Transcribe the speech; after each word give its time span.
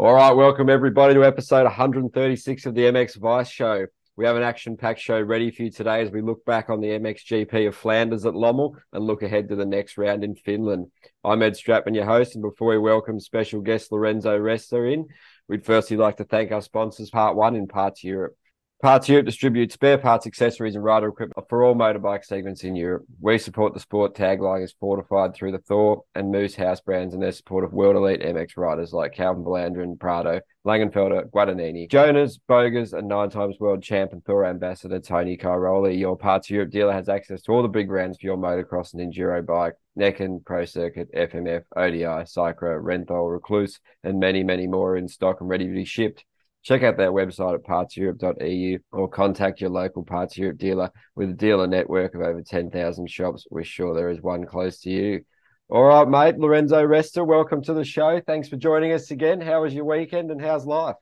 All 0.00 0.14
right, 0.14 0.32
welcome 0.32 0.70
everybody 0.70 1.12
to 1.12 1.26
episode 1.26 1.64
136 1.64 2.64
of 2.64 2.74
the 2.74 2.84
MX 2.84 3.18
Vice 3.18 3.50
Show. 3.50 3.84
We 4.16 4.24
have 4.24 4.34
an 4.34 4.42
action 4.42 4.78
packed 4.78 5.00
show 5.00 5.20
ready 5.20 5.50
for 5.50 5.64
you 5.64 5.70
today 5.70 6.00
as 6.00 6.10
we 6.10 6.22
look 6.22 6.42
back 6.46 6.70
on 6.70 6.80
the 6.80 6.98
MXGP 6.98 7.68
of 7.68 7.76
Flanders 7.76 8.24
at 8.24 8.32
Lommel 8.32 8.76
and 8.94 9.04
look 9.04 9.22
ahead 9.22 9.50
to 9.50 9.56
the 9.56 9.66
next 9.66 9.98
round 9.98 10.24
in 10.24 10.36
Finland. 10.36 10.90
I'm 11.22 11.42
Ed 11.42 11.52
Stratmann, 11.52 11.94
your 11.94 12.06
host, 12.06 12.34
and 12.34 12.40
before 12.40 12.68
we 12.68 12.78
welcome 12.78 13.20
special 13.20 13.60
guest 13.60 13.92
Lorenzo 13.92 14.38
Resta 14.38 14.90
in, 14.90 15.06
we'd 15.48 15.66
firstly 15.66 15.98
like 15.98 16.16
to 16.16 16.24
thank 16.24 16.50
our 16.50 16.62
sponsors, 16.62 17.10
Part 17.10 17.36
One 17.36 17.54
in 17.54 17.66
Parts 17.66 18.02
Europe. 18.02 18.38
Parts 18.82 19.10
Europe 19.10 19.26
distributes 19.26 19.74
spare 19.74 19.98
parts, 19.98 20.26
accessories, 20.26 20.74
and 20.74 20.82
rider 20.82 21.08
equipment 21.08 21.46
for 21.50 21.62
all 21.62 21.74
motorbike 21.74 22.24
segments 22.24 22.64
in 22.64 22.74
Europe. 22.74 23.04
We 23.20 23.36
support 23.36 23.74
the 23.74 23.80
sport 23.80 24.14
tagline 24.14 24.64
is 24.64 24.74
fortified 24.80 25.34
through 25.34 25.52
the 25.52 25.58
Thor 25.58 26.04
and 26.14 26.32
Moose 26.32 26.54
house 26.54 26.80
brands 26.80 27.12
and 27.12 27.22
their 27.22 27.32
support 27.32 27.62
of 27.64 27.74
world 27.74 27.96
elite 27.96 28.22
MX 28.22 28.56
riders 28.56 28.94
like 28.94 29.12
Calvin 29.12 29.44
and 29.78 30.00
Prado, 30.00 30.40
Langenfelder, 30.66 31.28
Guadagnini, 31.28 31.90
Jonas, 31.90 32.38
Bogers, 32.48 32.94
and 32.94 33.06
nine 33.06 33.28
times 33.28 33.60
world 33.60 33.82
champ 33.82 34.14
and 34.14 34.24
Thor 34.24 34.46
ambassador 34.46 34.98
Tony 34.98 35.36
Cairoli. 35.36 35.98
Your 35.98 36.16
Parts 36.16 36.48
Europe 36.48 36.70
dealer 36.70 36.94
has 36.94 37.10
access 37.10 37.42
to 37.42 37.52
all 37.52 37.60
the 37.60 37.68
big 37.68 37.88
brands 37.88 38.16
for 38.18 38.28
your 38.28 38.38
motocross 38.38 38.94
and 38.94 39.12
enduro 39.12 39.44
bike. 39.44 39.74
Neken, 39.98 40.42
Pro 40.42 40.64
Circuit, 40.64 41.12
FMF, 41.14 41.64
ODI, 41.76 42.24
Cycra, 42.24 42.82
Renthal, 42.82 43.38
Rekluse, 43.38 43.78
and 44.04 44.18
many, 44.18 44.42
many 44.42 44.66
more 44.66 44.96
in 44.96 45.06
stock 45.06 45.42
and 45.42 45.50
ready 45.50 45.66
to 45.66 45.74
be 45.74 45.84
shipped. 45.84 46.24
Check 46.62 46.82
out 46.82 46.98
their 46.98 47.12
website 47.12 47.54
at 47.54 47.64
partseurope.eu 47.64 48.78
or 48.92 49.08
contact 49.08 49.62
your 49.62 49.70
local 49.70 50.04
Parts 50.04 50.36
Europe 50.36 50.58
dealer 50.58 50.90
with 51.14 51.30
a 51.30 51.34
dealer 51.34 51.66
network 51.66 52.14
of 52.14 52.20
over 52.20 52.42
10,000 52.42 53.10
shops. 53.10 53.46
We're 53.50 53.64
sure 53.64 53.94
there 53.94 54.10
is 54.10 54.20
one 54.20 54.44
close 54.44 54.80
to 54.80 54.90
you. 54.90 55.24
All 55.70 55.84
right, 55.84 56.06
mate. 56.06 56.38
Lorenzo 56.38 56.84
Resta, 56.84 57.26
welcome 57.26 57.62
to 57.62 57.72
the 57.72 57.84
show. 57.84 58.20
Thanks 58.26 58.48
for 58.48 58.56
joining 58.56 58.92
us 58.92 59.10
again. 59.10 59.40
How 59.40 59.62
was 59.62 59.72
your 59.72 59.86
weekend 59.86 60.30
and 60.30 60.40
how's 60.40 60.66
life? 60.66 60.96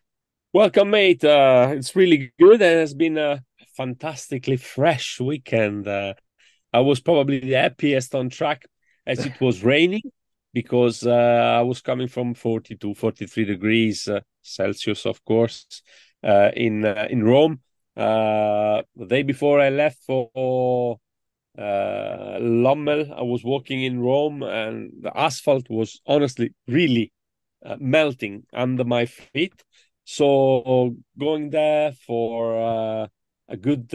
Welcome, 0.52 0.90
mate. 0.90 1.24
Uh, 1.24 1.72
it's 1.72 1.96
really 1.96 2.32
good. 2.38 2.62
And 2.62 2.76
It 2.76 2.80
has 2.80 2.95
been 2.95 3.18
a 3.18 3.43
fantastically 3.76 4.59
fresh 4.59 5.18
weekend. 5.18 5.88
Uh, 5.88 6.15
I 6.72 6.80
was 6.80 7.00
probably 7.00 7.40
the 7.40 7.54
happiest 7.54 8.15
on 8.15 8.30
track 8.30 8.66
as 9.06 9.26
it 9.26 9.40
was 9.40 9.65
raining 9.65 10.02
because 10.52 11.07
uh, 11.07 11.59
I 11.59 11.63
was 11.63 11.80
coming 11.80 12.09
from 12.09 12.35
42, 12.35 12.95
43 12.95 13.45
degrees 13.45 14.09
uh, 14.09 14.21
Celsius, 14.43 15.07
of 15.07 15.24
course, 15.24 15.82
uh, 16.24 16.51
in 16.55 16.85
uh, 16.85 17.07
in 17.10 17.23
Rome. 17.24 17.60
Uh, 17.96 18.82
the 18.96 19.07
day 19.07 19.23
before 19.23 19.60
I 19.60 19.71
left 19.71 19.99
for 20.07 20.99
uh, 21.59 22.38
Lommel, 22.40 23.13
I 23.13 23.23
was 23.23 23.45
walking 23.45 23.82
in 23.82 24.01
Rome, 24.01 24.43
and 24.43 24.93
the 25.01 25.16
asphalt 25.16 25.68
was 25.68 26.01
honestly 26.07 26.55
really 26.66 27.12
melting 27.79 28.45
under 28.52 28.85
my 28.85 29.07
feet. 29.07 29.65
So 30.05 30.96
going 31.18 31.51
there 31.51 31.93
for 31.93 33.10
a 33.49 33.57
good 33.57 33.93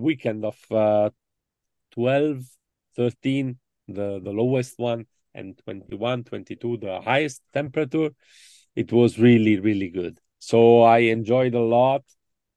weekend 0.00 0.44
of 0.44 0.56
12, 1.92 2.42
13, 2.96 3.58
the 3.88 4.20
the 4.24 4.30
lowest 4.30 4.78
one 4.78 5.06
and 5.34 5.58
21, 5.64 6.24
22, 6.24 6.78
the 6.78 7.00
highest 7.00 7.42
temperature. 7.52 8.10
It 8.74 8.92
was 8.92 9.18
really, 9.18 9.60
really 9.60 9.90
good. 9.90 10.18
So 10.38 10.82
I 10.82 10.98
enjoyed 10.98 11.54
a 11.54 11.60
lot. 11.60 12.02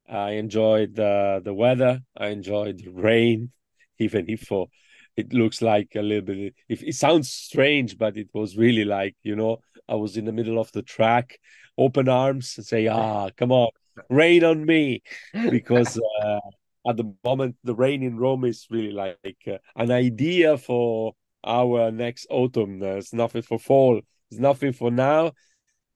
I 0.08 0.32
enjoyed 0.32 0.96
the 0.96 1.42
the 1.44 1.54
weather. 1.54 2.00
I 2.16 2.28
enjoyed 2.28 2.80
the 2.80 2.92
rain, 2.92 3.52
even 4.00 4.30
if 4.30 4.42
for 4.42 4.68
it 5.16 5.34
looks 5.34 5.62
like 5.62 5.96
a 5.96 6.02
little 6.02 6.26
bit. 6.26 6.56
If 6.70 6.84
it 6.84 6.96
sounds 6.96 7.32
strange, 7.32 7.98
but 7.98 8.18
it 8.18 8.30
was 8.34 8.58
really 8.58 8.86
like 8.86 9.16
you 9.24 9.36
know 9.36 9.60
I 9.88 9.96
was 9.96 10.18
in 10.18 10.26
the 10.26 10.32
middle 10.32 10.60
of 10.60 10.72
the 10.72 10.82
track, 10.82 11.40
open 11.78 12.10
arms, 12.10 12.58
and 12.58 12.66
say, 12.66 12.88
"Ah, 12.88 13.30
come 13.36 13.52
on, 13.52 13.70
rain 14.10 14.44
on 14.44 14.66
me," 14.66 15.02
because 15.50 16.00
uh, 16.22 16.40
at 16.88 16.98
the 16.98 17.14
moment 17.24 17.56
the 17.64 17.76
rain 17.76 18.04
in 18.04 18.18
Rome 18.18 18.46
is 18.46 18.68
really 18.70 18.92
like 18.92 19.18
uh, 19.48 19.58
an 19.76 19.92
idea 19.92 20.58
for 20.58 21.14
our 21.46 21.92
next 21.92 22.28
autumn. 22.30 22.80
There's 22.80 23.14
nothing 23.14 23.44
for 23.44 23.60
fall. 23.60 24.02
There's 24.30 24.40
nothing 24.40 24.74
for 24.74 24.92
now. 24.92 25.32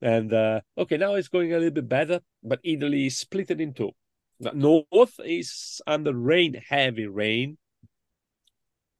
And 0.01 0.31
uh, 0.33 0.61
okay, 0.77 0.97
now 0.97 1.15
it's 1.15 1.27
going 1.27 1.53
a 1.53 1.57
little 1.57 1.71
bit 1.71 1.89
better, 1.89 2.21
but 2.41 2.59
Italy 2.63 3.07
is 3.07 3.17
split 3.17 3.51
in 3.51 3.73
two. 3.73 3.91
The 4.39 4.53
north 4.53 5.19
is 5.25 5.81
under 5.85 6.13
rain, 6.13 6.53
heavy 6.53 7.07
rain, 7.07 7.57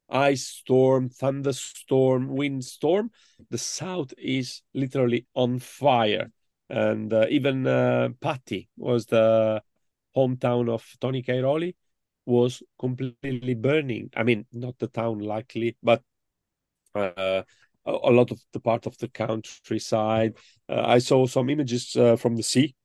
ice 0.10 0.46
storm, 0.46 1.10
thunderstorm, 1.10 2.28
windstorm. 2.28 3.12
The 3.50 3.58
south 3.58 4.14
is 4.18 4.62
literally 4.74 5.28
on 5.34 5.60
fire. 5.60 6.32
And 6.70 7.14
uh, 7.14 7.28
even 7.30 7.66
uh, 7.66 8.10
Patti 8.20 8.70
was 8.76 9.06
the 9.06 9.62
hometown 10.16 10.70
of 10.70 10.86
Tony 11.00 11.24
Cairoli 11.24 11.76
was 12.26 12.62
completely 12.78 13.56
burning. 13.56 14.10
I 14.16 14.24
mean, 14.24 14.46
not 14.52 14.78
the 14.78 14.88
town 14.88 15.20
likely, 15.20 15.78
but 15.82 16.00
uh, 16.00 16.04
a 16.96 17.44
lot 17.86 18.32
of 18.32 18.40
the 18.54 18.60
part 18.60 18.86
of 18.86 18.98
the 18.98 19.08
countryside. 19.08 20.36
Uh, 20.68 20.84
I 20.86 21.00
saw 21.00 21.26
some 21.26 21.50
images 21.50 21.96
uh, 21.96 22.16
from 22.16 22.36
the 22.36 22.44
sea 22.44 22.76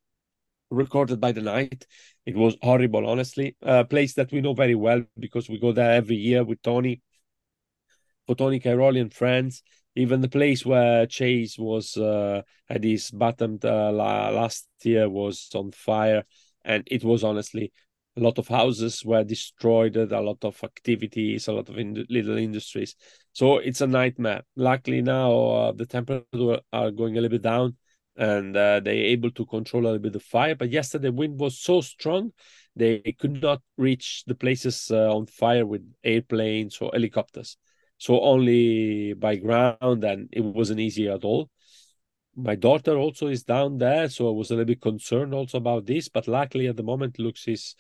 recorded 0.71 1.21
by 1.21 1.33
the 1.33 1.43
night. 1.43 1.87
It 2.27 2.37
was 2.37 2.57
horrible, 2.63 3.07
honestly. 3.07 3.57
A 3.63 3.85
place 3.85 4.15
that 4.15 4.33
we 4.33 4.41
know 4.41 4.55
very 4.55 4.75
well 4.75 5.03
because 5.19 5.49
we 5.49 5.59
go 5.59 5.73
there 5.73 5.93
every 5.93 6.17
year 6.17 6.45
with 6.45 6.63
Tony, 6.63 7.03
for 8.27 8.35
Tony 8.35 8.61
Cairoli 8.61 9.01
and 9.01 9.13
friends. 9.13 9.63
Even 9.97 10.21
the 10.21 10.29
place 10.29 10.67
where 10.67 11.07
Chase 11.07 11.57
was 11.57 11.97
uh, 11.97 12.43
had 12.69 12.83
his 12.83 13.11
bottomed 13.11 13.65
uh, 13.65 13.93
last 13.93 14.67
year 14.83 15.09
was 15.09 15.49
on 15.55 15.71
fire, 15.71 16.25
and 16.65 16.83
it 16.91 17.05
was 17.05 17.23
honestly 17.23 17.73
a 18.17 18.21
lot 18.21 18.39
of 18.39 18.47
houses 18.49 19.05
were 19.05 19.25
destroyed, 19.25 19.97
a 19.97 20.21
lot 20.21 20.45
of 20.45 20.63
activities, 20.63 21.49
a 21.49 21.53
lot 21.53 21.69
of 21.69 21.79
in- 21.79 22.07
little 22.09 22.37
industries. 22.39 22.95
So 23.33 23.59
it's 23.59 23.81
a 23.81 23.87
nightmare. 23.87 24.43
Luckily 24.57 25.03
now 25.03 25.33
uh, 25.33 25.73
the 25.73 25.87
temperatures 25.87 26.61
are 26.73 26.91
going 26.91 27.17
a 27.17 27.21
little 27.21 27.37
bit 27.37 27.43
down, 27.43 27.77
and 28.17 28.57
uh, 28.57 28.81
they're 28.81 28.95
able 28.95 29.33
to 29.33 29.45
control 29.47 29.85
a 29.85 29.87
little 29.87 29.99
bit 29.99 30.13
the 30.13 30.21
fire. 30.21 30.55
But 30.55 30.71
yesterday 30.71 31.09
the 31.09 31.13
wind 31.13 31.41
was 31.41 31.59
so 31.59 31.81
strong 31.81 32.33
they 32.77 32.99
could 33.19 33.41
not 33.41 33.63
reach 33.77 34.25
the 34.27 34.35
places 34.35 34.91
uh, 34.91 35.15
on 35.15 35.27
fire 35.27 35.65
with 35.67 35.83
airplanes 36.03 36.79
or 36.79 36.91
helicopters. 36.93 37.57
So 37.99 38.21
only 38.21 39.15
by 39.15 39.37
ground, 39.37 40.05
and 40.05 40.29
it 40.33 40.41
wasn't 40.41 40.81
easy 40.81 41.09
at 41.09 41.25
all 41.25 41.51
my 42.37 42.55
daughter 42.57 42.97
also 42.97 43.29
is 43.29 43.45
down 43.45 43.79
there 43.79 44.09
so 44.09 44.29
i 44.29 44.33
was 44.33 44.51
a 44.51 44.55
little 44.55 44.67
bit 44.67 44.81
concerned 44.81 45.33
also 45.33 45.59
about 45.59 45.87
this 45.87 46.09
but 46.09 46.27
luckily 46.27 46.67
at 46.67 46.77
the 46.77 46.83
moment 46.83 47.19
looks 47.19 47.47
is 47.47 47.75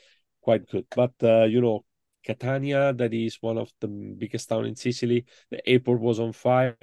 quite 0.44 0.68
good. 0.68 0.86
But 0.94 1.12
uh, 1.22 1.44
you 1.44 1.60
know, 1.60 1.84
Catania, 2.24 2.92
that 2.92 3.12
is 3.12 3.38
one 3.40 3.58
of 3.58 3.70
the 3.80 3.88
biggest 3.88 4.48
town 4.48 4.66
in 4.66 4.76
Sicily. 4.76 5.24
The 5.50 5.66
airport 5.68 6.00
was 6.00 6.20
on 6.20 6.32
fire. 6.32 6.76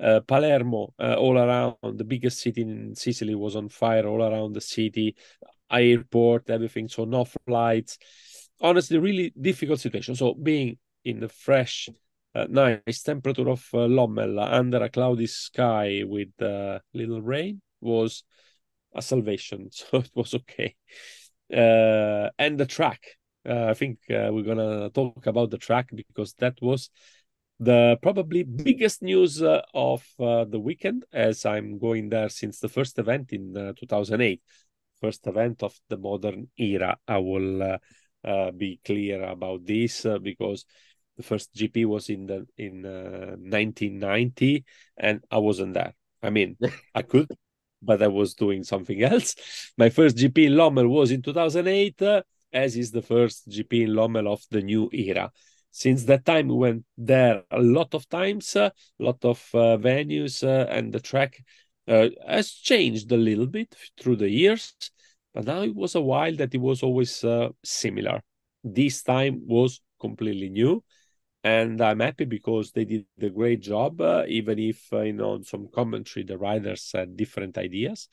Uh, 0.00 0.20
Palermo, 0.20 0.92
uh, 0.98 1.14
all 1.14 1.38
around 1.38 1.76
the 1.82 2.04
biggest 2.04 2.40
city 2.40 2.62
in 2.62 2.94
Sicily, 2.94 3.34
was 3.34 3.54
on 3.54 3.68
fire 3.68 4.06
all 4.06 4.22
around 4.22 4.54
the 4.54 4.60
city. 4.60 5.14
Airport, 5.70 6.50
everything. 6.50 6.88
So 6.88 7.04
no 7.04 7.24
flights. 7.24 7.98
Honestly, 8.60 8.98
really 8.98 9.32
difficult 9.40 9.80
situation. 9.80 10.14
So 10.14 10.34
being 10.34 10.78
in 11.04 11.20
the 11.20 11.28
fresh, 11.28 11.88
uh, 12.34 12.46
nice 12.48 13.02
temperature 13.02 13.48
of 13.48 13.66
uh, 13.74 13.86
Lommel 13.86 14.38
under 14.40 14.82
a 14.82 14.88
cloudy 14.88 15.26
sky 15.26 16.02
with 16.04 16.40
uh, 16.40 16.78
little 16.94 17.22
rain 17.22 17.60
was 17.80 18.24
a 18.94 19.02
salvation. 19.02 19.70
So 19.72 19.98
it 19.98 20.10
was 20.14 20.34
okay 20.34 20.76
uh, 21.52 22.30
and 22.38 22.58
the 22.58 22.66
track. 22.66 23.04
Uh, 23.48 23.66
I 23.66 23.74
think 23.74 23.98
uh, 24.10 24.30
we're 24.32 24.44
gonna 24.44 24.90
talk 24.90 25.26
about 25.26 25.50
the 25.50 25.58
track 25.58 25.90
because 25.94 26.34
that 26.34 26.54
was 26.62 26.90
the 27.58 27.98
probably 28.02 28.42
biggest 28.42 29.02
news 29.02 29.42
uh, 29.42 29.62
of 29.74 30.04
uh, 30.18 30.44
the 30.44 30.58
weekend 30.58 31.04
as 31.12 31.44
I'm 31.44 31.78
going 31.78 32.08
there 32.08 32.28
since 32.28 32.58
the 32.58 32.68
first 32.68 32.98
event 32.98 33.32
in 33.32 33.56
uh, 33.56 33.72
2008, 33.78 34.40
first 35.00 35.26
event 35.26 35.62
of 35.62 35.78
the 35.88 35.96
modern 35.96 36.48
era. 36.56 36.96
I 37.06 37.18
will 37.18 37.78
be 38.56 38.80
clear 38.84 39.24
about 39.24 39.66
this 39.66 40.06
because 40.22 40.64
the 41.16 41.22
first 41.22 41.52
GP 41.54 41.84
was 41.84 42.08
in 42.08 42.26
the 42.26 42.46
in 42.56 42.82
1990 42.82 44.64
and 44.96 45.22
I 45.30 45.38
wasn't 45.38 45.74
there. 45.74 45.94
I 46.22 46.30
mean, 46.30 46.56
I 46.94 47.02
could 47.02 47.28
but 47.82 48.02
I 48.02 48.08
was 48.08 48.34
doing 48.34 48.64
something 48.64 49.02
else. 49.12 49.34
My 49.76 49.90
first 49.90 50.16
GP 50.16 50.46
in 50.46 50.52
Lommel 50.54 50.88
was 50.88 51.10
in 51.10 51.22
2008, 51.22 52.00
uh, 52.02 52.22
as 52.52 52.76
is 52.76 52.90
the 52.90 53.02
first 53.02 53.48
GP 53.48 53.84
in 53.84 53.90
Lommel 53.90 54.32
of 54.32 54.42
the 54.50 54.62
new 54.62 54.88
era. 54.92 55.30
Since 55.70 56.04
that 56.04 56.24
time, 56.24 56.48
we 56.48 56.54
went 56.54 56.84
there 56.98 57.44
a 57.50 57.60
lot 57.60 57.94
of 57.94 58.08
times, 58.08 58.54
a 58.56 58.64
uh, 58.64 58.70
lot 58.98 59.24
of 59.24 59.38
uh, 59.54 59.78
venues, 59.78 60.46
uh, 60.46 60.70
and 60.70 60.92
the 60.92 61.00
track 61.00 61.42
uh, 61.88 62.08
has 62.26 62.52
changed 62.52 63.10
a 63.10 63.16
little 63.16 63.46
bit 63.46 63.74
through 63.98 64.16
the 64.16 64.28
years. 64.28 64.74
But 65.32 65.46
now 65.46 65.62
it 65.62 65.74
was 65.74 65.94
a 65.94 66.00
while 66.00 66.36
that 66.36 66.54
it 66.54 66.60
was 66.60 66.82
always 66.82 67.24
uh, 67.24 67.48
similar. 67.64 68.22
This 68.62 69.02
time 69.02 69.42
was 69.46 69.80
completely 69.98 70.50
new 70.50 70.84
and 71.44 71.80
I'm 71.80 72.00
happy 72.00 72.24
because 72.24 72.70
they 72.72 72.84
did 72.84 73.06
a 73.20 73.30
great 73.30 73.60
job. 73.60 74.00
Uh, 74.00 74.24
even 74.28 74.58
if 74.58 74.92
uh, 74.92 75.00
you 75.00 75.12
know, 75.12 75.42
some 75.42 75.68
commentary, 75.74 76.24
the 76.24 76.38
riders 76.38 76.90
had 76.94 77.16
different 77.16 77.58
ideas. 77.58 78.08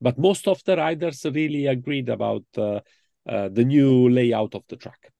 but 0.00 0.18
most 0.18 0.48
of 0.48 0.64
the 0.64 0.76
riders 0.76 1.24
really 1.26 1.66
agreed 1.66 2.08
about 2.08 2.44
uh, 2.58 2.80
uh, 3.28 3.48
the 3.50 3.64
new 3.64 4.08
layout 4.08 4.54
of 4.54 4.64
the 4.68 4.76
track. 4.76 5.12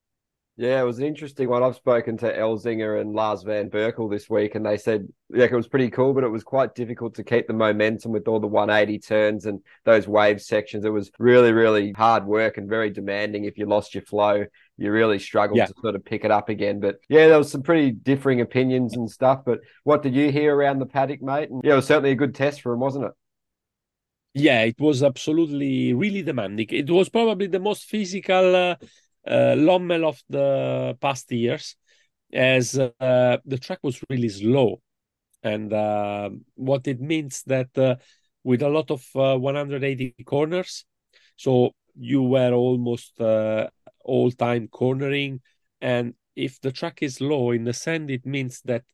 Yeah, 0.61 0.83
it 0.83 0.85
was 0.85 0.99
an 0.99 1.07
interesting 1.07 1.49
one. 1.49 1.63
I've 1.63 1.77
spoken 1.77 2.19
to 2.19 2.31
Elzinga 2.31 3.01
and 3.01 3.15
Lars 3.15 3.45
Van 3.45 3.71
Berkel 3.71 4.11
this 4.11 4.29
week, 4.29 4.55
and 4.55 4.67
they 4.67 4.77
said 4.77 5.09
like 5.31 5.53
it 5.53 5.57
was 5.57 5.67
pretty 5.67 5.89
cool, 5.89 6.13
but 6.13 6.23
it 6.23 6.29
was 6.29 6.45
quite 6.45 6.75
difficult 6.75 7.15
to 7.15 7.25
keep 7.25 7.47
the 7.47 7.55
momentum 7.55 8.13
with 8.13 8.29
all 8.29 8.41
the 8.41 8.47
180 8.47 8.99
turns 8.99 9.47
and 9.47 9.61
those 9.87 10.07
wave 10.07 10.43
sections. 10.43 10.85
It 10.85 10.93
was 10.93 11.11
really, 11.19 11.53
really 11.53 11.93
hard 11.93 12.27
work 12.27 12.59
and 12.59 12.69
very 12.69 12.91
demanding. 12.91 13.45
If 13.45 13.57
you 13.57 13.65
lost 13.65 13.95
your 13.95 14.03
flow, 14.03 14.45
you 14.77 14.93
really 14.93 15.19
struggled 15.19 15.57
yeah. 15.57 15.65
to 15.65 15.75
sort 15.81 15.95
of 15.95 16.05
pick 16.05 16.27
it 16.27 16.31
up 16.31 16.51
again. 16.51 16.79
But 16.79 16.97
yeah, 17.09 17.29
there 17.29 17.39
was 17.39 17.51
some 17.51 17.63
pretty 17.63 17.93
differing 17.93 18.43
opinions 18.43 18.97
and 18.97 19.11
stuff. 19.11 19.41
But 19.47 19.61
what 19.85 20.03
did 20.03 20.15
you 20.15 20.31
hear 20.31 20.55
around 20.55 20.81
the 20.81 20.85
paddock, 20.85 21.23
mate? 21.23 21.49
And 21.49 21.63
yeah, 21.65 21.73
it 21.73 21.77
was 21.77 21.87
certainly 21.87 22.11
a 22.11 22.17
good 22.17 22.35
test 22.35 22.61
for 22.61 22.75
him, 22.75 22.81
wasn't 22.81 23.07
it? 23.07 23.13
Yeah, 24.35 24.65
it 24.65 24.79
was 24.79 25.03
absolutely 25.03 25.95
really 25.95 26.21
demanding. 26.21 26.67
It 26.69 26.91
was 26.91 27.09
probably 27.09 27.47
the 27.47 27.61
most 27.61 27.85
physical. 27.85 28.55
Uh, 28.55 28.75
Lommel 29.27 30.05
of 30.05 30.23
the 30.29 30.97
past 31.01 31.31
years, 31.33 31.77
as 32.33 32.79
uh, 32.79 33.39
the 33.45 33.59
track 33.59 33.81
was 33.83 34.03
really 34.09 34.29
slow, 34.29 34.81
and 35.43 35.73
uh, 35.73 36.31
what 36.55 36.87
it 36.87 37.01
means 37.01 37.43
that 37.47 37.77
uh, 37.77 37.97
with 38.45 38.63
a 38.63 38.69
lot 38.69 38.91
of 38.91 39.05
uh, 39.15 39.37
180 39.37 40.15
corners, 40.25 40.85
so 41.37 41.73
you 41.99 42.23
were 42.23 42.53
almost 42.53 43.21
uh, 43.21 43.69
all 44.05 44.31
time 44.31 44.69
cornering, 44.69 45.41
and 45.81 46.15
if 46.37 46.61
the 46.61 46.73
track 46.73 47.03
is 47.03 47.21
low 47.21 47.51
in 47.51 47.65
the 47.65 47.73
sand, 47.73 48.11
it 48.11 48.25
means 48.25 48.63
that 48.65 48.85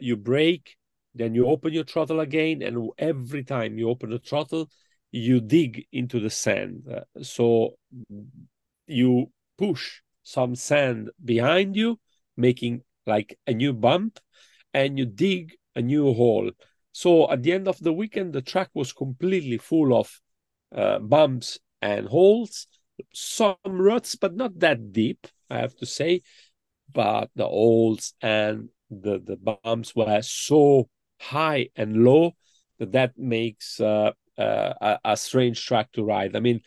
you 0.00 0.16
brake, 0.16 0.76
then 1.14 1.34
you 1.34 1.46
open 1.46 1.72
your 1.72 1.84
throttle 1.84 2.20
again, 2.20 2.62
and 2.62 2.90
every 2.98 3.42
time 3.42 3.78
you 3.78 3.88
open 3.88 4.10
the 4.10 4.18
throttle, 4.18 4.68
you 5.12 5.40
dig 5.40 5.86
into 5.92 6.20
the 6.20 6.30
sand. 6.30 6.86
so 7.22 7.74
you 8.86 9.30
push 9.60 10.00
some 10.22 10.54
sand 10.54 11.10
behind 11.22 11.76
you, 11.76 12.00
making 12.36 12.82
like 13.06 13.38
a 13.46 13.52
new 13.52 13.74
bump, 13.74 14.18
and 14.72 14.98
you 14.98 15.04
dig 15.04 15.52
a 15.76 15.82
new 15.82 16.14
hole. 16.14 16.50
So 16.92 17.30
at 17.30 17.42
the 17.42 17.52
end 17.52 17.68
of 17.68 17.78
the 17.78 17.92
weekend, 17.92 18.32
the 18.32 18.40
track 18.40 18.70
was 18.74 18.92
completely 18.94 19.58
full 19.58 19.94
of 19.94 20.08
uh, 20.74 20.98
bumps 20.98 21.58
and 21.82 22.08
holes, 22.08 22.66
some 23.12 23.56
ruts, 23.66 24.16
but 24.16 24.34
not 24.34 24.58
that 24.60 24.92
deep, 24.92 25.26
I 25.50 25.58
have 25.58 25.76
to 25.76 25.86
say. 25.86 26.22
But 26.92 27.30
the 27.36 27.46
holes 27.46 28.14
and 28.22 28.70
the, 28.90 29.20
the 29.20 29.36
bumps 29.36 29.94
were 29.94 30.22
so 30.22 30.88
high 31.20 31.68
and 31.76 32.02
low 32.02 32.32
that 32.78 32.92
that 32.92 33.12
makes 33.18 33.78
uh, 33.78 34.12
uh, 34.38 34.72
a, 34.80 34.98
a 35.04 35.16
strange 35.16 35.64
track 35.64 35.92
to 35.92 36.02
ride. 36.02 36.34
I 36.34 36.40
mean, 36.40 36.60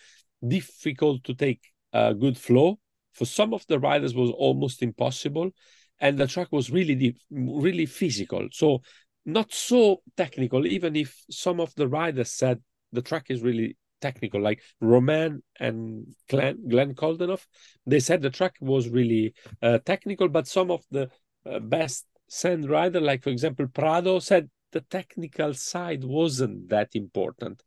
difficult 0.45 1.23
to 1.25 1.33
take 1.33 1.61
a 1.91 2.13
good 2.13 2.37
flow 2.37 2.79
for 3.13 3.25
some 3.25 3.53
of 3.53 3.65
the 3.67 3.79
riders 3.79 4.15
was 4.15 4.31
almost 4.31 4.81
impossible 4.81 5.51
and 5.99 6.17
the 6.17 6.27
track 6.27 6.47
was 6.51 6.71
really 6.71 6.95
deep, 6.95 7.17
really 7.31 7.85
physical. 7.85 8.47
So 8.51 8.81
not 9.25 9.53
so 9.53 10.01
technical 10.17 10.65
even 10.67 10.95
if 10.95 11.23
some 11.29 11.59
of 11.59 11.73
the 11.75 11.87
riders 11.87 12.31
said 12.31 12.61
the 12.91 13.01
track 13.01 13.27
is 13.29 13.41
really 13.41 13.77
technical 14.01 14.41
like 14.41 14.61
Romain 14.81 15.41
and 15.59 16.05
glenn, 16.29 16.67
glenn 16.67 16.93
Coldenhoff 16.93 17.45
they 17.85 17.99
said 17.99 18.21
the 18.21 18.29
track 18.29 18.55
was 18.59 18.89
really 18.89 19.33
uh, 19.61 19.77
technical 19.85 20.27
but 20.27 20.47
some 20.47 20.69
of 20.71 20.83
the 20.91 21.09
uh, 21.49 21.59
best 21.59 22.05
sand 22.27 22.69
rider 22.69 22.99
like 22.99 23.23
for 23.23 23.29
example 23.29 23.65
prado 23.67 24.19
said 24.19 24.49
the 24.73 24.81
technical 24.81 25.53
side 25.53 26.03
wasn't 26.03 26.67
that 26.67 26.89
important 26.95 27.63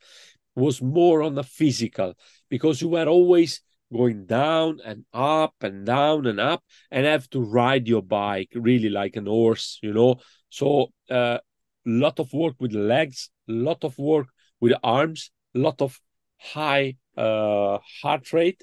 was 0.55 0.83
more 0.83 1.23
on 1.23 1.35
the 1.35 1.45
physical 1.45 2.15
because 2.51 2.83
you 2.83 2.89
were 2.89 3.07
always 3.07 3.63
going 3.93 4.27
down 4.27 4.81
and 4.85 5.05
up 5.13 5.55
and 5.61 5.87
down 5.87 6.27
and 6.27 6.41
up 6.41 6.63
and 6.91 7.07
have 7.07 7.29
to 7.31 7.41
ride 7.41 7.87
your 7.87 8.03
bike 8.03 8.51
really 8.55 8.89
like 8.89 9.17
an 9.17 9.27
horse 9.27 9.79
you 9.83 9.93
know? 9.93 10.17
So 10.49 10.89
a 11.11 11.15
uh, 11.15 11.39
lot 11.85 12.19
of 12.19 12.33
work 12.33 12.57
with 12.59 12.73
legs 12.73 13.31
lot 13.49 13.85
of 13.85 13.97
work 13.99 14.27
with 14.61 14.73
arms 14.83 15.31
lot 15.55 15.81
of 15.81 15.99
high 16.39 16.97
uh, 17.17 17.79
heart 18.03 18.33
rate. 18.33 18.63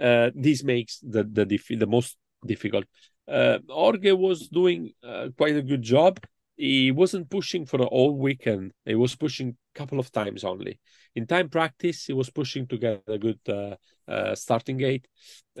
Uh, 0.00 0.30
this 0.34 0.64
makes 0.64 0.98
the 1.00 1.22
the 1.24 1.44
the 1.76 1.86
most 1.86 2.16
difficult. 2.44 2.84
Uh, 3.28 3.58
Jorge 3.68 4.12
was 4.12 4.48
doing 4.48 4.92
uh, 5.04 5.28
quite 5.36 5.56
a 5.56 5.62
good 5.62 5.82
job 5.82 6.18
he 6.56 6.90
wasn't 6.90 7.28
pushing 7.30 7.64
for 7.66 7.78
the 7.78 7.86
whole 7.86 8.16
weekend 8.16 8.72
he 8.84 8.94
was 8.94 9.14
pushing 9.16 9.56
a 9.74 9.78
couple 9.78 9.98
of 9.98 10.12
times 10.12 10.44
only 10.44 10.78
in 11.14 11.26
time 11.26 11.48
practice, 11.48 12.06
he 12.06 12.12
was 12.12 12.30
pushing 12.30 12.66
to 12.68 12.78
get 12.78 13.02
a 13.06 13.18
good 13.18 13.38
uh, 13.48 13.76
uh, 14.08 14.34
starting 14.34 14.78
gate. 14.78 15.06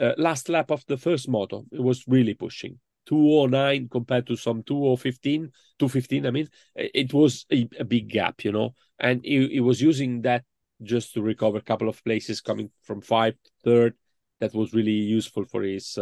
Uh, 0.00 0.12
last 0.16 0.48
lap 0.48 0.70
of 0.70 0.84
the 0.86 0.96
first 0.96 1.28
moto, 1.28 1.64
it 1.70 1.80
was 1.82 2.04
really 2.06 2.34
pushing. 2.34 2.78
209 3.06 3.88
compared 3.88 4.24
to 4.28 4.36
some 4.36 4.62
2015 4.62 5.50
215 5.76 6.24
i 6.24 6.30
mean 6.30 6.48
it 6.76 7.12
was 7.12 7.46
a, 7.50 7.68
a 7.80 7.84
big 7.84 8.08
gap 8.08 8.44
you 8.44 8.52
know 8.52 8.72
and 9.00 9.24
he, 9.24 9.48
he, 9.48 9.58
was 9.58 9.82
using 9.82 10.22
that 10.22 10.44
just 10.84 11.12
to 11.12 11.20
recover 11.20 11.58
a 11.58 11.62
couple 11.62 11.88
of 11.88 12.02
places 12.04 12.40
coming 12.40 12.70
from 12.84 13.00
five 13.00 13.34
third 13.64 13.94
that 14.38 14.54
was 14.54 14.72
really 14.72 14.92
useful 14.92 15.44
for 15.44 15.64
his 15.64 15.98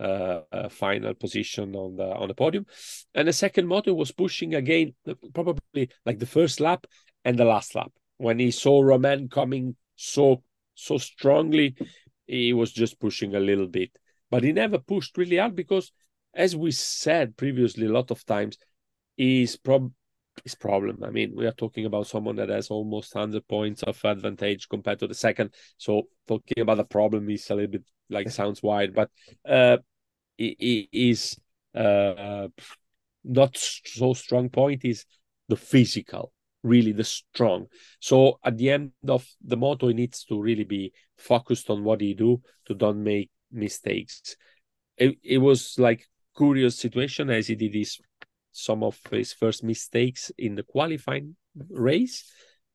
uh, 0.00 0.68
final 0.70 1.14
position 1.14 1.76
on 1.76 1.96
the 1.96 2.04
on 2.04 2.28
the 2.28 2.34
podium 2.34 2.64
and 3.14 3.28
the 3.28 3.32
second 3.32 3.66
moto 3.66 3.92
was 3.92 4.12
pushing 4.12 4.54
again 4.54 4.94
probably 5.34 5.90
like 6.06 6.18
the 6.18 6.26
first 6.26 6.58
lap 6.58 6.86
and 7.24 7.38
the 7.38 7.44
last 7.44 7.74
lap 7.74 7.92
when 8.16 8.38
he 8.38 8.50
saw 8.50 8.80
Romain 8.80 9.28
coming 9.28 9.76
so 9.96 10.42
so 10.80 10.98
strongly, 10.98 11.76
he 12.26 12.52
was 12.52 12.72
just 12.72 12.98
pushing 12.98 13.34
a 13.34 13.40
little 13.40 13.66
bit. 13.66 13.90
But 14.30 14.44
he 14.44 14.52
never 14.52 14.78
pushed 14.78 15.18
really 15.18 15.36
hard 15.36 15.54
because, 15.54 15.92
as 16.34 16.56
we 16.56 16.70
said 16.70 17.36
previously 17.36 17.86
a 17.86 17.92
lot 17.92 18.10
of 18.10 18.24
times, 18.24 18.56
his 19.16 19.56
prob 19.56 19.92
his 20.44 20.54
problem. 20.54 21.02
I 21.04 21.10
mean, 21.10 21.32
we 21.34 21.46
are 21.46 21.52
talking 21.52 21.86
about 21.86 22.06
someone 22.06 22.36
that 22.36 22.48
has 22.48 22.68
almost 22.68 23.12
hundred 23.14 23.46
points 23.48 23.82
of 23.82 24.02
advantage 24.04 24.68
compared 24.68 24.98
to 25.00 25.06
the 25.06 25.14
second. 25.14 25.54
So 25.76 26.04
talking 26.26 26.60
about 26.60 26.76
the 26.78 26.84
problem 26.84 27.28
is 27.30 27.48
a 27.50 27.54
little 27.54 27.70
bit 27.70 27.84
like 28.08 28.30
sounds 28.30 28.62
wide, 28.62 28.94
but 28.94 29.10
uh, 29.48 29.78
he, 30.36 30.88
he 30.92 31.10
is 31.10 31.36
uh, 31.74 32.48
not 33.24 33.56
so 33.56 34.14
strong 34.14 34.48
point 34.48 34.84
is 34.84 35.04
the 35.48 35.56
physical 35.56 36.32
really 36.62 36.92
the 36.92 37.04
strong. 37.04 37.66
So 38.00 38.38
at 38.44 38.58
the 38.58 38.70
end 38.70 38.92
of 39.08 39.26
the 39.42 39.56
moto, 39.56 39.88
he 39.88 39.94
needs 39.94 40.24
to 40.24 40.40
really 40.40 40.64
be 40.64 40.92
focused 41.16 41.70
on 41.70 41.84
what 41.84 42.00
he 42.00 42.14
do 42.14 42.42
to 42.66 42.74
don't 42.74 43.02
make 43.02 43.30
mistakes. 43.50 44.36
It, 44.96 45.18
it 45.22 45.38
was 45.38 45.78
like 45.78 46.06
curious 46.36 46.78
situation 46.78 47.30
as 47.30 47.46
he 47.46 47.54
did 47.54 47.74
his 47.74 47.98
some 48.52 48.82
of 48.82 48.98
his 49.10 49.32
first 49.32 49.62
mistakes 49.64 50.30
in 50.38 50.54
the 50.54 50.62
qualifying 50.62 51.36
race. 51.68 52.24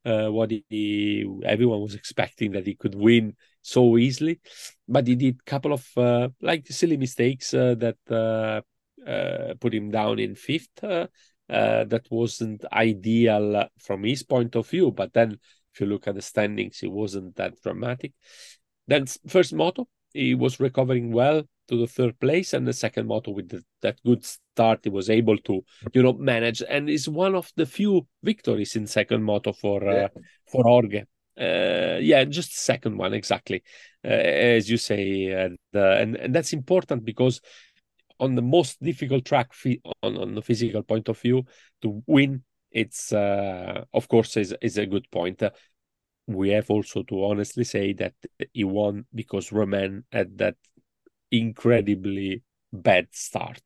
Uh, 0.06 0.28
what 0.28 0.52
he 0.52 1.26
everyone 1.44 1.82
was 1.82 1.96
expecting 1.96 2.52
that 2.52 2.68
he 2.68 2.76
could 2.76 2.94
win 2.94 3.36
so 3.64 3.98
easily, 3.98 4.40
but 4.88 5.08
he 5.08 5.16
did 5.16 5.36
a 5.36 5.50
couple 5.50 5.74
of 5.74 5.84
uh, 5.98 6.30
like 6.42 6.68
silly 6.68 6.96
mistakes 6.96 7.56
uh, 7.56 7.74
that 7.74 7.98
uh, 8.12 8.62
uh, 9.10 9.56
put 9.60 9.74
him 9.74 9.90
down 9.90 10.20
in 10.20 10.36
fifth 10.36 10.70
that 11.48 12.04
wasn't 12.12 12.64
ideal 12.72 13.68
from 13.80 14.04
his 14.04 14.22
point 14.22 14.56
of 14.56 14.70
view. 14.70 14.92
But 14.92 15.14
then, 15.14 15.40
if 15.74 15.82
you 15.82 15.88
look 15.88 16.08
at 16.08 16.14
the 16.14 16.22
standings, 16.22 16.82
it 16.84 16.92
wasn't 16.92 17.36
that 17.38 17.60
dramatic. 17.64 18.14
Then, 18.88 19.08
first 19.28 19.54
moto, 19.54 19.88
he 20.16 20.36
was 20.36 20.60
recovering 20.60 21.12
well 21.12 21.44
to 21.68 21.78
the 21.78 21.88
third 21.88 22.20
place, 22.20 22.54
and 22.54 22.68
the 22.68 22.74
second 22.74 23.08
moto 23.08 23.32
with 23.32 23.50
the, 23.50 23.64
that 23.82 24.00
good 24.06 24.24
start, 24.24 24.80
he 24.84 24.90
was 24.90 25.10
able 25.10 25.38
to, 25.40 25.64
you 25.94 26.04
know, 26.04 26.14
manage, 26.14 26.64
and 26.68 26.90
is 26.90 27.10
one 27.10 27.36
of 27.36 27.52
the 27.56 27.66
few 27.66 28.08
victories 28.24 28.76
in 28.76 28.88
second 28.88 29.24
moto 29.24 29.52
for 29.52 29.88
uh, 29.88 29.94
yeah. 29.94 30.04
uh, 30.04 30.20
for 30.52 30.64
Jorge. 30.64 31.04
Uh, 31.40 32.00
yeah, 32.00 32.24
just 32.24 32.56
second 32.58 32.98
one 32.98 33.14
exactly, 33.14 33.62
uh, 34.06 34.08
as 34.08 34.70
you 34.70 34.78
say, 34.78 35.28
and, 35.28 35.58
uh, 35.74 35.96
and 35.98 36.16
and 36.16 36.34
that's 36.34 36.54
important 36.54 37.04
because 37.04 37.42
on 38.20 38.36
the 38.36 38.42
most 38.42 38.82
difficult 38.82 39.26
track 39.26 39.52
on, 40.02 40.18
on 40.18 40.36
the 40.36 40.42
physical 40.42 40.82
point 40.84 41.10
of 41.10 41.20
view 41.20 41.44
to 41.82 42.02
win 42.08 42.42
it's 42.76 43.14
uh, 43.14 43.84
of 43.94 44.08
course 44.08 44.38
is, 44.38 44.54
is 44.62 44.78
a 44.78 44.86
good 44.86 45.10
point 45.10 45.42
uh, 45.42 45.50
we 46.28 46.50
have 46.50 46.70
also 46.70 47.04
to 47.04 47.26
honestly 47.26 47.64
say 47.64 47.94
that 47.94 48.14
he 48.54 48.64
won 48.64 49.06
because 49.14 49.52
Romain 49.52 50.04
had 50.12 50.38
that 50.38 50.56
incredibly 51.32 52.44
bad 52.72 53.08
start 53.12 53.62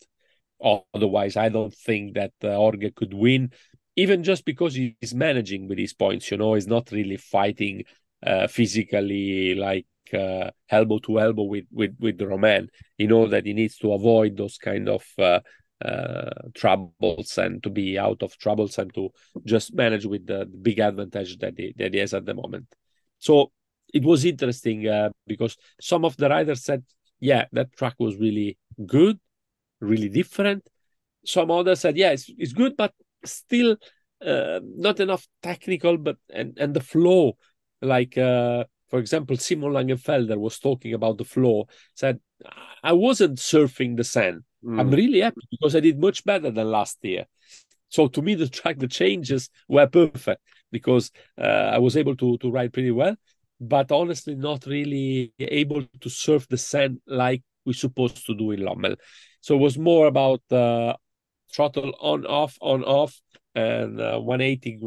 otherwise 0.94 1.38
i 1.38 1.50
don't 1.50 1.74
think 1.74 2.14
that 2.16 2.34
uh, 2.44 2.56
Jorge 2.56 2.92
could 2.92 3.14
win 3.14 3.52
even 3.96 4.24
just 4.24 4.46
because 4.46 4.76
he's 4.76 5.14
managing 5.14 5.68
with 5.68 5.78
his 5.78 5.94
points 5.94 6.30
you 6.32 6.38
know 6.38 6.54
he's 6.54 6.68
not 6.68 6.92
really 6.92 7.18
fighting 7.18 7.84
uh, 8.26 8.48
physically 8.48 9.56
like 9.56 9.86
uh, 10.14 10.50
elbow 10.70 11.00
to 11.00 11.20
elbow 11.20 11.44
with 11.44 11.66
with 11.72 11.96
with 12.00 12.22
Romain. 12.22 12.70
He 12.98 13.08
knows 13.08 13.32
that 13.32 13.46
he 13.46 13.54
needs 13.54 13.78
to 13.78 13.94
avoid 13.94 14.38
those 14.38 14.58
kind 14.58 14.90
of 14.90 15.06
uh, 15.18 15.40
uh, 15.84 16.30
troubles 16.54 17.38
and 17.38 17.64
to 17.64 17.70
be 17.70 17.98
out 17.98 18.22
of 18.22 18.38
troubles 18.38 18.78
and 18.78 18.94
to 18.94 19.10
just 19.46 19.74
manage 19.74 20.06
with 20.06 20.26
the 20.26 20.46
big 20.62 20.80
advantage 20.80 21.38
that 21.40 21.54
he 21.58 21.74
that 21.78 21.94
he 21.94 22.00
has 22.00 22.14
at 22.14 22.26
the 22.26 22.34
moment. 22.34 22.68
So 23.20 23.52
it 23.94 24.04
was 24.04 24.26
interesting 24.26 24.88
uh, 24.88 25.10
because 25.26 25.58
some 25.82 26.06
of 26.06 26.16
the 26.18 26.30
riders 26.30 26.64
said, 26.64 26.84
yeah, 27.20 27.46
that 27.54 27.76
track 27.76 27.96
was 28.00 28.18
really 28.18 28.58
good, 28.86 29.20
really 29.80 30.10
different. 30.10 30.68
Some 31.26 31.52
others 31.52 31.82
said, 31.82 31.98
yeah, 31.98 32.12
it's, 32.12 32.30
it's 32.38 32.54
good, 32.54 32.78
but 32.78 32.94
still 33.26 33.78
uh, 34.26 34.60
not 34.64 35.00
enough 35.00 35.28
technical, 35.42 35.98
but 35.98 36.18
and, 36.30 36.58
and 36.60 36.74
the 36.74 36.82
flow, 36.82 37.38
like 37.82 38.18
uh, 38.18 38.64
for 38.90 39.00
example, 39.00 39.38
Simon 39.38 39.72
Langenfelder 39.72 40.38
was 40.38 40.60
talking 40.60 40.94
about 40.94 41.18
the 41.18 41.26
flow, 41.26 41.68
said, 41.96 42.20
I 42.84 42.94
wasn't 42.94 43.38
surfing 43.38 43.98
the 43.98 44.04
sand. 44.04 44.44
Mm. 44.64 44.80
I'm 44.80 44.90
really 44.92 45.22
happy 45.22 45.42
because 45.52 45.76
I 45.76 45.80
did 45.80 46.00
much 46.00 46.24
better 46.26 46.52
than 46.52 46.70
last 46.72 46.98
year. 47.02 47.26
So 47.90 48.08
to 48.08 48.22
me, 48.22 48.36
the 48.36 48.48
track, 48.48 48.78
the 48.78 48.88
changes 48.88 49.50
were 49.68 49.88
perfect 49.88 50.42
because 50.72 51.12
uh, 51.38 51.72
I 51.76 51.80
was 51.80 51.98
able 51.98 52.16
to 52.18 52.38
to 52.38 52.52
ride 52.52 52.74
pretty 52.74 52.92
well, 52.92 53.16
but 53.60 53.92
honestly, 53.92 54.36
not 54.36 54.66
really 54.66 55.34
able 55.40 55.84
to 56.02 56.10
surf 56.10 56.48
the 56.48 56.58
sand 56.58 57.00
like 57.08 57.42
we're 57.66 57.74
supposed 57.74 58.26
to 58.28 58.36
do 58.36 58.52
in 58.52 58.62
Lommel. 58.62 58.96
So 59.42 59.56
it 59.56 59.60
was 59.60 59.78
more 59.78 60.08
about 60.08 60.42
uh, 60.52 60.94
throttle 61.54 61.94
on 62.00 62.26
off 62.26 62.58
on 62.62 62.84
off 62.84 63.20
and 63.56 64.00
uh, 64.00 64.20
180 64.20 64.80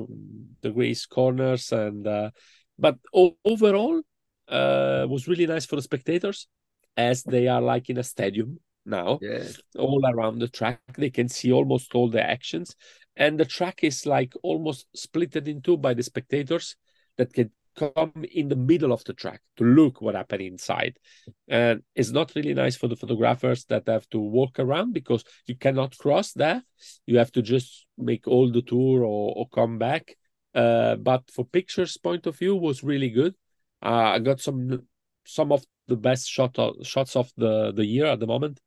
degrees 0.62 1.06
corners 1.06 1.72
and 1.72 2.06
uh, 2.06 2.30
but 2.78 2.96
o- 3.14 3.36
overall 3.44 4.00
uh, 4.48 5.06
was 5.08 5.26
really 5.28 5.46
nice 5.46 5.66
for 5.66 5.76
the 5.76 5.82
spectators 5.82 6.46
as 6.96 7.22
they 7.24 7.48
are 7.48 7.60
like 7.60 7.90
in 7.90 7.98
a 7.98 8.04
stadium 8.04 8.60
now 8.84 9.18
yeah. 9.22 9.44
all 9.78 10.02
around 10.06 10.38
the 10.38 10.48
track. 10.48 10.80
They 10.96 11.10
can 11.10 11.28
see 11.28 11.52
almost 11.52 11.94
all 11.94 12.08
the 12.08 12.22
actions. 12.22 12.76
And 13.16 13.38
the 13.38 13.44
track 13.44 13.84
is 13.84 14.06
like 14.06 14.34
almost 14.42 14.86
splitted 14.96 15.46
in 15.48 15.60
two 15.60 15.76
by 15.76 15.94
the 15.94 16.02
spectators 16.02 16.76
that 17.18 17.32
can 17.32 17.50
come 17.76 18.12
in 18.30 18.48
the 18.48 18.56
middle 18.56 18.92
of 18.92 19.02
the 19.04 19.14
track 19.14 19.40
to 19.56 19.64
look 19.64 20.00
what 20.00 20.14
happened 20.14 20.42
inside. 20.42 20.98
And 21.48 21.82
it's 21.94 22.10
not 22.10 22.32
really 22.34 22.54
nice 22.54 22.76
for 22.76 22.88
the 22.88 22.96
photographers 22.96 23.64
that 23.66 23.86
have 23.86 24.08
to 24.10 24.18
walk 24.18 24.58
around 24.58 24.92
because 24.92 25.24
you 25.46 25.56
cannot 25.56 25.96
cross 25.96 26.32
there 26.32 26.62
you 27.06 27.18
have 27.18 27.32
to 27.32 27.42
just 27.42 27.86
make 27.98 28.26
all 28.26 28.50
the 28.50 28.62
tour 28.62 29.04
or, 29.04 29.34
or 29.36 29.48
come 29.48 29.78
back. 29.78 30.16
Uh, 30.54 30.96
but 30.96 31.30
for 31.30 31.44
pictures 31.44 31.96
point 31.96 32.26
of 32.26 32.38
view 32.38 32.54
was 32.56 32.82
really 32.82 33.10
good. 33.10 33.34
Uh, 33.84 34.14
i 34.14 34.18
got 34.18 34.40
some 34.40 34.82
some 35.24 35.50
of 35.50 35.64
the 35.88 35.96
best 35.96 36.28
shot 36.28 36.58
of, 36.58 36.74
shots 36.86 37.16
of 37.16 37.30
the 37.36 37.72
the 37.72 37.84
year 37.84 38.06
at 38.06 38.20
the 38.20 38.26
moment 38.26 38.60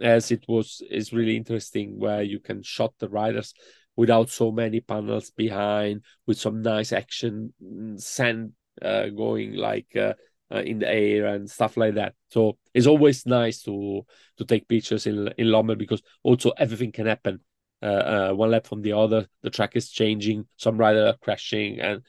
as 0.00 0.30
it 0.30 0.44
was 0.48 0.82
is 0.90 1.12
really 1.12 1.36
interesting 1.36 1.98
where 1.98 2.22
you 2.22 2.38
can 2.38 2.62
shot 2.62 2.92
the 2.98 3.08
riders 3.08 3.54
without 3.96 4.30
so 4.30 4.52
many 4.52 4.80
panels 4.80 5.30
behind 5.30 6.02
with 6.26 6.38
some 6.38 6.62
nice 6.62 6.92
action 6.92 7.52
mm, 7.62 8.00
sand 8.00 8.52
uh, 8.80 9.08
going 9.08 9.54
like 9.54 9.88
uh, 9.96 10.12
uh, 10.54 10.60
in 10.60 10.78
the 10.78 10.88
air 10.88 11.26
and 11.26 11.50
stuff 11.50 11.76
like 11.76 11.94
that. 11.94 12.14
So 12.30 12.58
it's 12.72 12.86
always 12.86 13.26
nice 13.26 13.62
to 13.62 14.02
to 14.36 14.44
take 14.44 14.68
pictures 14.68 15.06
in 15.06 15.28
in 15.36 15.48
Lommel 15.48 15.76
because 15.76 16.02
also 16.22 16.50
everything 16.50 16.92
can 16.92 17.06
happen. 17.06 17.40
Uh, 17.82 17.86
uh, 17.86 18.32
one 18.32 18.50
lap 18.50 18.66
from 18.66 18.82
the 18.82 18.92
other 18.92 19.24
the 19.42 19.50
track 19.50 19.76
is 19.76 19.88
changing 19.88 20.44
some 20.56 20.76
rider 20.76 21.06
are 21.06 21.16
crashing 21.22 21.78
and 21.78 22.02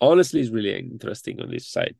honestly 0.00 0.40
it's 0.40 0.50
really 0.50 0.78
interesting 0.78 1.40
on 1.40 1.50
this 1.50 1.68
side 1.68 1.96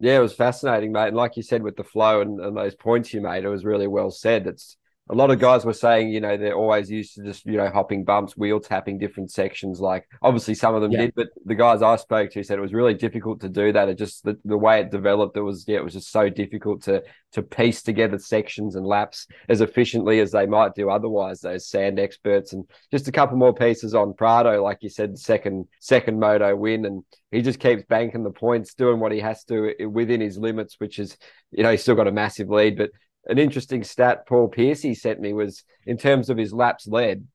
yeah, 0.00 0.16
it 0.16 0.22
was 0.22 0.32
fascinating, 0.32 0.92
mate. 0.92 1.08
And 1.08 1.16
like 1.16 1.36
you 1.36 1.42
said, 1.42 1.62
with 1.62 1.76
the 1.76 1.84
flow 1.84 2.22
and, 2.22 2.40
and 2.40 2.56
those 2.56 2.74
points 2.74 3.12
you 3.12 3.20
made, 3.20 3.44
it 3.44 3.48
was 3.48 3.64
really 3.64 3.86
well 3.86 4.10
said. 4.10 4.46
It's 4.46 4.76
a 5.10 5.14
lot 5.14 5.30
of 5.30 5.40
guys 5.40 5.64
were 5.64 5.72
saying, 5.72 6.10
you 6.10 6.20
know, 6.20 6.36
they're 6.36 6.54
always 6.54 6.88
used 6.88 7.16
to 7.16 7.24
just, 7.24 7.44
you 7.44 7.56
know, 7.56 7.68
hopping 7.68 8.04
bumps, 8.04 8.36
wheel 8.36 8.60
tapping 8.60 8.96
different 8.96 9.32
sections. 9.32 9.80
Like 9.80 10.06
obviously 10.22 10.54
some 10.54 10.76
of 10.76 10.82
them 10.82 10.92
yeah. 10.92 11.00
did, 11.06 11.14
but 11.16 11.28
the 11.44 11.56
guys 11.56 11.82
I 11.82 11.96
spoke 11.96 12.30
to 12.30 12.44
said 12.44 12.58
it 12.58 12.62
was 12.62 12.72
really 12.72 12.94
difficult 12.94 13.40
to 13.40 13.48
do 13.48 13.72
that. 13.72 13.88
It 13.88 13.98
just 13.98 14.22
the, 14.22 14.38
the 14.44 14.56
way 14.56 14.80
it 14.80 14.92
developed, 14.92 15.36
it 15.36 15.42
was 15.42 15.64
yeah, 15.66 15.78
it 15.78 15.84
was 15.84 15.94
just 15.94 16.12
so 16.12 16.28
difficult 16.28 16.82
to 16.84 17.02
to 17.32 17.42
piece 17.42 17.82
together 17.82 18.18
sections 18.18 18.76
and 18.76 18.86
laps 18.86 19.26
as 19.48 19.60
efficiently 19.60 20.20
as 20.20 20.30
they 20.30 20.46
might 20.46 20.74
do 20.74 20.90
otherwise, 20.90 21.40
those 21.40 21.68
sand 21.68 21.98
experts. 21.98 22.52
And 22.52 22.64
just 22.92 23.08
a 23.08 23.12
couple 23.12 23.36
more 23.36 23.54
pieces 23.54 23.94
on 23.94 24.14
Prado, 24.14 24.62
like 24.62 24.78
you 24.80 24.90
said, 24.90 25.18
second 25.18 25.66
second 25.80 26.20
moto 26.20 26.54
win. 26.54 26.84
And 26.84 27.02
he 27.32 27.42
just 27.42 27.58
keeps 27.58 27.82
banking 27.88 28.22
the 28.22 28.30
points, 28.30 28.74
doing 28.74 29.00
what 29.00 29.12
he 29.12 29.18
has 29.20 29.42
to 29.44 29.74
within 29.88 30.20
his 30.20 30.38
limits, 30.38 30.76
which 30.78 31.00
is, 31.00 31.16
you 31.50 31.64
know, 31.64 31.72
he's 31.72 31.82
still 31.82 31.96
got 31.96 32.06
a 32.06 32.12
massive 32.12 32.48
lead, 32.48 32.78
but 32.78 32.90
an 33.26 33.38
interesting 33.38 33.84
stat 33.84 34.26
Paul 34.26 34.48
Piercy 34.48 34.94
sent 34.94 35.20
me 35.20 35.32
was 35.32 35.64
in 35.86 35.96
terms 35.96 36.30
of 36.30 36.38
his 36.38 36.52
laps 36.52 36.86
led, 36.86 37.26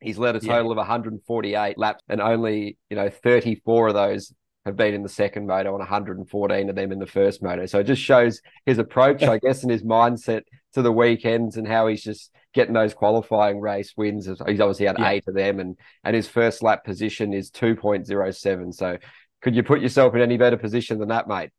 he's 0.00 0.18
led 0.18 0.36
a 0.36 0.40
total 0.40 0.66
yeah. 0.66 0.72
of 0.72 0.76
148 0.76 1.78
laps, 1.78 2.02
and 2.08 2.20
only 2.20 2.78
you 2.88 2.96
know 2.96 3.10
34 3.10 3.88
of 3.88 3.94
those 3.94 4.32
have 4.66 4.76
been 4.76 4.94
in 4.94 5.02
the 5.02 5.08
second 5.08 5.46
moto 5.46 5.70
and 5.70 5.78
114 5.78 6.68
of 6.68 6.76
them 6.76 6.92
in 6.92 6.98
the 6.98 7.06
first 7.06 7.42
moto. 7.42 7.64
So 7.64 7.78
it 7.78 7.84
just 7.84 8.02
shows 8.02 8.42
his 8.66 8.78
approach, 8.78 9.22
I 9.22 9.38
guess, 9.42 9.62
and 9.62 9.72
his 9.72 9.82
mindset 9.82 10.42
to 10.74 10.82
the 10.82 10.92
weekends 10.92 11.56
and 11.56 11.66
how 11.66 11.86
he's 11.86 12.02
just 12.02 12.30
getting 12.52 12.74
those 12.74 12.92
qualifying 12.92 13.60
race 13.60 13.94
wins. 13.96 14.26
He's 14.26 14.60
obviously 14.60 14.86
had 14.86 14.98
yeah. 14.98 15.10
eight 15.10 15.24
of 15.28 15.34
them, 15.34 15.60
and 15.60 15.76
and 16.04 16.16
his 16.16 16.28
first 16.28 16.62
lap 16.62 16.84
position 16.84 17.32
is 17.32 17.50
2.07. 17.50 18.74
So 18.74 18.98
could 19.42 19.56
you 19.56 19.62
put 19.62 19.80
yourself 19.80 20.14
in 20.14 20.20
any 20.20 20.36
better 20.36 20.56
position 20.56 20.98
than 20.98 21.08
that, 21.08 21.28
mate? 21.28 21.50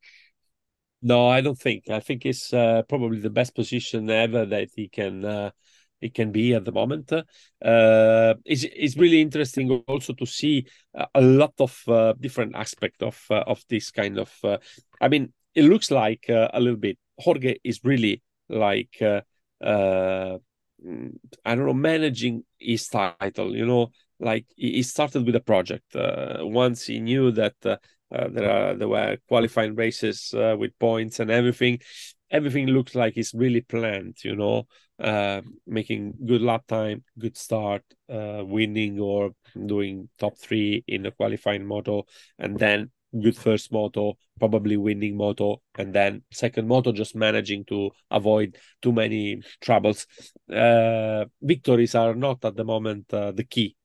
No, 1.01 1.27
I 1.27 1.41
don't 1.41 1.57
think. 1.59 1.89
I 1.89 1.99
think 1.99 2.25
it's 2.25 2.53
uh, 2.53 2.83
probably 2.87 3.19
the 3.19 3.29
best 3.29 3.55
position 3.55 4.09
ever 4.09 4.45
that 4.45 4.69
he 4.75 4.87
can 4.87 5.25
uh, 5.25 5.51
can 6.13 6.31
be 6.31 6.53
at 6.53 6.63
the 6.63 6.71
moment. 6.71 7.11
Uh, 7.11 7.23
it's 8.45 8.63
it's 8.63 8.97
really 8.97 9.21
interesting 9.21 9.71
also 9.87 10.13
to 10.13 10.25
see 10.25 10.65
a 11.15 11.21
lot 11.21 11.53
of 11.59 11.81
uh, 11.87 12.13
different 12.19 12.55
aspect 12.55 13.01
of 13.01 13.19
uh, 13.31 13.43
of 13.47 13.63
this 13.67 13.89
kind 13.89 14.19
of. 14.19 14.31
Uh, 14.43 14.57
I 14.99 15.07
mean, 15.07 15.33
it 15.55 15.63
looks 15.63 15.89
like 15.89 16.25
a 16.29 16.59
little 16.59 16.79
bit. 16.79 16.97
Jorge 17.17 17.55
is 17.63 17.79
really 17.83 18.21
like 18.47 18.97
I 19.01 20.37
don't 21.45 21.65
know 21.65 21.73
managing 21.73 22.43
his 22.59 22.87
title. 22.87 23.55
You 23.55 23.65
know, 23.65 23.91
like 24.19 24.45
he 24.55 24.83
started 24.83 25.25
with 25.25 25.35
a 25.35 25.39
project. 25.41 25.95
once 25.95 26.85
he 26.85 26.99
knew 26.99 27.31
that 27.31 27.55
uh, 28.13 28.27
there 28.29 28.49
are 28.49 28.75
there 28.75 28.87
were 28.87 29.17
qualifying 29.27 29.75
races 29.75 30.33
uh, 30.33 30.55
with 30.57 30.77
points 30.79 31.19
and 31.19 31.31
everything. 31.31 31.79
Everything 32.29 32.67
looks 32.67 32.95
like 32.95 33.17
it's 33.17 33.33
really 33.33 33.61
planned, 33.61 34.17
you 34.23 34.35
know, 34.35 34.67
uh, 34.99 35.41
making 35.67 36.13
good 36.25 36.41
lap 36.41 36.65
time, 36.67 37.03
good 37.19 37.37
start, 37.37 37.83
uh, 38.09 38.41
winning 38.45 38.99
or 38.99 39.31
doing 39.65 40.07
top 40.17 40.37
three 40.37 40.83
in 40.87 41.03
the 41.03 41.11
qualifying 41.11 41.65
moto, 41.65 42.05
and 42.39 42.57
then 42.57 42.89
good 43.21 43.35
first 43.35 43.71
moto, 43.73 44.17
probably 44.39 44.77
winning 44.77 45.17
moto, 45.17 45.61
and 45.77 45.93
then 45.93 46.23
second 46.31 46.67
moto 46.67 46.93
just 46.93 47.15
managing 47.15 47.65
to 47.65 47.91
avoid 48.09 48.57
too 48.81 48.93
many 48.93 49.41
troubles. 49.59 50.07
Uh, 50.49 51.25
victories 51.41 51.95
are 51.95 52.15
not 52.15 52.43
at 52.45 52.55
the 52.55 52.63
moment 52.63 53.09
the 53.09 53.45
key 53.49 53.75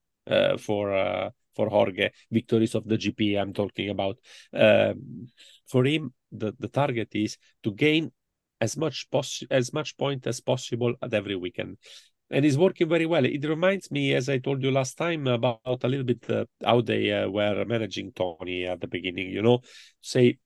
for 0.59 1.33
for 1.57 1.69
Jorge, 1.69 2.11
victories 2.31 2.75
of 2.75 2.87
the 2.87 2.97
GP 2.97 3.37
I'm 3.37 3.53
talking 3.53 3.91
about. 3.91 4.19
Um, 4.53 5.29
for 5.67 5.85
him, 5.85 6.13
the, 6.31 6.55
the 6.59 6.69
target 6.69 7.09
is 7.13 7.39
to 7.65 7.73
gain 7.73 8.13
as 8.61 8.77
much 8.77 9.09
pos- 9.11 9.45
as 9.51 9.73
much 9.73 9.97
point 9.97 10.27
as 10.27 10.41
possible 10.41 10.95
at 11.03 11.13
every 11.13 11.37
weekend. 11.37 11.79
And 12.31 12.45
it's 12.45 12.57
working 12.57 12.89
very 12.89 13.07
well. 13.07 13.25
It 13.25 13.45
reminds 13.45 13.91
me, 13.91 14.15
as 14.15 14.29
I 14.29 14.39
told 14.39 14.63
you 14.63 14.71
last 14.73 14.99
time, 14.99 15.29
about 15.29 15.85
a 15.85 15.89
little 15.89 16.05
bit 16.05 16.29
uh, 16.29 16.45
how 16.65 16.81
they 16.81 17.13
uh, 17.13 17.29
were 17.29 17.65
managing 17.65 18.13
Tony 18.13 18.67
at 18.67 18.81
the 18.81 18.89
beginning. 18.89 19.31
You 19.31 19.43
know, 19.43 19.61
say 20.01 20.39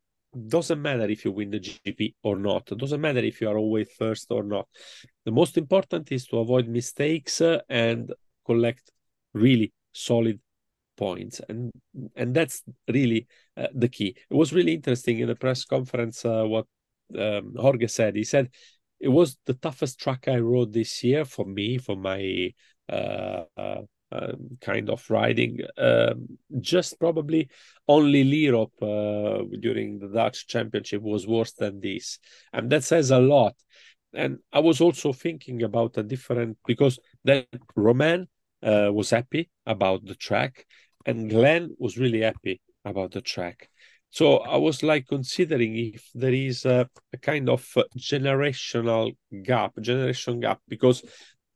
doesn't 0.49 0.81
matter 0.81 1.09
if 1.09 1.25
you 1.25 1.33
win 1.33 1.51
the 1.51 1.59
GP 1.59 2.15
or 2.23 2.37
not. 2.37 2.71
It 2.71 2.79
doesn't 2.79 3.01
matter 3.01 3.21
if 3.21 3.41
you 3.41 3.49
are 3.49 3.59
always 3.59 3.91
first 3.99 4.31
or 4.31 4.43
not. 4.43 4.69
The 5.25 5.33
most 5.33 5.57
important 5.57 6.13
is 6.13 6.27
to 6.27 6.39
avoid 6.39 6.69
mistakes 6.69 7.41
uh, 7.41 7.61
and 7.69 8.13
collect 8.47 8.91
really 9.33 9.73
solid 9.93 10.41
points 11.07 11.41
and 11.49 11.73
and 12.15 12.35
that's 12.37 12.63
really 12.89 13.27
uh, 13.57 13.73
the 13.75 13.89
key. 13.89 14.11
It 14.31 14.37
was 14.43 14.53
really 14.53 14.75
interesting 14.75 15.19
in 15.21 15.29
the 15.29 15.41
press 15.45 15.65
conference 15.65 16.25
uh, 16.25 16.45
what 16.45 16.67
um, 17.19 17.55
jorge 17.57 17.89
said. 17.89 18.15
He 18.15 18.25
said 18.25 18.51
it 19.01 19.09
was 19.09 19.39
the 19.47 19.55
toughest 19.55 19.99
track 19.99 20.29
i 20.29 20.37
rode 20.37 20.73
this 20.73 21.03
year 21.03 21.25
for 21.25 21.47
me 21.47 21.79
for 21.79 21.97
my 21.97 22.53
uh, 22.89 23.45
uh 23.57 23.83
um, 24.13 24.59
kind 24.61 24.91
of 24.91 25.09
riding 25.09 25.61
um, 25.79 26.27
just 26.61 26.99
probably 26.99 27.49
only 27.87 28.25
Lierop 28.25 28.73
uh, 28.83 29.45
during 29.61 30.01
the 30.01 30.09
dutch 30.09 30.49
championship 30.49 31.01
was 31.01 31.29
worse 31.29 31.53
than 31.53 31.81
this. 31.81 32.19
And 32.53 32.71
that 32.71 32.83
says 32.83 33.13
a 33.13 33.21
lot. 33.21 33.55
And 34.13 34.39
i 34.53 34.59
was 34.59 34.81
also 34.81 35.13
thinking 35.13 35.63
about 35.63 35.97
a 35.97 36.03
different 36.03 36.59
because 36.67 36.99
that 37.25 37.47
Romain 37.77 38.27
uh, 38.65 38.91
was 38.93 39.11
happy 39.11 39.49
about 39.65 40.05
the 40.05 40.17
track 40.17 40.67
and 41.07 41.31
Glenn 41.31 41.75
was 41.79 41.99
really 41.99 42.21
happy 42.21 42.61
about 42.85 43.13
the 43.13 43.21
track. 43.21 43.69
So 44.11 44.39
I 44.39 44.57
was 44.57 44.83
like 44.83 45.07
considering 45.07 45.77
if 45.77 46.09
there 46.15 46.33
is 46.33 46.65
a, 46.65 46.89
a 47.13 47.19
kind 47.19 47.49
of 47.49 47.65
generational 47.97 49.17
gap, 49.45 49.73
generation 49.81 50.41
gap, 50.41 50.61
because 50.67 51.05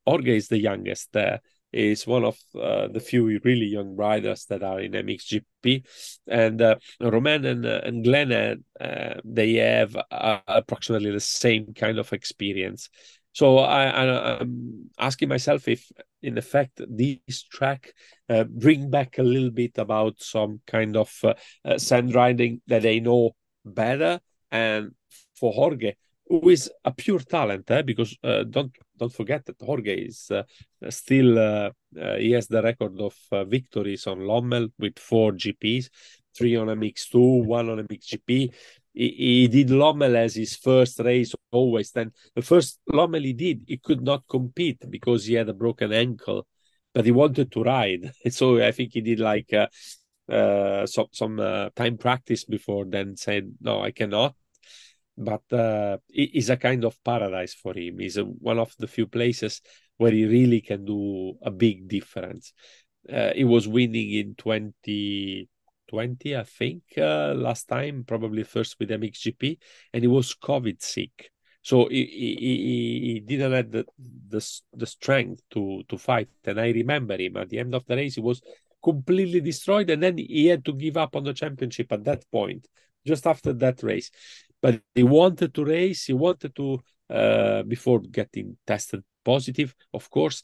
Jorge 0.06 0.36
is 0.36 0.48
the 0.48 0.58
youngest 0.58 1.08
there. 1.12 1.40
is 1.72 2.06
one 2.06 2.24
of 2.24 2.38
uh, 2.54 2.86
the 2.88 3.00
few 3.00 3.40
really 3.42 3.66
young 3.66 3.96
riders 3.96 4.46
that 4.46 4.62
are 4.62 4.80
in 4.80 4.92
MXGP, 4.92 5.84
and 6.28 6.62
uh, 6.62 6.76
Romain 7.00 7.44
and 7.44 7.66
uh, 7.66 7.80
and 7.82 8.04
Glenn 8.04 8.32
uh, 8.80 9.14
they 9.24 9.54
have 9.54 9.96
uh, 10.10 10.38
approximately 10.46 11.10
the 11.10 11.20
same 11.20 11.74
kind 11.74 11.98
of 11.98 12.12
experience. 12.12 12.88
So 13.34 13.58
I, 13.58 14.40
am 14.40 14.90
asking 14.98 15.28
myself 15.28 15.68
if, 15.68 15.90
in 16.22 16.38
effect, 16.38 16.80
this 16.88 17.42
track 17.42 17.92
uh, 18.28 18.44
bring 18.44 18.90
back 18.90 19.18
a 19.18 19.22
little 19.22 19.50
bit 19.50 19.76
about 19.76 20.22
some 20.22 20.60
kind 20.66 20.96
of 20.96 21.12
sand 21.76 22.14
riding 22.14 22.62
that 22.68 22.82
they 22.82 23.00
know 23.00 23.32
better, 23.64 24.20
and 24.52 24.92
for 25.34 25.52
Jorge, 25.52 25.94
who 26.28 26.48
is 26.48 26.70
a 26.84 26.92
pure 26.92 27.18
talent, 27.18 27.70
eh? 27.70 27.82
because 27.82 28.16
uh, 28.22 28.44
don't 28.44 28.74
don't 28.96 29.12
forget 29.12 29.44
that 29.46 29.60
Jorge 29.60 29.94
is 29.94 30.30
uh, 30.30 30.42
still 30.88 31.38
uh, 31.38 31.70
uh 32.00 32.16
he 32.16 32.30
has 32.32 32.46
the 32.46 32.62
record 32.62 32.98
of 33.00 33.14
uh, 33.32 33.44
victories 33.44 34.06
on 34.06 34.20
Lommel 34.20 34.68
with 34.78 34.98
four 34.98 35.32
GPs, 35.32 35.88
three 36.36 36.56
on 36.56 36.68
a 36.68 36.76
MX2, 36.76 37.44
one 37.44 37.68
on 37.68 37.80
a 37.80 37.84
MXGP. 37.84 38.52
He, 38.94 39.08
he 39.10 39.48
did 39.48 39.70
Lommel 39.70 40.16
as 40.16 40.36
his 40.36 40.56
first 40.56 41.00
race 41.00 41.34
always. 41.50 41.90
Then 41.90 42.12
the 42.34 42.42
first 42.42 42.80
Lommel 42.90 43.24
he 43.24 43.32
did, 43.32 43.64
he 43.66 43.76
could 43.78 44.02
not 44.02 44.24
compete 44.28 44.82
because 44.88 45.26
he 45.26 45.34
had 45.34 45.48
a 45.48 45.54
broken 45.54 45.92
ankle, 45.92 46.46
but 46.94 47.04
he 47.04 47.10
wanted 47.10 47.52
to 47.52 47.62
ride. 47.62 48.12
So 48.30 48.62
I 48.64 48.72
think 48.72 48.92
he 48.92 49.00
did 49.00 49.20
like 49.20 49.52
uh, 49.52 49.66
uh, 50.32 50.86
some 50.86 51.06
some 51.12 51.40
uh, 51.40 51.70
time 51.76 51.98
practice 51.98 52.44
before 52.44 52.86
then 52.86 53.14
said 53.14 53.52
no 53.60 53.82
i 53.82 53.90
cannot 53.90 54.34
but 55.16 55.42
uh, 55.52 55.98
it 56.08 56.34
is 56.34 56.50
a 56.50 56.56
kind 56.56 56.84
of 56.84 57.02
paradise 57.04 57.54
for 57.54 57.76
him. 57.76 58.00
It's 58.00 58.16
one 58.16 58.58
of 58.58 58.74
the 58.78 58.88
few 58.88 59.06
places 59.06 59.60
where 59.96 60.10
he 60.10 60.24
really 60.24 60.60
can 60.60 60.84
do 60.84 61.34
a 61.42 61.50
big 61.50 61.88
difference. 61.88 62.52
Uh, 63.10 63.30
he 63.34 63.44
was 63.44 63.68
winning 63.68 64.10
in 64.12 64.34
2020, 65.88 66.36
I 66.36 66.42
think, 66.44 66.82
uh, 66.98 67.34
last 67.34 67.68
time, 67.68 68.04
probably 68.06 68.44
first 68.44 68.76
with 68.78 68.90
MXGP, 68.90 69.58
and 69.92 70.02
he 70.02 70.08
was 70.08 70.34
COVID 70.34 70.82
sick. 70.82 71.30
So 71.62 71.88
he, 71.88 72.04
he, 72.04 73.12
he 73.14 73.20
didn't 73.20 73.52
have 73.52 73.70
the, 73.70 73.86
the, 74.28 74.60
the 74.74 74.86
strength 74.86 75.42
to, 75.50 75.82
to 75.88 75.96
fight. 75.96 76.28
And 76.44 76.60
I 76.60 76.70
remember 76.70 77.16
him 77.16 77.38
at 77.38 77.48
the 77.48 77.58
end 77.58 77.74
of 77.74 77.86
the 77.86 77.96
race, 77.96 78.16
he 78.16 78.20
was 78.20 78.42
completely 78.82 79.40
destroyed. 79.40 79.88
And 79.88 80.02
then 80.02 80.18
he 80.18 80.46
had 80.46 80.64
to 80.66 80.74
give 80.74 80.98
up 80.98 81.16
on 81.16 81.24
the 81.24 81.32
championship 81.32 81.90
at 81.90 82.04
that 82.04 82.30
point, 82.30 82.68
just 83.06 83.26
after 83.26 83.54
that 83.54 83.82
race 83.82 84.10
but 84.64 84.80
he 84.94 85.02
wanted 85.02 85.52
to 85.52 85.62
race. 85.62 86.06
He 86.06 86.14
wanted 86.14 86.56
to 86.56 86.80
uh, 87.10 87.62
before 87.64 88.00
getting 88.00 88.56
tested 88.66 89.04
positive, 89.22 89.74
of 89.92 90.08
course, 90.08 90.42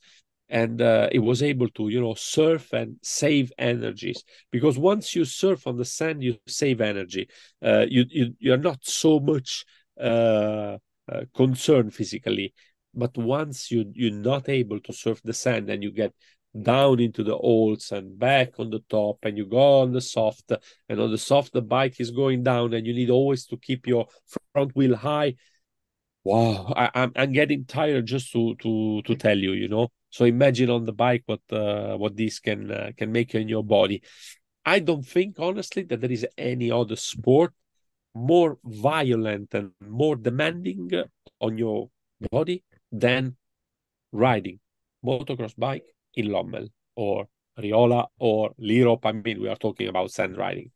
and 0.50 0.83
uh, 0.83 1.09
he 1.12 1.19
was 1.21 1.42
able 1.42 1.69
to 1.71 1.88
you 1.88 2.00
know 2.00 2.14
surf 2.14 2.73
and 2.73 2.97
save 3.02 3.52
energies. 3.57 4.23
Because 4.50 4.76
once 4.76 5.14
you 5.14 5.25
surf 5.25 5.66
on 5.66 5.76
the 5.76 5.85
sand, 5.85 6.23
you 6.23 6.37
save 6.47 6.80
energy. 6.80 7.28
Uh, 7.64 7.87
you 7.88 8.04
you 8.11 8.35
you're 8.38 8.57
not 8.57 8.85
so 8.85 9.21
much 9.21 9.64
uh, 9.99 10.76
uh, 11.11 11.21
concerned 11.35 11.95
physically, 11.95 12.52
but 12.95 13.16
once 13.16 13.71
you 13.71 13.90
you're 13.95 14.12
not 14.12 14.49
able 14.49 14.80
to 14.80 14.92
surf 14.92 15.21
the 15.23 15.33
sand 15.33 15.71
and 15.71 15.83
you 15.83 15.92
get 15.92 16.12
down 16.62 16.99
into 16.99 17.23
the 17.23 17.37
holes 17.37 17.92
and 17.92 18.19
back 18.19 18.59
on 18.59 18.71
the 18.71 18.80
top 18.90 19.19
and 19.23 19.38
you 19.38 19.47
go 19.47 19.83
on 19.83 19.92
the 19.92 20.00
soft 20.00 20.50
and 20.88 21.00
on 21.00 21.12
the 21.12 21.19
soft 21.19 21.52
the 21.52 21.62
bike 21.62 22.00
is 22.00 22.11
going 22.11 22.42
down 22.42 22.75
and 22.75 22.85
you 22.88 22.92
need 22.92 23.09
always 23.09 23.47
to 23.47 23.57
keep 23.57 23.87
your 23.87 24.09
front 24.52 24.75
wheel 24.75 24.97
high. 24.97 25.35
Wow 26.25 26.73
I, 26.76 26.85
am 26.87 26.90
I'm, 26.95 27.12
I'm 27.16 27.33
getting 27.33 27.64
tired 27.64 28.07
just 28.07 28.33
to 28.33 28.57
to 28.57 29.00
to 29.02 29.14
tell 29.14 29.38
you 29.38 29.52
you 29.52 29.69
know 29.69 29.88
so 30.11 30.25
imagine 30.25 30.71
on 30.71 30.85
the 30.85 30.93
bike 30.93 31.23
what 31.26 31.40
uh, 31.52 31.97
what 31.97 32.17
this 32.17 32.38
can 32.38 32.71
uh, 32.71 32.90
can 32.97 33.11
make 33.11 33.35
in 33.35 33.49
your 33.49 33.64
body 33.64 34.02
i 34.64 34.79
don't 34.79 35.07
think 35.07 35.37
honestly 35.38 35.83
that 35.85 36.00
there 36.00 36.12
is 36.12 36.26
any 36.37 36.71
other 36.71 36.97
sport 36.97 37.52
more 38.14 38.59
violent 38.64 39.55
and 39.55 39.71
more 39.88 40.17
demanding 40.17 40.90
on 41.40 41.57
your 41.57 41.88
body 42.30 42.63
than 42.91 43.37
riding 44.13 44.58
motocross 45.04 45.54
bike 45.56 45.84
in 46.15 46.26
Lommel 46.26 46.69
or 46.97 47.28
Riola 47.58 48.06
or 48.19 48.52
Lierop. 48.61 49.00
I 49.04 49.13
mean, 49.13 49.41
we 49.41 49.49
are 49.49 49.56
talking 49.56 49.89
about 49.89 50.11
sand 50.11 50.37
riding. 50.37 50.71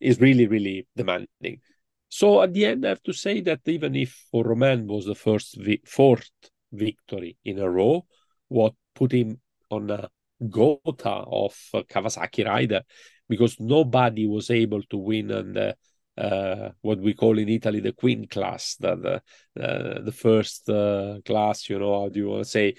It's 0.00 0.20
really, 0.20 0.46
really 0.46 0.86
demanding. 0.96 1.60
So 2.08 2.42
at 2.42 2.54
the 2.54 2.66
end, 2.66 2.86
I 2.86 2.90
have 2.90 3.02
to 3.04 3.12
say 3.12 3.40
that 3.42 3.60
even 3.66 3.96
if 3.96 4.26
for 4.30 4.44
Romain 4.44 4.86
was 4.86 5.06
the 5.06 5.14
first 5.14 5.56
vi- 5.58 5.82
fourth 5.84 6.30
victory 6.72 7.36
in 7.44 7.58
a 7.58 7.68
row, 7.68 8.06
what 8.48 8.74
put 8.96 9.12
him 9.12 9.40
on 9.70 9.90
a 9.90 10.08
gota 10.42 11.24
of 11.28 11.54
Kawasaki 11.86 12.46
rider, 12.46 12.82
because 13.28 13.60
nobody 13.60 14.26
was 14.26 14.50
able 14.50 14.82
to 14.82 14.96
win 14.96 15.32
on 15.32 15.52
the 15.52 15.76
uh, 16.18 16.70
what 16.80 16.98
we 16.98 17.12
call 17.12 17.38
in 17.38 17.48
Italy 17.48 17.80
the 17.80 17.92
queen 17.92 18.26
class, 18.26 18.76
the 18.80 18.96
the, 19.54 19.62
uh, 19.62 20.00
the 20.00 20.12
first 20.12 20.68
uh, 20.70 21.18
class. 21.24 21.68
You 21.68 21.78
know, 21.78 22.00
how 22.00 22.08
do 22.08 22.20
you 22.20 22.28
want 22.28 22.44
to 22.44 22.50
say, 22.50 22.74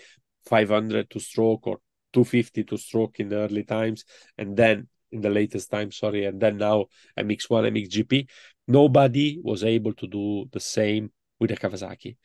500 0.45 1.09
to 1.11 1.19
stroke 1.19 1.67
or 1.67 1.77
250 2.13 2.63
to 2.63 2.77
stroke 2.77 3.19
in 3.19 3.29
the 3.29 3.37
early 3.37 3.63
times, 3.63 4.05
and 4.37 4.57
then 4.57 4.87
in 5.11 5.21
the 5.21 5.29
latest 5.29 5.69
time, 5.69 5.91
sorry, 5.91 6.25
and 6.25 6.41
then 6.41 6.57
now 6.57 6.85
MX1, 7.17 7.71
MXGP. 7.71 8.27
Nobody 8.67 9.39
was 9.41 9.63
able 9.63 9.93
to 9.93 10.07
do 10.07 10.49
the 10.51 10.59
same 10.59 11.11
with 11.39 11.49
the 11.49 11.57
Kawasaki. 11.57 12.17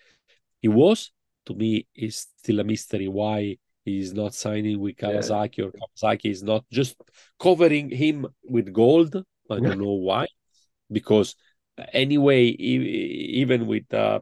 It 0.62 0.68
was, 0.68 1.12
to 1.46 1.55
me, 1.55 1.87
is 1.94 2.26
still 2.38 2.61
a 2.61 2.64
mystery 2.64 3.09
why 3.09 3.59
he's 3.84 4.12
not 4.12 4.34
signing 4.34 4.80
with 4.80 4.96
Kawasaki 4.96 5.58
yeah. 5.58 5.64
or 5.66 5.72
Kawasaki 5.72 6.30
is 6.30 6.42
not 6.42 6.64
just 6.70 6.96
covering 7.38 7.90
him 7.90 8.26
with 8.44 8.72
gold. 8.72 9.16
I 9.50 9.60
don't 9.60 9.78
know 9.82 9.92
why, 9.92 10.26
because 10.90 11.34
anyway, 11.92 12.44
even 12.44 13.66
with 13.66 13.92
uh, 13.92 14.20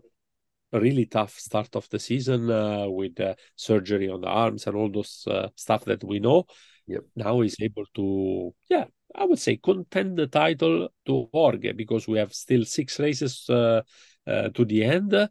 a 0.73 0.81
really 0.81 1.07
tough 1.07 1.39
start 1.39 1.75
of 1.75 1.89
the 1.91 1.99
season 1.99 2.51
uh, 2.51 2.87
with 2.89 3.21
uh, 3.21 3.35
surgery 3.57 4.09
on 4.09 4.21
the 4.21 4.29
arms 4.29 4.67
and 4.67 4.77
all 4.77 4.91
those 4.91 5.25
uh, 5.29 5.49
stuff 5.57 5.85
that 5.85 6.05
we 6.05 6.21
know. 6.21 6.45
Yep. 6.87 7.05
Now 7.17 7.41
he's 7.41 7.57
able 7.61 7.85
to, 7.95 8.55
yeah, 8.69 8.85
I 9.15 9.25
would 9.25 9.39
say 9.39 9.57
contend 9.57 10.17
the 10.17 10.27
title 10.27 10.89
to 11.07 11.29
Jorge 11.33 11.73
because 11.73 12.07
we 12.07 12.19
have 12.19 12.33
still 12.33 12.65
six 12.65 12.99
races 12.99 13.47
uh, 13.49 13.83
uh, 14.27 14.49
to 14.51 14.65
the 14.65 14.85
end. 14.85 15.29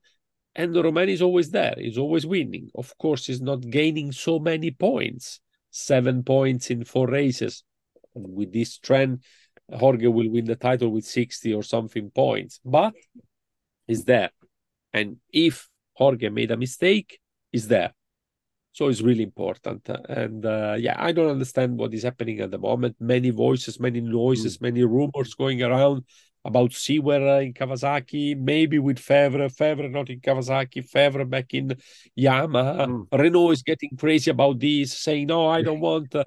And 0.55 0.75
Romain 0.75 1.09
is 1.09 1.21
always 1.21 1.51
there. 1.51 1.75
He's 1.77 1.97
always 1.97 2.25
winning. 2.25 2.69
Of 2.75 2.97
course, 2.97 3.27
he's 3.27 3.41
not 3.41 3.61
gaining 3.69 4.11
so 4.11 4.39
many 4.39 4.71
points. 4.71 5.39
Seven 5.71 6.23
points 6.23 6.71
in 6.71 6.83
four 6.83 7.07
races. 7.07 7.63
And 8.15 8.33
with 8.35 8.51
this 8.51 8.77
trend, 8.77 9.23
Jorge 9.71 10.07
will 10.07 10.29
win 10.29 10.45
the 10.45 10.55
title 10.55 10.89
with 10.89 11.05
60 11.05 11.53
or 11.53 11.63
something 11.63 12.09
points. 12.09 12.59
But 12.65 12.93
he's 13.87 14.03
there 14.03 14.31
and 14.93 15.17
if 15.31 15.69
Jorge 15.93 16.29
made 16.29 16.51
a 16.51 16.57
mistake, 16.57 17.19
is 17.51 17.67
there. 17.67 17.93
So 18.71 18.87
it's 18.87 19.01
really 19.01 19.23
important. 19.23 19.89
And 19.89 20.45
uh, 20.45 20.75
yeah, 20.79 20.95
I 20.97 21.11
don't 21.11 21.31
understand 21.31 21.77
what 21.77 21.93
is 21.93 22.03
happening 22.03 22.39
at 22.39 22.51
the 22.51 22.57
moment. 22.57 22.95
Many 22.99 23.31
voices, 23.31 23.79
many 23.79 23.99
noises, 23.99 24.57
mm. 24.57 24.61
many 24.61 24.83
rumors 24.83 25.33
going 25.33 25.63
around 25.63 26.05
about 26.49 26.73
Seewer 26.73 27.41
in 27.41 27.53
Kawasaki, 27.53 28.37
maybe 28.37 28.79
with 28.79 28.97
Febvre, 28.97 29.49
Febvre 29.49 29.89
not 29.89 30.09
in 30.09 30.19
Kawasaki, 30.19 30.81
Febvre 30.89 31.29
back 31.29 31.53
in 31.53 31.75
Yamaha. 32.17 32.87
Mm. 32.87 33.09
Renaux 33.09 33.53
is 33.53 33.63
getting 33.63 33.91
crazy 33.97 34.31
about 34.31 34.59
this, 34.59 34.97
saying, 34.97 35.27
no, 35.27 35.47
I 35.47 35.61
don't 35.61 35.79
want 35.89 36.13
uh, 36.15 36.23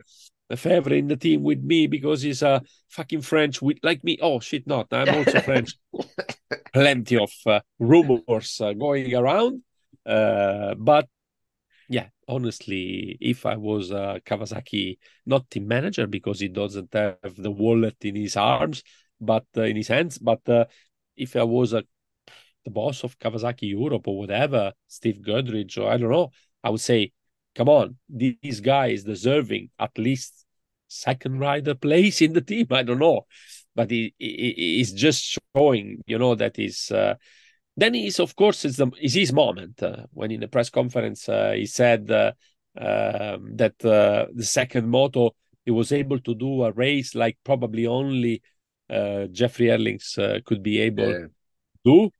Febvre 0.52 0.98
in 0.98 1.08
the 1.08 1.16
team 1.16 1.42
with 1.42 1.62
me 1.62 1.86
because 1.86 2.22
he's 2.22 2.42
a 2.42 2.62
fucking 2.88 3.22
French 3.22 3.60
with 3.60 3.78
like 3.82 4.04
me. 4.04 4.18
Oh 4.22 4.40
shit, 4.40 4.66
not 4.66 4.86
I'm 4.92 5.14
also 5.14 5.40
French. 5.40 5.74
Plenty 6.72 7.18
of 7.18 7.32
uh, 7.46 7.60
rumors 7.78 8.60
uh, 8.60 8.72
going 8.72 9.14
around, 9.14 9.62
uh, 10.06 10.74
but 10.74 11.08
yeah, 11.88 12.08
honestly, 12.28 13.18
if 13.20 13.44
I 13.44 13.56
was 13.56 13.90
a 13.90 14.20
Kawasaki 14.24 14.98
not 15.26 15.50
team 15.50 15.68
manager 15.68 16.06
because 16.06 16.40
he 16.40 16.48
doesn't 16.48 16.92
have 16.94 17.36
the 17.36 17.50
wallet 17.50 17.96
in 18.02 18.16
his 18.16 18.36
arms, 18.36 18.82
but 19.22 19.46
uh, 19.56 19.62
in 19.62 19.76
his 19.76 19.88
hands, 19.88 20.18
but 20.18 20.46
uh, 20.48 20.64
if 21.16 21.36
I 21.36 21.44
was 21.44 21.72
a 21.72 21.84
the 22.64 22.70
boss 22.70 23.02
of 23.02 23.18
Kawasaki 23.18 23.70
Europe 23.70 24.06
or 24.06 24.18
whatever, 24.18 24.72
Steve 24.86 25.20
Guttridge 25.26 25.78
or 25.78 25.90
I 25.90 25.96
don't 25.96 26.10
know, 26.10 26.30
I 26.62 26.70
would 26.70 26.80
say 26.80 27.12
come 27.54 27.68
on, 27.68 27.96
this 28.08 28.60
guy 28.60 28.88
is 28.88 29.04
deserving 29.04 29.70
at 29.78 29.96
least 29.98 30.44
second 30.88 31.38
rider 31.38 31.74
place 31.74 32.20
in 32.22 32.32
the 32.32 32.40
team. 32.40 32.66
I 32.70 32.82
don't 32.82 32.98
know, 32.98 33.26
but 33.74 33.90
he, 33.90 34.14
he 34.18 34.54
he's 34.56 34.92
just 34.92 35.38
showing, 35.56 36.02
you 36.06 36.18
know, 36.18 36.34
that 36.34 36.58
is. 36.58 36.90
Uh, 36.90 37.14
then 37.76 37.94
he's 37.94 38.20
of 38.20 38.36
course 38.36 38.64
it's 38.64 38.76
the 38.76 38.90
is 39.00 39.14
his 39.14 39.32
moment 39.32 39.82
uh, 39.82 40.04
when 40.12 40.30
in 40.30 40.40
the 40.40 40.48
press 40.48 40.68
conference 40.70 41.28
uh, 41.28 41.52
he 41.52 41.66
said 41.66 42.10
uh, 42.10 42.32
um, 42.78 43.56
that 43.56 43.82
uh, 43.84 44.26
the 44.34 44.44
second 44.44 44.88
moto 44.88 45.30
he 45.64 45.70
was 45.70 45.92
able 45.92 46.18
to 46.18 46.34
do 46.34 46.64
a 46.64 46.72
race 46.72 47.14
like 47.14 47.38
probably 47.44 47.86
only 47.86 48.42
uh, 48.90 49.26
Jeffrey 49.26 49.66
Herlings 49.66 50.18
could 50.44 50.62
be 50.62 50.80
able 50.80 51.10
yeah. 51.10 51.18
to 51.18 51.30
do. 51.84 52.10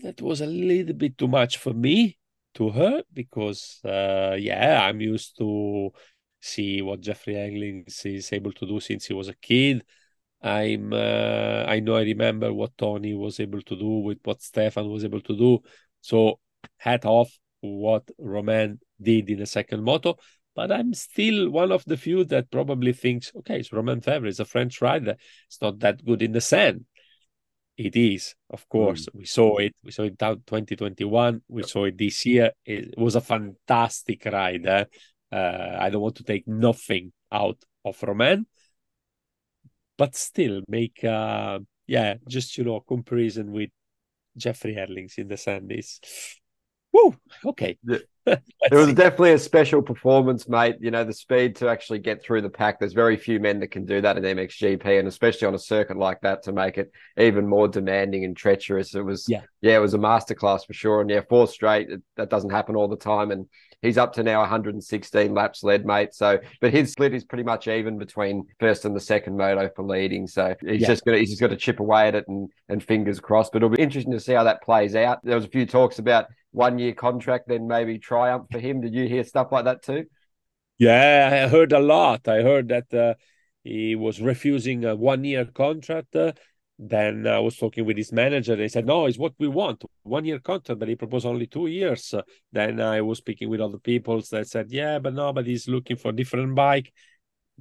that 0.00 0.20
was 0.20 0.40
a 0.40 0.46
little 0.46 0.94
bit 0.94 1.18
too 1.18 1.28
much 1.28 1.58
for 1.58 1.72
me 1.72 2.18
to 2.54 2.70
her 2.70 3.02
because 3.12 3.80
uh, 3.84 4.36
yeah, 4.38 4.82
I'm 4.82 5.00
used 5.00 5.36
to 5.38 5.90
see 6.40 6.82
what 6.82 7.00
Jeffrey 7.00 7.34
Herlings 7.34 8.04
is 8.04 8.32
able 8.32 8.52
to 8.52 8.66
do 8.66 8.80
since 8.80 9.06
he 9.06 9.14
was 9.14 9.28
a 9.28 9.34
kid. 9.34 9.84
I'm 10.42 10.92
uh, 10.92 11.64
I 11.68 11.80
know 11.80 11.96
I 11.96 12.02
remember 12.02 12.52
what 12.52 12.76
Tony 12.76 13.14
was 13.14 13.38
able 13.38 13.62
to 13.62 13.76
do 13.76 14.00
with 14.00 14.18
what 14.24 14.42
Stefan 14.42 14.88
was 14.88 15.04
able 15.04 15.20
to 15.20 15.36
do. 15.36 15.60
So 16.00 16.40
hat 16.78 17.04
off 17.04 17.30
what 17.60 18.10
Romain 18.18 18.80
did 19.00 19.30
in 19.30 19.38
the 19.38 19.46
second 19.46 19.84
moto. 19.84 20.16
But 20.54 20.70
I'm 20.70 20.92
still 20.94 21.50
one 21.50 21.72
of 21.72 21.84
the 21.86 21.96
few 21.96 22.24
that 22.24 22.50
probably 22.50 22.92
thinks, 22.92 23.32
okay, 23.36 23.60
it's 23.60 23.72
Romain 23.72 24.00
Febvre, 24.00 24.28
it's 24.28 24.40
a 24.40 24.44
French 24.44 24.82
rider. 24.82 25.16
It's 25.46 25.60
not 25.62 25.78
that 25.80 26.04
good 26.04 26.22
in 26.22 26.32
the 26.32 26.40
sand. 26.40 26.84
It 27.76 27.96
is, 27.96 28.34
of 28.50 28.68
course. 28.68 29.06
Mm. 29.06 29.18
We 29.20 29.24
saw 29.24 29.56
it. 29.56 29.74
We 29.82 29.92
saw 29.92 30.02
it 30.02 30.18
down 30.18 30.42
2021. 30.46 31.42
We 31.48 31.62
saw 31.62 31.86
it 31.86 31.96
this 31.96 32.26
year. 32.26 32.52
It 32.66 32.94
was 32.98 33.16
a 33.16 33.22
fantastic 33.22 34.26
ride. 34.26 34.66
Eh? 34.66 34.84
Uh, 35.32 35.76
I 35.80 35.88
don't 35.88 36.02
want 36.02 36.16
to 36.16 36.24
take 36.24 36.46
nothing 36.46 37.12
out 37.30 37.56
of 37.84 38.02
Romain, 38.02 38.46
but 39.96 40.14
still 40.14 40.60
make, 40.68 41.02
uh, 41.02 41.60
yeah, 41.86 42.16
just, 42.28 42.58
you 42.58 42.64
know, 42.64 42.80
comparison 42.80 43.50
with 43.52 43.70
Jeffrey 44.36 44.74
Herlings 44.74 45.14
in 45.16 45.28
the 45.28 45.38
sand 45.38 45.72
is 45.72 45.98
Woo, 46.92 47.16
okay. 47.44 47.78
It 48.26 48.72
was 48.72 48.94
definitely 48.94 49.32
a 49.32 49.38
special 49.38 49.82
performance, 49.82 50.48
mate. 50.48 50.76
You 50.80 50.90
know, 50.90 51.04
the 51.04 51.12
speed 51.12 51.56
to 51.56 51.68
actually 51.68 51.98
get 51.98 52.22
through 52.22 52.42
the 52.42 52.50
pack. 52.50 52.78
There's 52.78 52.92
very 52.92 53.16
few 53.16 53.40
men 53.40 53.58
that 53.60 53.68
can 53.68 53.84
do 53.84 54.00
that 54.00 54.16
in 54.16 54.22
MXGP, 54.22 54.98
and 54.98 55.08
especially 55.08 55.48
on 55.48 55.54
a 55.54 55.58
circuit 55.58 55.96
like 55.96 56.20
that 56.20 56.42
to 56.44 56.52
make 56.52 56.78
it 56.78 56.92
even 57.18 57.46
more 57.48 57.68
demanding 57.68 58.24
and 58.24 58.36
treacherous. 58.36 58.94
It 58.94 59.04
was, 59.04 59.26
yeah, 59.28 59.42
yeah 59.60 59.76
it 59.76 59.80
was 59.80 59.94
a 59.94 59.98
masterclass 59.98 60.66
for 60.66 60.72
sure. 60.72 61.00
And 61.00 61.10
yeah, 61.10 61.22
four 61.28 61.48
straight, 61.48 61.90
it, 61.90 62.02
that 62.16 62.30
doesn't 62.30 62.50
happen 62.50 62.76
all 62.76 62.88
the 62.88 62.96
time. 62.96 63.30
And 63.30 63.48
he's 63.82 63.98
up 63.98 64.14
to 64.14 64.22
now 64.22 64.40
116 64.40 65.34
laps 65.34 65.62
led, 65.62 65.84
mate. 65.84 66.14
So, 66.14 66.38
but 66.60 66.72
his 66.72 66.92
split 66.92 67.12
is 67.12 67.24
pretty 67.24 67.44
much 67.44 67.68
even 67.68 67.98
between 67.98 68.46
first 68.58 68.84
and 68.84 68.96
the 68.96 69.00
second 69.00 69.36
moto 69.36 69.68
for 69.74 69.84
leading. 69.84 70.26
So 70.26 70.54
he's 70.60 70.80
yeah. 70.80 70.86
just 70.86 71.04
gonna 71.04 71.18
he's 71.18 71.30
just 71.30 71.40
got 71.40 71.50
to 71.50 71.56
chip 71.56 71.80
away 71.80 72.08
at 72.08 72.14
it 72.14 72.26
and 72.28 72.48
and 72.68 72.82
fingers 72.82 73.20
crossed. 73.20 73.52
But 73.52 73.58
it'll 73.58 73.76
be 73.76 73.82
interesting 73.82 74.12
to 74.12 74.20
see 74.20 74.32
how 74.32 74.44
that 74.44 74.62
plays 74.62 74.94
out. 74.94 75.18
There 75.22 75.36
was 75.36 75.44
a 75.44 75.48
few 75.48 75.66
talks 75.66 75.98
about 75.98 76.26
one 76.52 76.78
year 76.78 76.94
contract, 76.94 77.48
then 77.48 77.66
maybe 77.66 77.98
triumph 77.98 78.46
for 78.50 78.58
him. 78.58 78.80
Did 78.80 78.94
you 78.94 79.08
hear 79.08 79.24
stuff 79.24 79.52
like 79.52 79.64
that 79.64 79.82
too? 79.82 80.06
Yeah, 80.78 81.44
I 81.44 81.48
heard 81.48 81.72
a 81.72 81.78
lot. 81.78 82.26
I 82.28 82.42
heard 82.42 82.68
that 82.68 82.92
uh, 82.94 83.14
he 83.62 83.94
was 83.94 84.20
refusing 84.20 84.84
a 84.84 84.96
one 84.96 85.24
year 85.24 85.44
contract. 85.44 86.14
Uh, 86.16 86.32
then 86.88 87.26
I 87.26 87.38
was 87.38 87.56
talking 87.56 87.84
with 87.84 87.96
his 87.96 88.12
manager. 88.12 88.56
They 88.56 88.68
said, 88.68 88.86
no, 88.86 89.06
it's 89.06 89.18
what 89.18 89.34
we 89.38 89.46
want 89.46 89.84
one 90.02 90.24
year 90.24 90.40
contract, 90.40 90.80
but 90.80 90.88
he 90.88 90.96
proposed 90.96 91.26
only 91.26 91.46
two 91.46 91.68
years. 91.68 92.14
Then 92.50 92.80
I 92.80 93.00
was 93.00 93.18
speaking 93.18 93.48
with 93.48 93.60
other 93.60 93.78
people 93.78 94.20
that 94.30 94.48
said, 94.48 94.70
yeah, 94.70 94.98
but 94.98 95.14
nobody's 95.14 95.68
looking 95.68 95.96
for 95.96 96.08
a 96.10 96.16
different 96.16 96.54
bike. 96.54 96.92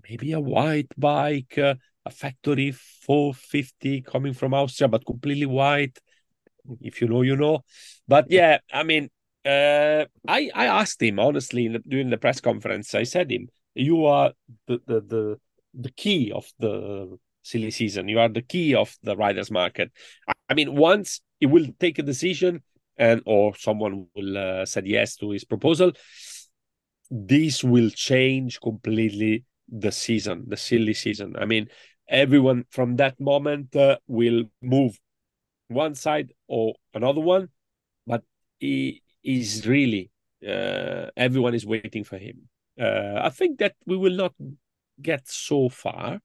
Maybe 0.09 0.31
a 0.31 0.39
white 0.39 0.91
bike, 0.97 1.57
uh, 1.57 1.75
a 2.05 2.09
factory 2.09 2.71
450 2.71 4.01
coming 4.01 4.33
from 4.33 4.53
Austria, 4.53 4.87
but 4.87 5.05
completely 5.05 5.45
white 5.45 5.99
if 6.81 7.01
you 7.01 7.07
know, 7.07 7.21
you 7.21 7.35
know. 7.35 7.63
But 8.07 8.27
yeah, 8.29 8.59
I 8.73 8.83
mean, 8.83 9.09
uh, 9.45 10.05
I 10.27 10.49
I 10.53 10.65
asked 10.67 11.01
him 11.01 11.19
honestly 11.19 11.67
the, 11.67 11.79
during 11.79 12.09
the 12.09 12.17
press 12.17 12.39
conference. 12.39 12.93
I 12.95 13.03
said 13.03 13.31
him, 13.31 13.49
you 13.73 14.05
are 14.05 14.33
the 14.67 14.81
the 14.85 15.01
the 15.01 15.39
the 15.73 15.91
key 15.91 16.31
of 16.31 16.45
the 16.59 17.17
silly 17.41 17.71
season. 17.71 18.07
You 18.07 18.19
are 18.19 18.29
the 18.29 18.41
key 18.41 18.75
of 18.75 18.95
the 19.03 19.15
riders 19.15 19.51
market. 19.51 19.91
I 20.49 20.53
mean, 20.53 20.75
once 20.75 21.21
he 21.39 21.45
will 21.45 21.67
take 21.79 21.99
a 21.99 22.03
decision 22.03 22.61
and 22.97 23.21
or 23.25 23.55
someone 23.55 24.07
will 24.15 24.37
uh, 24.37 24.65
said 24.65 24.85
yes 24.87 25.15
to 25.17 25.31
his 25.31 25.43
proposal, 25.43 25.93
this 27.09 27.63
will 27.63 27.89
change 27.89 28.59
completely 28.61 29.43
the 29.67 29.91
season, 29.91 30.45
the 30.47 30.57
silly 30.57 30.93
season. 30.93 31.35
I 31.37 31.45
mean, 31.45 31.67
everyone 32.07 32.65
from 32.69 32.97
that 32.97 33.19
moment 33.19 33.75
uh, 33.75 33.97
will 34.07 34.45
move 34.61 34.99
one 35.67 35.95
side 35.95 36.33
or 36.47 36.75
another 36.93 37.21
one, 37.21 37.49
but 38.05 38.23
he 38.59 39.01
is 39.23 39.65
really 39.67 40.11
uh, 40.47 41.07
everyone 41.15 41.53
is 41.53 41.65
waiting 41.65 42.03
for 42.03 42.17
him. 42.17 42.49
Uh, 42.79 43.19
I 43.21 43.29
think 43.29 43.59
that 43.59 43.75
we 43.85 43.97
will 43.97 44.15
not 44.15 44.33
get 45.01 45.27
so 45.27 45.69
far. 45.69 46.19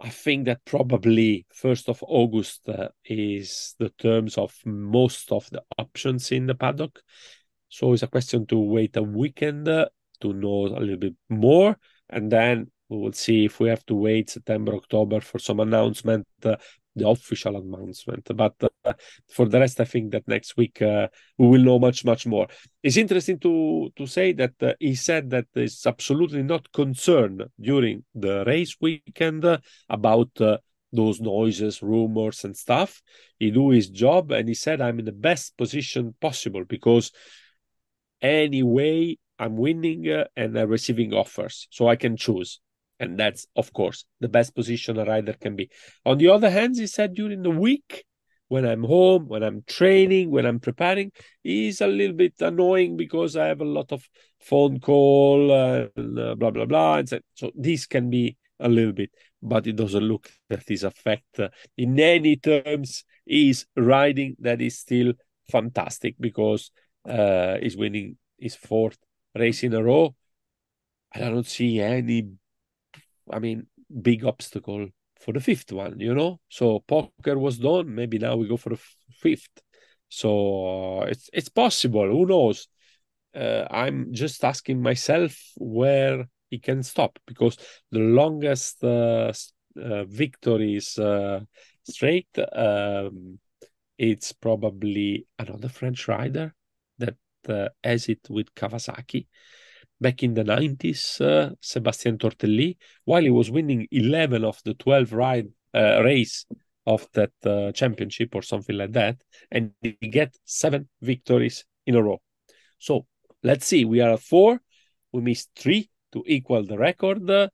I 0.00 0.10
think 0.10 0.46
that 0.46 0.64
probably 0.64 1.46
first 1.52 1.88
of 1.88 2.02
August 2.06 2.68
uh, 2.68 2.88
is 3.04 3.74
the 3.78 3.90
terms 3.90 4.38
of 4.38 4.54
most 4.64 5.32
of 5.32 5.48
the 5.50 5.62
options 5.76 6.30
in 6.30 6.46
the 6.46 6.54
paddock. 6.54 7.02
So 7.68 7.92
it's 7.92 8.02
a 8.02 8.06
question 8.06 8.46
to 8.46 8.58
wait 8.58 8.96
a 8.96 9.02
weekend 9.02 9.68
uh, 9.68 9.86
to 10.20 10.32
know 10.32 10.66
a 10.66 10.80
little 10.80 10.96
bit 10.96 11.14
more, 11.28 11.76
and 12.10 12.30
then 12.30 12.70
we 12.88 12.98
will 12.98 13.12
see 13.12 13.44
if 13.44 13.60
we 13.60 13.68
have 13.68 13.84
to 13.86 13.94
wait 13.94 14.30
September, 14.30 14.74
October 14.74 15.20
for 15.20 15.38
some 15.38 15.60
announcement. 15.60 16.26
Uh, 16.42 16.56
the 16.98 17.08
official 17.08 17.56
announcement. 17.56 18.28
But 18.34 18.54
uh, 18.84 18.92
for 19.28 19.46
the 19.46 19.60
rest, 19.60 19.80
I 19.80 19.84
think 19.84 20.12
that 20.12 20.28
next 20.28 20.56
week 20.56 20.82
uh, 20.82 21.08
we 21.38 21.46
will 21.46 21.62
know 21.62 21.78
much, 21.78 22.04
much 22.04 22.26
more. 22.26 22.48
It's 22.82 22.96
interesting 22.96 23.38
to 23.40 23.90
to 23.96 24.06
say 24.06 24.32
that 24.34 24.54
uh, 24.60 24.74
he 24.78 24.94
said 24.94 25.30
that 25.30 25.46
he's 25.54 25.86
absolutely 25.86 26.42
not 26.42 26.72
concerned 26.72 27.44
during 27.60 28.04
the 28.14 28.44
race 28.44 28.76
weekend 28.80 29.44
about 29.88 30.30
uh, 30.40 30.58
those 30.92 31.20
noises, 31.20 31.82
rumors, 31.82 32.44
and 32.44 32.56
stuff. 32.56 33.02
He 33.38 33.50
do 33.50 33.70
his 33.70 33.88
job, 33.88 34.32
and 34.32 34.48
he 34.48 34.54
said, 34.54 34.80
"I'm 34.80 34.98
in 34.98 35.04
the 35.04 35.12
best 35.12 35.56
position 35.56 36.14
possible 36.20 36.64
because 36.64 37.12
anyway." 38.20 39.16
I'm 39.40 39.56
winning 39.56 40.10
uh, 40.10 40.24
and 40.36 40.58
I'm 40.58 40.68
receiving 40.68 41.14
offers, 41.14 41.68
so 41.70 41.86
I 41.86 41.94
can 41.94 42.16
choose. 42.16 42.60
And 43.00 43.18
that's, 43.18 43.46
of 43.54 43.72
course, 43.72 44.04
the 44.20 44.28
best 44.28 44.54
position 44.54 44.98
a 44.98 45.04
rider 45.04 45.34
can 45.34 45.56
be. 45.56 45.70
On 46.04 46.18
the 46.18 46.28
other 46.28 46.50
hand, 46.50 46.76
he 46.76 46.86
said 46.86 47.14
during 47.14 47.42
the 47.42 47.50
week, 47.50 48.04
when 48.48 48.64
I'm 48.64 48.82
home, 48.82 49.28
when 49.28 49.42
I'm 49.42 49.62
training, 49.66 50.30
when 50.30 50.46
I'm 50.46 50.58
preparing, 50.58 51.12
is 51.44 51.80
a 51.80 51.86
little 51.86 52.16
bit 52.16 52.34
annoying 52.40 52.96
because 52.96 53.36
I 53.36 53.46
have 53.46 53.60
a 53.60 53.64
lot 53.64 53.92
of 53.92 54.08
phone 54.40 54.80
call 54.80 55.52
and 55.52 56.18
uh, 56.18 56.34
blah 56.34 56.50
blah 56.50 56.64
blah. 56.64 56.96
And 56.96 57.08
so, 57.08 57.20
so 57.34 57.50
this 57.54 57.86
can 57.86 58.08
be 58.08 58.36
a 58.58 58.68
little 58.68 58.94
bit, 58.94 59.10
but 59.42 59.66
it 59.66 59.76
doesn't 59.76 60.02
look 60.02 60.30
that 60.48 60.66
this 60.66 60.82
affect 60.82 61.38
uh, 61.38 61.48
in 61.76 62.00
any 62.00 62.36
terms. 62.36 63.04
Is 63.30 63.66
riding 63.76 64.36
that 64.38 64.62
is 64.62 64.78
still 64.78 65.12
fantastic 65.50 66.14
because 66.18 66.70
uh, 67.06 67.58
he's 67.60 67.76
winning 67.76 68.16
his 68.38 68.54
fourth 68.54 68.96
race 69.34 69.62
in 69.62 69.74
a 69.74 69.82
row. 69.82 70.14
And 71.12 71.24
I 71.26 71.28
don't 71.28 71.46
see 71.46 71.78
any 71.78 72.26
I 73.32 73.38
mean, 73.38 73.66
big 74.02 74.24
obstacle 74.24 74.88
for 75.18 75.32
the 75.32 75.40
fifth 75.40 75.72
one, 75.72 75.98
you 76.00 76.14
know. 76.14 76.40
So 76.48 76.80
poker 76.80 77.38
was 77.38 77.58
done. 77.58 77.94
Maybe 77.94 78.18
now 78.18 78.36
we 78.36 78.48
go 78.48 78.56
for 78.56 78.70
the 78.70 78.80
fifth. 79.10 79.62
So 80.08 81.00
uh, 81.00 81.04
it's 81.06 81.28
it's 81.32 81.48
possible. 81.48 82.06
Who 82.06 82.26
knows? 82.26 82.68
Uh, 83.34 83.66
I'm 83.70 84.12
just 84.12 84.42
asking 84.44 84.80
myself 84.80 85.36
where 85.56 86.26
he 86.50 86.58
can 86.58 86.82
stop 86.82 87.18
because 87.26 87.56
the 87.90 87.98
longest 87.98 88.82
uh, 88.82 89.32
uh 89.78 90.04
victories 90.04 90.98
uh, 90.98 91.40
straight, 91.84 92.28
um, 92.52 93.38
it's 93.98 94.32
probably 94.32 95.26
another 95.38 95.68
French 95.68 96.08
rider 96.08 96.54
that 96.98 97.16
uh, 97.48 97.68
has 97.84 98.08
it 98.08 98.20
with 98.30 98.54
Kawasaki 98.54 99.26
back 100.00 100.22
in 100.22 100.34
the 100.34 100.44
90s, 100.44 101.20
uh, 101.20 101.54
Sébastien 101.62 102.18
Tortelli, 102.18 102.76
while 103.04 103.22
he 103.22 103.30
was 103.30 103.50
winning 103.50 103.86
11 103.90 104.44
of 104.44 104.60
the 104.64 104.74
12 104.74 105.12
ride 105.12 105.48
uh, 105.74 106.02
race 106.02 106.46
of 106.86 107.06
that 107.12 107.32
uh, 107.44 107.72
championship 107.72 108.34
or 108.34 108.42
something 108.42 108.76
like 108.76 108.92
that, 108.92 109.16
and 109.50 109.72
he 109.82 109.92
get 110.08 110.34
seven 110.44 110.88
victories 111.02 111.64
in 111.86 111.94
a 111.94 112.02
row. 112.02 112.20
So 112.78 113.06
let's 113.42 113.66
see, 113.66 113.84
we 113.84 114.00
are 114.00 114.12
at 114.12 114.20
four, 114.20 114.60
we 115.12 115.20
missed 115.20 115.50
three 115.56 115.90
to 116.12 116.22
equal 116.26 116.64
the 116.64 116.78
record, 116.78 117.28
uh, 117.28 117.48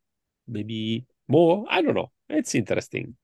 maybe 0.46 1.06
more. 1.28 1.64
I 1.68 1.82
don't 1.82 1.94
know. 1.94 2.12
It's 2.28 2.54
interesting. 2.54 3.16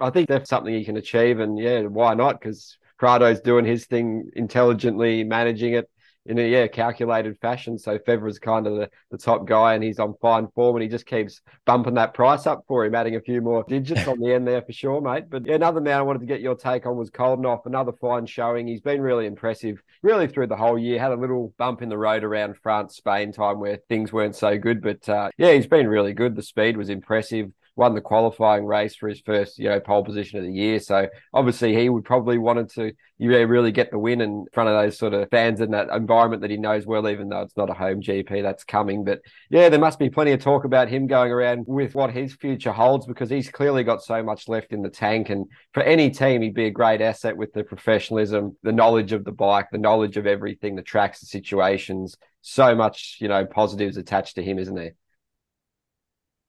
I 0.00 0.10
think 0.10 0.28
that's 0.28 0.48
something 0.48 0.72
he 0.72 0.84
can 0.84 0.96
achieve, 0.96 1.40
and 1.40 1.58
yeah, 1.58 1.82
why 1.82 2.14
not? 2.14 2.40
Because 2.40 2.78
Prado's 3.00 3.40
doing 3.40 3.64
his 3.64 3.86
thing 3.86 4.30
intelligently, 4.36 5.24
managing 5.24 5.74
it 5.74 5.90
in 6.28 6.38
a 6.38 6.48
yeah 6.48 6.66
calculated 6.66 7.38
fashion. 7.40 7.78
So 7.78 7.98
Febvre's 7.98 8.38
kind 8.38 8.66
of 8.66 8.76
the, 8.76 8.90
the 9.10 9.18
top 9.18 9.46
guy, 9.46 9.74
and 9.74 9.82
he's 9.82 9.98
on 9.98 10.14
fine 10.20 10.48
form, 10.54 10.76
and 10.76 10.82
he 10.82 10.88
just 10.88 11.06
keeps 11.06 11.40
bumping 11.64 11.94
that 11.94 12.14
price 12.14 12.46
up 12.46 12.64
for 12.68 12.84
him, 12.84 12.94
adding 12.94 13.16
a 13.16 13.20
few 13.20 13.40
more 13.40 13.64
digits 13.68 14.06
on 14.06 14.20
the 14.20 14.32
end 14.32 14.46
there 14.46 14.62
for 14.62 14.72
sure, 14.72 15.00
mate. 15.00 15.24
But 15.28 15.46
yeah, 15.46 15.54
another 15.54 15.80
man 15.80 15.98
I 15.98 16.02
wanted 16.02 16.20
to 16.20 16.26
get 16.26 16.40
your 16.40 16.54
take 16.54 16.86
on 16.86 16.96
was 16.96 17.10
Coldenhoff. 17.10 17.66
Another 17.66 17.92
fine 17.92 18.26
showing. 18.26 18.66
He's 18.66 18.80
been 18.80 19.00
really 19.00 19.26
impressive, 19.26 19.82
really 20.02 20.28
through 20.28 20.48
the 20.48 20.56
whole 20.56 20.78
year. 20.78 21.00
Had 21.00 21.12
a 21.12 21.16
little 21.16 21.52
bump 21.58 21.82
in 21.82 21.88
the 21.88 21.98
road 21.98 22.24
around 22.24 22.56
France, 22.62 22.96
Spain 22.96 23.32
time 23.32 23.58
where 23.58 23.78
things 23.88 24.12
weren't 24.12 24.36
so 24.36 24.58
good, 24.58 24.82
but 24.82 25.08
uh, 25.08 25.30
yeah, 25.38 25.52
he's 25.52 25.66
been 25.66 25.88
really 25.88 26.12
good. 26.12 26.36
The 26.36 26.42
speed 26.42 26.76
was 26.76 26.90
impressive 26.90 27.50
won 27.78 27.94
the 27.94 28.00
qualifying 28.00 28.66
race 28.66 28.96
for 28.96 29.08
his 29.08 29.20
first, 29.20 29.58
you 29.58 29.68
know, 29.68 29.80
pole 29.80 30.04
position 30.04 30.38
of 30.38 30.44
the 30.44 30.52
year. 30.52 30.80
So 30.80 31.08
obviously 31.32 31.74
he 31.74 31.88
would 31.88 32.04
probably 32.04 32.36
wanted 32.36 32.68
to 32.70 32.92
you 33.18 33.30
know, 33.30 33.42
really 33.42 33.72
get 33.72 33.90
the 33.90 33.98
win 33.98 34.20
in 34.20 34.46
front 34.52 34.68
of 34.68 34.80
those 34.80 34.96
sort 34.96 35.12
of 35.12 35.28
fans 35.30 35.60
in 35.60 35.72
that 35.72 35.88
environment 35.88 36.40
that 36.42 36.52
he 36.52 36.56
knows 36.56 36.86
well, 36.86 37.08
even 37.08 37.28
though 37.28 37.42
it's 37.42 37.56
not 37.56 37.68
a 37.68 37.74
home 37.74 38.00
GP 38.00 38.42
that's 38.42 38.62
coming. 38.62 39.04
But 39.04 39.20
yeah, 39.50 39.68
there 39.68 39.80
must 39.80 39.98
be 39.98 40.08
plenty 40.08 40.30
of 40.30 40.40
talk 40.40 40.64
about 40.64 40.88
him 40.88 41.08
going 41.08 41.32
around 41.32 41.64
with 41.66 41.96
what 41.96 42.12
his 42.12 42.34
future 42.34 42.72
holds 42.72 43.06
because 43.06 43.28
he's 43.28 43.50
clearly 43.50 43.82
got 43.82 44.02
so 44.02 44.22
much 44.22 44.46
left 44.46 44.72
in 44.72 44.82
the 44.82 44.88
tank. 44.88 45.30
And 45.30 45.46
for 45.74 45.82
any 45.82 46.10
team, 46.10 46.42
he'd 46.42 46.54
be 46.54 46.66
a 46.66 46.70
great 46.70 47.00
asset 47.00 47.36
with 47.36 47.52
the 47.52 47.64
professionalism, 47.64 48.56
the 48.62 48.72
knowledge 48.72 49.10
of 49.12 49.24
the 49.24 49.32
bike, 49.32 49.66
the 49.72 49.78
knowledge 49.78 50.16
of 50.16 50.26
everything, 50.26 50.76
the 50.76 50.82
tracks, 50.82 51.18
the 51.18 51.26
situations. 51.26 52.16
So 52.42 52.76
much, 52.76 53.18
you 53.20 53.26
know, 53.26 53.44
positives 53.46 53.96
attached 53.96 54.36
to 54.36 54.44
him, 54.44 54.60
isn't 54.60 54.74
there? 54.74 54.94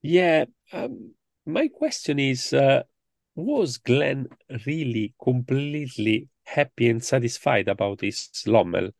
Yeah. 0.03 0.45
Um, 0.71 1.13
my 1.49 1.67
question 1.67 2.19
is 2.19 2.53
uh, 2.53 2.83
was 3.35 3.77
Glenn 3.77 4.27
really 4.65 5.13
completely 5.21 6.29
happy 6.45 6.89
and 6.89 7.03
satisfied 7.03 7.67
about 7.67 8.01
his 8.01 8.29
Lommel? 8.45 8.91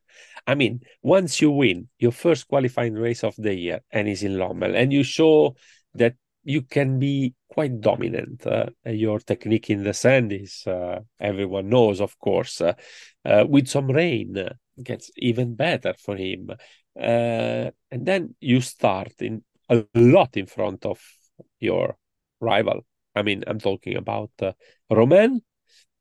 I 0.47 0.55
mean, 0.55 0.81
once 1.01 1.41
you 1.41 1.51
win 1.51 1.89
your 1.99 2.11
first 2.11 2.47
qualifying 2.47 2.93
race 2.93 3.23
of 3.23 3.35
the 3.37 3.53
year 3.53 3.81
and 3.91 4.07
is 4.07 4.23
in 4.23 4.37
Lommel, 4.37 4.75
and 4.75 4.91
you 4.91 5.03
show 5.03 5.55
that 5.93 6.15
you 6.43 6.61
can 6.61 6.99
be 6.99 7.33
quite 7.51 7.81
dominant. 7.81 8.45
Uh, 8.47 8.67
your 8.85 9.19
technique 9.19 9.69
in 9.69 9.83
the 9.83 9.93
sand 9.93 10.31
is, 10.31 10.63
uh, 10.65 10.99
everyone 11.19 11.69
knows, 11.69 12.01
of 12.01 12.17
course. 12.19 12.61
Uh, 12.61 12.73
uh 13.25 13.45
with 13.47 13.67
some 13.67 13.87
rain, 13.87 14.37
uh, 14.37 14.53
gets 14.81 15.11
even 15.17 15.55
better 15.55 15.93
for 15.93 16.15
him. 16.15 16.49
Uh, 16.99 17.69
and 17.91 18.05
then 18.05 18.35
you 18.39 18.61
start 18.61 19.13
in 19.19 19.43
a 19.69 19.85
lot 19.93 20.37
in 20.37 20.45
front 20.45 20.85
of 20.85 20.99
your 21.59 21.97
rival. 22.39 22.85
I 23.15 23.21
mean, 23.21 23.43
I'm 23.47 23.59
talking 23.59 23.97
about 23.97 24.31
uh, 24.41 24.53
Romain, 24.89 25.41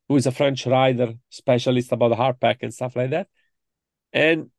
who 0.07 0.15
is 0.15 0.27
a 0.27 0.31
French 0.31 0.65
rider, 0.65 1.13
specialist 1.29 1.91
about 1.91 2.15
hard 2.15 2.39
pack 2.39 2.59
and 2.61 2.73
stuff 2.73 2.95
like 2.95 3.11
that. 3.11 3.27
And 4.13 4.49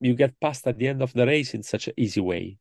you 0.00 0.14
get 0.14 0.40
past 0.40 0.66
at 0.66 0.78
the 0.78 0.88
end 0.88 1.02
of 1.02 1.12
the 1.12 1.26
race 1.26 1.54
in 1.54 1.62
such 1.62 1.88
an 1.88 1.94
easy 1.96 2.20
way. 2.20 2.58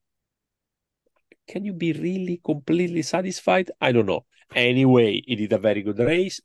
Can 1.47 1.63
you 1.65 1.73
be 1.73 1.93
really 1.93 2.41
completely 2.43 3.01
satisfied? 3.01 3.71
I 3.79 3.91
don't 3.91 4.05
know. 4.05 4.25
Anyway, 4.53 5.21
he 5.25 5.35
did 5.35 5.53
a 5.53 5.57
very 5.57 5.81
good 5.81 5.99
race. 5.99 6.41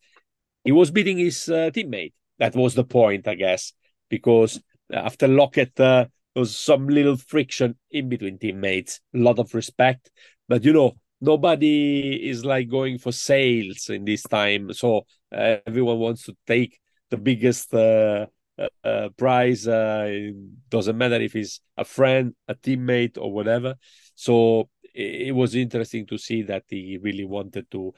He 0.65 0.73
was 0.73 0.91
beating 0.91 1.19
his 1.19 1.49
uh, 1.49 1.71
teammate. 1.73 2.13
That 2.39 2.55
was 2.55 2.75
the 2.75 2.85
point, 2.85 3.29
I 3.29 3.35
guess, 3.35 3.73
because 4.09 4.61
after 4.93 5.27
Loket, 5.27 5.79
uh, 5.81 6.07
there 6.35 6.41
was 6.41 6.57
some 6.57 6.89
little 6.89 7.17
friction 7.17 7.77
in 7.91 8.09
between 8.09 8.39
teammates. 8.39 9.01
A 9.15 9.19
lot 9.19 9.39
of 9.39 9.55
respect, 9.55 10.11
but 10.49 10.65
you 10.65 10.73
know, 10.73 10.97
nobody 11.21 12.29
is 12.29 12.45
like 12.45 12.69
going 12.69 12.99
for 12.99 13.13
sales 13.13 13.89
in 13.89 14.05
this 14.05 14.23
time. 14.23 14.73
So 14.73 15.07
uh, 15.33 15.57
everyone 15.67 15.99
wants 15.99 16.25
to 16.25 16.37
take 16.47 16.79
the 17.11 17.17
biggest 17.17 17.73
uh, 17.75 18.27
uh, 18.59 18.69
uh 18.85 19.09
prize. 19.17 19.67
Uh, 19.67 20.07
it 20.09 20.71
doesn't 20.71 20.97
matter 20.97 21.21
if 21.21 21.37
it's 21.37 21.61
a 21.77 21.85
friend, 21.85 22.35
a 22.49 22.55
teammate, 22.55 23.19
or 23.19 23.33
whatever. 23.33 23.75
So 24.15 24.71
it, 24.95 25.29
it 25.29 25.33
was 25.33 25.55
interesting 25.55 26.07
to 26.07 26.19
see 26.19 26.43
that 26.43 26.65
he 26.69 26.99
really 27.01 27.25
wanted 27.25 27.71
to, 27.73 27.93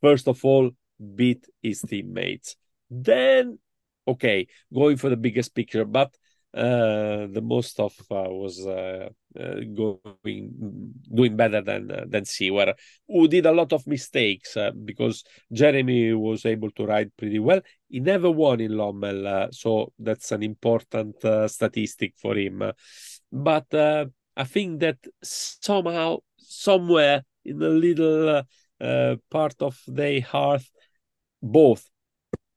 first 0.00 0.28
of 0.28 0.44
all, 0.44 0.70
beat 1.14 1.46
his 1.62 1.82
teammates. 1.82 2.56
Then, 2.90 3.58
okay, 4.06 4.46
going 4.72 4.96
for 4.96 5.10
the 5.10 5.16
biggest 5.16 5.54
picture, 5.54 5.84
but 5.84 6.14
uh, 6.54 7.26
the 7.30 7.42
most 7.42 7.78
of 7.80 7.92
uh, 8.10 8.24
was 8.28 8.66
uh, 8.66 9.08
uh, 9.38 9.54
going 9.74 10.94
doing 11.14 11.36
better 11.36 11.60
than 11.60 11.90
uh, 11.90 12.04
than 12.08 12.24
Seewer, 12.24 12.72
who 13.06 13.28
did 13.28 13.44
a 13.44 13.52
lot 13.52 13.72
of 13.72 13.86
mistakes 13.86 14.56
uh, 14.56 14.70
because 14.84 15.22
Jeremy 15.52 16.14
was 16.14 16.46
able 16.46 16.70
to 16.72 16.86
ride 16.86 17.14
pretty 17.16 17.38
well. 17.38 17.60
He 17.88 18.00
never 18.00 18.30
won 18.30 18.60
in 18.60 18.72
Lommel, 18.72 19.52
so 19.52 19.92
that's 19.98 20.32
an 20.32 20.42
important 20.42 21.16
statistic 21.50 22.14
for 22.16 22.34
him. 22.34 22.72
But 23.30 23.66
I 23.74 24.44
think 24.44 24.80
that 24.80 24.98
somehow, 25.22 26.18
somewhere 26.38 27.22
in 27.44 27.62
a 27.62 27.68
little 27.68 28.42
part 29.30 29.60
of 29.60 29.78
their 29.86 30.20
heart, 30.22 30.62
both 31.42 31.88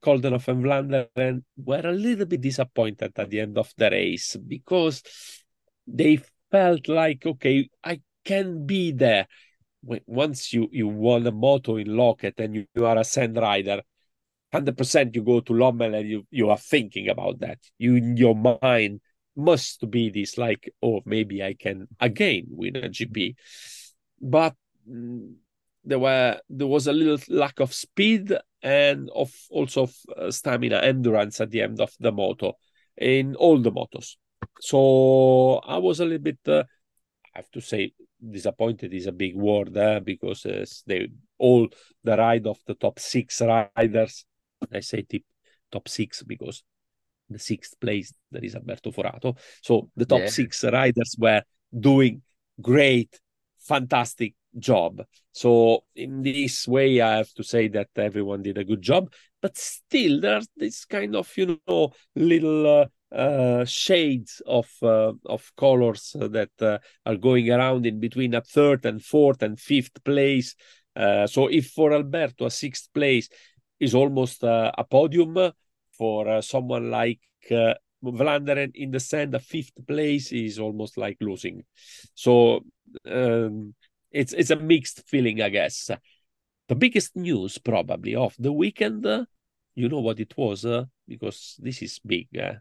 Coldenhoff 0.01 0.47
and 0.47 0.63
Vlaanderen 0.63 1.43
were 1.57 1.81
a 1.83 1.91
little 1.91 2.25
bit 2.25 2.41
disappointed 2.41 3.12
at 3.15 3.29
the 3.29 3.39
end 3.39 3.57
of 3.57 3.73
the 3.77 3.89
race 3.89 4.35
because 4.35 5.03
they 5.85 6.19
felt 6.51 6.88
like, 6.88 7.25
okay, 7.25 7.69
I 7.83 8.01
can 8.23 8.65
be 8.65 8.91
there. 8.91 9.27
Once 9.81 10.53
you, 10.53 10.67
you 10.71 10.88
won 10.88 11.25
a 11.25 11.31
moto 11.31 11.77
in 11.77 11.88
Loket 11.88 12.39
and 12.39 12.55
you, 12.55 12.65
you 12.75 12.85
are 12.85 12.97
a 12.97 13.03
sand 13.03 13.38
rider, 13.38 13.81
100% 14.53 15.15
you 15.15 15.23
go 15.23 15.39
to 15.41 15.53
Lommel 15.53 15.97
and 15.97 16.09
you, 16.09 16.27
you 16.31 16.49
are 16.49 16.57
thinking 16.57 17.09
about 17.09 17.39
that. 17.39 17.59
You 17.77 17.95
in 17.95 18.17
your 18.17 18.35
mind 18.35 19.01
must 19.35 19.89
be 19.89 20.09
this 20.09 20.38
like, 20.38 20.73
oh, 20.81 21.01
maybe 21.05 21.43
I 21.43 21.53
can 21.53 21.88
again 21.99 22.45
win 22.49 22.75
a 22.75 22.89
GP. 22.89 23.35
But 24.21 24.55
mm, 24.89 25.33
there 25.83 25.99
were 25.99 26.39
there 26.49 26.67
was 26.67 26.88
a 26.88 26.93
little 26.93 27.19
lack 27.29 27.59
of 27.59 27.73
speed 27.73 28.33
and 28.61 29.09
of 29.15 29.31
also 29.49 29.83
of 29.83 29.93
uh, 30.17 30.31
stamina 30.31 30.77
endurance 30.77 31.39
at 31.41 31.49
the 31.49 31.61
end 31.61 31.79
of 31.79 31.91
the 31.99 32.11
moto 32.11 32.53
in 32.97 33.35
all 33.35 33.59
the 33.59 33.71
motos 33.71 34.17
so 34.59 35.55
i 35.65 35.77
was 35.77 35.99
a 35.99 36.05
little 36.05 36.19
bit 36.19 36.39
uh, 36.47 36.63
i 37.35 37.39
have 37.39 37.49
to 37.51 37.61
say 37.61 37.91
disappointed 38.31 38.93
is 38.93 39.07
a 39.07 39.11
big 39.11 39.35
word 39.35 39.75
uh, 39.77 39.99
because 40.01 40.45
uh, 40.45 40.65
they 40.85 41.07
all 41.37 41.67
the 42.03 42.17
ride 42.17 42.45
of 42.47 42.57
the 42.67 42.73
top 42.73 42.99
six 42.99 43.41
riders 43.41 44.25
i 44.73 44.81
say 44.81 45.01
tip, 45.03 45.23
top 45.71 45.87
six 45.87 46.23
because 46.23 46.63
the 47.29 47.39
sixth 47.39 47.79
place 47.79 48.13
there 48.31 48.43
is 48.43 48.55
alberto 48.55 48.91
forato 48.91 49.37
so 49.61 49.89
the 49.95 50.05
top 50.05 50.21
yeah. 50.21 50.29
six 50.29 50.63
riders 50.65 51.15
were 51.17 51.41
doing 51.77 52.21
great 52.61 53.19
fantastic 53.59 54.33
job. 54.57 55.01
So 55.31 55.83
in 55.95 56.23
this 56.23 56.67
way, 56.67 57.01
I 57.01 57.17
have 57.17 57.33
to 57.33 57.43
say 57.43 57.67
that 57.69 57.89
everyone 57.95 58.41
did 58.41 58.57
a 58.57 58.63
good 58.63 58.81
job. 58.81 59.12
But 59.41 59.57
still, 59.57 60.19
there 60.19 60.38
are 60.38 60.41
this 60.57 60.85
kind 60.85 61.15
of 61.15 61.31
you 61.38 61.59
know 61.67 61.91
little 62.15 62.81
uh, 62.81 63.15
uh, 63.15 63.65
shades 63.65 64.41
of 64.45 64.69
uh, 64.81 65.13
of 65.25 65.51
colors 65.55 66.15
that 66.19 66.51
uh, 66.62 66.79
are 67.05 67.15
going 67.15 67.49
around 67.49 67.85
in 67.85 67.99
between 67.99 68.33
a 68.33 68.41
third 68.41 68.85
and 68.85 69.03
fourth 69.03 69.41
and 69.41 69.59
fifth 69.59 70.03
place. 70.03 70.55
Uh, 70.95 71.25
so 71.25 71.47
if 71.47 71.67
for 71.67 71.93
Alberto 71.93 72.45
a 72.45 72.51
sixth 72.51 72.89
place 72.93 73.29
is 73.79 73.95
almost 73.95 74.43
uh, 74.43 74.71
a 74.77 74.83
podium 74.83 75.51
for 75.97 76.41
someone 76.41 76.91
like 76.91 77.19
Vlaanderen 78.03 78.71
in 78.75 78.91
the 78.91 78.99
sand, 78.99 79.35
a 79.35 79.39
fifth 79.39 79.85
place 79.88 80.31
is 80.31 80.59
almost 80.59 80.97
like 80.97 81.17
losing. 81.19 81.63
So 82.13 82.62
um, 83.05 83.73
it's 84.11 84.33
it's 84.33 84.49
a 84.49 84.55
mixed 84.55 85.07
feeling, 85.07 85.41
I 85.41 85.49
guess. 85.49 85.89
The 86.67 86.75
biggest 86.75 87.15
news 87.15 87.57
probably 87.57 88.15
of 88.15 88.35
the 88.37 88.53
weekend, 88.53 89.05
uh, 89.05 89.25
you 89.75 89.89
know 89.89 89.99
what 89.99 90.19
it 90.19 90.35
was, 90.37 90.65
uh, 90.65 90.85
because 91.07 91.55
this 91.59 91.81
is 91.81 91.99
big. 91.99 92.27
Uh, 92.37 92.53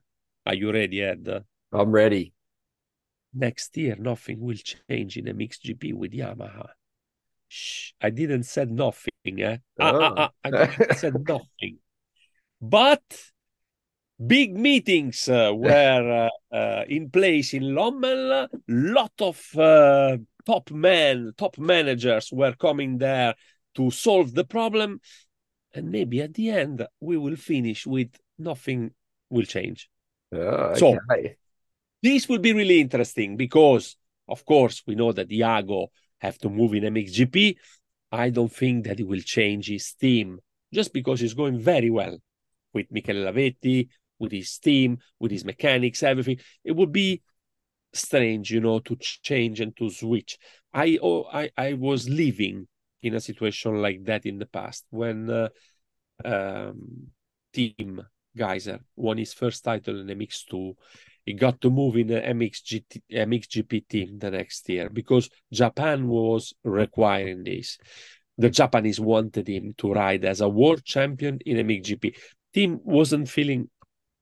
are 0.47 0.55
you 0.55 0.73
ready, 0.73 1.03
Ed? 1.03 1.45
I'm 1.73 1.91
ready. 1.91 2.33
Next 3.35 3.77
year, 3.77 3.97
nothing 3.99 4.41
will 4.41 4.57
change 4.57 5.19
in 5.19 5.29
a 5.29 5.35
MXGP 5.35 5.93
with 5.93 6.13
Yamaha. 6.13 6.69
Shh, 7.49 7.93
I 8.01 8.11
didn't 8.11 8.45
said 8.45 8.71
nothing. 8.71 9.11
Eh? 9.27 9.59
Oh. 9.79 10.01
I, 10.01 10.31
I, 10.45 10.51
I, 10.51 10.77
I 10.91 10.95
said 10.95 11.15
nothing. 11.27 11.79
But 12.61 13.03
big 14.25 14.57
meetings 14.57 15.29
uh, 15.29 15.53
were 15.55 16.29
uh, 16.53 16.55
uh, 16.55 16.85
in 16.89 17.11
place 17.11 17.55
in 17.55 17.75
Lommel. 17.75 18.49
Lot 18.69 19.13
of 19.21 19.57
uh, 19.57 20.17
top 20.47 20.71
men, 20.71 21.33
top 21.37 21.59
managers 21.59 22.31
were 22.33 22.55
coming 22.55 22.99
there 22.99 23.35
to 23.77 23.91
solve 23.91 24.35
the 24.35 24.45
problem. 24.45 25.01
And 25.75 25.91
maybe 25.91 26.23
at 26.23 26.35
the 26.35 26.51
end, 26.51 26.87
we 27.01 27.17
will 27.17 27.37
finish 27.37 27.87
with 27.87 28.09
nothing 28.39 28.93
will 29.31 29.45
change. 29.45 29.89
Oh, 30.33 30.39
okay. 30.39 30.79
So 30.79 30.99
this 32.03 32.29
will 32.29 32.39
be 32.39 32.53
really 32.53 32.81
interesting 32.81 33.37
because, 33.37 33.97
of 34.27 34.45
course, 34.45 34.83
we 34.87 34.95
know 34.95 35.13
that 35.13 35.31
Jago 35.31 35.89
have 36.19 36.39
to 36.39 36.49
move 36.49 36.75
in 36.75 36.85
MXGP. 36.85 37.57
I 38.11 38.31
don't 38.31 38.53
think 38.53 38.87
that 38.87 38.99
he 38.99 39.05
will 39.05 39.21
change 39.21 39.69
his 39.69 39.93
team 39.93 40.41
just 40.73 40.93
because 40.93 41.21
he's 41.21 41.35
going 41.35 41.59
very 41.59 41.91
well 41.91 42.19
with 42.73 42.91
Michele 42.91 43.17
Lavetti, 43.17 43.89
with 44.19 44.33
his 44.33 44.59
team, 44.59 44.99
with 45.19 45.31
his 45.31 45.45
mechanics, 45.45 46.03
everything. 46.03 46.39
It 46.65 46.73
would 46.73 46.93
be 46.93 47.23
strange, 47.93 48.51
you 48.51 48.61
know, 48.61 48.81
to 48.81 48.97
change 48.97 49.61
and 49.61 49.77
to 49.77 49.91
switch. 49.91 50.39
I 50.73 50.99
oh, 51.03 51.25
I 51.33 51.51
I 51.57 51.73
was 51.75 52.09
living 52.09 52.69
in 53.03 53.15
a 53.15 53.21
situation 53.21 53.81
like 53.81 54.05
that 54.05 54.27
in 54.27 54.39
the 54.39 54.47
past 54.47 54.85
when 54.91 55.31
uh, 55.31 55.49
um, 56.25 57.09
Tim 57.53 58.03
Gajser 58.37 58.81
won 58.97 59.19
his 59.19 59.33
first 59.33 59.65
title 59.65 60.01
in 60.01 60.07
MX2. 60.07 60.75
He 61.25 61.35
got 61.35 61.61
to 61.61 61.71
move 61.71 61.97
in 61.97 62.07
the 62.07 62.21
MXGT, 62.21 63.03
MXGP 63.13 63.89
team 63.89 64.19
the 64.19 64.31
next 64.31 64.69
year 64.69 64.89
because 64.89 65.29
Japan 65.53 66.09
was 66.09 66.55
requiring 66.65 67.45
this. 67.45 67.79
the 68.39 68.49
Japanese 68.49 69.01
wanted 69.01 69.49
him 69.49 69.75
to 69.79 69.93
ride 69.93 70.25
as 70.25 70.41
a 70.41 70.49
world 70.49 70.85
champion 70.85 71.39
in 71.45 71.67
MXGP. 71.67 72.15
Team 72.55 72.81
wasn't 72.85 73.29
feeling 73.29 73.69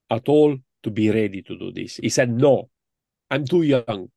at 0.09 0.27
all 0.29 0.57
to 0.83 0.91
be 0.91 1.09
ready 1.09 1.41
to 1.41 1.57
do 1.57 1.71
this. 1.71 1.97
He 1.97 2.09
said, 2.09 2.29
"No, 2.29 2.69
I'm 3.29 3.45
too 3.45 3.63
young." 3.63 4.09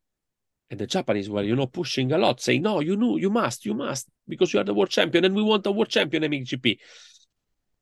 And 0.71 0.79
the 0.79 0.87
Japanese 0.87 1.29
were, 1.29 1.43
you 1.43 1.57
know, 1.57 1.67
pushing 1.67 2.13
a 2.13 2.19
lot, 2.19 2.41
saying, 2.41 2.63
"No, 2.63 2.81
you 2.81 2.97
know, 2.97 3.17
you 3.17 3.31
must, 3.31 3.65
you 3.65 3.75
must, 3.75 4.09
because 4.29 4.53
you 4.53 4.61
are 4.61 4.65
the 4.65 4.75
world 4.75 4.91
champion, 4.91 5.25
and 5.25 5.35
we 5.35 5.43
want 5.43 5.67
a 5.67 5.73
world 5.73 5.89
champion 5.89 6.23
MXGP." 6.25 6.79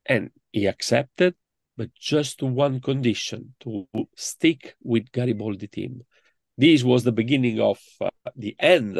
And 0.06 0.30
he 0.52 0.66
accepted, 0.66 1.34
but 1.76 1.94
just 1.94 2.42
one 2.42 2.80
condition: 2.80 3.54
to 3.60 3.86
stick 4.16 4.76
with 4.82 5.12
Gariboldi 5.12 5.70
team. 5.70 6.02
This 6.56 6.82
was 6.82 7.04
the 7.04 7.12
beginning 7.12 7.60
of 7.60 7.78
uh, 8.00 8.10
the 8.34 8.56
end 8.58 8.98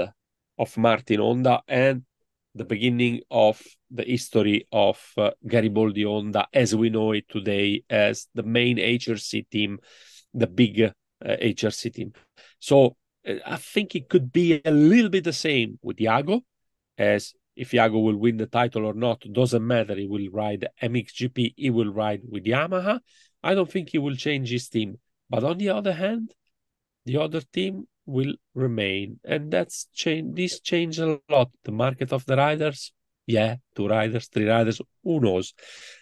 of 0.59 0.77
Martin 0.77 1.21
Honda 1.21 1.63
and 1.67 2.05
the 2.59 2.65
beginning 2.65 3.21
of 3.31 3.63
the 3.91 4.05
history 4.05 4.67
of 4.73 5.01
uh, 5.17 5.31
Gariboldi 5.47 6.05
Honda 6.05 6.47
as 6.53 6.75
we 6.75 6.91
know 6.91 7.13
it 7.13 7.29
today 7.29 7.83
as 7.89 8.29
the 8.35 8.43
main 8.43 8.77
HRC 8.77 9.49
team, 9.51 9.79
the 10.35 10.47
big 10.47 10.81
uh, 10.83 10.91
HRC 11.25 11.95
team. 11.95 12.13
So 12.59 12.97
uh, 13.27 13.35
I 13.47 13.57
think 13.57 13.95
it 13.95 14.09
could 14.09 14.33
be 14.33 14.61
a 14.65 14.71
little 14.71 15.11
bit 15.11 15.25
the 15.25 15.33
same 15.33 15.79
with 15.83 16.01
Jago, 16.01 16.43
as 16.99 17.35
if 17.57 17.73
Jago 17.73 17.99
will 17.99 18.17
win 18.17 18.37
the 18.37 18.47
title 18.47 18.85
or 18.85 18.95
not, 18.95 19.25
doesn't 19.33 19.67
matter. 19.67 19.95
He 19.95 20.07
will 20.07 20.29
ride 20.31 20.69
MXGP, 20.83 21.55
he 21.57 21.71
will 21.71 21.93
ride 21.93 22.23
with 22.29 22.45
Yamaha. 22.45 23.01
I 23.43 23.55
don't 23.55 23.71
think 23.71 23.91
he 23.91 23.99
will 23.99 24.17
change 24.17 24.51
his 24.51 24.69
team. 24.69 24.99
But 25.31 25.45
on 25.45 25.59
the 25.59 25.71
other 25.71 25.93
hand, 25.93 26.35
the 27.05 27.19
other 27.19 27.41
team 27.41 27.87
will 28.09 28.35
remain. 28.55 29.21
And 29.25 29.51
that's 29.51 29.87
change 29.93 30.35
this 30.35 30.61
changed 30.61 30.99
a 30.99 31.21
lot. 31.29 31.51
The 31.65 31.73
market 31.73 32.13
of 32.13 32.25
the 32.25 32.37
riders, 32.37 32.93
yeah, 33.27 33.57
two 33.77 33.87
riders, 33.87 34.29
three 34.29 34.49
riders, 34.49 34.81
who 35.05 35.21
knows? 35.21 35.53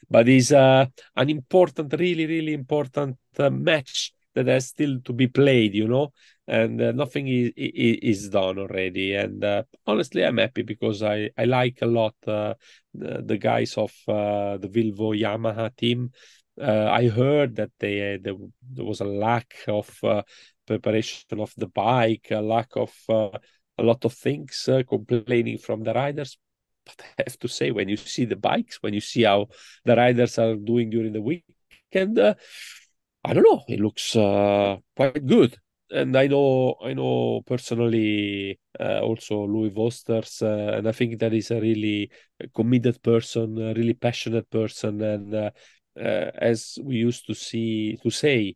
But 0.09 0.29
it's 0.29 0.53
uh, 0.53 0.87
an 1.17 1.29
important, 1.29 1.93
really, 1.99 2.27
really 2.27 2.55
important 2.55 3.19
uh, 3.39 3.51
match 3.51 4.13
that 4.35 4.47
has 4.47 4.69
still 4.69 5.01
to 5.01 5.13
be 5.13 5.27
played, 5.27 5.75
you 5.75 5.89
know, 5.89 6.13
and 6.47 6.81
uh, 6.81 6.93
nothing 6.93 7.27
is, 7.27 7.53
is, 7.57 8.29
done 8.29 8.59
already. 8.59 9.15
And 9.15 9.43
uh, 9.43 9.63
honestly, 9.87 10.25
I'm 10.25 10.37
happy 10.37 10.63
because 10.63 11.03
I, 11.03 11.31
I 11.37 11.47
like 11.47 11.79
a 11.83 11.87
lot 11.87 12.15
uh, 12.27 12.55
the, 12.95 13.23
the 13.25 13.39
guys 13.39 13.77
of 13.77 13.93
uh, 14.07 14.59
the 14.59 14.69
Wilvo 14.69 15.19
Yamaha 15.19 15.75
team. 15.75 16.13
Uh, 16.61 16.89
I 16.91 17.09
heard 17.09 17.57
that 17.57 17.71
they, 17.81 18.19
they, 18.23 18.33
there 18.73 18.85
was 18.85 19.01
a 19.01 19.05
lack 19.05 19.55
of 19.69 19.91
uh, 20.05 20.23
preparation 20.67 21.41
of 21.41 21.53
the 21.57 21.69
bike, 21.69 22.29
a 22.31 22.41
lack 22.41 22.77
of 22.77 22.93
a 23.09 23.83
lot 23.83 24.05
of 24.05 24.13
things 24.13 24.69
complaining 24.89 25.59
from 25.59 25.83
the 25.83 25.93
riders. 25.93 26.39
But 26.85 27.05
I 27.19 27.23
have 27.27 27.39
to 27.39 27.49
say, 27.49 27.71
when 27.71 27.89
you 27.89 27.97
see 27.97 28.25
the 28.25 28.37
bikes, 28.37 28.79
when 28.81 28.95
you 28.95 29.01
see 29.01 29.25
how 29.25 29.49
the 29.85 29.97
riders 29.97 30.39
are 30.39 30.55
doing 30.55 30.91
during 30.91 31.13
the 31.13 31.23
week, 31.23 31.45
weekend, 31.93 32.19
I 32.19 33.35
don't 33.35 33.43
know. 33.43 33.65
It 33.69 33.81
looks 33.81 34.15
uh, 34.15 34.77
quite 34.95 35.27
good, 35.27 35.57
and 35.91 36.17
I 36.17 36.29
know 36.29 36.77
I 36.81 36.95
know 36.95 37.43
personally 37.45 38.59
uh, 38.79 39.01
also 39.01 39.47
Louis 39.47 39.71
Vosters, 39.71 40.43
uh, 40.43 40.77
and 40.77 40.89
I 40.89 40.93
think 40.93 41.19
that 41.19 41.35
is 41.35 41.51
a 41.51 41.61
really 41.61 42.11
committed 42.55 43.03
person, 43.03 43.59
a 43.61 43.75
really 43.75 43.95
passionate 43.95 44.49
person, 44.49 45.03
and 45.03 45.35
uh, 45.35 45.51
uh, 45.99 46.31
as 46.37 46.79
we 46.83 46.97
used 46.97 47.27
to 47.27 47.35
see 47.35 47.99
to 48.03 48.11
say 48.11 48.55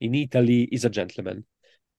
in 0.00 0.14
Italy, 0.14 0.68
is 0.70 0.84
a 0.84 0.90
gentleman. 0.90 1.44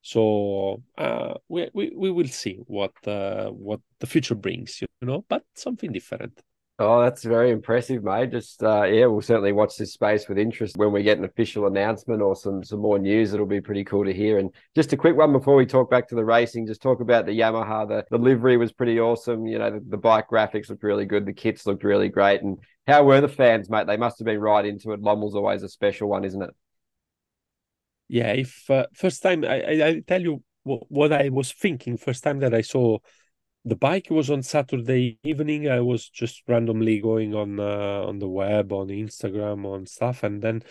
So 0.02 0.82
uh, 0.98 1.34
we, 1.50 1.70
we 1.74 1.92
we 1.96 2.12
will 2.12 2.28
see 2.28 2.60
what 2.68 2.94
what 3.06 3.82
the 4.00 4.08
future 4.08 4.36
brings, 4.36 4.82
you 4.82 4.88
know, 5.02 5.26
but 5.28 5.44
something 5.56 5.92
different. 5.92 6.42
Oh, 6.82 7.02
that's 7.02 7.26
very 7.26 7.52
impressive, 7.52 8.06
mate. 8.06 8.32
Just 8.32 8.64
uh, 8.64 8.84
yeah, 8.84 9.06
we'll 9.08 9.20
certainly 9.20 9.52
watch 9.52 9.76
this 9.76 9.92
space 9.92 10.30
with 10.30 10.38
interest 10.38 10.78
when 10.78 10.94
we 10.94 11.04
get 11.04 11.18
an 11.18 11.26
official 11.26 11.68
announcement 11.68 12.22
or 12.22 12.38
some 12.38 12.64
some 12.64 12.80
more 12.80 12.98
news. 12.98 13.34
It'll 13.34 13.46
be 13.46 13.60
pretty 13.60 13.84
cool 13.84 14.06
to 14.06 14.14
hear. 14.14 14.40
And 14.40 14.50
just 14.76 14.94
a 14.94 14.98
quick 14.98 15.18
one 15.18 15.34
before 15.34 15.58
we 15.58 15.66
talk 15.66 15.92
back 15.92 16.08
to 16.08 16.16
the 16.16 16.24
racing, 16.24 16.68
just 16.68 16.82
talk 16.82 17.02
about 17.02 17.26
the 17.26 17.38
Yamaha. 17.38 17.86
The, 17.86 18.06
the 18.10 18.18
livery 18.18 18.56
was 18.56 18.72
pretty 18.72 18.98
awesome. 18.98 19.46
You 19.46 19.60
know, 19.60 19.72
the, 19.72 19.84
the 19.90 19.98
bike 19.98 20.30
graphics 20.32 20.70
looked 20.70 20.84
really 20.84 21.06
good. 21.06 21.26
The 21.26 21.34
kits 21.34 21.68
looked 21.68 21.84
really 21.84 22.08
great. 22.08 22.42
And 22.42 22.58
how 22.88 23.04
were 23.04 23.20
the 23.20 23.28
fans, 23.28 23.70
mate? 23.70 23.86
They 23.86 23.98
must 23.98 24.18
have 24.20 24.26
been 24.26 24.40
right 24.40 24.66
into 24.66 24.94
it. 24.94 25.02
Lommel's 25.02 25.36
always 25.36 25.64
a 25.64 25.70
special 25.70 26.08
one, 26.08 26.24
isn't 26.24 26.42
it? 26.42 26.52
Yeah. 28.10 28.34
If 28.34 28.70
uh, 28.70 28.88
first 28.94 29.24
time 29.24 29.46
I, 29.46 29.62
I, 29.62 29.88
I 29.88 30.02
tell 30.06 30.22
you 30.22 30.44
what, 30.64 30.84
what 30.90 31.14
I 31.14 31.30
was 31.30 31.54
thinking 31.54 31.96
first 31.96 32.24
time 32.24 32.40
that 32.40 32.54
I 32.54 32.62
saw 32.62 32.98
the 33.66 33.76
bike 33.76 34.08
was 34.10 34.30
on 34.30 34.42
Saturday 34.42 35.20
evening. 35.24 35.70
I 35.70 35.80
was 35.82 36.10
just 36.10 36.44
randomly 36.48 37.00
going 37.00 37.36
on 37.36 37.60
uh, 37.60 38.04
on 38.08 38.20
the 38.20 38.28
web, 38.28 38.72
on 38.72 38.88
Instagram, 38.88 39.66
on 39.66 39.86
stuff, 39.86 40.24
and 40.24 40.42
then 40.42 40.64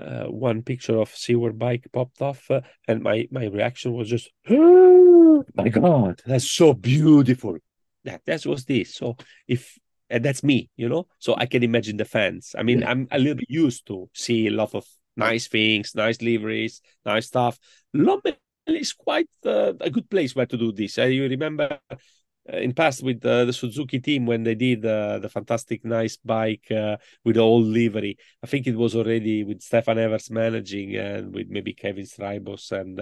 uh, 0.00 0.24
one 0.24 0.62
picture 0.62 0.98
of 0.98 1.08
Seewer 1.14 1.52
bike 1.52 1.86
popped 1.92 2.20
off, 2.20 2.50
uh, 2.50 2.60
and 2.86 3.02
my 3.02 3.26
my 3.30 3.46
reaction 3.46 3.92
was 3.92 4.08
just, 4.08 4.30
oh, 4.50 5.44
"My 5.54 5.68
God, 5.68 6.20
that's 6.26 6.50
so 6.50 6.74
beautiful!" 6.74 7.56
That 8.04 8.22
that 8.26 8.44
was 8.46 8.64
this. 8.64 8.94
So 8.94 9.16
if 9.48 9.78
and 10.10 10.24
that's 10.24 10.44
me, 10.44 10.70
you 10.76 10.88
know. 10.88 11.06
So 11.18 11.34
I 11.36 11.46
can 11.46 11.62
imagine 11.62 11.96
the 11.96 12.04
fans. 12.04 12.54
I 12.56 12.62
mean, 12.62 12.80
yeah. 12.80 12.90
I'm 12.90 13.08
a 13.10 13.18
little 13.18 13.36
bit 13.36 13.50
used 13.50 13.86
to 13.86 14.08
see 14.12 14.46
a 14.48 14.50
lot 14.50 14.74
of 14.74 14.84
nice 15.16 15.48
things, 15.48 15.94
nice 15.94 16.20
liveries, 16.20 16.80
nice 17.04 17.26
stuff. 17.26 17.58
Lommel 17.94 18.36
is 18.66 18.92
quite 18.92 19.28
uh, 19.44 19.72
a 19.80 19.90
good 19.90 20.08
place 20.08 20.34
where 20.34 20.46
to 20.46 20.56
do 20.56 20.72
this. 20.72 20.98
Uh, 20.98 21.04
you 21.04 21.28
remember 21.28 21.78
uh, 21.90 22.56
in 22.56 22.72
past 22.72 23.02
with 23.02 23.24
uh, 23.24 23.44
the 23.44 23.52
Suzuki 23.52 24.00
team 24.00 24.26
when 24.26 24.42
they 24.42 24.54
did 24.54 24.84
uh, 24.84 25.18
the 25.18 25.28
fantastic 25.28 25.84
nice 25.84 26.16
bike 26.16 26.70
uh, 26.70 26.96
with 27.24 27.36
the 27.36 27.42
old 27.42 27.66
livery. 27.66 28.16
I 28.42 28.46
think 28.46 28.66
it 28.66 28.76
was 28.76 28.94
already 28.94 29.44
with 29.44 29.62
Stefan 29.62 29.98
Everts 29.98 30.30
managing 30.30 30.96
and 30.96 31.34
with 31.34 31.48
maybe 31.48 31.74
Kevin 31.74 32.04
Strijbos 32.04 32.72
and 32.72 33.00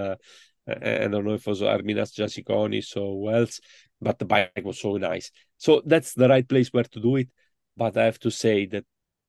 I 0.68 1.08
don't 1.08 1.24
know 1.24 1.34
if 1.34 1.46
it 1.46 1.50
was 1.50 1.60
Arminas 1.60 2.14
Jasikonis 2.14 2.96
or 2.96 3.34
else, 3.34 3.60
but 4.00 4.18
the 4.20 4.24
bike 4.24 4.52
was 4.62 4.80
so 4.80 4.96
nice. 4.96 5.32
So 5.56 5.82
that's 5.84 6.14
the 6.14 6.28
right 6.28 6.48
place 6.48 6.72
where 6.72 6.84
to 6.84 7.00
do 7.00 7.16
it. 7.16 7.28
But 7.76 7.96
I 7.96 8.04
have 8.04 8.20
to 8.20 8.30
say 8.30 8.66
that 8.66 8.84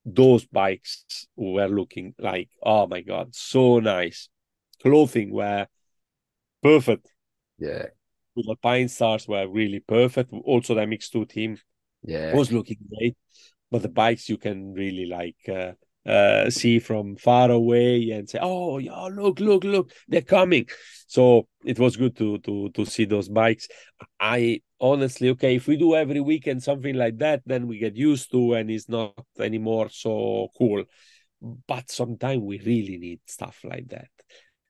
those 0.05 0.45
bikes 0.45 1.27
were 1.35 1.67
looking 1.67 2.13
like, 2.19 2.49
oh 2.61 2.87
my 2.87 3.01
God, 3.01 3.33
so 3.33 3.79
nice. 3.79 4.29
Clothing 4.81 5.31
were 5.31 5.67
perfect. 6.61 7.07
Yeah 7.57 7.87
with 8.35 8.47
Alpinestars 8.47 9.27
were 9.27 9.47
really 9.47 9.79
perfect. 9.79 10.31
Also, 10.33 10.75
the 10.75 10.81
MX2 10.81 11.29
team 11.29 11.57
yeah. 12.03 12.35
was 12.35 12.51
looking 12.51 12.77
great, 12.89 13.15
but 13.71 13.81
the 13.81 13.89
bikes 13.89 14.29
you 14.29 14.37
can 14.37 14.73
really 14.73 15.05
like 15.05 15.37
uh, 15.49 15.73
uh, 16.09 16.49
see 16.49 16.79
from 16.79 17.15
far 17.15 17.51
away 17.51 18.11
and 18.11 18.29
say, 18.29 18.39
"Oh, 18.41 18.77
yeah, 18.77 19.07
look, 19.11 19.39
look, 19.39 19.63
look, 19.63 19.91
they're 20.07 20.21
coming." 20.21 20.67
So 21.07 21.47
it 21.63 21.79
was 21.79 21.95
good 21.95 22.15
to 22.17 22.39
to 22.39 22.69
to 22.69 22.85
see 22.85 23.05
those 23.05 23.29
bikes. 23.29 23.67
I 24.19 24.61
honestly, 24.83 25.29
okay, 25.29 25.55
if 25.55 25.67
we 25.67 25.77
do 25.77 25.95
every 25.95 26.19
weekend 26.19 26.61
something 26.61 26.95
like 26.95 27.17
that, 27.17 27.41
then 27.45 27.67
we 27.67 27.77
get 27.79 27.95
used 27.95 28.29
to, 28.31 28.53
and 28.53 28.69
it's 28.69 28.89
not 28.89 29.13
anymore 29.39 29.89
so 29.89 30.49
cool. 30.57 30.83
But 31.41 31.89
sometimes 31.89 32.41
we 32.41 32.59
really 32.59 32.97
need 32.97 33.21
stuff 33.25 33.61
like 33.63 33.87
that 33.89 34.09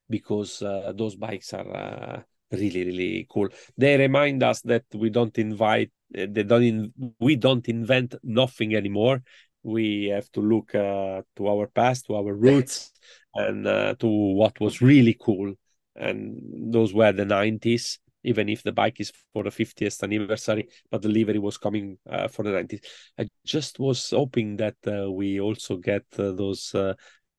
because 0.09 0.61
uh, 0.61 0.93
those 0.95 1.15
bikes 1.15 1.53
are 1.53 1.75
uh, 1.75 2.21
really 2.51 2.85
really 2.85 3.27
cool. 3.29 3.49
They 3.77 3.97
remind 3.97 4.43
us 4.43 4.61
that 4.61 4.83
we 4.93 5.09
don't 5.09 5.37
invite 5.37 5.91
eh, 6.15 6.27
they 6.29 6.43
don't 6.43 6.63
in, 6.63 6.93
we 7.19 7.35
don't 7.35 7.67
invent 7.67 8.15
nothing 8.23 8.75
anymore. 8.75 9.23
We 9.63 10.07
have 10.07 10.31
to 10.33 10.41
look 10.41 10.75
uh, 10.75 11.21
to 11.37 11.47
our 11.47 11.67
past 11.67 12.05
to 12.07 12.15
our 12.15 12.33
roots 12.33 12.91
and 13.33 13.65
uh, 13.65 13.95
to 13.99 14.07
what 14.07 14.59
was 14.59 14.81
really 14.81 15.17
cool. 15.19 15.53
And 15.95 16.39
those 16.73 16.93
were 16.93 17.11
the 17.11 17.25
90s 17.25 17.99
even 18.23 18.49
if 18.49 18.63
the 18.63 18.71
bike 18.71 18.99
is 18.99 19.11
for 19.33 19.43
the 19.43 19.49
50th 19.49 20.03
anniversary 20.03 20.67
but 20.89 21.01
the 21.01 21.09
livery 21.09 21.39
was 21.39 21.57
coming 21.57 21.97
uh, 22.09 22.27
for 22.27 22.43
the 22.43 22.51
90s 22.51 22.83
i 23.19 23.27
just 23.45 23.79
was 23.79 24.09
hoping 24.09 24.57
that 24.57 24.75
uh, 24.87 25.11
we 25.11 25.39
also 25.39 25.77
get 25.77 26.03
uh, 26.17 26.31
those 26.31 26.73
uh, 26.75 26.93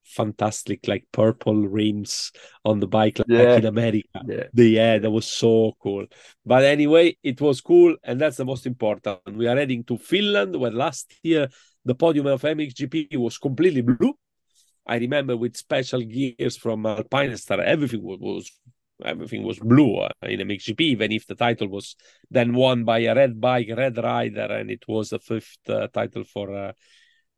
fantastic 0.04 0.86
like 0.86 1.06
purple 1.12 1.66
rims 1.66 2.30
on 2.64 2.80
the 2.80 2.86
bike 2.86 3.18
like 3.18 3.28
yeah. 3.28 3.56
in 3.56 3.66
America. 3.66 4.20
Yeah. 4.26 4.44
The, 4.52 4.68
yeah, 4.68 4.98
that 4.98 5.10
was 5.10 5.26
so 5.26 5.72
cool. 5.82 6.06
But 6.44 6.64
anyway, 6.64 7.16
it 7.22 7.40
was 7.40 7.60
cool, 7.60 7.96
and 8.04 8.20
that's 8.20 8.36
the 8.36 8.44
most 8.44 8.66
important. 8.66 9.20
We 9.34 9.46
are 9.46 9.56
heading 9.56 9.84
to 9.84 9.96
Finland, 9.96 10.56
where 10.56 10.70
last 10.70 11.14
year 11.22 11.48
the 11.84 11.94
podium 11.94 12.26
of 12.26 12.42
MXGP 12.42 13.16
was 13.16 13.38
completely 13.38 13.82
blue. 13.82 14.14
I 14.86 14.96
remember 14.96 15.36
with 15.36 15.56
special 15.56 16.02
gears 16.02 16.58
from 16.58 16.84
Alpinestar, 16.84 17.60
everything 17.62 18.02
was, 18.02 18.18
was 18.20 18.52
everything 19.02 19.42
was 19.42 19.58
blue 19.58 19.96
uh, 19.96 20.08
in 20.22 20.40
MXGP, 20.40 20.80
even 20.80 21.12
if 21.12 21.26
the 21.26 21.34
title 21.34 21.68
was 21.68 21.96
then 22.30 22.54
won 22.54 22.84
by 22.84 22.98
a 23.00 23.14
red 23.14 23.40
bike, 23.40 23.68
red 23.76 23.96
rider, 23.98 24.52
and 24.52 24.70
it 24.70 24.84
was 24.86 25.10
the 25.10 25.18
fifth 25.18 25.58
uh, 25.68 25.88
title 25.88 26.24
for 26.24 26.54
uh, 26.54 26.72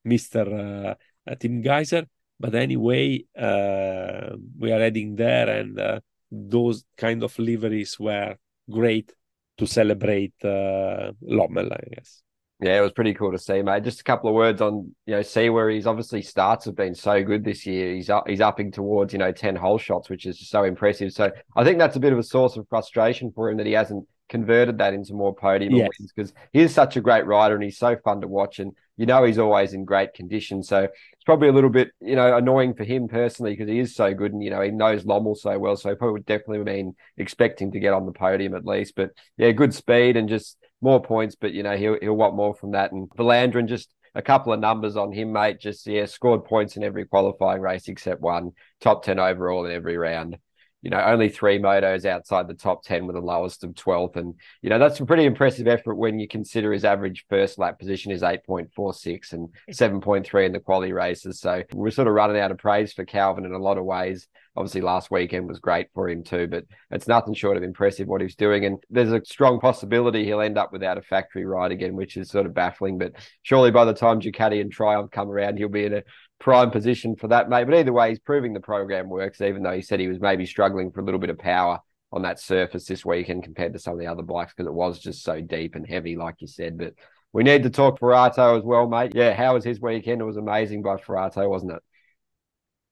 Mr. 0.07 0.97
Uh, 1.27 1.35
Tim 1.37 1.63
Gajser. 1.63 2.07
But 2.39 2.55
anyway, 2.55 3.25
uh, 3.37 4.37
we 4.59 4.71
are 4.71 4.81
heading 4.81 5.17
there, 5.17 5.49
and 5.49 5.79
uh, 5.81 6.01
those 6.31 6.85
kind 6.97 7.23
of 7.23 7.39
liveries 7.39 7.99
were 7.99 8.37
great 8.71 9.13
to 9.57 9.67
celebrate 9.67 10.35
Lommel, 10.43 11.73
I 11.73 11.95
guess. 11.95 12.23
Yeah, 12.61 12.79
it 12.79 12.81
was 12.81 12.93
pretty 12.93 13.13
cool 13.13 13.33
to 13.33 13.39
see, 13.39 13.61
mate. 13.61 13.85
Just 13.85 14.01
a 14.01 14.05
couple 14.05 14.31
of 14.31 14.35
words 14.35 14.63
on, 14.63 14.95
you 15.05 15.15
know, 15.15 15.23
see 15.23 15.51
where 15.51 15.69
he's 15.69 15.87
obviously 15.87 16.23
starts 16.23 16.65
have 16.65 16.75
been 16.75 16.95
so 16.95 17.23
good 17.23 17.45
this 17.45 17.67
year. 17.67 17.95
He's 17.95 18.09
up, 18.09 18.27
he's 18.27 18.41
upping 18.41 18.73
towards, 18.73 19.13
you 19.13 19.19
know, 19.19 19.31
10 19.31 19.57
hole 19.57 19.77
shots, 19.77 20.09
which 20.09 20.25
is 20.25 20.39
just 20.39 20.51
so 20.51 20.65
impressive. 20.65 21.13
So 21.13 21.31
I 21.55 21.65
think 21.65 21.79
that's 21.79 21.97
a 21.97 22.01
bit 22.01 22.15
of 22.15 22.19
a 22.19 22.23
source 22.23 22.57
of 22.57 22.67
frustration 22.69 23.31
for 23.35 23.51
him 23.51 23.59
that 23.59 23.67
he 23.67 23.73
hasn't 23.73 24.09
converted 24.29 24.79
that 24.79 24.95
into 24.95 25.13
more 25.13 25.35
podium 25.35 25.75
yes. 25.75 25.89
wins 26.01 26.13
because 26.13 26.33
he 26.53 26.61
is 26.61 26.75
such 26.75 26.97
a 26.97 27.01
great 27.01 27.27
rider 27.27 27.55
and 27.55 27.63
he's 27.63 27.79
so 27.79 27.95
fun 28.03 28.23
to 28.23 28.29
watch. 28.29 28.59
And 28.59 28.73
you 28.97 29.05
know, 29.05 29.25
he's 29.25 29.39
always 29.39 29.75
in 29.75 29.85
great 29.85 30.15
condition. 30.15 30.63
So 30.63 30.85
it's 30.85 31.25
probably 31.25 31.49
a 31.49 31.53
little 31.53 31.71
bit, 31.71 31.91
you 32.01 32.17
know, 32.17 32.37
annoying 32.37 32.75
for 32.75 32.85
him 32.85 33.09
personally 33.09 33.53
because 33.53 33.69
he 33.69 33.79
is 33.79 33.95
so 33.95 34.15
good 34.15 34.33
and, 34.33 34.43
you 34.43 34.51
know, 34.51 34.63
he 34.63 34.71
knows 34.71 35.05
Lommel 35.05 35.37
so 35.37 35.59
well. 35.59 35.77
So 35.77 35.91
he 35.91 35.97
probably 35.97 36.15
would 36.15 36.27
definitely 36.27 36.65
been 36.65 36.95
expecting 37.19 37.73
to 37.73 37.81
get 37.81 37.93
on 37.93 38.07
the 38.07 38.13
podium 38.13 38.55
at 38.55 38.65
least. 38.65 38.95
But 38.97 39.11
yeah, 39.37 39.51
good 39.53 39.75
speed 39.75 40.17
and 40.17 40.29
just 40.29 40.57
more 40.81 41.03
points, 41.03 41.35
but 41.35 41.53
you 41.53 41.63
know 41.63 41.77
he'll 41.77 41.99
he'll 42.01 42.17
want 42.17 42.37
more 42.37 42.55
from 42.55 42.73
that. 42.73 42.93
And 42.93 43.09
Vlaanderen 43.11 43.67
just 43.67 43.89
a 44.15 44.23
couple 44.23 44.53
of 44.53 44.61
numbers 44.61 44.97
on 44.97 45.13
him, 45.13 45.33
mate. 45.33 45.61
Just 45.61 45.87
yeah, 45.87 46.07
scored 46.07 46.45
points 46.45 46.77
in 46.77 46.85
every 46.85 47.07
qualifying 47.07 47.61
race 47.61 47.89
except 47.89 48.21
one. 48.21 48.53
Top 48.81 49.03
ten 49.03 49.19
overall 49.19 49.65
in 49.67 49.73
every 49.73 49.97
round 49.97 50.39
you 50.87 50.91
know, 50.91 51.03
only 51.03 51.29
three 51.29 51.59
motos 51.59 52.05
outside 52.05 52.47
the 52.47 52.55
top 52.55 52.85
10 52.85 53.09
with 53.09 53.17
the 53.17 53.21
lowest 53.21 53.65
of 53.65 53.71
12th. 53.71 54.15
And, 54.15 54.35
you 54.63 54.71
know, 54.71 54.79
that's 54.79 55.01
a 55.01 55.05
pretty 55.05 55.25
impressive 55.25 55.67
effort 55.67 55.97
when 55.97 56.21
you 56.21 56.29
consider 56.29 56.73
his 56.73 56.85
average 56.85 57.25
first 57.29 57.59
lap 57.59 57.77
position 57.81 58.13
is 58.13 58.23
8.46 58.23 59.33
and 59.33 59.49
7.3 59.73 60.47
in 60.47 60.53
the 60.53 60.61
quality 60.61 60.93
races. 60.93 61.41
So 61.41 61.65
we're 61.73 61.91
sort 61.91 62.07
of 62.07 62.15
running 62.15 62.39
out 62.39 62.53
of 62.53 62.59
praise 62.59 62.93
for 62.93 63.05
Calvin 63.05 63.45
in 63.45 63.53
a 63.53 63.59
lot 63.59 63.79
of 63.79 63.85
ways. 63.85 64.29
Obviously, 64.57 64.81
last 64.81 65.11
weekend 65.11 65.49
was 65.49 65.59
great 65.59 65.89
for 65.95 66.09
him 66.09 66.25
too, 66.25 66.47
but 66.47 66.65
it's 66.91 67.09
nothing 67.09 67.35
short 67.35 67.57
of 67.57 67.63
impressive 67.63 68.09
what 68.09 68.21
he's 68.21 68.35
doing. 68.35 68.65
And 68.65 68.79
there's 68.89 69.13
a 69.13 69.25
strong 69.25 69.61
possibility 69.61 70.25
he'll 70.25 70.41
end 70.41 70.57
up 70.57 70.73
without 70.73 70.99
a 70.99 71.03
factory 71.03 71.45
ride 71.45 71.73
again, 71.73 71.95
which 71.95 72.17
is 72.17 72.31
sort 72.31 72.47
of 72.47 72.55
baffling. 72.55 72.99
But 72.99 73.13
surely 73.43 73.71
by 73.71 73.85
the 73.85 73.93
time 73.93 74.21
Ducati 74.21 74.61
and 74.61 74.73
Triumph 74.73 75.11
come 75.11 75.29
around, 75.29 75.59
he'll 75.59 75.69
be 75.69 75.85
in 75.85 75.95
a 75.95 76.03
prime 76.39 76.71
position 76.71 77.17
for 77.17 77.29
that, 77.29 77.49
mate. 77.49 77.65
But 77.65 77.75
either 77.75 77.93
way, 77.93 78.11
he's 78.11 78.19
proving 78.19 78.53
the 78.53 78.61
program 78.61 79.09
works, 79.09 79.41
even 79.41 79.63
though 79.63 79.75
he 79.75 79.83
said 79.83 80.01
he 80.01 80.09
was 80.09 80.21
maybe 80.21 80.47
struggling 80.47 80.91
for 80.91 81.01
a 81.01 81.05
little 81.05 81.21
bit 81.21 81.31
of 81.31 81.39
power 81.39 81.81
on 82.13 82.23
that 82.23 82.41
surface 82.41 82.87
this 82.87 83.05
weekend 83.05 83.43
compared 83.43 83.73
to 83.73 83.79
some 83.79 83.93
of 83.93 83.99
the 83.99 84.07
other 84.07 84.23
bikes 84.23 84.55
because 84.55 84.69
it 84.69 84.75
was 84.75 84.99
just 84.99 85.23
so 85.23 85.41
deep 85.41 85.75
and 85.75 85.87
heavy, 85.87 86.17
like 86.17 86.37
you 86.39 86.47
said. 86.47 86.79
But 86.79 86.95
we 87.33 87.43
need 87.43 87.65
to 87.65 87.71
talk 87.71 87.99
Forato 87.99 88.57
as 88.57 88.65
well, 88.65 88.89
mate. 88.89 89.13
Yeah, 89.15 89.35
how 89.35 89.55
was 89.55 89.65
his 89.65 89.81
weekend? 89.81 90.21
It 90.21 90.25
was 90.25 90.39
amazing 90.39 90.83
by 90.83 90.97
Forato, 90.97 91.49
wasn't 91.49 91.73
it? 91.73 91.83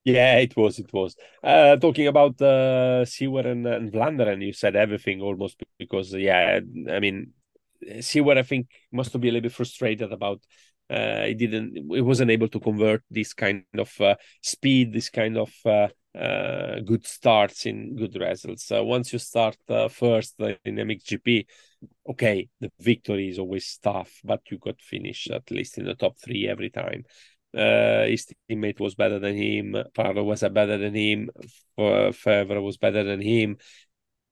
Yeah, 0.04 0.36
it 0.36 0.54
was. 0.56 0.78
It 0.78 0.92
was. 0.92 1.16
Uh, 1.42 1.76
talking 1.76 2.06
about 2.08 2.40
uh, 2.40 3.04
Seewer 3.06 3.40
and, 3.40 3.66
and 3.66 4.42
you 4.42 4.52
said 4.52 4.76
everything 4.76 5.22
almost 5.22 5.62
because, 5.78 6.12
yeah, 6.12 6.60
I 6.90 7.00
mean, 7.00 7.32
Seewer, 8.00 8.38
I 8.38 8.42
think, 8.42 8.68
must 8.92 9.18
be 9.18 9.28
a 9.28 9.32
little 9.32 9.48
bit 9.48 9.52
frustrated 9.52 10.12
about 10.12 10.42
uh, 10.90 11.24
he 11.24 11.34
didn't 11.34 11.76
he 11.76 12.00
wasn't 12.00 12.30
able 12.30 12.48
to 12.48 12.60
convert 12.60 13.02
this 13.10 13.32
kind 13.32 13.64
of 13.78 13.90
uh, 14.00 14.14
speed 14.42 14.92
this 14.92 15.08
kind 15.08 15.38
of 15.38 15.50
uh, 15.64 15.88
uh 16.16 16.80
good 16.80 17.06
starts 17.06 17.66
in 17.66 17.96
good 17.96 18.14
results 18.16 18.70
uh, 18.70 18.84
once 18.84 19.12
you 19.12 19.18
start 19.18 19.56
uh, 19.70 19.88
first 19.88 20.38
in 20.64 20.76
mxgp 20.76 21.46
okay 22.08 22.48
the 22.60 22.70
victory 22.78 23.30
is 23.30 23.38
always 23.38 23.78
tough 23.82 24.20
but 24.24 24.40
you 24.50 24.58
got 24.58 24.80
finish 24.80 25.28
at 25.30 25.50
least 25.50 25.78
in 25.78 25.86
the 25.86 25.94
top 25.94 26.16
three 26.22 26.46
every 26.46 26.70
time 26.70 27.02
his 27.54 28.26
teammate 28.50 28.80
was 28.80 28.94
better 28.94 29.18
than 29.18 29.36
him 29.36 29.76
Prado 29.94 30.22
was 30.24 30.40
better 30.40 30.76
than 30.76 30.94
him 30.94 31.30
Febvre 31.78 32.62
was 32.62 32.76
better 32.76 33.04
than 33.04 33.20
him 33.20 33.56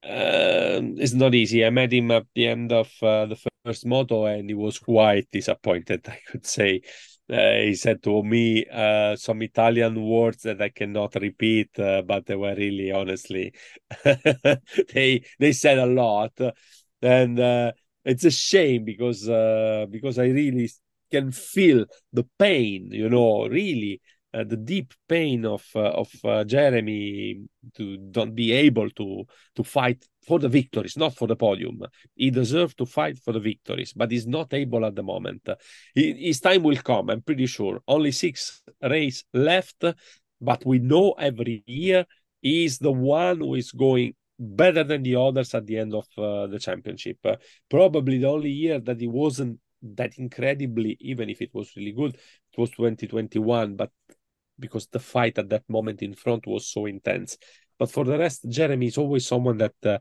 it's 0.05 1.13
not 1.15 1.35
easy. 1.35 1.65
I 1.65 1.71
met 1.71 1.93
him 1.93 2.11
at 2.11 2.27
the 2.35 2.49
end 2.49 2.73
of 2.73 2.91
the 3.01 3.37
first 3.65 3.87
moto 3.87 4.27
and 4.27 4.49
he 4.49 4.55
was 4.55 4.79
quite 4.79 5.29
disappointed, 5.31 6.05
I 6.09 6.19
could 6.27 6.47
say. 6.47 6.83
Uh, 7.31 7.53
he 7.63 7.75
said 7.75 8.03
to 8.03 8.23
me 8.23 8.67
uh, 8.67 9.17
some 9.17 9.41
Italian 9.43 10.03
words 10.05 10.43
that 10.43 10.61
I 10.61 10.69
cannot 10.69 11.15
repeat, 11.15 11.79
uh, 11.79 12.03
but 12.03 12.27
they 12.27 12.35
were 12.37 12.55
really, 12.55 12.91
honestly, 12.93 13.55
they 14.93 15.25
they 15.39 15.53
said 15.53 15.79
a 15.79 15.87
lot, 15.87 16.33
and 17.01 17.39
uh, 17.41 17.73
it's 18.05 18.25
a 18.25 18.31
shame 18.31 18.85
because 18.85 19.29
uh, 19.29 19.87
because 19.89 20.19
I 20.19 20.25
really 20.27 20.69
can 21.13 21.31
feel 21.31 21.85
the 22.13 22.27
pain, 22.39 22.89
you 22.91 23.09
know, 23.09 23.47
really 23.47 24.01
uh, 24.35 24.45
the 24.45 24.57
deep 24.57 24.95
pain 25.09 25.45
of 25.45 25.65
uh, 25.75 25.91
of 26.03 26.09
uh, 26.25 26.45
Jeremy 26.45 27.43
to 27.77 27.99
not 28.17 28.35
be 28.35 28.53
able 28.53 28.89
to 28.91 29.25
to 29.57 29.63
fight 29.63 30.05
for 30.27 30.39
the 30.39 30.49
victories, 30.49 30.97
not 30.97 31.15
for 31.15 31.29
the 31.29 31.37
podium. 31.37 31.83
He 32.15 32.31
deserves 32.31 32.75
to 32.77 32.87
fight 32.87 33.19
for 33.19 33.33
the 33.33 33.41
victories, 33.41 33.93
but 33.93 34.11
he's 34.11 34.27
not 34.27 34.55
able 34.55 34.87
at 34.87 34.95
the 34.95 35.03
moment. 35.03 35.49
He, 35.95 36.13
his 36.29 36.41
time 36.41 36.63
will 36.63 36.77
come, 36.77 37.11
I'm 37.11 37.23
pretty 37.23 37.47
sure. 37.47 37.81
Only 37.87 38.13
six 38.13 38.63
race 38.81 39.25
left, 39.35 39.85
but 40.41 40.65
we 40.65 40.79
know 40.79 41.13
every 41.13 41.63
year 41.67 42.07
he's 42.41 42.79
the 42.79 42.93
one 42.93 43.41
who 43.41 43.55
is 43.55 43.73
going 43.73 44.15
better 44.39 44.83
than 44.83 45.03
the 45.03 45.17
others 45.17 45.55
at 45.55 45.67
the 45.67 45.79
end 45.79 45.95
of 45.95 46.07
uh, 46.17 46.47
the 46.47 46.59
championship. 46.59 47.19
Probably 47.69 48.19
the 48.19 48.29
only 48.29 48.51
year 48.51 48.81
that 48.81 49.01
he 49.01 49.09
wasn't 49.09 49.61
that 49.83 50.19
incredibly, 50.19 50.97
even 51.01 51.29
if 51.29 51.43
it 51.43 51.51
was 51.53 51.73
really 51.77 51.93
good, 51.93 52.15
it 52.15 52.59
was 52.59 52.71
2021. 52.71 53.77
But 53.77 53.91
because 54.59 54.87
the 54.87 54.99
fight 55.01 55.39
at 55.39 55.49
that 55.51 55.69
moment 55.69 56.03
in 56.03 56.15
front 56.15 56.47
was 56.47 56.67
so 56.67 56.87
intense. 56.87 57.37
But 57.79 57.91
for 57.91 58.05
the 58.05 58.19
rest, 58.19 58.49
Jeremy 58.49 58.87
is 58.87 58.99
always 58.99 59.27
someone 59.27 59.59
that 59.59 59.75
uh, 59.85 59.99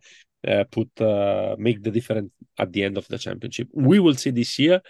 uh, 0.47 0.63
put 0.71 0.89
uh, 1.01 1.55
make 1.57 1.83
the 1.83 1.91
difference 1.91 2.31
at 2.57 2.71
the 2.71 2.83
end 2.83 2.97
of 2.97 3.07
the 3.07 3.17
championship. 3.17 3.67
We 3.73 3.99
will 3.99 4.15
see 4.15 4.31
this 4.31 4.57
year. 4.59 4.81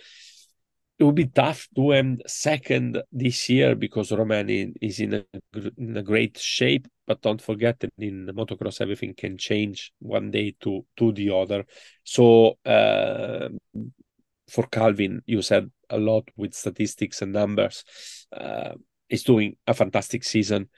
It 1.00 1.04
will 1.04 1.14
be 1.14 1.28
tough 1.28 1.68
to 1.76 1.94
end 1.94 2.22
second 2.28 3.02
this 3.12 3.50
year 3.50 3.76
because 3.76 4.12
Romain 4.12 4.76
is 4.82 5.00
in 5.00 5.16
a, 5.16 5.24
in 5.76 5.98
a 5.98 6.04
great 6.04 6.38
shape. 6.38 6.88
But 7.08 7.24
don't 7.24 7.42
forget 7.42 7.80
that 7.80 7.92
in 7.98 8.28
motocross, 8.28 8.82
everything 8.82 9.16
can 9.16 9.38
change 9.38 9.92
one 10.00 10.30
day 10.30 10.56
to 10.62 10.86
to 10.98 11.12
the 11.12 11.34
other. 11.36 11.66
So 12.04 12.58
uh, 12.66 13.50
for 14.52 14.68
Calvin, 14.68 15.22
you 15.26 15.41
said 15.41 15.72
a 15.89 15.97
lot 15.97 16.30
with 16.36 16.54
statistics 16.54 17.22
and 17.22 17.34
numbers. 17.34 17.84
Uh, 18.32 18.74
is 19.10 19.24
doing 19.24 19.58
a 19.68 19.74
fantastic 19.74 20.24
season. 20.24 20.70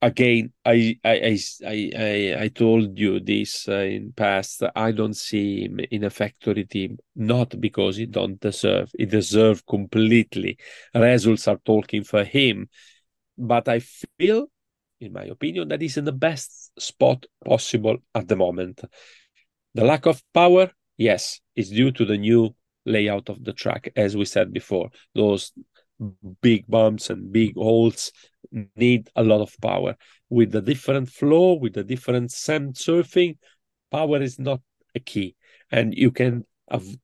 Again, 0.00 0.52
I 0.64 0.98
I 1.04 1.38
I 1.64 1.90
I, 1.96 2.36
I 2.40 2.48
told 2.48 2.98
you 2.98 3.20
this 3.20 3.68
uh, 3.68 3.86
in 3.96 4.12
past. 4.12 4.62
I 4.74 4.90
don't 4.90 5.14
see 5.14 5.64
him 5.64 5.78
in 5.90 6.04
a 6.04 6.10
factory 6.10 6.64
team, 6.64 6.98
not 7.14 7.60
because 7.60 7.96
he 7.96 8.06
don't 8.06 8.40
deserve. 8.40 8.90
He 8.98 9.06
deserve 9.06 9.64
completely. 9.66 10.58
Results 10.94 11.46
are 11.46 11.60
talking 11.64 12.02
for 12.02 12.24
him, 12.24 12.68
but 13.38 13.68
I 13.68 13.80
feel, 14.18 14.46
in 15.00 15.12
my 15.12 15.24
opinion, 15.24 15.68
that 15.68 15.80
he's 15.80 15.96
in 15.96 16.04
the 16.04 16.12
best 16.12 16.72
spot 16.80 17.26
possible 17.44 17.98
at 18.14 18.26
the 18.26 18.36
moment. 18.36 18.80
The 19.74 19.84
lack 19.84 20.06
of 20.06 20.22
power, 20.34 20.72
yes, 20.96 21.40
is 21.54 21.70
due 21.70 21.92
to 21.92 22.04
the 22.04 22.18
new 22.18 22.54
layout 22.84 23.28
of 23.28 23.42
the 23.44 23.52
track, 23.52 23.92
as 23.96 24.16
we 24.16 24.24
said 24.24 24.52
before. 24.52 24.90
Those 25.14 25.52
big 26.40 26.66
bumps 26.68 27.10
and 27.10 27.32
big 27.32 27.54
holes 27.56 28.12
need 28.76 29.08
a 29.16 29.22
lot 29.22 29.40
of 29.40 29.54
power. 29.60 29.96
With 30.28 30.52
the 30.52 30.62
different 30.62 31.08
flow, 31.08 31.54
with 31.54 31.74
the 31.74 31.84
different 31.84 32.32
sand 32.32 32.74
surfing, 32.74 33.38
power 33.90 34.20
is 34.20 34.38
not 34.38 34.60
a 34.94 35.00
key, 35.00 35.36
and 35.70 35.94
you 35.94 36.10
can 36.10 36.44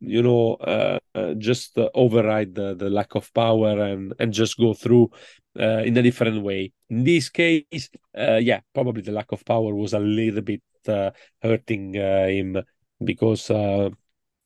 you 0.01 0.23
know 0.23 0.55
uh, 0.55 0.99
uh, 1.15 1.35
just 1.35 1.77
uh, 1.79 1.89
override 1.95 2.55
the, 2.55 2.75
the 2.75 2.89
lack 2.89 3.15
of 3.15 3.33
power 3.35 3.79
and 3.83 4.15
and 4.19 4.33
just 4.33 4.57
go 4.59 4.73
through 4.73 5.11
uh, 5.59 5.83
in 5.85 5.97
a 5.97 6.03
different 6.03 6.43
way 6.43 6.73
in 6.89 7.05
this 7.05 7.29
case 7.29 7.91
uh, 8.17 8.37
yeah 8.41 8.61
probably 8.75 9.03
the 9.03 9.13
lack 9.13 9.31
of 9.33 9.45
power 9.45 9.75
was 9.75 9.93
a 9.93 9.99
little 9.99 10.41
bit 10.41 10.63
hurting 11.43 11.93
him 11.93 12.57
because 13.05 13.51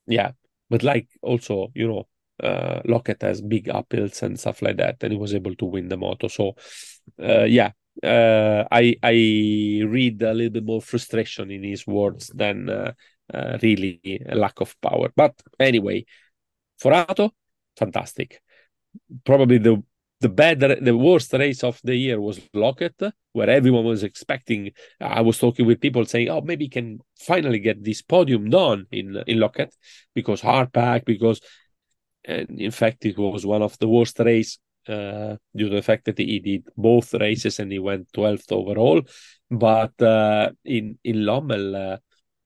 yeah 0.07 0.33
but 0.73 0.83
like 0.83 1.09
also 1.23 1.71
you 1.75 1.87
know 1.87 2.09
uh, 2.43 2.81
Loket 2.87 3.23
has 3.23 3.41
big 3.43 3.67
uphills 3.69 4.23
and 4.23 4.41
stuff 4.41 4.63
like 4.63 4.79
that, 4.79 4.97
and 5.03 5.13
he 5.13 5.19
was 5.19 5.35
able 5.35 5.55
to 5.57 5.67
win 5.67 5.89
the 5.89 5.97
moto. 5.97 6.29
So, 6.29 6.57
uh, 7.23 7.45
yeah, 7.45 7.73
uh, 8.03 8.65
I 8.73 8.97
I 9.03 9.83
read 9.87 10.23
a 10.23 10.35
little 10.35 10.51
bit 10.53 10.65
more 10.65 10.83
frustration 10.83 11.51
in 11.51 11.63
his 11.63 11.87
words 11.87 12.29
than 12.35 12.71
uh, 12.71 12.93
uh, 13.33 13.59
really 13.63 14.01
a 14.29 14.35
lack 14.35 14.61
of 14.61 14.75
power. 14.81 15.13
But 15.15 15.35
anyway, 15.61 16.07
Forato, 16.83 17.31
fantastic. 17.77 18.41
Probably 19.25 19.59
the 19.59 19.83
the 20.23 20.29
better 20.29 20.77
the 20.89 20.97
worst 20.97 21.33
race 21.33 21.63
of 21.65 21.81
the 21.85 21.97
year 21.97 22.21
was 22.21 22.39
Loket, 22.55 23.13
where 23.33 23.51
everyone 23.51 23.85
was 23.85 24.03
expecting. 24.03 24.73
I 25.01 25.21
was 25.21 25.39
talking 25.39 25.67
with 25.67 25.81
people 25.81 26.05
saying, 26.05 26.29
"Oh, 26.29 26.41
maybe 26.41 26.69
can 26.69 27.01
finally 27.21 27.59
get 27.59 27.83
this 27.83 28.03
podium 28.03 28.51
done 28.51 28.87
in 28.91 29.07
in 29.27 29.39
Loket 29.39 29.73
because 30.15 30.41
hard 30.41 30.73
pack, 30.73 31.05
because 31.05 31.41
and 32.25 32.61
in 32.61 32.71
fact 32.71 33.05
it 33.05 33.19
was 33.19 33.45
one 33.45 33.63
of 33.63 33.77
the 33.79 33.89
worst 33.89 34.19
race 34.21 34.59
uh, 34.89 35.37
due 35.57 35.69
to 35.69 35.77
the 35.77 35.83
fact 35.83 36.05
that 36.05 36.19
he 36.19 36.39
did 36.39 36.69
both 36.77 37.15
races 37.15 37.59
and 37.59 37.73
he 37.73 37.79
went 37.79 38.13
12th 38.13 38.51
overall 38.53 39.01
but 39.51 40.01
uh, 40.03 40.51
in 40.65 40.99
in 41.05 41.17
Lommel 41.25 41.75
uh, 41.75 41.97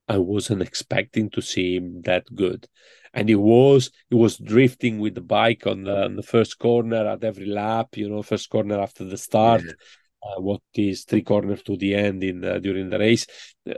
I 0.09 0.19
wasn't 0.19 0.63
expecting 0.63 1.31
to 1.31 1.43
see 1.43 1.77
him 1.77 2.03
that 2.03 2.25
good 2.35 2.67
and 3.17 3.31
he 3.31 3.35
was 3.35 3.91
he 4.11 4.15
was 4.15 4.37
drifting 4.37 5.01
with 5.01 5.15
the 5.15 5.21
bike 5.21 5.67
on 5.67 5.85
the, 5.85 6.05
on 6.05 6.15
the 6.15 6.23
first 6.23 6.59
corner 6.59 7.09
at 7.09 7.25
every 7.25 7.47
lap 7.47 7.97
you 7.97 8.09
know 8.09 8.23
first 8.23 8.49
corner 8.51 8.79
after 8.79 9.05
the 9.05 9.17
start 9.17 9.63
yeah. 9.65 9.73
uh, 10.23 10.41
what 10.41 10.61
is 10.75 11.05
three 11.05 11.23
corners 11.23 11.63
to 11.63 11.77
the 11.77 11.95
end 11.95 12.23
in 12.23 12.41
during 12.63 12.91
the 12.91 12.99
race 12.99 13.27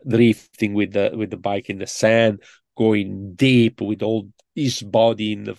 drifting 0.07 0.75
with 0.75 0.93
the 0.93 1.13
with 1.15 1.31
the 1.31 1.37
bike 1.37 1.71
in 1.71 1.79
the 1.79 1.87
sand 1.87 2.43
going 2.77 3.35
deep 3.35 3.81
with 3.81 4.03
all 4.03 4.29
his 4.55 4.83
body 4.83 5.33
in 5.33 5.45
the 5.45 5.57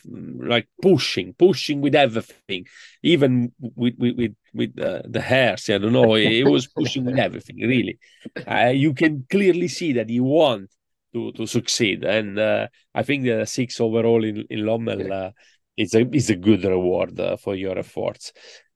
like 0.54 0.68
pushing 0.82 1.34
pushing 1.34 1.80
with 1.80 1.96
everything 1.96 2.66
even 3.02 3.52
with 3.76 3.96
with 3.98 4.16
with, 4.18 4.36
with 4.54 4.80
uh, 4.80 5.02
the 5.06 5.22
hairs 5.22 5.70
i 5.70 5.78
don't 5.78 5.94
know 5.94 6.16
he 6.16 6.44
was 6.44 6.68
pushing 6.68 7.06
with 7.06 7.18
everything 7.18 7.58
really 7.60 7.98
uh, 8.48 8.74
you 8.74 8.94
can 8.94 9.26
clearly 9.30 9.70
see 9.70 9.94
that 9.94 10.10
he 10.10 10.20
wants 10.20 10.76
to 11.14 11.32
to 11.34 11.46
succeed. 11.46 12.04
And 12.04 12.38
uh, 12.40 12.68
I 12.94 13.04
think 13.04 13.24
the 13.24 13.46
six 13.46 13.80
overall 13.80 14.24
in 14.24 14.46
in 14.50 14.66
Lommel 14.66 15.12
uh, 15.12 15.32
is 15.78 15.94
a 15.96 16.08
is 16.16 16.30
a 16.30 16.36
good 16.36 16.64
reward 16.64 17.20
uh, 17.20 17.38
for 17.38 17.56
your 17.56 17.78
efforts. 17.78 18.34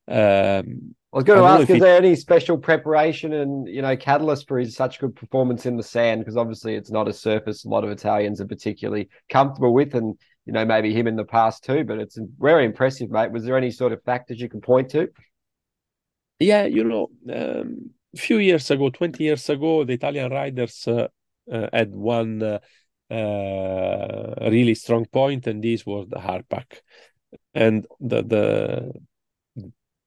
Um, 0.08 0.96
I 1.14 1.18
was 1.18 1.26
going 1.26 1.40
to 1.40 1.46
ask, 1.46 1.70
is 1.70 1.80
there 1.80 1.96
any 1.96 2.16
special 2.16 2.58
preparation 2.58 3.34
and 3.34 3.68
you 3.68 3.84
know 3.84 3.96
catalyst 3.96 4.48
for 4.48 4.58
his 4.58 4.76
such 4.76 5.00
good 5.00 5.16
performance 5.16 5.68
in 5.68 5.78
the 5.78 5.84
sand? 5.84 6.22
Because 6.22 6.38
obviously 6.38 6.76
it's 6.76 6.90
not 6.90 7.08
a 7.08 7.14
surface 7.14 7.66
a 7.66 7.70
lot 7.70 7.84
of 7.84 7.92
Italians 7.92 8.42
are 8.42 8.48
particularly 8.48 9.10
comfortable 9.30 9.74
with, 9.74 9.94
and 9.94 10.18
you 10.46 10.54
know 10.54 10.66
maybe 10.66 10.92
him 10.92 11.06
in 11.06 11.16
the 11.16 11.24
past 11.24 11.64
too. 11.64 11.84
But 11.84 12.00
it's 12.00 12.18
very 12.40 12.66
impressive, 12.66 13.12
mate. 13.12 13.32
Was 13.32 13.44
there 13.46 13.58
any 13.58 13.70
sort 13.70 13.94
of 13.94 14.02
factors 14.04 14.42
you 14.42 14.50
can 14.50 14.60
point 14.60 14.90
to? 14.92 15.08
Yeah, 16.40 16.66
you 16.66 16.84
know, 16.84 17.10
um, 17.32 17.92
a 18.16 18.18
few 18.18 18.40
years 18.40 18.72
ago, 18.72 18.90
twenty 18.90 19.26
years 19.26 19.48
ago, 19.50 19.84
the 19.84 19.94
Italian 19.94 20.32
riders 20.32 20.88
uh, 20.88 21.10
had 21.52 21.92
one 21.94 22.42
uh, 22.42 22.60
uh, 23.14 24.50
really 24.50 24.76
strong 24.76 25.06
point, 25.06 25.48
and 25.48 25.64
this 25.64 25.86
was 25.86 26.08
the 26.10 26.20
hard 26.20 26.48
pack. 26.50 26.82
And 27.54 27.86
the 28.00 28.24
the 28.24 28.94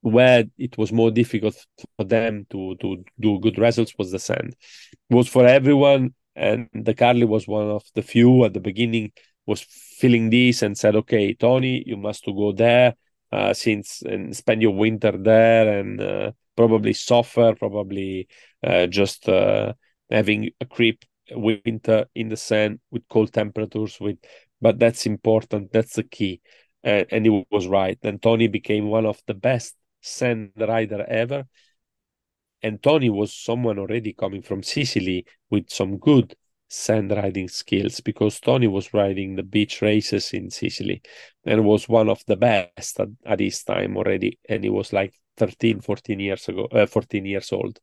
where 0.02 0.44
it 0.56 0.78
was 0.78 0.92
more 0.92 1.10
difficult 1.10 1.56
for 1.96 2.04
them 2.04 2.46
to 2.50 2.76
to 2.76 3.04
do 3.18 3.40
good 3.40 3.58
results 3.58 3.94
was 3.98 4.10
the 4.10 4.18
sand. 4.18 4.54
It 5.10 5.14
was 5.14 5.28
for 5.28 5.46
everyone, 5.46 6.14
and 6.34 6.68
the 6.72 6.94
Cairoli 6.94 7.26
was 7.26 7.48
one 7.48 7.68
of 7.68 7.82
the 7.94 8.02
few 8.02 8.44
at 8.44 8.54
the 8.54 8.60
beginning 8.60 9.12
was 9.46 9.62
feeling 9.98 10.30
this 10.30 10.62
and 10.62 10.76
said, 10.76 10.96
"Okay, 10.96 11.34
Tony, 11.34 11.82
you 11.86 11.96
must 11.96 12.24
to 12.24 12.34
go 12.34 12.52
there 12.52 12.94
uh, 13.32 13.52
since 13.54 14.02
and 14.02 14.36
spend 14.36 14.62
your 14.62 14.74
winter 14.74 15.12
there 15.12 15.78
and 15.78 16.00
uh, 16.00 16.32
probably 16.56 16.92
suffer, 16.92 17.54
probably 17.54 18.28
uh, 18.64 18.86
just 18.86 19.28
having 20.10 20.50
a 20.60 20.66
creep 20.66 21.04
winter 21.32 22.06
in 22.14 22.28
the 22.28 22.36
sand 22.36 22.80
with 22.90 23.06
cold 23.08 23.32
temperatures 23.32 23.98
with 24.00 24.18
but 24.60 24.78
that's 24.78 25.06
important 25.06 25.72
that's 25.72 25.94
the 25.94 26.04
key. 26.04 26.40
Uh, 26.84 27.04
and 27.10 27.26
he 27.26 27.44
was 27.50 27.66
right 27.66 27.98
and 28.02 28.22
tony 28.22 28.46
became 28.48 28.88
one 28.88 29.06
of 29.06 29.20
the 29.26 29.34
best 29.34 29.74
sand 30.00 30.52
rider 30.56 31.04
ever. 31.08 31.44
And 32.62 32.82
tony 32.82 33.10
was 33.10 33.32
someone 33.34 33.78
already 33.78 34.12
coming 34.12 34.42
from 34.42 34.62
sicily 34.62 35.26
with 35.50 35.70
some 35.70 35.98
good 35.98 36.34
sand 36.68 37.12
riding 37.12 37.48
skills 37.48 38.00
because 38.00 38.40
tony 38.40 38.66
was 38.66 38.92
riding 38.92 39.36
the 39.36 39.42
beach 39.42 39.82
races 39.82 40.32
in 40.32 40.50
sicily 40.50 41.00
and 41.44 41.64
was 41.64 41.88
one 41.88 42.08
of 42.08 42.20
the 42.26 42.36
best 42.36 42.98
at, 42.98 43.08
at 43.24 43.38
his 43.38 43.62
time 43.62 43.96
already 43.96 44.38
and 44.48 44.64
he 44.64 44.70
was 44.70 44.92
like 44.92 45.14
13 45.36 45.80
14 45.80 46.18
years 46.18 46.48
ago 46.48 46.64
uh, 46.72 46.86
14 46.86 47.24
years 47.26 47.52
old. 47.52 47.78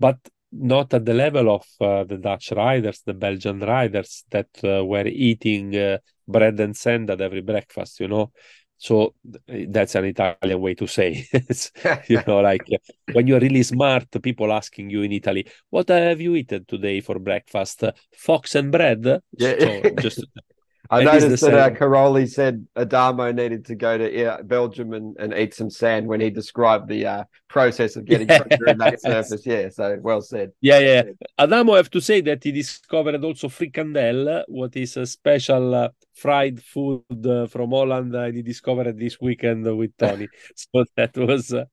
But 0.00 0.18
not 0.58 0.94
at 0.94 1.04
the 1.04 1.14
level 1.14 1.54
of 1.54 1.66
uh, 1.80 2.04
the 2.04 2.16
Dutch 2.16 2.52
riders, 2.52 3.02
the 3.04 3.14
Belgian 3.14 3.60
riders 3.60 4.24
that 4.30 4.48
uh, 4.64 4.84
were 4.84 5.06
eating 5.06 5.76
uh, 5.76 5.98
bread 6.26 6.58
and 6.60 6.76
sand 6.76 7.10
at 7.10 7.20
every 7.20 7.42
breakfast, 7.42 8.00
you 8.00 8.08
know. 8.08 8.32
So 8.78 9.14
that's 9.46 9.94
an 9.94 10.04
Italian 10.04 10.60
way 10.60 10.74
to 10.74 10.86
say, 10.86 11.26
you 12.08 12.22
know, 12.26 12.40
like 12.40 12.68
when 13.12 13.26
you're 13.26 13.40
really 13.40 13.62
smart, 13.62 14.06
people 14.22 14.52
asking 14.52 14.90
you 14.90 15.02
in 15.02 15.12
Italy, 15.12 15.46
"What 15.70 15.88
have 15.88 16.20
you 16.20 16.34
eaten 16.34 16.64
today 16.66 17.00
for 17.00 17.18
breakfast? 17.18 17.84
Fox 18.12 18.54
and 18.54 18.70
bread." 18.70 19.22
Yeah. 19.38 19.54
So 19.58 19.94
just 19.96 20.26
I 20.90 21.04
noticed 21.04 21.42
that 21.44 21.54
uh, 21.54 21.70
Cairoli 21.70 22.28
said 22.28 22.66
Adamo 22.76 23.32
needed 23.32 23.64
to 23.66 23.74
go 23.74 23.98
to 23.98 24.12
yeah, 24.12 24.42
Belgium 24.42 24.92
and, 24.92 25.16
and 25.18 25.34
eat 25.34 25.54
some 25.54 25.70
sand 25.70 26.06
when 26.06 26.20
he 26.20 26.30
described 26.30 26.88
the 26.88 27.06
uh, 27.06 27.24
process 27.48 27.96
of 27.96 28.04
getting 28.04 28.28
yes. 28.30 28.42
through 28.56 28.74
that 28.74 29.00
surface. 29.00 29.46
Yeah, 29.46 29.68
so 29.68 29.98
well 30.00 30.20
said. 30.20 30.52
Yeah, 30.60 30.78
yeah. 30.78 31.02
Adamo, 31.38 31.74
I 31.74 31.78
have 31.78 31.90
to 31.90 32.00
say 32.00 32.20
that 32.22 32.44
he 32.44 32.52
discovered 32.52 33.22
also 33.24 33.48
frikandel, 33.48 34.44
what 34.48 34.76
is 34.76 34.96
a 34.96 35.06
special 35.06 35.74
uh, 35.74 35.88
fried 36.14 36.62
food 36.62 37.04
uh, 37.26 37.46
from 37.46 37.70
Holland. 37.70 38.14
Uh, 38.14 38.30
he 38.30 38.42
discovered 38.42 38.98
this 38.98 39.20
weekend 39.20 39.64
with 39.76 39.96
Tony. 39.96 40.28
so 40.54 40.84
that 40.96 41.16
was 41.16 41.52
uh, 41.52 41.64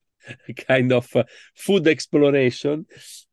kind 0.68 0.92
of 0.92 1.14
uh, 1.16 1.24
food 1.56 1.88
exploration. 1.88 2.86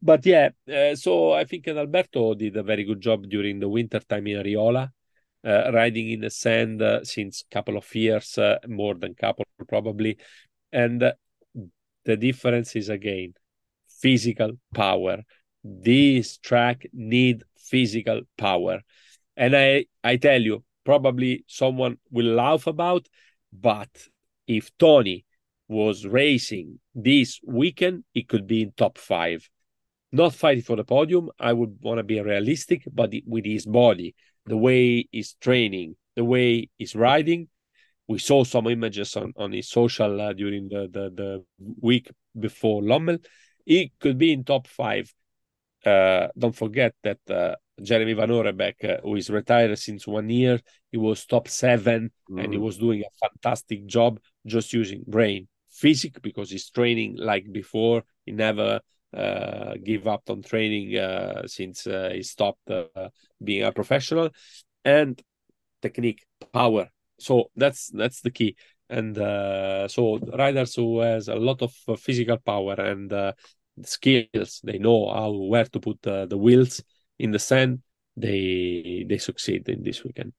But 0.02 0.24
yeah, 0.26 0.50
uh, 0.72 0.94
so 0.94 1.32
I 1.32 1.44
think 1.44 1.68
Alberto 1.68 2.34
did 2.34 2.56
a 2.56 2.62
very 2.62 2.84
good 2.84 3.00
job 3.00 3.28
during 3.28 3.60
the 3.60 3.68
winter 3.68 4.00
time 4.00 4.26
in 4.26 4.42
Ariola 4.42 4.84
uh, 4.84 4.88
riding 5.44 6.10
in 6.10 6.20
the 6.20 6.30
sand 6.30 6.82
uh, 6.82 7.04
since 7.04 7.44
couple 7.50 7.76
of 7.76 7.94
years, 7.94 8.36
uh, 8.38 8.58
more 8.66 8.94
than 8.94 9.14
couple 9.14 9.44
probably, 9.68 10.18
and 10.72 11.12
the 12.04 12.16
difference 12.16 12.76
is 12.76 12.88
again 12.88 13.34
physical 13.88 14.52
power. 14.74 15.22
This 15.62 16.38
track 16.38 16.86
need 16.92 17.44
physical 17.56 18.22
power, 18.36 18.80
and 19.36 19.56
I 19.56 19.86
I 20.02 20.16
tell 20.16 20.40
you 20.40 20.64
probably 20.84 21.44
someone 21.46 21.98
will 22.10 22.34
laugh 22.34 22.66
about, 22.66 23.06
but 23.52 23.90
if 24.46 24.76
Tony 24.78 25.24
was 25.68 26.04
racing 26.04 26.80
this 26.94 27.40
weekend, 27.46 28.04
it 28.14 28.28
could 28.28 28.46
be 28.46 28.62
in 28.62 28.72
top 28.72 28.98
five. 28.98 29.48
Not 30.12 30.34
fighting 30.34 30.64
for 30.64 30.74
the 30.74 30.82
podium. 30.82 31.30
I 31.38 31.52
would 31.52 31.78
want 31.80 31.98
to 31.98 32.02
be 32.02 32.20
realistic, 32.20 32.82
but 32.92 33.14
with 33.24 33.44
his 33.44 33.64
body, 33.64 34.16
the 34.46 34.56
way 34.56 35.06
he's 35.10 35.34
training, 35.40 35.96
the 36.16 36.24
way 36.24 36.68
he's 36.78 36.94
riding. 36.94 37.48
We 38.08 38.18
saw 38.18 38.44
some 38.44 38.66
images 38.66 39.16
on, 39.16 39.32
on 39.36 39.52
his 39.52 39.68
social 39.68 40.20
uh, 40.20 40.32
during 40.32 40.68
the, 40.68 40.88
the, 40.90 41.10
the 41.14 41.44
week 41.80 42.10
before 42.38 42.82
Lommel. 42.82 43.24
He 43.64 43.92
could 44.00 44.18
be 44.18 44.32
in 44.32 44.44
top 44.44 44.66
five. 44.66 45.12
Uh, 45.84 46.28
don't 46.36 46.56
forget 46.56 46.94
that 47.04 47.18
uh, 47.30 47.54
Jeremy 47.82 48.14
Van 48.14 48.28
Horebeek, 48.28 48.84
uh, 48.84 49.00
who 49.02 49.14
is 49.16 49.30
retired 49.30 49.78
since 49.78 50.06
one 50.06 50.28
year, 50.28 50.60
he 50.90 50.98
was 50.98 51.24
top 51.24 51.48
seven 51.48 52.10
mm. 52.28 52.42
and 52.42 52.52
he 52.52 52.58
mm. 52.58 52.62
was 52.62 52.78
doing 52.78 53.02
a 53.02 53.28
fantastic 53.28 53.86
job 53.86 54.18
just 54.44 54.72
using 54.72 55.04
brain 55.06 55.46
physic 55.70 56.20
because 56.20 56.50
he's 56.50 56.68
training 56.70 57.16
like 57.16 57.50
before. 57.50 58.02
He 58.26 58.32
never 58.32 58.80
uh, 59.16 59.74
give 59.82 60.06
up 60.06 60.22
on 60.28 60.42
training 60.42 60.96
uh, 60.96 61.46
since 61.46 61.86
uh, 61.86 62.10
he 62.12 62.22
stopped 62.22 62.70
uh, 62.70 63.08
being 63.42 63.64
a 63.64 63.72
professional, 63.72 64.30
and 64.84 65.20
technique, 65.82 66.24
power. 66.52 66.88
So 67.18 67.50
that's 67.56 67.88
that's 67.88 68.20
the 68.20 68.30
key. 68.30 68.56
And 68.88 69.16
uh, 69.18 69.88
so 69.88 70.18
riders 70.18 70.74
who 70.74 71.00
has 71.00 71.28
a 71.28 71.36
lot 71.36 71.62
of 71.62 71.74
uh, 71.86 71.96
physical 71.96 72.38
power 72.38 72.74
and 72.74 73.34
skills, 73.82 74.60
they 74.64 74.78
know 74.78 75.12
how 75.12 75.32
where 75.32 75.64
to 75.64 75.80
put 75.80 76.02
the 76.02 76.36
wheels 76.36 76.82
in 77.18 77.30
the 77.30 77.38
sand. 77.38 77.82
They 78.16 79.06
they 79.08 79.18
succeed 79.18 79.68
in 79.68 79.82
this 79.82 80.04
weekend. 80.04 80.32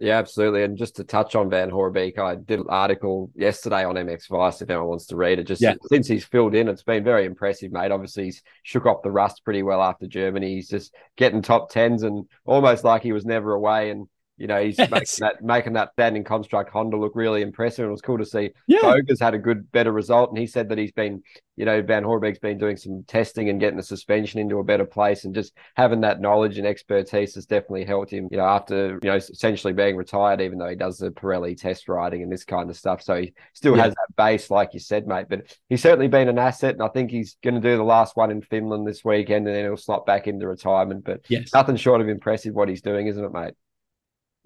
Yeah, 0.00 0.18
absolutely. 0.18 0.62
And 0.62 0.76
just 0.76 0.96
to 0.96 1.04
touch 1.04 1.34
on 1.34 1.50
Van 1.50 1.70
Horebeek, 1.70 2.18
I 2.18 2.36
did 2.36 2.60
an 2.60 2.66
article 2.68 3.30
yesterday 3.34 3.84
on 3.84 3.96
MX 3.96 4.28
Vice 4.28 4.62
if 4.62 4.70
anyone 4.70 4.88
wants 4.88 5.06
to 5.06 5.16
read 5.16 5.40
it. 5.40 5.44
Just 5.48 5.60
yeah. 5.60 5.74
since 5.90 6.06
he's 6.06 6.24
filled 6.24 6.54
in, 6.54 6.68
it's 6.68 6.84
been 6.84 7.02
very 7.02 7.24
impressive, 7.24 7.72
mate. 7.72 7.90
Obviously, 7.90 8.26
he's 8.26 8.42
shook 8.62 8.86
off 8.86 9.02
the 9.02 9.10
rust 9.10 9.44
pretty 9.44 9.64
well 9.64 9.82
after 9.82 10.06
Germany. 10.06 10.54
He's 10.54 10.68
just 10.68 10.94
getting 11.16 11.42
top 11.42 11.70
tens 11.70 12.04
and 12.04 12.26
almost 12.44 12.84
like 12.84 13.02
he 13.02 13.12
was 13.12 13.26
never 13.26 13.54
away. 13.54 13.90
And 13.90 14.06
you 14.38 14.46
know, 14.46 14.62
he's 14.62 14.78
yes. 14.78 14.90
making 14.90 15.18
that 15.20 15.42
making 15.42 15.72
that 15.74 15.92
standing 15.92 16.24
construct 16.24 16.70
Honda 16.70 16.96
look 16.96 17.12
really 17.14 17.42
impressive. 17.42 17.84
And 17.84 17.88
it 17.88 17.92
was 17.92 18.00
cool 18.00 18.18
to 18.18 18.24
see 18.24 18.50
yeah. 18.66 18.80
Bogers 18.80 19.20
had 19.20 19.34
a 19.34 19.38
good, 19.38 19.70
better 19.72 19.92
result. 19.92 20.30
And 20.30 20.38
he 20.38 20.46
said 20.46 20.68
that 20.68 20.78
he's 20.78 20.92
been, 20.92 21.22
you 21.56 21.64
know, 21.64 21.82
Van 21.82 22.04
Horebeek's 22.04 22.38
been 22.38 22.56
doing 22.56 22.76
some 22.76 23.02
testing 23.08 23.48
and 23.48 23.58
getting 23.58 23.76
the 23.76 23.82
suspension 23.82 24.40
into 24.40 24.58
a 24.58 24.64
better 24.64 24.84
place 24.84 25.24
and 25.24 25.34
just 25.34 25.54
having 25.74 26.00
that 26.02 26.20
knowledge 26.20 26.56
and 26.56 26.66
expertise 26.66 27.34
has 27.34 27.46
definitely 27.46 27.84
helped 27.84 28.12
him, 28.12 28.28
you 28.30 28.36
know, 28.36 28.44
after, 28.44 28.98
you 29.02 29.10
know, 29.10 29.16
essentially 29.16 29.72
being 29.72 29.96
retired, 29.96 30.40
even 30.40 30.58
though 30.58 30.68
he 30.68 30.76
does 30.76 30.98
the 30.98 31.10
Pirelli 31.10 31.56
test 31.56 31.88
riding 31.88 32.22
and 32.22 32.30
this 32.30 32.44
kind 32.44 32.70
of 32.70 32.76
stuff. 32.76 33.02
So 33.02 33.20
he 33.20 33.34
still 33.54 33.76
yeah. 33.76 33.84
has 33.84 33.94
that 33.94 34.16
base, 34.16 34.50
like 34.50 34.72
you 34.72 34.80
said, 34.80 35.08
mate. 35.08 35.26
But 35.28 35.56
he's 35.68 35.82
certainly 35.82 36.08
been 36.08 36.28
an 36.28 36.38
asset. 36.38 36.74
And 36.74 36.82
I 36.82 36.88
think 36.88 37.10
he's 37.10 37.36
going 37.42 37.54
to 37.54 37.60
do 37.60 37.76
the 37.76 37.82
last 37.82 38.16
one 38.16 38.30
in 38.30 38.40
Finland 38.40 38.86
this 38.86 39.04
weekend 39.04 39.48
and 39.48 39.56
then 39.56 39.64
he'll 39.64 39.76
slot 39.76 40.06
back 40.06 40.28
into 40.28 40.46
retirement. 40.46 41.04
But 41.04 41.22
yes. 41.28 41.52
nothing 41.52 41.76
short 41.76 42.00
of 42.00 42.08
impressive 42.08 42.54
what 42.54 42.68
he's 42.68 42.82
doing, 42.82 43.08
isn't 43.08 43.24
it, 43.24 43.32
mate? 43.32 43.54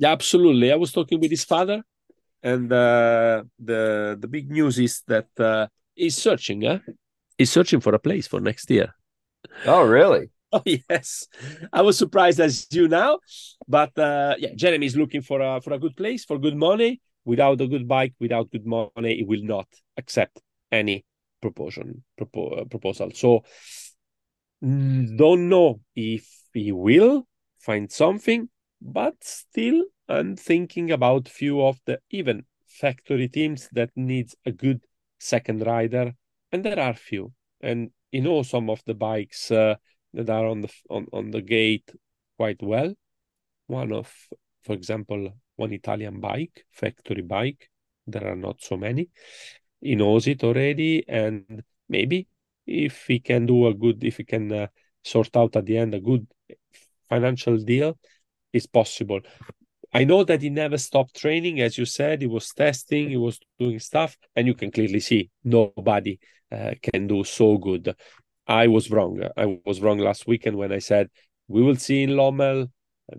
Yeah, 0.03 0.11
absolutely. 0.11 0.73
I 0.73 0.75
was 0.75 0.91
talking 0.91 1.21
with 1.21 1.31
his 1.31 1.45
father, 1.45 1.85
and 2.43 2.73
uh, 2.73 3.45
the 3.57 4.19
the 4.19 4.27
big 4.27 4.51
news 4.51 4.77
is 4.81 5.03
that 5.07 5.29
uh, 5.39 5.69
he's 5.95 6.17
searching. 6.17 6.63
Huh? 6.63 6.81
He's 7.39 7.53
searching 7.53 7.79
for 7.81 7.95
a 7.95 8.01
place 8.01 8.27
for 8.27 8.41
next 8.41 8.69
year. 8.69 8.95
Oh, 9.65 9.87
really? 9.87 10.31
Oh 10.55 10.61
yes, 10.67 11.29
I 11.73 11.81
was 11.81 11.97
surprised 11.97 12.39
as 12.39 12.67
you 12.71 12.87
now, 12.87 13.21
but 13.67 13.97
uh, 13.99 14.35
yeah, 14.39 14.51
Jeremy 14.55 14.85
is 14.85 14.97
looking 14.97 15.23
for 15.23 15.41
a 15.41 15.63
for 15.63 15.73
a 15.73 15.79
good 15.79 15.97
place 15.97 16.27
for 16.27 16.37
good 16.39 16.57
money. 16.57 17.01
Without 17.25 17.59
a 17.63 17.67
good 17.67 17.87
bike, 17.89 18.13
without 18.21 18.51
good 18.51 18.67
money, 18.67 19.17
he 19.17 19.25
will 19.25 19.45
not 19.45 19.69
accept 19.97 20.43
any 20.71 21.07
proportion 21.41 22.05
propo- 22.21 22.61
uh, 22.61 22.65
proposal. 22.67 23.13
So 23.15 23.45
mm, 24.63 25.17
don't 25.17 25.49
know 25.49 25.81
if 25.97 26.29
he 26.53 26.73
will 26.73 27.27
find 27.59 27.91
something, 27.91 28.51
but 28.83 29.15
still 29.23 29.85
I'm 30.09 30.37
thinking 30.37 30.91
about 30.91 31.29
few 31.29 31.63
of 31.63 31.81
the 31.87 32.01
even 32.11 32.45
factory 32.67 33.29
teams 33.29 33.69
that 33.73 33.91
needs 33.97 34.35
a 34.45 34.53
good 34.53 34.83
second 35.19 35.65
rider, 35.67 36.15
and 36.51 36.65
there 36.65 36.79
are 36.79 36.95
few. 36.95 37.33
And 37.61 37.91
you 38.11 38.23
know 38.23 38.43
some 38.43 38.69
of 38.69 38.83
the 38.87 38.95
bikes 38.95 39.51
uh, 39.51 39.77
that 40.15 40.29
are 40.29 40.47
on 40.47 40.63
the 40.63 40.71
on, 40.91 41.07
on 41.13 41.31
the 41.31 41.43
gate 41.43 41.91
quite 42.37 42.63
well. 42.63 42.93
One 43.69 43.93
of, 43.93 44.13
for 44.65 44.75
example, 44.75 45.33
one 45.57 45.73
Italian 45.73 46.21
bike, 46.21 46.65
factory 46.73 47.23
bike. 47.23 47.71
There 48.07 48.27
are 48.27 48.37
not 48.37 48.63
so 48.63 48.77
many. 48.77 49.09
He 49.81 49.95
knows 49.95 50.27
it 50.27 50.43
already, 50.45 51.05
and 51.09 51.63
maybe 51.89 52.27
if 52.67 53.07
he 53.07 53.21
can 53.21 53.47
do 53.47 53.69
a 53.69 53.75
good, 53.75 54.03
if 54.05 54.17
he 54.17 54.25
can 54.25 54.53
uh, 54.53 54.67
sort 55.05 55.37
out 55.37 55.57
at 55.57 55.67
the 55.67 55.79
end 55.79 55.95
a 55.95 56.01
good 56.01 56.27
financial 57.09 57.59
deal, 57.59 57.99
it's 58.53 58.67
possible. 58.67 59.21
I 59.93 60.05
know 60.05 60.25
that 60.25 60.41
he 60.41 60.49
never 60.49 60.79
stopped 60.79 61.17
training, 61.17 61.61
as 61.61 61.77
you 61.77 61.85
said. 61.85 62.23
He 62.23 62.27
was 62.27 62.49
testing, 62.51 63.11
he 63.11 63.17
was 63.17 63.39
doing 63.59 63.79
stuff, 63.79 64.17
and 64.35 64.47
you 64.47 64.55
can 64.55 64.71
clearly 64.71 65.01
see 65.01 65.31
nobody 65.45 66.19
uh, 66.51 66.75
can 66.83 67.07
do 67.07 67.25
so 67.25 67.59
good. 67.59 67.95
I 68.47 68.67
was 68.69 68.91
wrong. 68.91 69.21
I 69.37 69.59
was 69.65 69.81
wrong 69.81 69.99
last 69.99 70.27
weekend 70.27 70.57
when 70.57 70.73
I 70.73 70.79
said 70.79 71.09
we 71.49 71.63
will 71.63 71.77
see 71.77 72.03
in 72.03 72.11
Lommel 72.11 72.69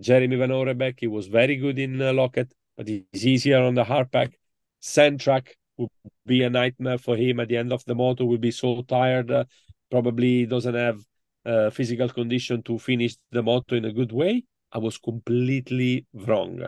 Jeremy 0.00 0.36
Van 0.36 0.50
Horebeek. 0.50 0.96
He 0.98 1.06
was 1.06 1.28
very 1.28 1.56
good 1.56 1.78
in 1.78 2.00
uh, 2.00 2.12
Loket, 2.12 2.50
but 2.76 2.88
he's 2.88 3.26
easier 3.26 3.62
on 3.62 3.74
the 3.74 3.84
hard 3.84 4.10
pack. 4.10 4.38
Sandtrack 4.82 5.48
would 5.76 5.90
be 6.26 6.42
a 6.42 6.50
nightmare 6.50 6.98
for 6.98 7.16
him 7.16 7.40
at 7.40 7.48
the 7.48 7.56
end 7.56 7.72
of 7.72 7.84
the 7.84 7.94
motor. 7.94 8.24
Will 8.24 8.38
be 8.38 8.50
so 8.50 8.82
tired. 8.82 9.30
Uh, 9.30 9.44
probably 9.90 10.46
doesn't 10.46 10.74
have 10.74 11.00
uh, 11.46 11.70
physical 11.70 12.08
condition 12.08 12.62
to 12.64 12.78
finish 12.78 13.16
the 13.30 13.42
motor 13.42 13.76
in 13.76 13.84
a 13.84 13.92
good 13.92 14.12
way. 14.12 14.44
I 14.74 14.78
was 14.78 14.98
completely 14.98 16.06
wrong. 16.12 16.66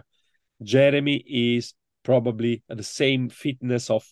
Jeremy 0.62 1.16
is 1.26 1.74
probably 2.02 2.62
the 2.68 2.82
same 2.82 3.28
fitness 3.28 3.90
of 3.90 4.07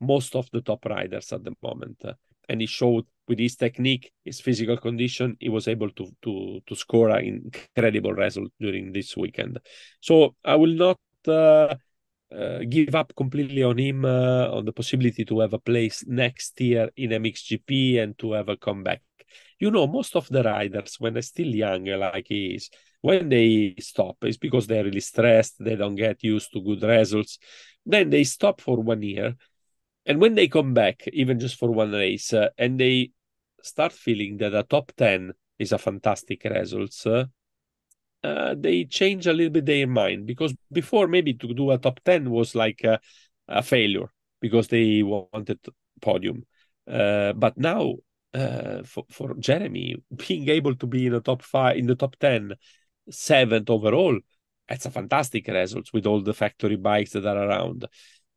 most 0.00 0.34
of 0.34 0.48
the 0.52 0.62
top 0.62 0.84
riders 0.86 1.32
at 1.32 1.44
the 1.44 1.54
moment. 1.62 2.02
And 2.48 2.60
he 2.60 2.66
showed 2.66 3.04
with 3.28 3.38
his 3.38 3.56
technique, 3.56 4.12
his 4.24 4.40
physical 4.40 4.76
condition, 4.76 5.36
he 5.40 5.48
was 5.48 5.68
able 5.68 5.90
to 5.90 6.06
to 6.22 6.60
to 6.66 6.74
score 6.74 7.10
an 7.10 7.24
incredible 7.24 8.12
result 8.12 8.52
during 8.60 8.92
this 8.92 9.16
weekend. 9.16 9.58
So 10.00 10.34
I 10.44 10.54
will 10.56 10.74
not 10.74 10.98
uh, 11.26 11.74
uh, 12.34 12.58
give 12.68 12.94
up 12.94 13.12
completely 13.16 13.62
on 13.62 13.78
him 13.78 14.04
uh, 14.04 14.48
on 14.50 14.64
the 14.64 14.72
possibility 14.72 15.24
to 15.24 15.40
have 15.40 15.52
a 15.52 15.58
place 15.58 16.04
next 16.06 16.60
year 16.60 16.90
in 16.96 17.10
MXGP 17.10 18.00
and 18.02 18.16
to 18.18 18.32
have 18.32 18.48
a 18.48 18.56
comeback. 18.56 19.02
You 19.58 19.70
know, 19.70 19.86
most 19.86 20.16
of 20.16 20.28
the 20.28 20.42
riders 20.42 20.96
when 20.98 21.14
they're 21.14 21.22
still 21.22 21.48
young, 21.48 21.84
like 21.84 22.26
he 22.28 22.54
is, 22.54 22.70
when 23.06 23.28
they 23.28 23.74
stop, 23.80 24.16
it's 24.22 24.36
because 24.46 24.66
they're 24.66 24.84
really 24.84 25.00
stressed. 25.00 25.54
They 25.58 25.76
don't 25.76 25.96
get 25.96 26.22
used 26.22 26.52
to 26.52 26.60
good 26.60 26.82
results. 26.82 27.38
Then 27.84 28.10
they 28.10 28.24
stop 28.24 28.60
for 28.60 28.76
one 28.92 29.02
year 29.02 29.34
and 30.06 30.20
when 30.20 30.34
they 30.34 30.46
come 30.46 30.72
back, 30.72 31.06
even 31.12 31.40
just 31.40 31.58
for 31.58 31.70
one 31.70 31.90
race, 31.90 32.32
uh, 32.32 32.48
and 32.56 32.78
they 32.78 33.10
start 33.62 33.92
feeling 33.92 34.36
that 34.38 34.54
a 34.54 34.62
top 34.62 34.92
10 34.96 35.32
is 35.58 35.72
a 35.72 35.78
fantastic 35.78 36.44
result, 36.44 36.94
uh, 37.06 37.24
uh, 38.22 38.54
they 38.56 38.84
change 38.84 39.26
a 39.26 39.32
little 39.32 39.52
bit 39.52 39.66
their 39.66 39.86
mind 39.86 40.26
because 40.26 40.54
before 40.72 41.08
maybe 41.08 41.34
to 41.34 41.52
do 41.52 41.70
a 41.72 41.78
top 41.78 42.00
10 42.04 42.30
was 42.30 42.54
like 42.54 42.82
a, 42.84 43.00
a 43.48 43.62
failure 43.62 44.08
because 44.40 44.68
they 44.68 45.02
wanted 45.02 45.58
podium. 46.00 46.44
Uh, 46.88 47.32
but 47.32 47.56
now 47.58 47.94
uh, 48.32 48.82
for, 48.84 49.04
for 49.10 49.34
Jeremy, 49.34 49.96
being 50.28 50.48
able 50.48 50.76
to 50.76 50.86
be 50.86 51.06
in 51.06 51.12
the 51.12 51.20
top 51.20 51.42
five, 51.42 51.76
in 51.76 51.86
the 51.86 51.96
top 51.96 52.14
10, 52.20 52.52
seventh 53.10 53.70
overall, 53.70 54.18
that's 54.68 54.86
a 54.86 54.90
fantastic 54.90 55.46
result 55.48 55.88
with 55.92 56.06
all 56.06 56.22
the 56.22 56.34
factory 56.34 56.76
bikes 56.76 57.12
that 57.12 57.26
are 57.26 57.48
around. 57.48 57.86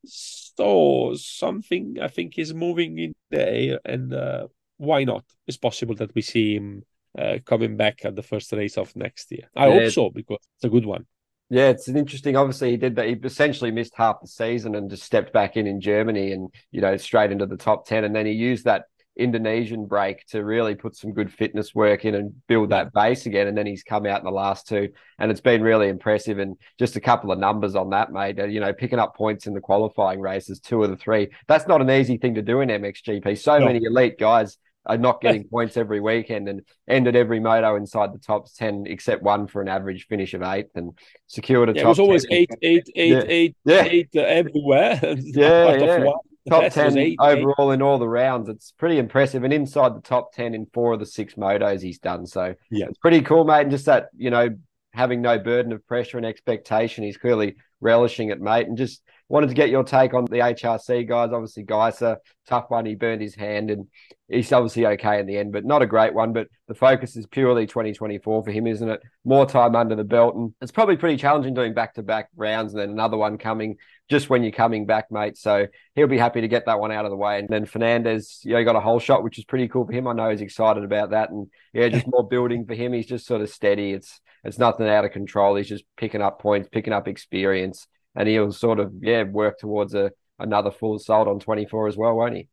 So 0.05 1.13
something 1.15 1.97
I 2.01 2.07
think 2.07 2.38
is 2.38 2.53
moving 2.53 2.97
in 2.97 3.13
the 3.30 3.49
air, 3.49 3.80
and 3.86 4.13
uh, 4.13 4.47
why 4.78 5.03
not? 5.03 5.26
It's 5.47 5.57
possible 5.57 5.95
that 5.95 6.13
we 6.15 6.22
see 6.22 6.55
him 6.55 6.84
uh, 7.17 7.39
coming 7.45 7.78
back 7.78 8.05
at 8.05 8.15
the 8.15 8.24
first 8.24 8.51
race 8.51 8.78
of 8.78 8.95
next 8.95 9.32
year. 9.32 9.49
I 9.55 9.67
yeah. 9.67 9.74
hope 9.74 9.91
so 9.91 10.09
because 10.09 10.39
it's 10.55 10.65
a 10.65 10.70
good 10.70 10.86
one. 10.86 11.05
Yeah, 11.49 11.70
it's 11.70 11.88
an 11.88 11.97
interesting. 11.97 12.36
Obviously, 12.36 12.72
he 12.72 12.78
did 12.78 12.95
that. 12.97 13.07
He 13.07 13.13
essentially 13.13 13.72
missed 13.72 13.93
half 13.95 14.22
the 14.22 14.28
season 14.28 14.76
and 14.76 14.89
just 14.89 15.03
stepped 15.03 15.34
back 15.34 15.57
in 15.57 15.65
in 15.65 15.82
Germany, 15.82 16.32
and 16.32 16.53
you 16.72 16.82
know 16.82 16.95
straight 16.97 17.32
into 17.32 17.47
the 17.47 17.57
top 17.57 17.88
ten. 17.88 18.03
And 18.03 18.15
then 18.15 18.28
he 18.28 18.34
used 18.34 18.65
that 18.65 18.86
Indonesian 19.20 19.86
break 19.86 20.26
to 20.28 20.43
really 20.43 20.76
put 20.76 20.95
some 20.95 21.13
good 21.13 21.32
fitness 21.32 21.76
work 21.76 22.05
in 22.05 22.15
and 22.15 22.34
build 22.47 22.70
that 22.70 22.93
base 22.93 23.26
again. 23.26 23.47
And 23.47 23.57
then 23.57 23.65
he's 23.65 23.84
come 23.84 24.05
out 24.05 24.20
in 24.20 24.26
the 24.26 24.32
last 24.32 24.67
two, 24.67 24.89
and 25.20 25.30
it's 25.30 25.41
been 25.41 25.61
really 25.61 25.89
impressive. 25.89 26.39
And 26.39 26.55
just 26.78 26.95
a 26.95 27.01
couple 27.01 27.32
of 27.32 27.39
numbers 27.39 27.76
on 27.76 27.89
that, 27.91 28.11
mate. 28.11 28.38
You 28.38 28.59
know, 28.59 28.74
picking 28.74 28.99
up 28.99 29.15
points 29.15 29.47
in 29.47 29.53
the 29.53 29.61
qualifying 29.61 30.22
races, 30.22 30.59
two 30.59 30.84
of 30.84 30.89
the 30.89 30.97
three. 30.97 31.30
That's 31.47 31.67
not 31.67 31.82
an 31.82 31.91
easy 31.91 32.17
thing 32.17 32.36
to 32.36 32.41
do 32.41 32.61
in 32.61 32.70
MXGP. 32.70 33.38
So 33.38 33.59
no. 33.59 33.65
many 33.65 33.84
elite 33.84 34.17
guys 34.17 34.57
are 34.86 34.97
not 34.97 35.22
getting 35.22 35.43
points 35.47 35.78
every 35.78 35.99
weekend 35.99 36.47
and 36.47 36.61
ended 36.88 37.15
every 37.15 37.39
moto 37.39 37.76
inside 37.76 38.13
the 38.13 38.20
top 38.20 38.51
10 38.53 38.86
except 38.88 39.22
one 39.22 39.45
for 39.45 39.61
an 39.61 39.67
average 39.67 40.07
finish 40.07 40.34
of 40.34 40.41
eighth 40.41 40.72
and 40.76 40.97
secured 41.28 41.70
a 41.70 41.74
yeah, 41.74 41.82
top 41.82 41.86
it 41.86 41.89
was 41.89 41.99
always 41.99 42.26
10. 42.26 42.38
eight, 42.38 42.49
eight, 42.61 42.89
eight, 42.95 43.11
yeah. 43.11 43.24
eight, 43.28 43.55
yeah. 43.65 43.84
eight 43.84 44.09
uh, 44.15 44.22
everywhere 44.22 44.99
yeah, 45.03 45.76
yeah 45.76 46.11
top 46.48 46.72
10 46.72 46.98
eight, 46.98 47.18
overall 47.20 47.72
in 47.72 47.82
all 47.82 47.98
the 47.98 48.08
rounds. 48.08 48.50
It's 48.50 48.72
pretty 48.72 48.98
impressive. 48.98 49.44
And 49.44 49.54
inside 49.54 49.96
the 49.96 50.02
top 50.02 50.34
10 50.34 50.54
in 50.54 50.68
four 50.74 50.94
of 50.94 51.00
the 51.00 51.06
six 51.06 51.36
motos 51.36 51.82
he's 51.82 52.00
done. 52.00 52.26
So 52.26 52.56
yeah, 52.70 52.86
it's 52.88 52.98
pretty 52.98 53.22
cool, 53.22 53.44
mate. 53.44 53.62
And 53.62 53.72
just 53.72 53.86
that, 53.86 54.10
you 54.16 54.30
know, 54.30 54.50
having 54.94 55.22
no 55.22 55.40
burden 55.40 55.72
of 55.72 55.86
pressure 55.88 56.18
and 56.18 56.26
expectation, 56.26 57.04
he's 57.04 57.18
clearly 57.18 57.56
relishing 57.82 58.30
it, 58.30 58.40
mate. 58.42 58.68
And 58.68 58.78
just 58.78 59.02
wanted 59.30 59.48
to 59.48 59.54
get 59.54 59.70
your 59.70 59.84
take 59.84 60.14
on 60.14 60.26
the 60.26 60.38
HRC 60.38 61.08
guys. 61.08 61.32
Obviously, 61.32 61.64
Gajser, 61.64 62.18
tough 62.48 62.66
one. 62.70 62.86
He 62.86 62.96
burned 62.96 63.22
his 63.22 63.36
hand 63.36 63.70
and 63.70 63.88
he's 64.28 64.52
obviously 64.52 64.86
okay 64.88 65.20
in 65.20 65.28
the 65.28 65.38
end, 65.38 65.54
but 65.54 65.66
not 65.66 65.84
a 65.84 65.86
great 65.86 66.14
one. 66.14 66.34
But 66.34 66.48
the 66.68 66.74
focus 66.74 67.16
is 67.16 67.28
purely 67.28 67.68
2024 67.68 68.44
for 68.44 68.52
him, 68.52 68.66
isn't 68.66 68.90
it? 68.90 69.02
More 69.24 69.46
time 69.46 69.76
under 69.76 69.96
the 69.96 70.04
belt. 70.04 70.36
And 70.36 70.54
it's 70.62 70.72
probably 70.72 70.98
pretty 70.98 71.18
challenging 71.18 71.54
doing 71.54 71.76
back 71.76 71.94
to 71.94 72.04
back 72.04 72.30
rounds 72.36 72.74
and 72.74 72.82
then 72.82 72.90
another 72.90 73.18
one 73.18 73.38
coming 73.38 73.78
just 74.10 74.30
when 74.32 74.42
you're 74.42 74.52
coming 74.52 74.88
back, 74.88 75.12
mate. 75.12 75.38
So 75.38 75.68
he'll 75.94 76.08
be 76.08 76.18
happy 76.18 76.42
to 76.42 76.48
get 76.48 76.66
that 76.66 76.80
one 76.80 76.92
out 76.92 77.06
of 77.06 77.12
the 77.12 77.18
way. 77.18 77.38
And 77.38 77.48
then 77.48 77.66
Fernandez, 77.66 78.42
you 78.44 78.54
know, 78.54 78.60
he 78.60 78.66
got 78.66 78.76
a 78.76 78.82
hole 78.82 79.00
shot, 79.00 79.24
which 79.24 79.38
is 79.38 79.46
pretty 79.46 79.68
cool 79.68 79.86
for 79.86 79.94
him. 79.94 80.08
I 80.08 80.14
know 80.14 80.32
he's 80.32 80.42
excited 80.42 80.84
about 80.84 81.12
that. 81.12 81.30
And 81.30 81.48
yeah, 81.72 81.88
just 81.90 82.08
more 82.08 82.28
building 82.28 82.66
for 82.66 82.74
him. 82.74 82.94
He's 82.94 83.06
just 83.06 83.28
sort 83.28 83.42
of 83.42 83.50
steady. 83.50 83.92
It's 83.92 84.20
it's 84.44 84.58
nothing 84.58 84.88
out 84.88 85.06
of 85.06 85.12
control. 85.12 85.56
He's 85.56 85.68
just 85.68 85.84
picking 85.98 86.22
up 86.22 86.42
points, 86.42 86.70
picking 86.72 86.94
up 86.94 87.08
experience 87.08 87.86
and 88.16 88.28
he'll 88.28 88.51
sort 88.51 88.80
of 88.80 88.93
yeah 89.01 89.24
work 89.24 89.57
towards 89.60 89.93
a 89.93 90.12
another 90.39 90.72
full 90.72 90.95
assault 90.95 91.28
on 91.28 91.39
24 91.39 91.88
as 91.88 91.97
well, 91.97 92.16
won't 92.16 92.36
he? 92.36 92.47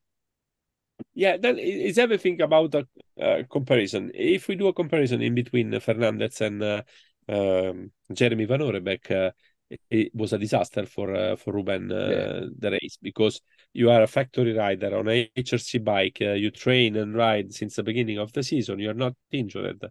Yeah, 1.15 1.37
then 1.37 1.57
it's 1.59 1.99
everything 1.99 2.41
about 2.41 2.73
the 2.73 2.87
uh, 3.21 3.43
comparison. 3.51 4.11
If 4.15 4.49
we 4.49 4.57
do 4.57 4.69
a 4.69 4.73
comparison 4.73 5.23
in 5.23 5.35
between 5.35 5.79
Fernandez 5.79 6.41
and 6.41 6.63
uh, 6.63 6.83
um, 7.29 7.91
Jeremy 8.13 8.47
Van 8.47 8.61
Horebeek, 8.61 9.11
uh, 9.11 9.31
it, 9.69 9.81
it, 9.91 10.15
was 10.15 10.33
a 10.33 10.39
disaster 10.39 10.87
for 10.87 11.15
uh, 11.15 11.37
for 11.37 11.53
Ruben 11.53 11.93
uh, 11.93 11.95
yeah. 11.97 12.47
the 12.59 12.71
race 12.71 12.99
because 13.03 13.41
you 13.73 13.91
are 13.91 14.03
a 14.03 14.07
factory 14.07 14.53
rider 14.55 14.97
on 14.97 15.09
a 15.09 15.31
HRC 15.37 15.85
bike. 15.85 16.19
Uh, 16.21 16.33
you 16.33 16.51
train 16.51 16.97
and 16.97 17.15
ride 17.15 17.53
since 17.53 17.77
the 17.77 17.83
beginning 17.83 18.19
of 18.19 18.33
the 18.33 18.43
season. 18.43 18.79
You're 18.79 18.95
not 18.95 19.15
injured. 19.31 19.85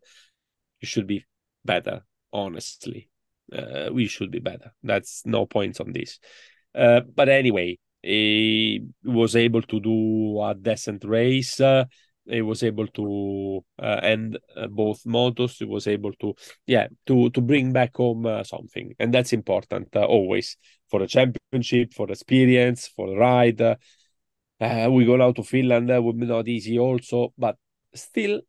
You 0.82 0.88
should 0.88 1.07
be 1.07 1.26
better, 1.63 2.03
honestly 2.34 3.09
uh, 3.54 3.89
we 3.91 4.08
should 4.08 4.32
be 4.32 4.39
better. 4.39 4.72
That's 4.84 5.24
no 5.26 5.46
points 5.46 5.80
on 5.80 5.91
this. 5.91 6.20
Uh, 6.74 7.02
but 7.02 7.30
anyway, 7.30 7.78
he 8.02 8.86
was 9.04 9.36
able 9.36 9.62
to 9.64 9.80
do 9.80 10.41
a 10.41 10.54
decent 10.54 11.04
race. 11.06 11.60
Uh, 11.60 11.86
he 12.28 12.41
was 12.41 12.64
able 12.64 12.88
to 12.88 13.64
uh, 13.80 14.00
end 14.02 14.39
uh, 14.58 14.68
both 14.68 15.04
motos. 15.04 15.60
He 15.60 15.66
was 15.66 15.88
able 15.88 16.12
to, 16.14 16.34
yeah, 16.66 16.88
to 17.06 17.30
to 17.30 17.41
bring 17.41 17.72
back 17.72 17.96
home 17.96 18.26
uh, 18.26 18.43
something, 18.43 18.96
and 19.00 19.14
that's 19.14 19.32
important 19.32 19.96
always 19.96 20.58
for 20.89 21.00
the 21.00 21.08
championship, 21.08 21.93
for 21.93 22.10
experience, 22.10 22.88
for 22.88 23.10
the 23.10 23.16
ride. 23.16 23.78
We 24.60 25.06
go 25.06 25.18
now 25.18 25.34
to 25.34 25.43
Finland. 25.43 25.89
That 25.89 26.04
would 26.04 26.20
be 26.20 26.26
not 26.26 26.48
easy, 26.48 26.80
also, 26.80 27.32
but 27.38 27.58
still, 27.93 28.41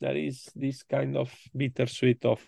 there 0.00 0.16
is 0.16 0.48
this 0.54 0.82
kind 0.82 1.16
of 1.16 1.30
bittersweet 1.54 2.24
of 2.24 2.40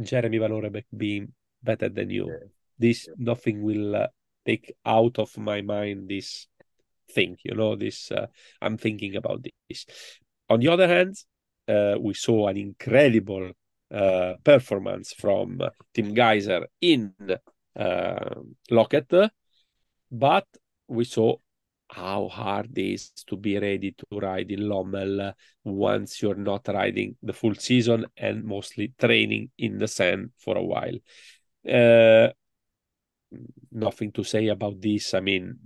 Jeremy 0.00 0.38
Van 0.38 0.50
Horebeek 0.50 0.84
being 0.96 1.32
better 1.62 1.88
than 1.88 2.10
you. 2.10 2.28
Yeah. 2.28 2.48
This 2.78 3.06
yeah. 3.06 3.14
nothing 3.18 3.62
will 3.62 3.96
uh, 3.96 4.06
take 4.46 4.74
out 4.84 5.18
of 5.18 5.36
my 5.36 5.60
mind 5.62 6.08
this 6.08 6.46
thing. 7.10 7.36
You 7.42 7.54
know, 7.54 7.76
this 7.76 8.10
uh, 8.10 8.26
I'm 8.60 8.78
thinking 8.78 9.16
about 9.16 9.44
this. 9.68 9.86
On 10.48 10.60
the 10.60 10.68
other 10.68 10.88
hand, 10.88 11.16
uh, 11.66 11.96
we 12.00 12.14
saw 12.14 12.48
an 12.48 12.56
incredible 12.56 13.50
uh, 13.90 14.34
performance 14.44 15.12
from 15.12 15.60
Tim 15.94 16.14
Gajser 16.14 16.64
in 16.80 17.14
uh, 17.76 18.34
Loket, 18.70 19.30
but 20.10 20.46
we 20.88 21.04
saw 21.04 21.36
how 21.90 22.28
hard 22.28 22.76
it 22.76 22.82
is 22.82 23.10
to 23.26 23.36
be 23.36 23.58
ready 23.58 23.92
to 23.92 24.18
ride 24.18 24.50
in 24.50 24.60
Lommel 24.60 25.32
once 25.64 26.20
you're 26.22 26.34
not 26.34 26.68
riding 26.68 27.16
the 27.22 27.32
full 27.32 27.54
season 27.54 28.06
and 28.16 28.44
mostly 28.44 28.92
training 28.98 29.50
in 29.58 29.78
the 29.78 29.88
sand 29.88 30.30
for 30.38 30.56
a 30.56 30.62
while. 30.62 30.94
Uh, 31.68 32.28
nothing 33.72 34.12
to 34.12 34.24
say 34.24 34.48
about 34.48 34.80
this. 34.80 35.14
I 35.14 35.20
mean, 35.20 35.58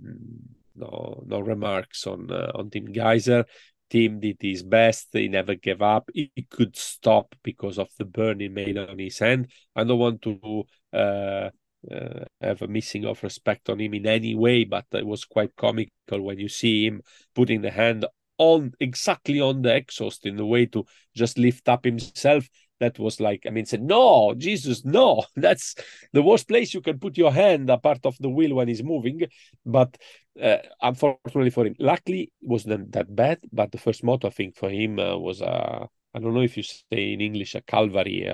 no 0.75 1.23
no 1.25 1.39
remarks 1.39 2.07
on 2.07 2.31
uh, 2.31 2.51
on 2.55 2.69
Tim 2.69 2.87
Gajser. 2.87 3.45
Tim 3.89 4.19
did 4.19 4.37
his 4.41 4.63
best. 4.63 5.09
He 5.13 5.27
never 5.27 5.55
gave 5.55 5.81
up. 5.81 6.09
He, 6.13 6.31
he 6.35 6.43
could 6.43 6.75
stop 6.75 7.35
because 7.43 7.77
of 7.77 7.89
the 7.99 8.05
burn 8.05 8.39
he 8.39 8.47
made 8.47 8.77
on 8.77 8.97
his 8.97 9.19
hand. 9.19 9.51
I 9.75 9.83
don't 9.83 9.99
want 9.99 10.21
to 10.23 10.63
uh, 10.91 11.49
uh, 11.91 12.25
have 12.41 12.61
a 12.61 12.67
missing 12.67 13.05
of 13.05 13.21
respect 13.23 13.69
on 13.69 13.79
him 13.79 13.93
in 13.93 14.07
any 14.07 14.35
way, 14.35 14.63
but 14.63 14.85
it 14.93 15.05
was 15.05 15.25
quite 15.25 15.55
comical 15.55 16.21
when 16.21 16.39
you 16.39 16.49
see 16.49 16.85
him 16.85 17.01
putting 17.35 17.61
the 17.61 17.71
hand 17.71 18.05
on 18.37 18.73
exactly 18.79 19.39
on 19.39 19.61
the 19.61 19.75
exhaust 19.75 20.25
in 20.25 20.35
the 20.35 20.45
way 20.45 20.65
to 20.65 20.85
just 21.15 21.37
lift 21.37 21.69
up 21.69 21.85
himself. 21.85 22.47
That 22.79 22.99
was 22.99 23.19
like, 23.19 23.43
I 23.47 23.49
mean, 23.51 23.65
said, 23.65 23.81
no, 23.81 24.33
Jesus, 24.35 24.83
no, 24.83 25.23
that's 25.35 25.75
the 26.11 26.23
worst 26.23 26.47
place 26.47 26.73
you 26.73 26.81
can 26.81 26.99
put 26.99 27.17
your 27.17 27.31
hand 27.31 27.69
apart 27.69 28.05
of 28.05 28.17
the 28.19 28.29
wheel 28.29 28.55
when 28.55 28.67
he's 28.67 28.83
moving. 28.83 29.21
But 29.65 29.95
uh, 30.41 30.57
unfortunately 30.81 31.51
for 31.51 31.65
him, 31.65 31.75
luckily 31.79 32.23
it 32.23 32.31
wasn't 32.41 32.91
that 32.93 33.15
bad. 33.15 33.39
But 33.53 33.71
the 33.71 33.77
first 33.77 34.03
moto, 34.03 34.27
I 34.27 34.31
think, 34.31 34.57
for 34.57 34.69
him 34.69 34.99
uh, 34.99 35.17
was 35.17 35.41
a, 35.41 35.87
I 36.13 36.19
don't 36.19 36.33
know 36.33 36.41
if 36.41 36.57
you 36.57 36.63
say 36.63 37.13
in 37.13 37.21
English, 37.21 37.55
a 37.55 37.61
calvary. 37.61 38.27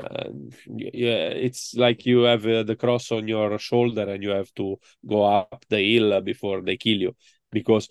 Uh, 0.00 0.14
uh, 0.14 0.30
yeah, 0.66 1.28
it's 1.46 1.74
like 1.74 2.06
you 2.06 2.22
have 2.22 2.46
uh, 2.46 2.62
the 2.62 2.76
cross 2.76 3.12
on 3.12 3.28
your 3.28 3.58
shoulder 3.58 4.08
and 4.08 4.22
you 4.22 4.30
have 4.30 4.52
to 4.54 4.78
go 5.06 5.24
up 5.24 5.64
the 5.68 5.78
hill 5.78 6.20
before 6.20 6.60
they 6.62 6.76
kill 6.76 6.98
you 6.98 7.14
because 7.52 7.88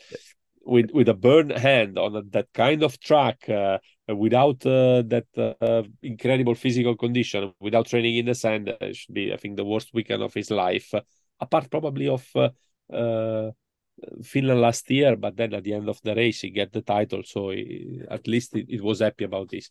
with 0.65 0.91
with 0.91 1.09
a 1.09 1.13
burned 1.13 1.51
hand 1.51 1.97
on 1.97 2.15
a, 2.15 2.21
that 2.23 2.47
kind 2.53 2.83
of 2.83 2.99
track 2.99 3.47
uh, 3.49 3.77
without 4.15 4.65
uh, 4.65 5.01
that 5.03 5.25
uh, 5.37 5.83
incredible 6.03 6.55
physical 6.55 6.95
condition 6.95 7.53
without 7.59 7.87
training 7.87 8.17
in 8.17 8.25
the 8.25 8.35
sand 8.35 8.67
it 8.81 8.95
should 8.95 9.13
be 9.13 9.33
i 9.33 9.37
think 9.37 9.55
the 9.55 9.65
worst 9.65 9.89
weekend 9.93 10.21
of 10.21 10.33
his 10.33 10.51
life 10.51 10.93
apart 11.39 11.69
probably 11.71 12.07
of 12.07 12.25
uh, 12.35 13.51
Finland 14.23 14.61
last 14.61 14.89
year, 14.89 15.15
but 15.15 15.35
then 15.35 15.53
at 15.53 15.63
the 15.63 15.73
end 15.73 15.89
of 15.89 15.99
the 16.03 16.15
race 16.15 16.41
he 16.41 16.49
get 16.49 16.71
the 16.71 16.81
title, 16.81 17.21
so 17.23 17.49
he, 17.51 18.01
at 18.09 18.27
least 18.27 18.55
it 18.55 18.81
was 18.81 18.99
happy 18.99 19.25
about 19.25 19.49
this. 19.49 19.69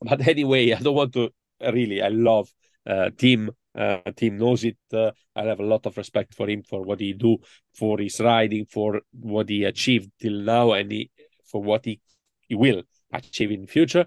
But 0.00 0.26
anyway, 0.26 0.72
I 0.72 0.80
don't 0.80 0.94
want 0.94 1.12
to 1.14 1.30
really, 1.72 2.02
I 2.02 2.08
love 2.08 2.48
uh, 2.86 3.10
Tim. 3.16 3.50
Uh, 3.74 3.98
Tim 4.14 4.38
knows 4.38 4.64
it. 4.64 4.76
Uh, 4.92 5.10
I 5.34 5.42
have 5.42 5.60
a 5.60 5.64
lot 5.64 5.86
of 5.86 5.96
respect 5.96 6.34
for 6.34 6.48
him 6.48 6.62
for 6.62 6.82
what 6.82 7.00
he 7.00 7.12
do, 7.12 7.38
for 7.74 7.98
his 7.98 8.20
riding, 8.20 8.66
for 8.66 9.00
what 9.12 9.48
he 9.48 9.64
achieved 9.64 10.10
till 10.20 10.40
now, 10.40 10.72
and 10.72 10.92
he, 10.92 11.10
for 11.44 11.62
what 11.62 11.84
he, 11.84 12.00
he 12.48 12.54
will 12.54 12.82
achieve 13.12 13.50
in 13.50 13.66
future. 13.66 14.06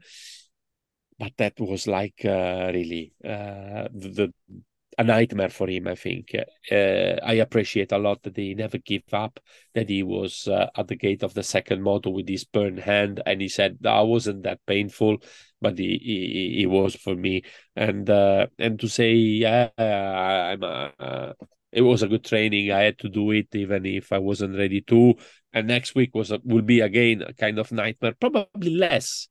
But 1.19 1.33
that 1.37 1.59
was 1.59 1.87
like 1.87 2.23
uh, 2.23 2.71
really 2.73 3.13
uh, 3.25 3.87
the 3.91 4.31
a 4.97 5.03
nightmare 5.03 5.49
for 5.49 5.69
him. 5.69 5.87
I 5.87 5.95
think 5.95 6.35
uh, 6.71 6.75
I 6.75 7.33
appreciate 7.33 7.91
a 7.91 7.97
lot 7.97 8.23
that 8.23 8.35
he 8.35 8.55
never 8.55 8.77
give 8.77 9.03
up. 9.13 9.39
That 9.75 9.89
he 9.89 10.03
was 10.03 10.47
uh, 10.47 10.69
at 10.75 10.87
the 10.87 10.95
gate 10.95 11.23
of 11.23 11.33
the 11.33 11.43
second 11.43 11.83
moto 11.83 12.09
with 12.09 12.27
his 12.27 12.45
burned 12.45 12.79
hand, 12.79 13.21
and 13.25 13.41
he 13.41 13.49
said 13.49 13.77
that 13.81 14.01
wasn't 14.01 14.43
that 14.43 14.59
painful, 14.65 15.17
but 15.61 15.77
he 15.77 15.99
he, 16.01 16.59
he 16.59 16.65
was 16.65 16.95
for 16.95 17.15
me. 17.15 17.43
And 17.75 18.09
uh, 18.09 18.47
and 18.57 18.79
to 18.79 18.87
say 18.87 19.13
yeah, 19.13 19.69
I'm. 19.77 20.63
Uh, 20.63 21.33
it 21.71 21.81
was 21.81 22.01
a 22.01 22.07
good 22.07 22.23
training. 22.23 22.71
I 22.71 22.83
had 22.83 22.97
to 22.99 23.09
do 23.09 23.29
it 23.31 23.53
even 23.53 23.85
if 23.85 24.11
I 24.11 24.17
wasn't 24.19 24.57
ready 24.57 24.81
to. 24.81 25.15
And 25.53 25.67
next 25.67 25.95
week 25.95 26.15
was 26.15 26.31
a, 26.31 26.39
will 26.43 26.61
be 26.61 26.79
again 26.79 27.21
a 27.21 27.33
kind 27.33 27.59
of 27.59 27.71
nightmare, 27.71 28.15
probably 28.19 28.71
less 28.71 29.27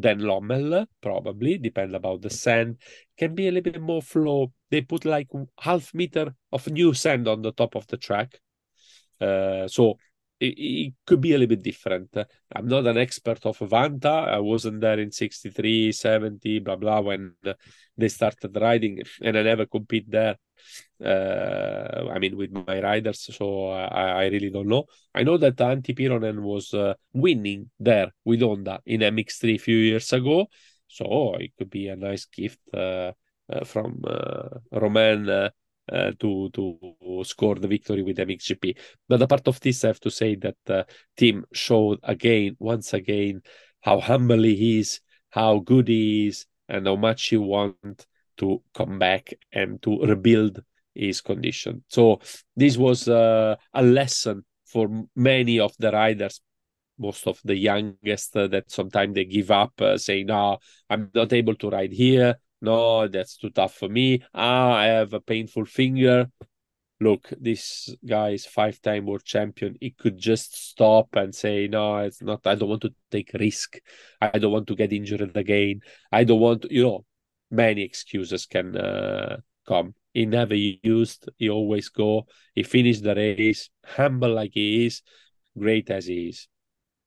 than 0.00 0.20
Lommel, 0.20 0.86
probably, 1.02 1.58
depend 1.58 1.94
about 1.94 2.22
the 2.22 2.30
sand. 2.30 2.76
Can 3.18 3.34
be 3.34 3.48
a 3.48 3.50
little 3.50 3.72
bit 3.72 3.80
more 3.80 4.02
flow. 4.02 4.52
They 4.70 4.82
put 4.82 5.04
like 5.04 5.28
half 5.60 5.94
meter 5.94 6.34
of 6.52 6.68
new 6.68 6.92
sand 6.94 7.28
on 7.28 7.42
the 7.42 7.52
top 7.52 7.76
of 7.76 7.86
the 7.86 7.96
track. 7.96 8.38
Uh, 9.20 9.66
so 9.68 9.96
it, 10.40 10.54
it, 10.58 10.94
could 11.06 11.20
be 11.20 11.32
a 11.32 11.38
little 11.38 11.56
bit 11.56 11.62
different. 11.62 12.14
I'm 12.54 12.66
not 12.66 12.86
an 12.86 12.98
expert 12.98 13.44
of 13.46 13.58
Vanta. 13.58 14.28
I 14.28 14.38
wasn't 14.38 14.80
there 14.80 14.98
in 14.98 15.10
63, 15.12 15.92
70, 15.92 16.58
blah, 16.60 16.76
blah, 16.76 17.00
when 17.00 17.34
they 17.96 18.08
started 18.08 18.56
riding, 18.60 19.02
and 19.22 19.38
I 19.38 19.42
never 19.42 19.66
compete 19.66 20.10
there 20.10 20.36
uh, 21.04 22.08
I 22.10 22.18
mean, 22.18 22.36
with 22.36 22.52
my 22.52 22.80
riders. 22.80 23.28
So 23.34 23.68
I, 23.68 24.24
I, 24.24 24.26
really 24.26 24.50
don't 24.50 24.68
know. 24.68 24.84
I 25.14 25.22
know 25.22 25.36
that 25.38 25.56
Antti 25.56 25.96
Pyrhönen 25.96 26.40
was 26.40 26.72
uh, 26.74 26.94
winning 27.12 27.70
there 27.78 28.12
with 28.24 28.40
Honda 28.40 28.80
in 28.86 29.00
MX3 29.00 29.54
a 29.54 29.58
few 29.58 29.76
years 29.76 30.12
ago. 30.12 30.46
So 30.88 31.34
it 31.38 31.52
could 31.58 31.70
be 31.70 31.88
a 31.88 31.96
nice 31.96 32.26
gift 32.26 32.60
uh, 32.72 33.12
uh 33.48 33.64
from 33.64 34.02
uh, 34.06 34.58
Romain 34.72 35.50
uh, 35.92 36.12
to 36.18 36.50
to 36.50 36.78
score 37.24 37.56
the 37.56 37.68
victory 37.68 38.02
with 38.02 38.18
MXGP. 38.18 38.76
But 39.08 39.22
apart 39.22 39.46
of 39.48 39.60
this, 39.60 39.84
I 39.84 39.88
have 39.88 40.00
to 40.00 40.10
say 40.10 40.34
that 40.36 40.56
uh, 40.68 40.84
Tim 41.16 41.44
showed 41.52 42.00
again, 42.02 42.56
once 42.58 42.92
again, 42.92 43.42
how 43.80 44.00
humble 44.00 44.42
he 44.42 44.80
is, 44.80 45.00
how 45.30 45.60
good 45.60 45.88
he 45.88 46.28
is, 46.28 46.46
and 46.68 46.86
how 46.86 46.96
much 46.96 47.28
he 47.28 47.36
wants 47.36 48.06
to 48.38 48.62
come 48.74 48.98
back 48.98 49.32
and 49.52 49.80
to 49.82 50.00
rebuild 50.00 50.60
his 50.94 51.20
condition. 51.20 51.84
So 51.88 52.20
this 52.54 52.76
was 52.76 53.08
uh, 53.08 53.56
a 53.72 53.82
lesson 53.82 54.44
for 54.64 54.88
many 55.14 55.60
of 55.60 55.72
the 55.78 55.92
riders, 55.92 56.40
most 56.98 57.26
of 57.26 57.40
the 57.44 57.54
youngest 57.54 58.36
uh, 58.36 58.46
that 58.48 58.70
sometimes 58.70 59.14
they 59.14 59.24
give 59.24 59.50
up, 59.50 59.80
uh, 59.80 59.98
saying, 59.98 60.26
"No, 60.26 60.58
I'm 60.90 61.10
not 61.14 61.32
able 61.32 61.54
to 61.56 61.70
ride 61.70 61.92
here. 61.92 62.36
No, 62.60 63.06
that's 63.08 63.36
too 63.36 63.50
tough 63.50 63.74
for 63.74 63.88
me. 63.88 64.22
Ah, 64.34 64.74
I 64.74 64.86
have 64.86 65.12
a 65.12 65.20
painful 65.20 65.64
finger." 65.66 66.30
Look, 67.00 67.28
this 67.38 67.94
guy 68.06 68.30
is 68.30 68.46
five-time 68.46 69.04
world 69.06 69.24
champion. 69.24 69.76
He 69.80 69.90
could 69.90 70.16
just 70.18 70.56
stop 70.56 71.14
and 71.16 71.34
say, 71.34 71.68
"No, 71.68 71.98
it's 71.98 72.22
not. 72.22 72.46
I 72.46 72.54
don't 72.54 72.70
want 72.70 72.82
to 72.82 72.94
take 73.10 73.32
risk. 73.34 73.80
I 74.20 74.38
don't 74.38 74.52
want 74.52 74.66
to 74.68 74.76
get 74.76 74.92
injured 74.92 75.36
again. 75.36 75.80
I 76.12 76.24
don't 76.24 76.40
want 76.40 76.62
to, 76.62 76.74
you 76.74 76.82
know." 76.82 77.04
Many 77.50 77.82
excuses 77.82 78.44
can 78.46 78.76
uh, 78.76 79.36
come 79.68 79.94
he 80.16 80.24
never 80.24 80.54
used. 80.54 81.28
He 81.36 81.50
always 81.50 81.90
go. 81.90 82.26
He 82.54 82.62
finished 82.62 83.02
the 83.02 83.14
race 83.14 83.68
humble 83.84 84.32
like 84.32 84.52
he 84.54 84.86
is, 84.86 85.02
great 85.58 85.90
as 85.90 86.06
he 86.06 86.28
is. 86.28 86.48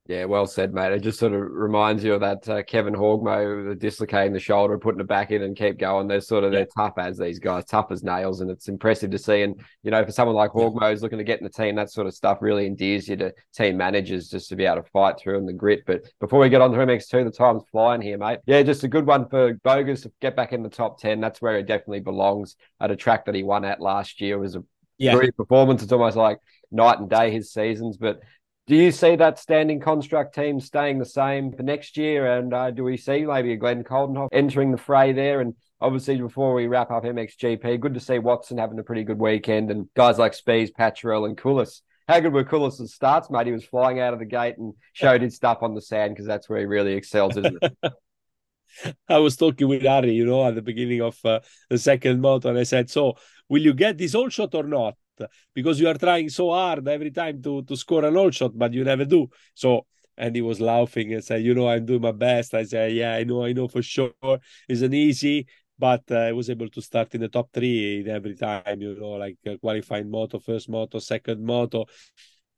Yeah, 0.09 0.25
well 0.25 0.47
said, 0.47 0.73
mate. 0.73 0.91
It 0.91 1.03
just 1.03 1.19
sort 1.19 1.33
of 1.33 1.39
reminds 1.39 2.03
you 2.03 2.15
of 2.15 2.21
that 2.21 2.49
uh, 2.49 2.63
Kevin 2.63 2.93
the 2.93 3.75
dislocating 3.77 4.33
the 4.33 4.39
shoulder, 4.39 4.75
putting 4.79 4.99
it 4.99 5.05
back 5.05 5.29
in 5.29 5.43
and 5.43 5.55
keep 5.55 5.77
going. 5.77 6.07
They're 6.07 6.19
sort 6.19 6.43
of 6.43 6.51
yeah. 6.51 6.61
they're 6.61 6.67
tough 6.75 6.95
as 6.97 7.19
these 7.19 7.37
guys, 7.37 7.65
tough 7.65 7.91
as 7.91 8.03
nails, 8.03 8.41
and 8.41 8.49
it's 8.49 8.69
impressive 8.69 9.11
to 9.11 9.19
see. 9.19 9.43
And 9.43 9.61
you 9.83 9.91
know, 9.91 10.03
for 10.03 10.11
someone 10.11 10.35
like 10.35 10.49
Horgmo 10.49 10.89
who's 10.89 11.03
looking 11.03 11.19
to 11.19 11.23
get 11.23 11.37
in 11.37 11.43
the 11.43 11.51
team, 11.51 11.75
that 11.75 11.91
sort 11.91 12.07
of 12.07 12.15
stuff 12.15 12.39
really 12.41 12.65
endears 12.65 13.07
you 13.07 13.17
to 13.17 13.31
team 13.53 13.77
managers 13.77 14.29
just 14.29 14.49
to 14.49 14.55
be 14.55 14.65
able 14.65 14.81
to 14.81 14.89
fight 14.89 15.19
through 15.19 15.37
and 15.37 15.47
the 15.47 15.53
grit. 15.53 15.83
But 15.85 16.01
before 16.19 16.39
we 16.39 16.49
get 16.49 16.61
on 16.61 16.71
to 16.71 16.77
MX2, 16.79 17.25
the 17.25 17.29
time's 17.29 17.61
flying 17.71 18.01
here, 18.01 18.17
mate. 18.17 18.39
Yeah, 18.47 18.63
just 18.63 18.83
a 18.83 18.87
good 18.87 19.05
one 19.05 19.29
for 19.29 19.53
Bogers 19.63 20.01
to 20.01 20.11
get 20.21 20.35
back 20.35 20.53
in 20.53 20.63
the 20.63 20.69
top 20.69 20.99
ten. 20.99 21.21
That's 21.21 21.39
where 21.39 21.55
he 21.55 21.61
definitely 21.61 21.99
belongs. 21.99 22.55
At 22.79 22.89
a 22.89 22.95
track 22.95 23.25
that 23.25 23.35
he 23.35 23.43
won 23.43 23.63
at 23.63 23.79
last 23.79 24.19
year 24.21 24.37
it 24.37 24.39
was 24.39 24.55
a 24.55 24.63
yeah. 24.97 25.13
great 25.13 25.37
performance. 25.37 25.83
It's 25.83 25.91
almost 25.91 26.17
like 26.17 26.39
night 26.71 26.99
and 26.99 27.09
day 27.09 27.31
his 27.31 27.51
seasons, 27.51 27.97
but 27.97 28.19
do 28.69 28.75
you 28.75 28.91
see 28.91 29.15
that 29.15 29.39
standing 29.39 29.79
construct 29.79 30.35
team 30.35 30.59
staying 30.59 30.99
the 30.99 31.05
same 31.05 31.51
for 31.51 31.63
next 31.63 31.97
year? 31.97 32.37
And 32.37 32.53
uh, 32.53 32.69
do 32.69 32.83
we 32.83 32.97
see 32.97 33.25
maybe 33.25 33.51
a 33.51 33.57
Glenn 33.57 33.83
Coldenhoff 33.83 34.29
entering 34.31 34.71
the 34.71 34.77
fray 34.77 35.11
there? 35.11 35.41
And 35.41 35.55
obviously, 35.81 36.17
before 36.17 36.53
we 36.53 36.67
wrap 36.67 36.91
up 36.91 37.03
MXGP, 37.03 37.79
good 37.79 37.95
to 37.95 37.99
see 37.99 38.19
Watson 38.19 38.59
having 38.59 38.77
a 38.77 38.83
pretty 38.83 39.03
good 39.03 39.17
weekend 39.17 39.71
and 39.71 39.89
guys 39.95 40.19
like 40.19 40.35
Spies, 40.35 40.69
Paturel, 40.69 41.25
and 41.25 41.35
Koulis. 41.35 41.81
How 42.07 42.19
good 42.19 42.31
were 42.31 42.43
Koulis' 42.43 42.89
starts, 42.89 43.31
mate? 43.31 43.47
He 43.47 43.53
was 43.53 43.65
flying 43.65 43.99
out 43.99 44.13
of 44.13 44.19
the 44.19 44.25
gate 44.25 44.59
and 44.59 44.75
showed 44.93 45.23
his 45.23 45.35
stuff 45.35 45.63
on 45.63 45.73
the 45.73 45.81
sand 45.81 46.13
because 46.13 46.27
that's 46.27 46.47
where 46.47 46.59
he 46.59 46.65
really 46.65 46.93
excels, 46.93 47.37
isn't 47.37 47.57
it? 47.63 47.73
I 49.09 49.17
was 49.17 49.35
talking 49.35 49.67
with 49.67 49.83
Ari, 49.83 50.11
you 50.11 50.27
know, 50.27 50.47
at 50.47 50.53
the 50.53 50.61
beginning 50.61 51.01
of 51.01 51.17
uh, 51.25 51.39
the 51.71 51.79
second 51.79 52.21
month, 52.21 52.45
and 52.45 52.55
I 52.57 52.63
said, 52.63 52.91
"So, 52.91 53.15
will 53.49 53.63
you 53.63 53.73
get 53.73 53.97
this 53.97 54.13
all 54.13 54.29
shot 54.29 54.53
or 54.53 54.63
not?" 54.63 54.95
Because 55.53 55.79
you 55.79 55.87
are 55.87 55.95
trying 55.97 56.29
so 56.29 56.51
hard 56.51 56.87
every 56.87 57.11
time 57.11 57.41
to 57.43 57.63
to 57.63 57.75
score 57.75 58.05
an 58.05 58.17
all 58.17 58.31
shot, 58.31 58.57
but 58.57 58.73
you 58.73 58.83
never 58.83 59.05
do. 59.05 59.27
So 59.53 59.85
and 60.17 60.35
he 60.35 60.41
was 60.41 60.59
laughing 60.59 61.13
and 61.13 61.23
said, 61.23 61.43
"You 61.43 61.53
know, 61.55 61.67
I'm 61.69 61.85
doing 61.85 62.01
my 62.01 62.11
best." 62.11 62.53
I 62.53 62.63
said, 62.63 62.93
"Yeah, 62.93 63.13
I 63.15 63.23
know, 63.23 63.43
I 63.43 63.53
know 63.53 63.67
for 63.67 63.81
sure. 63.81 64.11
Isn't 64.67 64.93
easy." 64.93 65.47
But 65.77 66.03
uh, 66.11 66.17
I 66.17 66.33
was 66.33 66.49
able 66.49 66.67
to 66.69 66.81
start 66.81 67.15
in 67.15 67.21
the 67.21 67.29
top 67.29 67.53
three 67.53 68.05
every 68.09 68.35
time, 68.35 68.81
you 68.81 68.95
know, 68.99 69.11
like 69.11 69.37
uh, 69.47 69.55
qualifying 69.57 70.11
moto, 70.11 70.37
first 70.39 70.67
moto, 70.67 70.99
second 70.99 71.41
moto. 71.41 71.85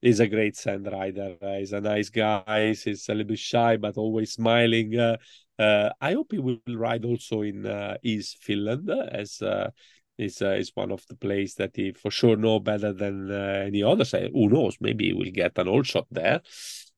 he's 0.01 0.19
a 0.19 0.27
great 0.27 0.55
sand 0.55 0.87
rider. 0.91 1.37
Uh, 1.41 1.57
he's 1.57 1.73
a 1.73 1.81
nice 1.81 2.09
guy. 2.09 2.73
He's 2.73 3.07
a 3.09 3.13
little 3.13 3.27
bit 3.27 3.39
shy, 3.39 3.77
but 3.77 3.97
always 3.97 4.33
smiling. 4.33 4.97
Uh, 4.97 5.17
uh, 5.59 5.91
I 6.01 6.13
hope 6.13 6.31
he 6.31 6.39
will 6.39 6.57
ride 6.67 7.05
also 7.05 7.41
in 7.41 7.65
uh, 7.65 7.97
East 8.01 8.37
Finland 8.41 8.89
as 8.89 9.41
uh, 9.41 9.69
is 10.17 10.41
uh, 10.41 10.51
is 10.51 10.71
one 10.75 10.91
of 10.91 11.05
the 11.07 11.15
plays 11.15 11.55
that 11.55 11.71
he 11.75 11.91
for 11.93 12.11
sure 12.11 12.35
know 12.35 12.59
better 12.59 12.93
than 12.93 13.31
uh, 13.31 13.63
any 13.65 13.83
other. 13.83 14.05
So 14.05 14.27
who 14.33 14.49
knows? 14.49 14.77
Maybe 14.79 15.07
he 15.07 15.13
will 15.13 15.31
get 15.31 15.57
an 15.57 15.67
all 15.67 15.83
shot 15.83 16.07
there. 16.11 16.41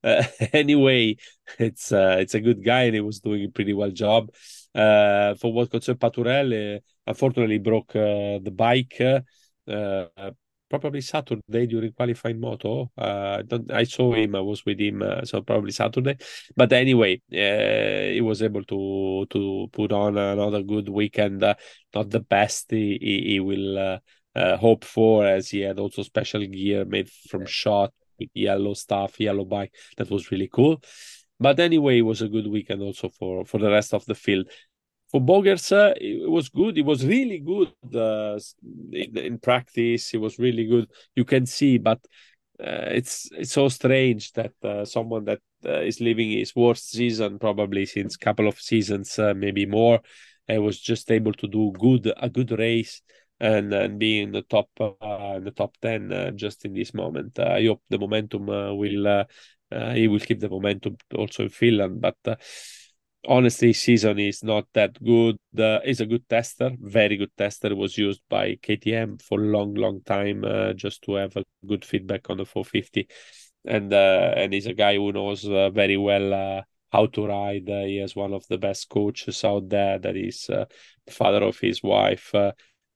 Uh, 0.05 0.21
anyway, 0.51 1.15
it's 1.57 1.93
uh, 1.93 2.17
it's 2.19 2.33
a 2.33 2.41
good 2.41 2.61
guy 2.61 2.81
and 2.83 2.95
he 2.95 2.99
was 2.99 3.21
doing 3.21 3.45
a 3.45 3.47
pretty 3.47 3.71
well 3.71 3.89
job. 3.89 4.29
Uh, 4.75 5.33
for 5.35 5.53
what 5.53 5.71
concerns 5.71 5.97
Paturel, 5.97 6.75
uh, 6.75 6.79
unfortunately 7.07 7.57
broke 7.57 7.93
the 7.93 8.53
bike 8.53 8.99
probably 10.79 11.01
Saturday 11.01 11.67
during 11.67 11.91
qualifying 11.93 12.39
moto. 12.39 12.91
Uh, 12.97 13.43
I 13.69 13.83
saw 13.83 14.13
him. 14.13 14.35
I 14.35 14.39
was 14.41 14.65
with 14.65 14.79
him, 14.79 15.03
uh, 15.03 15.23
so 15.23 15.41
probably 15.41 15.71
Saturday. 15.71 16.17
But 16.55 16.73
anyway, 16.73 17.21
uh, 17.31 18.13
he 18.13 18.21
was 18.21 18.41
able 18.41 18.63
to 18.65 19.27
to 19.29 19.67
put 19.71 19.91
on 19.91 20.17
another 20.17 20.63
good 20.63 20.89
weekend. 20.89 21.43
Uh, 21.43 21.55
not 21.93 22.09
the 22.09 22.21
best 22.21 22.71
he, 22.71 22.97
he, 22.99 23.15
he 23.33 23.39
will 23.39 23.77
uh, 23.77 23.99
uh, 24.35 24.57
hope 24.57 24.83
for, 24.83 25.25
as 25.27 25.49
he 25.49 25.59
had 25.61 25.77
also 25.77 26.01
special 26.01 26.43
gear 26.45 26.85
made 26.85 27.09
from 27.29 27.45
shot 27.45 27.93
with 28.19 28.29
yellow 28.33 28.73
stuff, 28.73 29.19
yellow 29.19 29.45
bike. 29.45 29.73
That 29.97 30.09
was 30.09 30.31
really 30.31 30.49
cool. 30.51 30.81
But 31.39 31.59
anyway, 31.59 31.99
it 31.99 32.07
was 32.11 32.21
a 32.21 32.29
good 32.29 32.47
weekend 32.47 32.81
also 32.81 33.09
for 33.09 33.45
for 33.45 33.59
the 33.59 33.69
rest 33.69 33.93
of 33.93 34.05
the 34.05 34.15
field 34.15 34.47
for 35.13 35.21
Bogers, 35.21 35.71
uh, 35.71 35.93
it 35.95 36.27
was 36.27 36.49
good. 36.49 36.75
It 36.75 36.85
was 36.85 37.05
really 37.05 37.37
good 37.37 37.71
uh, 37.95 38.39
in, 38.91 39.15
in, 39.15 39.37
practice. 39.37 40.11
It 40.11 40.17
was 40.17 40.39
really 40.39 40.65
good. 40.65 40.89
You 41.15 41.23
can 41.23 41.45
see, 41.45 41.77
but 41.77 41.99
uh, 42.59 42.89
it's 42.89 43.29
it's 43.31 43.51
so 43.51 43.69
strange 43.69 44.31
that 44.31 44.53
uh, 44.63 44.85
someone 44.85 45.25
that 45.25 45.41
uh, 45.63 45.81
is 45.81 46.01
living 46.01 46.31
his 46.31 46.55
worst 46.55 46.89
season 46.89 47.37
probably 47.37 47.85
since 47.85 48.15
a 48.15 48.17
couple 48.17 48.47
of 48.47 48.59
seasons, 48.59 49.19
uh, 49.19 49.35
maybe 49.35 49.67
more, 49.67 50.01
was 50.49 50.79
just 50.79 51.11
able 51.11 51.33
to 51.33 51.47
do 51.47 51.71
good 51.79 52.11
a 52.17 52.27
good 52.27 52.49
race 52.49 53.03
and 53.39 53.71
and 53.71 53.99
be 53.99 54.19
in 54.19 54.31
the 54.31 54.41
top 54.41 54.67
in 54.79 55.43
the 55.43 55.53
top 55.55 55.77
ten 55.79 56.33
just 56.35 56.65
in 56.65 56.73
this 56.73 56.91
moment. 56.91 57.37
I 57.37 57.65
hope 57.65 57.83
the 57.87 57.99
momentum 57.99 58.47
will 58.47 59.25
he 59.93 60.07
will 60.07 60.19
keep 60.19 60.39
the 60.39 60.49
momentum 60.49 60.97
also 61.15 61.43
in 61.43 61.49
Finland, 61.49 62.01
but 62.01 62.17
honestly, 63.27 63.73
season 63.73 64.19
is 64.19 64.43
not 64.43 64.65
that 64.73 65.01
good. 65.03 65.37
Uh, 65.57 65.79
is 65.85 66.01
a 66.01 66.05
good 66.05 66.27
tester, 66.27 66.71
very 66.79 67.17
good 67.17 67.31
tester. 67.37 67.75
Was 67.75 67.97
used 67.97 68.21
by 68.29 68.55
KTM 68.61 69.21
for 69.21 69.41
a 69.41 69.45
long, 69.45 69.73
long 69.73 70.01
time 70.01 70.43
uh, 70.43 70.73
just 70.73 71.01
to 71.03 71.15
have 71.15 71.35
a 71.35 71.43
good 71.65 71.85
feedback 71.85 72.29
on 72.29 72.37
the 72.37 72.45
450, 72.45 73.07
and 73.65 73.93
uh, 73.93 74.33
and 74.35 74.53
he's 74.53 74.67
a 74.67 74.73
guy 74.73 74.95
who 74.95 75.11
knows 75.11 75.45
uh, 75.47 75.69
very 75.69 75.97
well 75.97 76.33
uh, 76.33 76.61
how 76.91 77.05
to 77.07 77.27
ride. 77.27 77.69
Uh, 77.69 77.83
he 77.83 77.97
has 77.97 78.15
one 78.15 78.33
of 78.33 78.45
the 78.47 78.57
best 78.57 78.89
coaches 78.89 79.43
out 79.43 79.69
there. 79.69 79.99
That 79.99 80.15
is 80.17 80.45
the 80.47 80.67
father 81.09 81.43
of 81.43 81.59
his 81.59 81.81
wife. 81.83 82.33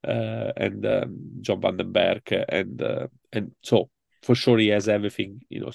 and 0.04 0.86
um, 0.86 1.18
John 1.42 1.62
Van 1.62 1.78
den 1.78 1.92
Berg, 1.92 2.32
and 2.50 2.82
and 3.32 3.52
so 3.62 3.90
for 4.24 4.36
sure 4.36 4.58
he 4.58 4.68
has 4.68 4.88
everything. 4.88 5.42
You 5.50 5.62
know, 5.62 5.72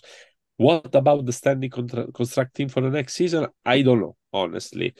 what 0.57 0.95
about 0.95 1.27
the 1.27 1.33
standing 1.33 1.71
contra- 1.71 2.13
constructing 2.13 2.69
for 2.69 2.81
the 2.81 2.91
next 2.91 3.15
season? 3.15 3.47
I 3.65 3.83
don't 3.83 4.01
know, 4.01 4.17
honestly. 4.33 4.95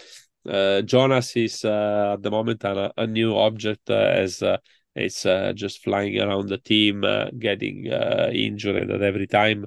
Uh, 0.47 0.83
Jonass 0.83 1.37
is 1.37 1.65
uh, 1.65 2.15
at 2.15 2.23
the 2.23 2.31
moment 2.31 2.65
a, 2.65 2.93
a 2.97 3.07
new 3.07 3.37
object 3.37 3.89
uh, 3.91 3.95
as 3.95 4.43
uh, 4.43 4.57
it's 4.95 5.25
uh, 5.25 5.53
just 5.55 5.85
flying 5.85 6.21
around 6.21 6.49
the 6.49 6.59
team, 6.59 7.05
uh, 7.05 7.27
getting 7.39 7.87
injured 7.87 8.91
at 8.91 9.03
every 9.03 9.27
time. 9.27 9.67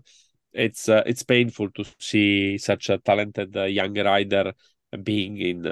It's 0.54 0.88
it's 0.88 1.24
painful 1.24 1.72
to 1.72 1.84
see 2.00 2.58
such 2.58 2.90
a 2.90 2.98
talented 2.98 3.56
young 3.56 3.98
rider 3.98 4.54
being 5.04 5.38
in 5.38 5.66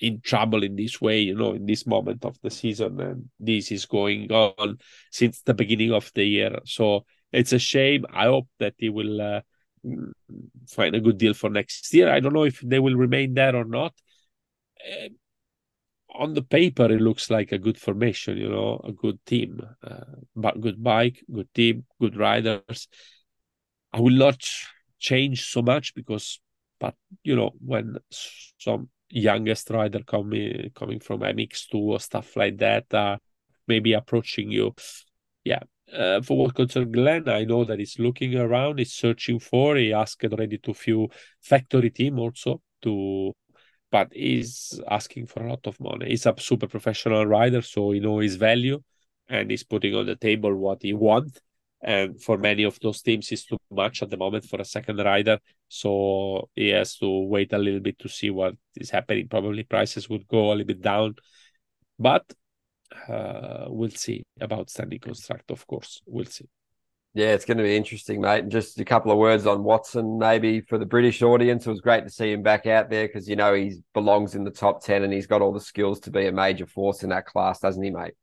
in 0.00 0.20
trouble 0.22 0.64
in 0.64 0.76
this 0.76 1.00
way, 1.00 1.20
you 1.20 1.34
know, 1.34 1.52
in 1.52 1.66
this 1.66 1.86
moment 1.86 2.24
of 2.24 2.38
the 2.42 2.50
season, 2.50 3.00
and 3.00 3.28
this 3.38 3.70
is 3.70 3.84
going 3.84 4.30
on 4.32 4.78
since 5.10 5.42
the 5.42 5.54
beginning 5.54 5.92
of 5.92 6.10
the 6.14 6.24
year. 6.24 6.58
So 6.64 7.04
it's 7.32 7.52
a 7.52 7.58
shame. 7.58 8.04
I 8.12 8.24
hope 8.24 8.48
that 8.58 8.74
he 8.78 8.88
will 8.88 9.20
uh, 9.20 9.40
find 10.68 10.94
a 10.94 11.00
good 11.00 11.18
deal 11.18 11.34
for 11.34 11.50
next 11.50 11.92
year. 11.94 12.10
I 12.12 12.20
don't 12.20 12.32
know 12.32 12.44
if 12.44 12.60
they 12.60 12.78
will 12.78 12.96
remain 12.96 13.34
there 13.34 13.56
or 13.56 13.64
not. 13.64 13.94
Uh, 14.80 15.08
on 16.14 16.34
the 16.34 16.42
paper, 16.42 16.90
it 16.90 17.00
looks 17.00 17.30
like 17.30 17.52
a 17.52 17.58
good 17.58 17.78
formation, 17.78 18.36
you 18.36 18.48
know, 18.48 18.80
a 18.84 18.92
good 18.92 19.24
team, 19.26 19.60
uh, 19.82 20.04
but 20.34 20.60
good 20.60 20.82
bike, 20.82 21.22
good 21.32 21.52
team, 21.54 21.84
good 22.00 22.16
riders. 22.16 22.88
I 23.92 24.00
will 24.00 24.16
not 24.16 24.46
change 24.98 25.46
so 25.46 25.62
much 25.62 25.94
because, 25.94 26.40
but 26.78 26.94
you 27.22 27.36
know, 27.36 27.52
when 27.64 27.96
some 28.58 28.88
youngest 29.08 29.70
rider 29.70 30.00
coming 30.04 30.70
coming 30.74 31.00
from 31.00 31.22
MX2 31.22 31.78
or 31.78 32.00
stuff 32.00 32.36
like 32.36 32.58
that, 32.58 32.92
uh, 32.92 33.16
maybe 33.66 33.92
approaching 33.92 34.50
you, 34.50 34.74
yeah, 35.44 35.60
uh, 35.96 36.20
for 36.22 36.36
what 36.38 36.54
concerns 36.54 36.92
Glenn, 36.92 37.28
I 37.28 37.44
know 37.44 37.64
that 37.64 37.78
he's 37.78 37.98
looking 37.98 38.36
around, 38.36 38.78
he's 38.78 38.92
searching 38.92 39.38
for. 39.38 39.76
He 39.76 39.92
asked 39.92 40.24
already 40.24 40.58
to 40.58 40.74
few 40.74 41.08
factory 41.40 41.90
team 41.90 42.18
also 42.18 42.60
to, 42.82 43.32
but 43.90 44.12
he's 44.12 44.80
asking 44.88 45.26
for 45.26 45.44
a 45.44 45.50
lot 45.50 45.66
of 45.66 45.78
money. 45.80 46.08
He's 46.08 46.26
a 46.26 46.34
super 46.38 46.66
professional 46.66 47.26
rider, 47.26 47.62
so 47.62 47.90
he 47.90 48.00
knows 48.00 48.24
his 48.24 48.36
value, 48.36 48.80
and 49.28 49.50
he's 49.50 49.64
putting 49.64 49.94
on 49.94 50.06
the 50.06 50.16
table 50.16 50.54
what 50.54 50.82
he 50.82 50.92
wants. 50.92 51.40
And 51.82 52.20
for 52.22 52.36
many 52.36 52.64
of 52.64 52.78
those 52.80 53.00
teams, 53.00 53.32
it's 53.32 53.46
too 53.46 53.58
much 53.70 54.02
at 54.02 54.10
the 54.10 54.18
moment 54.18 54.44
for 54.44 54.60
a 54.60 54.64
second 54.64 54.98
rider. 54.98 55.38
So 55.68 56.50
he 56.54 56.68
has 56.68 56.96
to 56.96 57.08
wait 57.08 57.52
a 57.54 57.58
little 57.58 57.80
bit 57.80 57.98
to 58.00 58.08
see 58.08 58.28
what 58.28 58.54
is 58.76 58.90
happening. 58.90 59.28
Probably 59.28 59.62
prices 59.62 60.08
would 60.10 60.28
go 60.28 60.48
a 60.48 60.52
little 60.52 60.66
bit 60.66 60.82
down, 60.82 61.14
but 61.98 62.24
uh, 63.08 63.66
we'll 63.68 63.90
see 63.90 64.24
about 64.40 64.70
standing 64.70 64.98
construct. 64.98 65.50
Of 65.50 65.66
course, 65.66 66.00
we'll 66.06 66.24
see. 66.26 66.48
Yeah, 67.12 67.32
it's 67.32 67.44
going 67.44 67.58
to 67.58 67.64
be 67.64 67.76
interesting, 67.76 68.20
mate. 68.20 68.44
And 68.44 68.52
just 68.52 68.78
a 68.78 68.84
couple 68.84 69.10
of 69.10 69.18
words 69.18 69.44
on 69.44 69.64
Watson, 69.64 70.18
maybe 70.18 70.60
for 70.60 70.78
the 70.78 70.86
British 70.86 71.22
audience. 71.22 71.66
It 71.66 71.70
was 71.70 71.80
great 71.80 72.04
to 72.04 72.10
see 72.10 72.30
him 72.32 72.42
back 72.42 72.66
out 72.66 72.88
there 72.88 73.08
because 73.08 73.28
you 73.28 73.34
know 73.34 73.52
he 73.52 73.80
belongs 73.94 74.36
in 74.36 74.44
the 74.44 74.50
top 74.50 74.82
ten 74.82 75.02
and 75.02 75.12
he's 75.12 75.26
got 75.26 75.42
all 75.42 75.52
the 75.52 75.60
skills 75.60 75.98
to 76.00 76.10
be 76.10 76.26
a 76.26 76.32
major 76.32 76.66
force 76.66 77.02
in 77.02 77.10
that 77.10 77.26
class, 77.26 77.58
doesn't 77.58 77.82
he, 77.82 77.90
mate? 77.90 78.14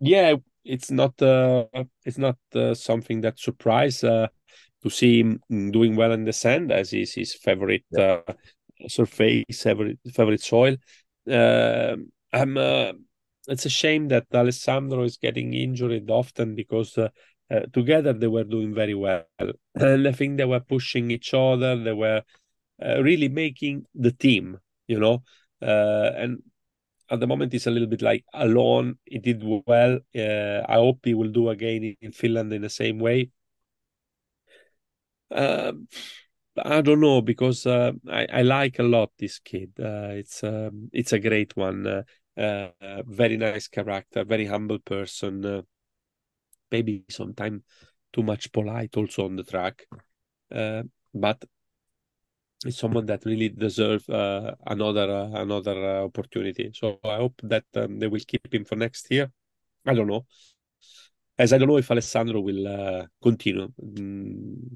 Yeah, 0.00 0.36
it's 0.64 0.90
not 0.90 1.20
uh, 1.20 1.66
it's 2.04 2.18
not 2.18 2.36
uh, 2.54 2.74
something 2.74 3.20
that 3.20 3.38
surprised 3.38 4.04
uh, 4.04 4.28
to 4.82 4.90
see 4.90 5.20
him 5.20 5.70
doing 5.70 5.96
well 5.96 6.12
in 6.12 6.24
the 6.24 6.32
sand 6.32 6.72
as 6.72 6.94
is 6.94 7.12
his 7.12 7.34
favorite 7.34 7.84
yeah. 7.90 8.20
uh, 8.26 8.32
surface, 8.88 9.62
favorite 9.62 9.98
favorite 10.12 10.42
soil. 10.42 10.76
Uh, 11.30 11.96
I'm 12.32 12.56
uh, 12.56 12.92
it's 13.48 13.66
a 13.66 13.70
shame 13.70 14.08
that 14.08 14.26
Alessandro 14.34 15.02
is 15.04 15.16
getting 15.16 15.54
injured 15.54 16.10
often 16.10 16.54
because 16.54 16.96
uh, 16.98 17.08
uh, 17.50 17.60
together 17.72 18.12
they 18.12 18.26
were 18.26 18.44
doing 18.44 18.74
very 18.74 18.94
well. 18.94 19.24
And 19.74 20.08
I 20.08 20.12
think 20.12 20.36
they 20.36 20.44
were 20.44 20.60
pushing 20.60 21.10
each 21.10 21.32
other. 21.34 21.76
They 21.76 21.92
were 21.92 22.22
uh, 22.84 23.02
really 23.02 23.28
making 23.28 23.86
the 23.94 24.12
team, 24.12 24.58
you 24.86 24.98
know. 24.98 25.22
Uh, 25.62 26.10
and 26.16 26.42
at 27.10 27.20
the 27.20 27.26
moment, 27.26 27.52
he's 27.52 27.66
a 27.66 27.70
little 27.70 27.88
bit 27.88 28.02
like 28.02 28.24
alone. 28.34 28.98
He 29.04 29.18
did 29.18 29.42
well. 29.44 30.00
Uh, 30.14 30.62
I 30.68 30.74
hope 30.74 31.00
he 31.04 31.14
will 31.14 31.30
do 31.30 31.50
again 31.50 31.96
in 32.00 32.12
Finland 32.12 32.52
in 32.52 32.62
the 32.62 32.70
same 32.70 32.98
way. 32.98 33.30
Um, 35.30 35.88
I 36.56 36.80
don't 36.80 37.00
know 37.00 37.20
because 37.20 37.66
uh, 37.66 37.92
I, 38.08 38.26
I 38.32 38.42
like 38.42 38.78
a 38.78 38.82
lot 38.82 39.10
this 39.18 39.38
kid. 39.38 39.72
it's 39.76 40.42
um, 40.42 40.88
it's 40.92 41.12
a 41.12 41.18
great 41.18 41.56
one 41.56 42.04
uh, 42.36 42.68
very 43.06 43.36
nice 43.36 43.68
character, 43.68 44.24
very 44.24 44.46
humble 44.46 44.78
person. 44.78 45.44
Uh, 45.44 45.62
maybe 46.70 47.04
sometimes 47.08 47.62
too 48.12 48.22
much 48.22 48.52
polite 48.52 48.96
also 48.96 49.24
on 49.24 49.36
the 49.36 49.44
track, 49.44 49.86
uh, 50.54 50.82
but 51.14 51.44
it's 52.64 52.78
someone 52.78 53.06
that 53.06 53.24
really 53.24 53.48
deserves 53.48 54.08
uh, 54.08 54.54
another 54.66 55.10
uh, 55.10 55.40
another 55.42 56.02
opportunity. 56.02 56.70
So 56.74 56.98
I 57.04 57.16
hope 57.16 57.40
that 57.44 57.64
um, 57.76 57.98
they 57.98 58.06
will 58.06 58.20
keep 58.26 58.52
him 58.52 58.64
for 58.64 58.76
next 58.76 59.10
year. 59.10 59.30
I 59.86 59.94
don't 59.94 60.08
know, 60.08 60.26
as 61.38 61.52
I 61.52 61.58
don't 61.58 61.68
know 61.68 61.78
if 61.78 61.90
Alessandro 61.90 62.40
will 62.40 63.06
continue. 63.22 63.68
Mm, 63.82 64.72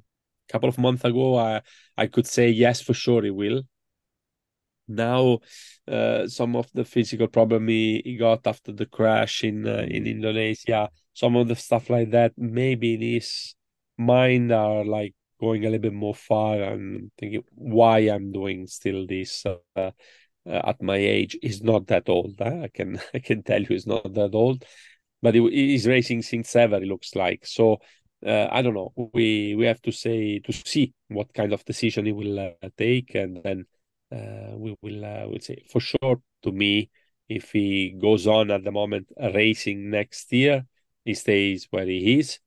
a 0.48 0.52
couple 0.52 0.68
of 0.68 0.78
months 0.78 1.04
ago, 1.04 1.36
I 1.38 1.62
I 1.96 2.06
could 2.06 2.26
say 2.26 2.50
yes 2.50 2.80
for 2.80 2.94
sure 2.94 3.22
he 3.22 3.30
will 3.30 3.62
now 4.90 5.38
uh, 5.88 6.26
some 6.26 6.56
of 6.56 6.68
the 6.74 6.84
physical 6.84 7.28
problem 7.28 7.68
he, 7.68 8.02
he 8.04 8.16
got 8.16 8.46
after 8.46 8.72
the 8.72 8.86
crash 8.86 9.44
in 9.44 9.66
uh, 9.66 9.86
in 9.88 10.04
mm. 10.04 10.10
Indonesia, 10.10 10.90
some 11.14 11.36
of 11.36 11.48
the 11.48 11.56
stuff 11.56 11.90
like 11.90 12.10
that, 12.10 12.32
maybe 12.36 12.94
in 12.94 13.00
his 13.00 13.54
mind 13.98 14.52
are 14.52 14.84
like 14.84 15.14
going 15.40 15.64
a 15.64 15.70
little 15.70 15.80
bit 15.80 15.92
more 15.92 16.14
far 16.14 16.62
and 16.62 17.10
thinking 17.18 17.42
why 17.54 17.98
I'm 18.00 18.32
doing 18.32 18.66
still 18.66 19.06
this 19.06 19.44
uh, 19.46 19.56
uh, 19.76 19.90
at 20.46 20.82
my 20.82 20.96
age. 20.96 21.36
He's 21.40 21.62
not 21.62 21.86
that 21.88 22.08
old. 22.08 22.36
Huh? 22.38 22.62
I 22.64 22.68
can 22.68 23.00
I 23.14 23.18
can 23.20 23.42
tell 23.42 23.60
you 23.60 23.68
he's 23.68 23.86
not 23.86 24.12
that 24.14 24.34
old, 24.34 24.64
but 25.22 25.34
he, 25.34 25.48
he's 25.50 25.86
racing 25.86 26.22
since 26.22 26.54
ever. 26.56 26.76
It 26.76 26.88
looks 26.88 27.14
like 27.14 27.46
so. 27.46 27.78
uh, 28.24 28.48
I 28.50 28.62
don't 28.62 28.74
know. 28.74 28.92
We 29.14 29.54
we 29.54 29.66
have 29.66 29.80
to 29.82 29.92
say 29.92 30.40
to 30.40 30.52
see 30.52 30.92
what 31.08 31.32
kind 31.32 31.52
of 31.52 31.64
decision 31.64 32.06
he 32.06 32.12
will 32.12 32.38
uh, 32.38 32.68
take, 32.76 33.14
and 33.14 33.40
then 33.42 33.64
we 34.56 34.76
will 34.82 35.04
uh, 35.04 35.26
will 35.26 35.40
say 35.40 35.64
for 35.70 35.80
sure. 35.80 36.20
To 36.42 36.52
me, 36.52 36.90
if 37.28 37.52
he 37.52 37.90
goes 37.90 38.26
on 38.26 38.50
at 38.50 38.64
the 38.64 38.72
moment 38.72 39.08
racing 39.34 39.90
next 39.90 40.32
year, 40.32 40.66
he 41.04 41.14
stays 41.14 41.68
where 41.70 41.84
he 41.86 42.18
is. 42.18 42.38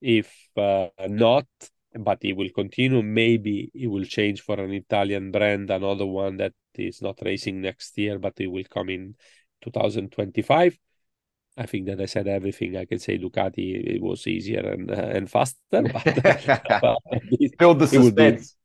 If 0.00 0.32
uh, 0.56 0.88
not, 1.08 1.46
but 1.98 2.18
he 2.22 2.32
will 2.32 2.50
continue. 2.54 3.02
Maybe 3.02 3.70
he 3.74 3.86
will 3.86 4.04
change 4.04 4.42
for 4.42 4.60
an 4.60 4.72
Italian 4.72 5.30
brand, 5.32 5.70
another 5.70 6.06
one 6.06 6.36
that 6.36 6.52
is 6.74 7.02
not 7.02 7.18
racing 7.24 7.60
next 7.60 7.96
year, 7.98 8.18
but 8.18 8.34
he 8.36 8.46
will 8.46 8.64
come 8.70 8.90
in 8.90 9.16
2025. 9.62 10.78
I 11.56 11.66
think 11.66 11.86
that 11.86 12.00
I 12.00 12.06
said 12.06 12.28
everything 12.28 12.76
I 12.76 12.84
can 12.84 13.00
say. 13.00 13.18
Ducati 13.18 13.96
it 13.96 14.00
was 14.00 14.26
easier 14.26 14.60
and 14.60 14.90
uh, 14.90 14.94
and 14.94 15.28
faster. 15.28 15.56
But, 15.72 16.62
but 16.80 16.98
build 17.58 17.80
the 17.80 17.88
suspense. 17.88 18.57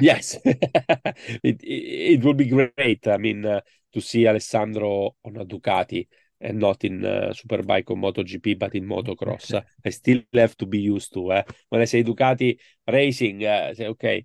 Yes, 0.00 0.38
it, 0.44 1.60
it, 1.62 2.24
will 2.24 2.34
be 2.34 2.46
great. 2.46 3.06
I 3.06 3.16
mean, 3.16 3.44
uh, 3.44 3.60
to 3.92 4.00
see 4.00 4.26
Alessandro 4.26 5.16
on 5.24 5.36
a 5.36 5.44
Ducati 5.44 6.06
and 6.40 6.58
not 6.58 6.84
in 6.84 7.04
uh, 7.04 7.32
Superbike 7.34 7.90
or 7.90 7.96
MotoGP, 7.96 8.58
but 8.58 8.74
in 8.74 8.86
motocross. 8.86 9.62
I 9.84 9.90
still 9.90 10.22
have 10.34 10.56
to 10.58 10.66
be 10.66 10.78
used 10.78 11.12
to. 11.14 11.32
Eh? 11.32 11.42
When 11.68 11.82
I 11.82 11.84
say 11.84 12.02
Ducati 12.02 12.58
racing, 12.90 13.44
uh, 13.44 13.68
I 13.70 13.74
say, 13.74 13.86
okay, 13.88 14.24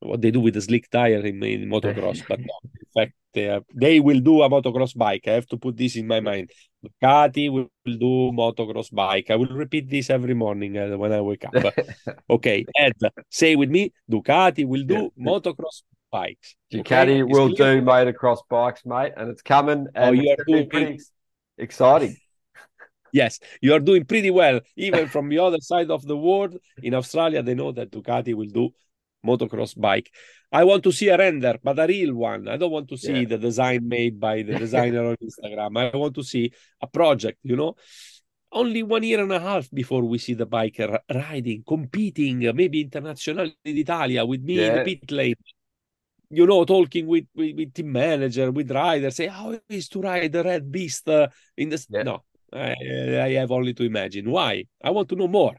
what 0.00 0.20
they 0.20 0.30
do 0.30 0.40
with 0.40 0.54
the 0.54 0.62
slick 0.62 0.90
tire 0.90 1.24
in, 1.24 1.42
in 1.42 1.68
motocross, 1.68 2.22
but 2.28 2.38
no, 2.50 2.54
in 2.64 2.86
fact, 2.94 3.12
they, 3.34 3.48
are, 3.48 3.62
they 3.74 4.00
will 4.00 4.20
do 4.20 4.42
a 4.42 4.48
motocross 4.48 4.96
bike. 4.96 5.24
I 5.26 5.32
have 5.32 5.46
to 5.48 5.56
put 5.56 5.76
this 5.76 5.96
in 5.96 6.06
my 6.06 6.20
mind. 6.20 6.50
Ducati 6.84 7.50
will, 7.50 7.68
will 7.84 7.98
do 7.98 8.32
motocross 8.32 8.92
bike. 8.92 9.30
I 9.30 9.36
will 9.36 9.48
repeat 9.48 9.90
this 9.90 10.10
every 10.10 10.34
morning 10.34 10.78
uh, 10.78 10.96
when 10.96 11.12
I 11.12 11.20
wake 11.20 11.44
up. 11.44 11.74
okay, 12.30 12.64
Ed, 12.76 12.92
say 13.28 13.56
with 13.56 13.70
me, 13.70 13.92
Ducati 14.10 14.66
will 14.66 14.84
do 14.84 15.12
motocross 15.20 15.82
bikes. 16.10 16.54
Ducati 16.72 17.22
okay? 17.22 17.22
will 17.24 17.48
do 17.48 17.82
motocross 17.82 18.40
bikes, 18.48 18.82
mate, 18.86 19.12
and 19.16 19.30
it's 19.30 19.42
coming. 19.42 19.86
Oh, 19.94 20.00
and 20.00 20.10
oh, 20.10 20.12
you 20.20 20.30
are 20.30 20.44
doing 20.44 20.68
pretty 20.68 21.00
exciting. 21.56 22.16
Yes, 23.10 23.40
you 23.62 23.72
are 23.72 23.80
doing 23.80 24.04
pretty 24.04 24.30
well. 24.30 24.60
Even 24.76 25.08
from 25.08 25.30
the 25.30 25.38
other 25.38 25.56
side 25.62 25.90
of 25.90 26.06
the 26.06 26.14
world, 26.14 26.54
in 26.82 26.92
Australia, 26.92 27.42
they 27.42 27.54
know 27.54 27.72
that 27.72 27.90
Ducati 27.90 28.34
will 28.34 28.50
do 28.50 28.68
motocross 29.26 29.78
bike. 29.78 30.10
I 30.50 30.64
want 30.64 30.82
to 30.84 30.92
see 30.92 31.08
a 31.08 31.18
render, 31.18 31.58
but 31.62 31.78
a 31.78 31.86
real 31.86 32.14
one. 32.14 32.48
I 32.48 32.56
don't 32.56 32.70
want 32.70 32.88
to 32.88 32.96
see 32.96 33.20
yeah. 33.20 33.28
the 33.28 33.38
design 33.38 33.86
made 33.86 34.18
by 34.18 34.42
the 34.42 34.58
designer 34.58 35.04
on 35.06 35.16
Instagram. 35.16 35.76
I 35.76 35.96
want 35.96 36.14
to 36.14 36.22
see 36.22 36.52
a 36.80 36.86
project, 36.86 37.38
you 37.42 37.56
know. 37.56 37.74
Only 38.50 38.82
one 38.82 39.02
year 39.02 39.20
and 39.20 39.32
a 39.32 39.40
half 39.40 39.70
before 39.70 40.02
we 40.04 40.16
see 40.16 40.32
the 40.32 40.46
biker 40.46 40.98
riding, 41.14 41.64
competing, 41.68 42.38
maybe 42.56 42.80
internationally 42.80 43.54
in 43.62 43.76
Italia 43.76 44.24
with 44.24 44.42
me 44.42 44.54
yeah. 44.54 44.68
in 44.68 44.74
the 44.76 44.84
pit 44.84 45.10
lane 45.10 45.34
you 46.30 46.46
know, 46.46 46.64
talking 46.64 47.06
with, 47.06 47.26
with, 47.34 47.56
with 47.56 47.74
team 47.74 47.92
manager, 47.92 48.50
with 48.50 48.70
riders, 48.70 49.16
say 49.16 49.28
how 49.28 49.50
it 49.50 49.62
is 49.68 49.88
to 49.88 50.00
ride 50.00 50.32
the 50.32 50.44
red 50.44 50.70
beast 50.70 51.08
uh, 51.08 51.28
in 51.56 51.70
the 51.70 51.86
yeah. 51.88 52.02
no. 52.02 52.22
I, 52.52 52.74
I 53.20 53.30
have 53.32 53.50
only 53.50 53.74
to 53.74 53.84
imagine 53.84 54.30
why. 54.30 54.64
I 54.82 54.90
want 54.90 55.08
to 55.10 55.16
know 55.16 55.28
more. 55.28 55.56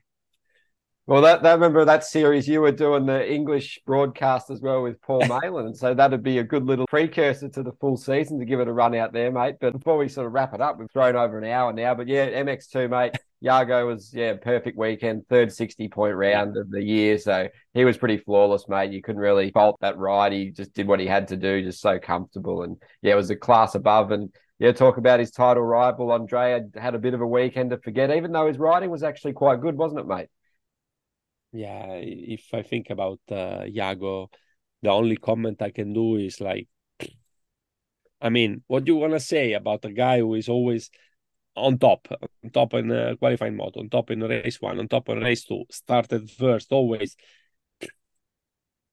Well, 1.09 1.23
that, 1.23 1.41
that 1.41 1.53
remember 1.53 1.83
that 1.85 2.03
series 2.03 2.47
you 2.47 2.61
were 2.61 2.71
doing 2.71 3.07
the 3.07 3.27
English 3.27 3.79
broadcast 3.83 4.51
as 4.51 4.61
well 4.61 4.83
with 4.83 5.01
Paul 5.01 5.25
Malin, 5.27 5.65
and 5.65 5.75
so 5.75 5.95
that'd 5.95 6.21
be 6.21 6.37
a 6.37 6.43
good 6.43 6.67
little 6.67 6.85
precursor 6.85 7.49
to 7.49 7.63
the 7.63 7.71
full 7.81 7.97
season 7.97 8.37
to 8.37 8.45
give 8.45 8.59
it 8.59 8.67
a 8.67 8.71
run 8.71 8.93
out 8.93 9.11
there, 9.11 9.31
mate. 9.31 9.55
But 9.59 9.73
before 9.73 9.97
we 9.97 10.07
sort 10.07 10.27
of 10.27 10.33
wrap 10.33 10.53
it 10.53 10.61
up, 10.61 10.77
we've 10.77 10.91
thrown 10.91 11.15
over 11.15 11.39
an 11.39 11.45
hour 11.45 11.73
now. 11.73 11.95
But 11.95 12.09
yeah, 12.09 12.29
MX2, 12.29 12.91
mate. 12.91 13.15
Jago 13.41 13.87
was 13.87 14.13
yeah 14.13 14.35
perfect 14.35 14.77
weekend, 14.77 15.25
third 15.29 15.51
sixty 15.51 15.87
point 15.87 16.13
round 16.13 16.55
of 16.57 16.69
the 16.69 16.83
year, 16.83 17.17
so 17.17 17.47
he 17.73 17.85
was 17.85 17.97
pretty 17.97 18.17
flawless, 18.17 18.69
mate. 18.69 18.91
You 18.91 19.01
couldn't 19.01 19.21
really 19.21 19.49
fault 19.49 19.77
that 19.81 19.97
ride. 19.97 20.31
He 20.31 20.51
just 20.51 20.75
did 20.75 20.87
what 20.87 20.99
he 20.99 21.07
had 21.07 21.29
to 21.29 21.37
do, 21.37 21.63
just 21.63 21.81
so 21.81 21.97
comfortable, 21.97 22.61
and 22.61 22.77
yeah, 23.01 23.13
it 23.13 23.15
was 23.15 23.31
a 23.31 23.35
class 23.35 23.73
above. 23.73 24.11
And 24.11 24.29
yeah, 24.59 24.73
talk 24.73 24.97
about 24.97 25.21
his 25.21 25.31
title 25.31 25.63
rival 25.63 26.11
Andrea 26.11 26.67
had 26.75 26.93
a 26.93 26.99
bit 26.99 27.15
of 27.15 27.21
a 27.21 27.27
weekend 27.27 27.71
to 27.71 27.79
forget, 27.79 28.15
even 28.15 28.31
though 28.31 28.47
his 28.47 28.59
riding 28.59 28.91
was 28.91 29.01
actually 29.01 29.33
quite 29.33 29.59
good, 29.59 29.75
wasn't 29.75 30.01
it, 30.01 30.05
mate? 30.05 30.27
Yeah, 31.51 31.93
if 31.93 32.53
I 32.53 32.61
think 32.61 32.89
about 32.89 33.19
uh, 33.31 33.65
the 34.81 34.89
only 34.89 35.17
comment 35.17 35.61
I 35.61 35.71
can 35.71 35.93
do 35.93 36.15
is 36.15 36.39
like, 36.39 36.67
I 38.21 38.29
mean, 38.29 38.63
what 38.67 38.85
do 38.85 38.93
you 38.93 38.97
want 38.97 39.13
to 39.13 39.19
say 39.19 39.53
about 39.53 39.85
a 39.85 39.91
guy 39.91 40.19
who 40.19 40.35
is 40.35 40.49
always 40.49 40.89
on 41.55 41.77
top, 41.77 42.07
on 42.43 42.49
top 42.51 42.73
in 42.75 42.91
a 42.91 43.17
qualifying 43.17 43.55
mode, 43.55 43.75
on 43.77 43.89
top 43.89 44.11
in 44.11 44.21
race 44.21 44.61
one, 44.61 44.79
on 44.79 44.87
top 44.87 45.09
in 45.09 45.19
race 45.19 45.43
two, 45.45 45.65
started 45.71 46.29
first 46.29 46.71
always. 46.71 47.15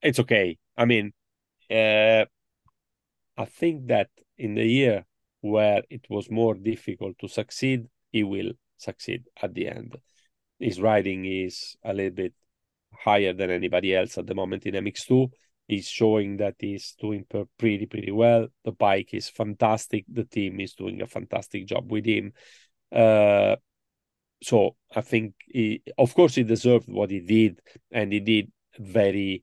It's 0.03 0.21
okay. 0.21 0.59
I 0.77 0.85
mean, 0.85 1.13
uh, 1.71 2.27
I 3.37 3.45
think 3.45 3.89
that 3.89 4.09
in 4.39 4.55
the 4.55 4.65
year 4.67 5.05
where 5.41 5.83
it 5.91 6.07
was 6.09 6.31
more 6.31 6.55
difficult 6.55 7.19
to 7.21 7.29
succeed, 7.29 7.87
he 8.13 8.23
will 8.23 8.53
succeed 8.77 9.25
at 9.43 9.55
the 9.55 9.69
end. 9.69 9.97
His 10.59 10.81
riding 10.81 11.25
is 11.25 11.77
a 11.85 11.93
little 11.93 12.13
bit 12.15 12.35
higher 12.93 13.33
than 13.33 13.51
anybody 13.51 13.95
else 13.95 14.19
at 14.19 14.27
the 14.27 14.35
moment 14.35 14.67
in 14.67 14.75
MX2. 14.75 15.31
He's 15.69 15.89
showing 15.89 16.37
that 16.37 16.55
he's 16.59 16.95
doing 17.01 17.27
pretty, 17.59 17.87
pretty 17.87 18.13
well. 18.13 18.49
The 18.65 18.73
bike 18.73 19.13
is 19.13 19.29
fantastic. 19.29 20.05
The 20.09 20.25
team 20.25 20.61
is 20.61 20.75
doing 20.75 21.03
a 21.03 21.07
fantastic 21.07 21.67
job 21.67 21.91
with 21.91 22.05
him. 22.05 22.33
Uh, 22.93 23.57
so 24.43 24.77
I 24.95 25.01
think, 25.01 25.35
he, 25.47 25.83
of 25.99 26.15
course, 26.15 26.37
he 26.37 26.45
deserved 26.45 26.89
what 26.89 27.11
he 27.11 27.21
did, 27.21 27.61
and 27.91 28.13
he 28.13 28.21
did 28.21 28.53
very 28.79 29.43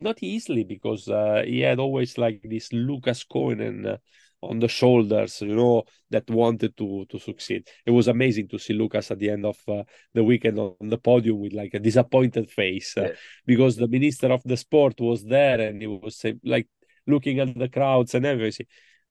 not 0.00 0.22
easily 0.22 0.64
because 0.64 1.08
uh, 1.08 1.42
he 1.44 1.60
had 1.60 1.78
always 1.78 2.18
like 2.18 2.40
this 2.44 2.72
Lucas 2.72 3.24
Coenen 3.24 3.86
uh, 3.86 3.96
on 4.42 4.58
the 4.58 4.68
shoulders, 4.68 5.40
you 5.40 5.54
know, 5.54 5.84
that 6.10 6.28
wanted 6.30 6.76
to 6.76 7.06
to 7.08 7.18
succeed. 7.18 7.68
It 7.84 7.90
was 7.90 8.08
amazing 8.08 8.48
to 8.48 8.58
see 8.58 8.74
Lucas 8.74 9.10
at 9.10 9.18
the 9.18 9.30
end 9.30 9.44
of 9.44 9.58
uh, 9.68 9.82
the 10.14 10.24
weekend 10.24 10.58
on 10.58 10.74
the 10.80 10.98
podium 10.98 11.40
with 11.40 11.52
like 11.52 11.74
a 11.74 11.78
disappointed 11.78 12.50
face 12.50 12.96
uh, 12.96 13.02
yeah. 13.02 13.12
because 13.46 13.76
the 13.76 13.88
minister 13.88 14.32
of 14.32 14.42
the 14.44 14.56
sport 14.56 15.00
was 15.00 15.24
there 15.24 15.60
and 15.60 15.80
he 15.80 15.86
was 15.88 16.24
uh, 16.24 16.32
like 16.44 16.68
looking 17.06 17.40
at 17.40 17.56
the 17.58 17.68
crowds 17.68 18.14
and 18.14 18.26
everything. 18.26 18.66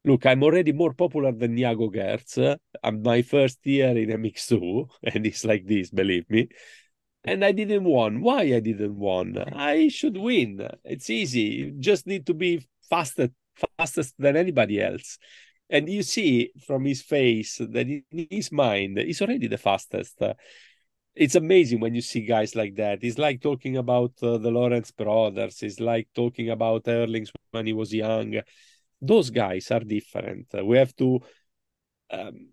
Look, 0.05 0.25
I'm 0.25 0.43
already 0.43 0.71
more 0.71 0.93
popular 0.93 1.33
than 1.33 1.57
Jago 1.57 1.89
Geerts. 1.89 2.37
Uh, 2.37 2.55
I'm 2.81 3.01
my 3.01 3.21
first 3.23 3.59
year 3.65 3.97
in 3.97 4.09
MX2, 4.09 4.87
and 5.03 5.25
it's 5.25 5.43
like 5.43 5.65
this, 5.65 5.89
believe 5.89 6.29
me 6.29 6.47
and 7.27 7.43
I 7.43 7.51
didn't 7.51 7.83
win. 7.83 8.21
Why 8.21 8.41
I 8.41 8.61
didn't 8.61 8.97
win? 8.97 9.37
I 9.37 9.89
should 9.89 10.17
win. 10.17 10.65
It's 10.85 11.09
easy. 11.09 11.41
You 11.41 11.71
just 11.77 12.07
need 12.07 12.25
to 12.27 12.33
be 12.33 12.65
faster 12.89 13.29
fastest 13.77 14.15
than 14.17 14.35
anybody 14.35 14.81
else. 14.81 15.17
And 15.69 15.89
you 15.89 16.03
see 16.03 16.51
from 16.65 16.85
his 16.85 17.01
face 17.01 17.57
that 17.57 17.87
in 17.87 18.03
his 18.11 18.51
mind, 18.51 18.97
he's 18.97 19.21
already 19.21 19.47
the 19.47 19.57
fastest. 19.57 20.21
It's 21.13 21.35
amazing 21.35 21.79
when 21.79 21.95
you 21.95 22.01
see 22.01 22.21
guys 22.21 22.55
like 22.55 22.75
that. 22.75 23.03
It's 23.03 23.17
like 23.17 23.41
talking 23.41 23.77
about 23.77 24.13
uh, 24.21 24.37
the 24.37 24.51
Lawrence 24.51 24.91
brothers. 24.91 25.63
It's 25.63 25.79
like 25.79 26.07
talking 26.13 26.51
about 26.51 26.85
Herlings 26.85 27.31
when 27.51 27.65
he 27.65 27.73
was 27.73 27.93
young. 27.93 28.39
Those 29.01 29.29
guys 29.29 29.71
are 29.71 29.81
different. 29.81 30.47
We 30.63 30.77
have 30.77 30.95
to. 30.97 31.19
Um, 32.09 32.49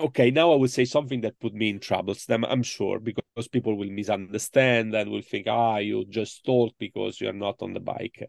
okay, 0.00 0.30
now 0.30 0.52
I 0.52 0.56
will 0.56 0.68
say 0.68 0.86
something 0.86 1.20
that 1.20 1.38
put 1.38 1.54
me 1.54 1.68
in 1.68 1.78
troubles. 1.78 2.24
Them, 2.24 2.44
I'm 2.44 2.62
sure, 2.62 2.98
because 2.98 3.48
people 3.52 3.76
will 3.76 3.90
misunderstand 3.90 4.94
and 4.94 5.10
will 5.10 5.22
think, 5.22 5.46
ah, 5.46 5.76
you 5.76 6.04
just 6.08 6.44
talk 6.44 6.72
because 6.78 7.20
you 7.20 7.28
are 7.28 7.32
not 7.32 7.56
on 7.60 7.74
the 7.74 7.80
bike. 7.80 8.28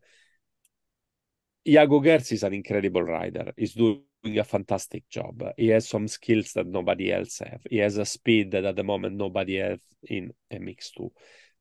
Jago 1.69 1.99
Geerts 1.99 2.31
is 2.31 2.41
an 2.41 2.53
incredible 2.53 3.03
rider. 3.03 3.53
He's 3.55 3.75
doing 3.75 4.01
a 4.25 4.43
fantastic 4.43 5.07
job. 5.07 5.43
He 5.55 5.67
has 5.67 5.87
some 5.87 6.07
skills 6.07 6.51
that 6.53 6.65
nobody 6.65 7.13
else 7.13 7.37
have. 7.39 7.61
He 7.69 7.77
has 7.77 7.97
a 7.97 8.05
speed 8.05 8.49
that 8.51 8.65
at 8.65 8.75
the 8.75 8.83
moment 8.83 9.17
nobody 9.17 9.57
has 9.57 9.79
in 10.01 10.33
MX2. 10.51 11.11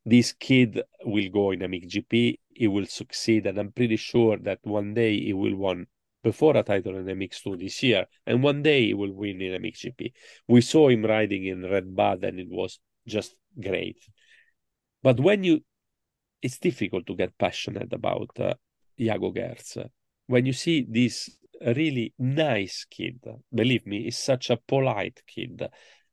This 0.06 0.32
kid 0.32 0.80
will 1.04 1.28
go 1.28 1.50
in 1.50 1.60
MXGP. 1.60 2.38
He 2.48 2.68
will 2.68 2.86
succeed, 2.86 3.46
and 3.46 3.58
I'm 3.58 3.70
pretty 3.70 3.96
sure 3.96 4.38
that 4.38 4.60
one 4.62 4.94
day 4.94 5.20
he 5.20 5.34
will 5.34 5.56
win 5.56 5.86
before 6.24 6.56
a 6.56 6.62
title 6.62 6.96
in 6.96 7.04
MX2 7.04 7.60
this 7.60 7.82
year, 7.82 8.06
and 8.26 8.42
one 8.42 8.62
day 8.62 8.86
he 8.86 8.94
will 8.94 9.12
win 9.12 9.42
in 9.42 9.60
MXGP. 9.60 10.12
We 10.48 10.62
saw 10.62 10.88
him 10.88 11.04
riding 11.04 11.44
in 11.44 11.70
Red 11.70 11.94
Bud, 11.94 12.24
and 12.24 12.40
it 12.40 12.48
was 12.48 12.80
just 13.06 13.34
great. 13.60 13.98
But 15.02 15.20
when 15.20 15.44
you, 15.44 15.62
it's 16.40 16.58
difficult 16.58 17.06
to 17.08 17.14
get 17.14 17.36
passionate 17.36 17.92
about 17.92 18.30
uh, 18.40 18.54
Jago 18.96 19.32
Geerts 19.32 19.76
when 20.28 20.46
you 20.46 20.52
see 20.52 20.86
this 20.88 21.30
really 21.60 22.14
nice 22.18 22.86
kid, 22.88 23.18
believe 23.52 23.86
me, 23.86 24.04
he's 24.04 24.18
such 24.18 24.50
a 24.50 24.56
polite 24.56 25.22
kid. 25.26 25.68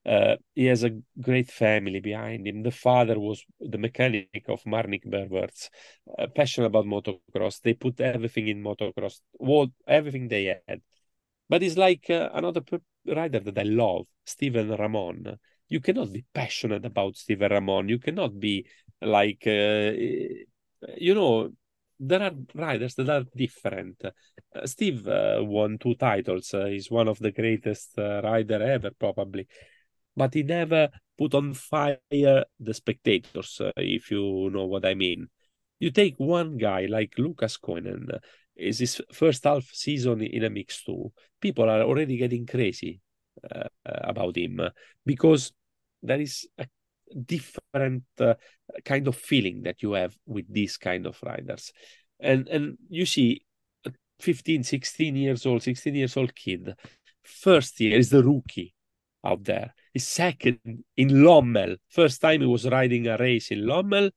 Uh, 0.05 0.35
he 0.53 0.65
has 0.65 0.83
a 0.83 0.97
great 1.19 1.49
family 1.51 1.99
behind 1.99 2.47
him. 2.47 2.63
The 2.63 2.71
father 2.71 3.19
was 3.19 3.43
the 3.59 3.77
mechanic 3.77 4.45
of 4.47 4.63
Marnicq 4.63 5.05
Bervoets, 5.05 5.69
uh, 6.17 6.27
passionate 6.27 6.67
about 6.67 6.85
motocross. 6.85 7.61
They 7.61 7.73
put 7.73 7.99
everything 7.99 8.47
in 8.47 8.63
motocross, 8.63 9.19
what 9.33 9.69
everything 9.87 10.27
they 10.27 10.59
had. 10.67 10.81
But 11.49 11.63
it's 11.63 11.77
like 11.77 12.09
uh, 12.09 12.29
another 12.33 12.61
rider 13.05 13.39
that 13.39 13.57
I 13.57 13.63
love, 13.63 14.05
Steven 14.25 14.71
Ramon. 14.71 15.37
you 15.67 15.79
cannot 15.79 16.13
be 16.13 16.25
passionate 16.33 16.85
about 16.85 17.17
Stephen 17.17 17.51
Ramon. 17.51 17.89
You 17.89 17.99
cannot 17.99 18.39
be 18.39 18.67
like, 19.01 19.43
uh, 19.47 19.91
you 20.97 21.15
know, 21.15 21.51
there 21.99 22.21
are 22.21 22.31
riders 22.53 22.95
that 22.95 23.09
are 23.09 23.25
different. 23.35 24.03
Uh, 24.03 24.65
Steve 24.65 25.07
uh, 25.07 25.37
won 25.41 25.77
two 25.77 25.95
titles. 25.95 26.53
Uh, 26.53 26.65
he's 26.65 26.91
one 26.91 27.07
of 27.07 27.19
the 27.19 27.31
greatest 27.31 27.97
uh, 27.97 28.21
rider 28.23 28.61
ever, 28.61 28.91
probably, 28.99 29.47
but 30.15 30.33
he 30.33 30.43
never 30.43 30.89
put 31.17 31.33
on 31.33 31.53
fire 31.53 31.97
the 32.11 32.73
spectators. 32.73 33.61
Uh, 33.61 33.71
if 33.77 34.11
you 34.11 34.49
know 34.51 34.65
what 34.65 34.85
I 34.85 34.93
mean. 34.93 35.27
You 35.77 35.91
take 35.91 36.15
one 36.17 36.57
guy 36.57 36.85
like 36.85 37.17
Lucas 37.17 37.57
Coenen. 37.57 38.13
Uh, 38.13 38.19
is 38.55 38.79
his 38.79 39.01
first 39.11 39.43
half 39.43 39.65
season 39.73 40.21
in 40.21 40.43
MX2. 40.43 41.11
People 41.41 41.69
are 41.69 41.81
already 41.81 42.15
getting 42.15 42.45
crazy 42.45 43.01
about 43.83 44.37
him 44.37 44.61
because 45.05 45.51
there 46.01 46.21
is 46.21 46.47
a 46.57 46.65
different 47.25 48.03
uh, 48.19 48.35
kind 48.83 49.07
of 49.07 49.15
feeling 49.15 49.63
that 49.63 49.81
you 49.81 49.93
have 49.93 50.15
with 50.25 50.51
these 50.51 50.77
kind 50.77 51.05
of 51.05 51.17
riders. 51.23 51.71
And 52.19 52.47
and 52.47 52.77
you 52.89 53.05
see 53.05 53.45
15 54.19 54.63
16 54.63 55.15
years 55.15 55.45
old 55.45 55.61
16 55.61 55.93
years 55.93 56.15
old 56.15 56.33
kid 56.33 56.73
first 57.23 57.79
year 57.81 57.97
is 57.97 58.09
the 58.09 58.23
rookie 58.23 58.73
out 59.25 59.43
there. 59.43 59.73
His 59.93 60.07
second 60.07 60.59
in 60.95 61.23
lommel. 61.23 61.77
First 61.89 62.21
time 62.21 62.41
he 62.41 62.47
was 62.47 62.69
riding 62.69 63.07
a 63.07 63.17
race 63.17 63.51
in 63.51 63.65
lommel 63.65 64.09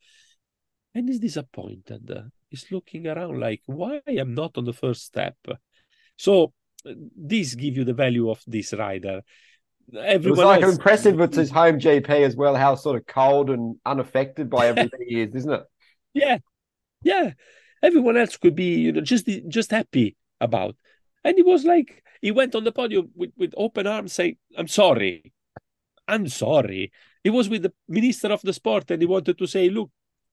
and 0.95 1.09
he's 1.09 1.19
disappointed. 1.19 2.11
He's 2.51 2.67
looking 2.71 3.07
around 3.07 3.41
like 3.41 3.63
why 3.67 4.01
i'm 4.07 4.35
not 4.35 4.57
on 4.59 4.65
the 4.65 4.73
first 4.73 5.05
step? 5.05 5.37
So 6.17 6.53
these 7.17 7.55
give 7.55 7.77
you 7.77 7.85
the 7.85 7.95
value 7.95 8.31
of 8.31 8.43
this 8.47 8.73
rider 8.73 9.23
Everyone 9.95 10.27
it 10.27 10.31
was 10.31 10.39
like 10.39 10.63
else... 10.63 10.75
impressive 10.75 11.17
with 11.17 11.35
his 11.35 11.51
home 11.51 11.79
GP 11.79 12.09
as 12.09 12.37
well, 12.37 12.55
how 12.55 12.75
sort 12.75 12.97
of 12.97 13.07
cold 13.07 13.51
and 13.51 13.77
unaffected 13.87 14.51
by 14.51 14.69
everything 14.69 15.01
he 15.09 15.21
is, 15.21 15.35
isn't 15.35 15.53
it? 15.53 15.63
Yeah, 16.15 16.39
yeah. 17.03 17.33
Everyone 17.83 18.17
else 18.17 18.37
could 18.37 18.55
be, 18.55 18.77
you 18.81 18.93
know, 18.93 19.01
just 19.01 19.29
just 19.49 19.71
happy 19.71 20.17
about. 20.41 20.77
And 21.25 21.37
he 21.37 21.43
was 21.43 21.65
like, 21.65 22.03
he 22.21 22.31
went 22.31 22.55
on 22.55 22.65
the 22.65 22.73
podium 22.73 23.11
with, 23.15 23.31
with 23.37 23.55
open 23.57 23.87
arms 23.87 24.13
saying, 24.13 24.37
I'm 24.57 24.69
sorry. 24.69 25.33
I'm 26.07 26.29
sorry. 26.29 26.93
He 27.23 27.31
was 27.31 27.49
with 27.49 27.63
the 27.63 27.73
minister 27.89 28.29
of 28.29 28.43
the 28.43 28.53
sport 28.53 28.91
and 28.91 29.03
he 29.03 29.07
wanted 29.07 29.39
to 29.39 29.47
say, 29.47 29.69
look, 29.69 29.91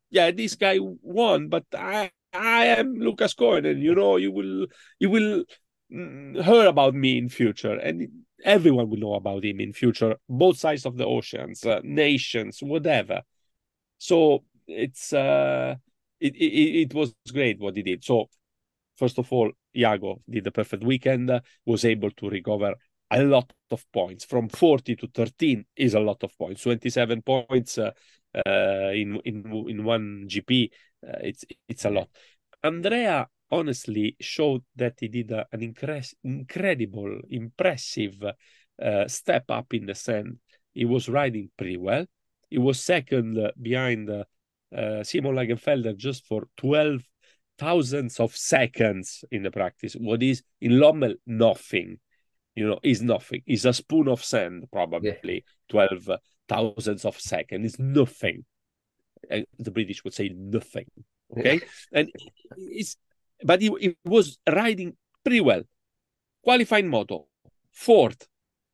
yeah, 0.09 0.31
this 0.31 0.55
guy 0.55 0.77
won, 0.79 1.49
but 1.49 1.65
I 1.73 2.11
I 2.33 2.65
am 2.65 2.95
Lucas 2.99 3.33
Coenen, 3.33 3.71
and 3.71 3.81
you 3.81 3.95
know, 3.95 4.17
you 4.17 4.31
will 4.31 4.67
you 4.99 5.09
will 5.09 5.43
mm, 5.91 6.43
hear 6.43 6.67
about 6.67 6.93
me 6.93 7.17
in 7.17 7.29
future. 7.29 7.75
And 7.75 8.24
everyone 8.43 8.89
will 8.89 8.97
know 8.97 9.13
about 9.13 9.43
him 9.43 9.59
in 9.59 9.73
future 9.73 10.15
both 10.27 10.57
sides 10.57 10.85
of 10.85 10.97
the 10.97 11.05
oceans 11.05 11.65
uh, 11.65 11.79
nations 11.83 12.59
whatever. 12.61 13.21
So 13.97 14.43
it's 14.67 15.13
uh 15.13 15.75
it, 16.19 16.35
it, 16.35 16.81
it 16.81 16.93
was 16.93 17.13
great 17.31 17.59
what 17.59 17.75
he 17.75 17.83
did. 17.83 18.03
So 18.03 18.29
first 18.97 19.17
of 19.19 19.31
all 19.31 19.51
Jago 19.73 20.21
did 20.29 20.43
the 20.43 20.51
perfect 20.51 20.83
weekend 20.83 21.29
uh, 21.29 21.41
was 21.65 21.85
able 21.85 22.11
to 22.11 22.29
recover 22.29 22.75
a 23.11 23.23
lot 23.23 23.51
of 23.71 23.85
points. 23.91 24.25
From 24.25 24.49
40 24.49 24.95
to 24.95 25.07
13 25.07 25.65
is 25.75 25.93
a 25.93 25.99
lot 25.99 26.23
of 26.23 26.37
points. 26.37 26.63
27 26.63 27.21
points 27.21 27.77
uh, 27.77 27.91
uh, 28.35 28.91
in 28.93 29.19
in 29.25 29.65
in 29.69 29.83
one 29.83 30.25
gp 30.27 30.69
uh, 31.05 31.19
it's 31.21 31.45
it's 31.67 31.85
a 31.85 31.89
lot. 31.89 32.09
Andrea 32.63 33.27
honestly 33.55 34.15
showed 34.19 34.63
that 34.75 34.95
he 34.99 35.07
did 35.07 35.31
a, 35.31 35.45
an 35.51 35.61
incre- 35.61 36.13
incredible, 36.23 37.19
impressive 37.29 38.15
uh, 38.81 39.07
step 39.07 39.45
up 39.49 39.73
in 39.73 39.85
the 39.85 39.95
sand. 39.95 40.37
He 40.73 40.85
was 40.85 41.07
riding 41.09 41.49
pretty 41.57 41.77
well. 41.77 42.05
He 42.49 42.57
was 42.57 42.83
second 42.83 43.37
uh, 43.37 43.51
behind 43.59 44.09
uh, 44.09 45.03
Simon 45.03 45.35
Längenfelder 45.35 45.95
just 45.95 46.27
for 46.27 46.47
12 46.57 47.01
thousandths 47.57 48.19
of 48.19 48.35
seconds 48.35 49.23
in 49.31 49.43
the 49.43 49.51
practice. 49.51 49.93
What 49.93 50.21
is 50.21 50.43
in 50.61 50.73
Lommel, 50.73 51.15
nothing. 51.25 51.99
You 52.55 52.67
know, 52.67 52.79
is 52.83 53.01
nothing. 53.01 53.41
Is 53.45 53.65
a 53.65 53.73
spoon 53.73 54.07
of 54.07 54.23
sand, 54.23 54.65
probably 54.71 55.43
yeah. 55.69 55.87
12 55.87 56.09
thousandths 56.47 57.05
of 57.05 57.19
seconds. 57.19 57.73
Is 57.73 57.79
nothing. 57.79 58.45
the 59.29 59.71
British 59.71 60.03
would 60.03 60.13
say 60.13 60.29
nothing. 60.33 60.85
Okay. 61.37 61.59
and 61.91 62.09
it's 62.57 62.97
but 63.43 63.61
he, 63.61 63.69
he 63.79 63.97
was 64.05 64.37
riding 64.47 64.95
pretty 65.23 65.41
well. 65.41 65.63
Qualifying 66.43 66.87
moto, 66.87 67.27
fourth. 67.71 68.27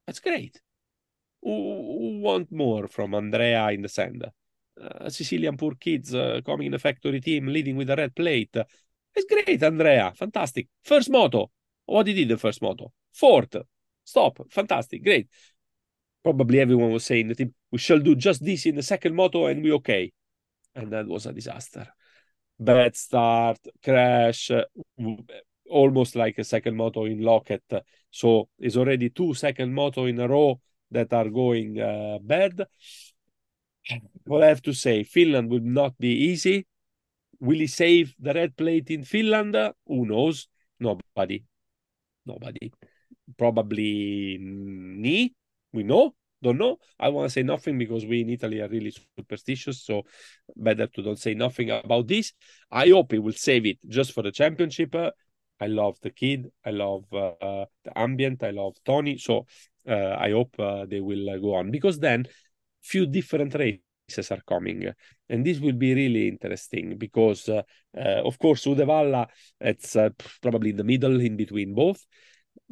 That's 0.06 0.20
great. 0.20 0.62
Who, 1.42 2.20
want 2.22 2.52
more 2.52 2.88
from 2.88 3.16
Andrea 3.16 3.70
in 3.72 3.82
the 3.82 3.90
sand? 3.90 4.26
Uh, 4.80 5.10
Sicilian 5.10 5.58
poor 5.58 5.76
kids 5.76 6.14
uh, 6.14 6.42
coming 6.46 6.68
in 6.68 6.74
a 6.74 6.80
factory 6.80 7.20
team, 7.20 7.48
leading 7.48 7.78
with 7.78 7.90
a 7.90 7.96
red 7.96 8.16
plate. 8.16 8.56
It's 9.16 9.26
great, 9.26 9.64
Andrea. 9.64 10.14
Fantastic. 10.16 10.68
First 10.84 11.10
moto. 11.10 11.52
What 11.86 12.06
did 12.06 12.18
he 12.18 12.26
the 12.26 12.38
first 12.38 12.62
moto? 12.62 12.92
Fourth. 13.12 13.56
Stop. 14.04 14.40
Fantastic. 14.50 15.04
Great. 15.04 15.28
Probably 16.24 16.60
everyone 16.60 16.92
was 16.92 17.06
saying 17.06 17.30
that 17.30 17.52
we 17.72 17.78
shall 17.78 18.00
do 18.00 18.16
just 18.16 18.44
this 18.44 18.66
in 18.66 18.76
the 18.76 18.84
second 18.84 19.16
moto 19.16 19.48
and 19.48 19.64
we 19.64 19.72
okay. 19.74 20.12
And 20.76 20.92
that 20.94 21.08
was 21.08 21.26
a 21.26 21.34
disaster 21.34 21.88
bad 22.62 22.96
start, 22.96 23.58
crash, 23.84 24.52
almost 25.70 26.16
like 26.16 26.38
a 26.38 26.44
second 26.44 26.76
moto 26.76 27.06
in 27.06 27.20
Loket. 27.20 27.82
So 28.10 28.50
it's 28.60 28.78
already 28.78 29.10
two 29.10 29.34
second 29.34 29.74
moto 29.74 30.06
in 30.06 30.20
a 30.20 30.28
row 30.28 30.62
that 30.92 31.12
are 31.14 31.30
going 31.30 31.80
uh, 31.80 32.20
bad. 32.22 32.66
What 34.26 34.44
I 34.44 34.48
have 34.48 34.62
to 34.64 34.74
say, 34.74 35.04
Finland 35.04 35.50
will 35.50 35.64
not 35.64 35.98
be 35.98 36.14
easy. 36.30 36.68
Will 37.40 37.60
he 37.60 37.68
save 37.68 38.14
the 38.20 38.34
red 38.34 38.56
plate 38.56 38.92
in 38.92 39.04
Finland? 39.04 39.56
Who 39.88 40.06
knows? 40.06 40.48
Nobody. 40.80 41.44
Nobody. 42.26 42.72
Probably 43.38 44.38
me. 44.40 45.34
We 45.74 45.84
know 45.84 46.14
don't 46.42 46.58
know. 46.58 46.78
I 47.00 47.10
want 47.10 47.28
to 47.28 47.34
say 47.34 47.44
nothing 47.44 47.78
because 47.78 48.06
we 48.06 48.22
in 48.22 48.30
Italy 48.30 48.62
are 48.62 48.68
really 48.70 48.94
superstitious, 49.18 49.84
so 49.84 50.04
better 50.56 50.88
to 50.88 51.04
don't 51.04 51.20
say 51.20 51.34
nothing 51.34 51.70
about 51.72 52.08
this. 52.08 52.34
I 52.72 52.90
hope 52.90 53.12
he 53.12 53.20
will 53.20 53.34
save 53.34 53.66
it 53.66 53.78
just 53.88 54.14
for 54.14 54.24
the 54.24 54.32
championship. 54.32 54.96
Uh, 54.96 55.12
I 55.60 55.68
love 55.68 55.98
the 56.02 56.10
kid. 56.10 56.48
I 56.66 56.72
love 56.72 57.06
uh, 57.14 57.66
the 57.84 57.96
ambient. 57.96 58.44
I 58.44 58.52
love 58.52 58.76
Tony. 58.84 59.18
So 59.18 59.46
uh, 59.88 60.16
I 60.20 60.32
hope 60.32 60.60
uh, 60.60 60.86
they 60.86 61.00
will 61.00 61.30
uh, 61.30 61.38
go 61.38 61.56
on 61.56 61.72
because 61.72 62.00
then 62.00 62.26
few 62.82 63.06
different 63.06 63.54
races 63.56 64.32
are 64.32 64.42
coming, 64.48 64.92
and 65.30 65.46
this 65.46 65.60
will 65.60 65.74
be 65.74 65.94
really 65.94 66.28
interesting 66.28 66.98
because, 66.98 67.48
uh, 67.48 67.62
of 67.96 68.38
course, 68.40 68.66
Uddevalla 68.66 69.28
it's 69.60 69.96
probably 70.42 70.72
in 70.72 70.78
the 70.78 70.84
middle 70.84 71.22
in 71.22 71.38
between 71.38 71.74
both. 71.74 72.06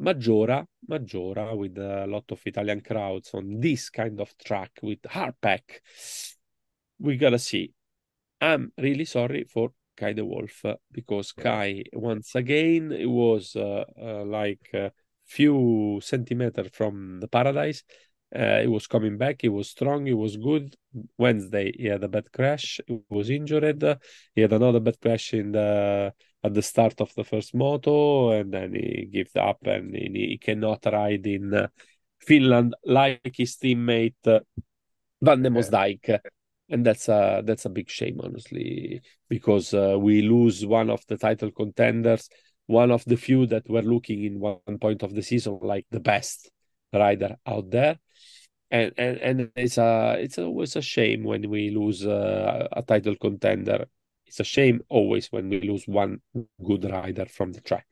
Maggiora, 0.00 0.66
Maggiora 0.88 1.56
with 1.56 1.76
a 1.76 2.06
lot 2.06 2.24
of 2.32 2.40
Italian 2.46 2.80
crowds 2.80 3.30
on 3.34 3.60
this 3.60 3.90
kind 3.90 4.18
of 4.18 4.36
track 4.38 4.70
with 4.82 5.02
hardpack. 5.02 5.80
We 6.98 7.16
gotta 7.16 7.38
see. 7.38 7.72
I'm 8.40 8.72
really 8.78 9.04
sorry 9.04 9.44
for 9.44 9.72
Kay 9.96 10.14
de 10.14 10.24
Wolf 10.24 10.64
because 10.90 11.32
Kay 11.32 11.84
once 11.92 12.34
again 12.34 12.92
it 12.92 13.10
was 13.10 13.54
uh, 13.54 13.84
uh, 14.00 14.24
like 14.24 14.70
a 14.72 14.90
few 15.26 16.00
centimeters 16.02 16.70
from 16.72 17.20
the 17.20 17.28
paradise. 17.28 17.84
Uh, 18.34 18.60
he 18.60 18.68
was 18.68 18.86
coming 18.86 19.18
back. 19.18 19.42
He 19.42 19.48
was 19.48 19.68
strong. 19.68 20.06
He 20.06 20.14
was 20.14 20.36
good. 20.38 20.74
Wednesday 21.18 21.72
he 21.76 21.86
had 21.86 22.02
a 22.04 22.08
bad 22.08 22.32
crash. 22.32 22.80
He 22.86 23.00
was 23.10 23.28
injured. 23.28 23.84
He 24.34 24.40
had 24.40 24.52
another 24.52 24.80
bad 24.80 24.98
crash 25.00 25.34
in 25.34 25.52
the 25.52 26.14
at 26.42 26.54
the 26.54 26.62
start 26.62 27.00
of 27.00 27.14
the 27.14 27.24
first 27.24 27.54
moto, 27.54 28.30
and 28.30 28.52
then 28.52 28.74
he 28.74 29.08
gives 29.12 29.36
up 29.36 29.58
and 29.66 29.94
he, 29.94 30.28
he 30.30 30.38
cannot 30.38 30.84
ride 30.86 31.26
in 31.26 31.68
Finland 32.18 32.74
like 32.84 33.34
his 33.36 33.56
teammate 33.56 34.26
uh, 34.26 34.40
Van 35.20 35.42
de 35.42 35.50
Moosdijk. 35.50 36.20
And 36.72 36.86
that's 36.86 37.08
a 37.08 37.42
that's 37.44 37.64
a 37.64 37.70
big 37.70 37.90
shame, 37.90 38.20
honestly, 38.22 39.00
because 39.28 39.74
uh, 39.74 39.96
we 39.98 40.22
lose 40.22 40.64
one 40.64 40.88
of 40.88 41.04
the 41.08 41.16
title 41.16 41.50
contenders, 41.50 42.28
one 42.66 42.92
of 42.92 43.04
the 43.06 43.16
few 43.16 43.46
that 43.46 43.68
were 43.68 43.82
looking 43.82 44.24
in 44.24 44.38
one 44.38 44.78
point 44.80 45.02
of 45.02 45.12
the 45.12 45.22
season 45.22 45.58
like 45.62 45.86
the 45.90 46.00
best 46.00 46.50
rider 46.92 47.36
out 47.46 47.70
there 47.70 47.98
and 48.70 48.92
and, 48.96 49.18
and 49.18 49.50
it's 49.56 49.78
a 49.78 50.16
it's 50.18 50.38
always 50.38 50.76
a 50.76 50.82
shame 50.82 51.24
when 51.24 51.48
we 51.48 51.70
lose 51.70 52.06
uh, 52.06 52.68
a 52.72 52.82
title 52.82 53.16
contender 53.16 53.86
it's 54.30 54.38
a 54.38 54.44
shame 54.44 54.80
always 54.88 55.26
when 55.32 55.48
we 55.48 55.60
lose 55.60 55.88
one 55.88 56.20
good 56.64 56.84
rider 56.84 57.26
from 57.26 57.52
the 57.52 57.60
track. 57.60 57.84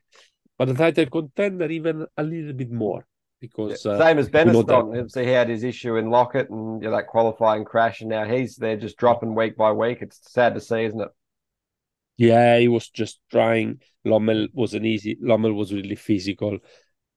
But 0.56 0.69
the 0.69 0.74
title 0.74 1.06
contender 1.06 1.69
even 1.69 2.06
a 2.16 2.23
little 2.23 2.52
bit 2.52 2.70
more 2.70 3.05
because 3.40 3.85
yeah, 3.85 4.05
same 4.05 4.19
uh, 4.19 4.20
as 4.20 4.28
Benistant. 4.28 4.93
Know 4.93 5.23
he 5.23 5.28
had 5.31 5.48
his 5.48 5.65
issue 5.65 5.97
in 5.97 6.06
Loket 6.06 6.48
and 6.48 6.81
you 6.81 6.89
know, 6.89 6.97
that 6.97 7.09
qualifying 7.09 7.65
crash, 7.65 8.02
and 8.02 8.10
now 8.10 8.24
he's 8.24 8.55
there 8.55 8.77
just 8.77 8.97
dropping 8.97 9.35
week 9.35 9.56
by 9.56 9.73
week. 9.73 9.98
It's 10.01 10.20
sad 10.31 10.55
to 10.55 10.60
see, 10.60 10.85
isn't 10.85 11.01
it? 11.01 11.09
Yeah, 12.16 12.59
he 12.59 12.69
was 12.69 12.89
just 12.89 13.20
trying. 13.32 13.81
Lommel 14.05 14.48
wasn't 14.52 14.86
easy. 14.86 15.19
Lommel 15.20 15.55
was 15.55 15.73
really 15.73 15.97
physical. 15.97 16.59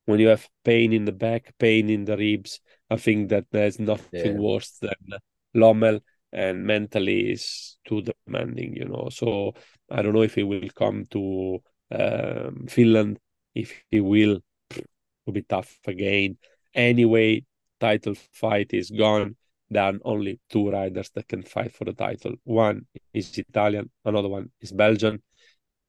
When 0.06 0.19
you 0.19 0.30
have 0.30 0.49
pain 0.64 0.93
in 0.93 1.06
the 1.06 1.11
back, 1.11 1.53
pain 1.60 1.91
in 1.91 2.06
the 2.06 2.18
ribs, 2.18 2.60
I 2.89 2.95
think 2.98 3.30
that 3.30 3.45
there's 3.52 3.80
nothing 3.80 4.34
Yeah. 4.34 4.39
worse 4.39 4.72
than 4.81 5.19
Lommel, 5.56 6.02
and 6.34 6.66
mentally 6.66 7.32
is 7.32 7.78
too 7.86 8.03
demanding. 8.26 8.76
You 8.76 8.86
know, 8.86 9.10
so 9.12 9.53
I 9.90 10.02
don't 10.02 10.14
know 10.14 10.24
if 10.24 10.36
he 10.36 10.44
will 10.44 10.70
come 10.76 11.06
to 11.12 11.60
um, 11.91 12.66
Finland. 12.68 13.20
If 13.53 13.74
he 13.90 13.99
will, 13.99 14.40
will 15.26 15.34
be 15.34 15.44
tough 15.44 15.78
again. 15.86 16.38
Anyway, 16.74 17.44
title 17.80 18.16
fight 18.34 18.74
is 18.74 18.90
gone. 18.90 19.36
There 19.70 19.84
are 19.84 19.94
only 20.03 20.40
two 20.49 20.70
riders 20.70 21.10
that 21.16 21.28
can 21.28 21.44
fight 21.44 21.74
for 21.74 21.86
the 21.86 21.94
title. 21.94 22.36
One 22.44 22.86
is 23.14 23.38
Italian, 23.38 23.90
another 24.03 24.28
one 24.28 24.52
is 24.60 24.72
Belgian. 24.72 25.22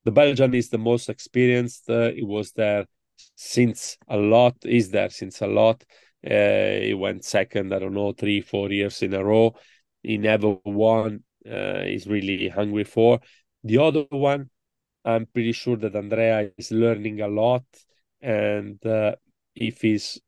The 0.05 0.13
Belgian 0.13 0.55
is 0.55 0.69
the 0.69 0.79
most 0.79 1.09
experienced. 1.09 1.89
Uh, 1.89 2.11
he 2.11 2.23
was 2.23 2.53
there 2.53 2.87
since 3.35 3.97
a 4.09 4.17
lot, 4.17 4.57
is 4.65 4.91
there 4.91 5.11
since 5.11 5.41
a 5.41 5.47
lot. 5.47 5.85
Uh, 6.25 6.81
he 6.81 6.95
went 6.95 7.25
second, 7.25 7.75
I 7.75 7.81
don't 7.81 7.95
know, 7.95 8.13
three, 8.13 8.41
four 8.41 8.71
years 8.71 9.03
in 9.03 9.15
a 9.15 9.25
row. 9.25 9.55
He 10.03 10.19
never 10.19 10.57
won. 10.65 11.25
Uh, 11.49 11.83
he's 11.83 12.07
really 12.07 12.49
hungry 12.49 12.85
for. 12.85 13.21
The 13.65 13.79
other 13.79 14.05
one, 14.11 14.51
I'm 15.05 15.27
pretty 15.27 15.53
sure 15.53 15.77
that 15.77 15.97
Andrea 15.97 16.51
is 16.57 16.71
learning 16.71 17.21
a 17.21 17.29
lot. 17.29 17.65
And 18.21 18.85
uh, 18.87 19.17
if 19.55 19.83
he's 19.83 20.21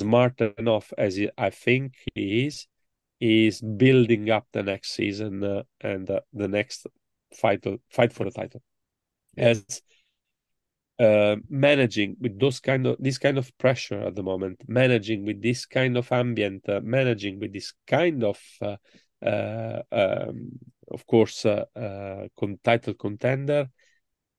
smart 0.00 0.40
enough 0.40 0.92
as 0.98 1.16
he, 1.16 1.30
I 1.36 1.50
think 1.50 1.94
he 2.14 2.46
is, 2.46 2.66
is 3.20 3.60
building 3.60 4.30
up 4.30 4.46
the 4.52 4.62
next 4.62 4.92
season 4.92 5.44
uh, 5.44 5.62
and 5.80 6.10
uh, 6.10 6.20
the 6.32 6.48
next 6.48 6.86
fight 7.34 7.64
fight 7.88 8.12
for 8.12 8.24
the 8.24 8.30
title 8.30 8.60
as 9.36 9.82
uh, 10.98 11.36
managing 11.48 12.16
with 12.20 12.38
those 12.38 12.60
kind 12.60 12.86
of 12.86 12.96
this 12.98 13.18
kind 13.18 13.38
of 13.38 13.56
pressure 13.58 14.00
at 14.00 14.14
the 14.14 14.22
moment 14.22 14.60
managing 14.68 15.24
with 15.24 15.40
this 15.42 15.66
kind 15.66 15.96
of 15.96 16.10
ambient 16.12 16.68
uh, 16.68 16.80
managing 16.82 17.38
with 17.40 17.52
this 17.52 17.72
kind 17.86 18.22
of 18.22 18.38
um, 19.22 20.50
of 20.90 21.06
course 21.06 21.46
uh, 21.46 21.64
uh, 21.76 22.26
title 22.64 22.94
contender 22.94 23.68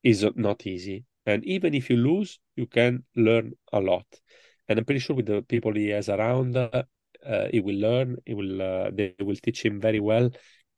is 0.03 0.25
not 0.35 0.65
easy 0.67 1.05
and 1.25 1.43
even 1.45 1.73
if 1.73 1.89
you 1.89 1.97
lose 1.97 2.39
you 2.55 2.67
can 2.67 3.03
learn 3.15 3.53
a 3.71 3.79
lot 3.79 4.05
and 4.67 4.79
i'm 4.79 4.85
pretty 4.85 4.99
sure 4.99 5.15
with 5.15 5.25
the 5.25 5.41
people 5.43 5.73
he 5.73 5.89
has 5.89 6.09
around 6.09 6.55
he 7.51 7.59
will 7.59 7.75
learn 7.75 8.17
he 8.25 8.33
will 8.33 8.91
they 8.91 9.15
will 9.19 9.35
teach 9.35 9.63
him 9.63 9.79
very 9.79 9.99
well 9.99 10.29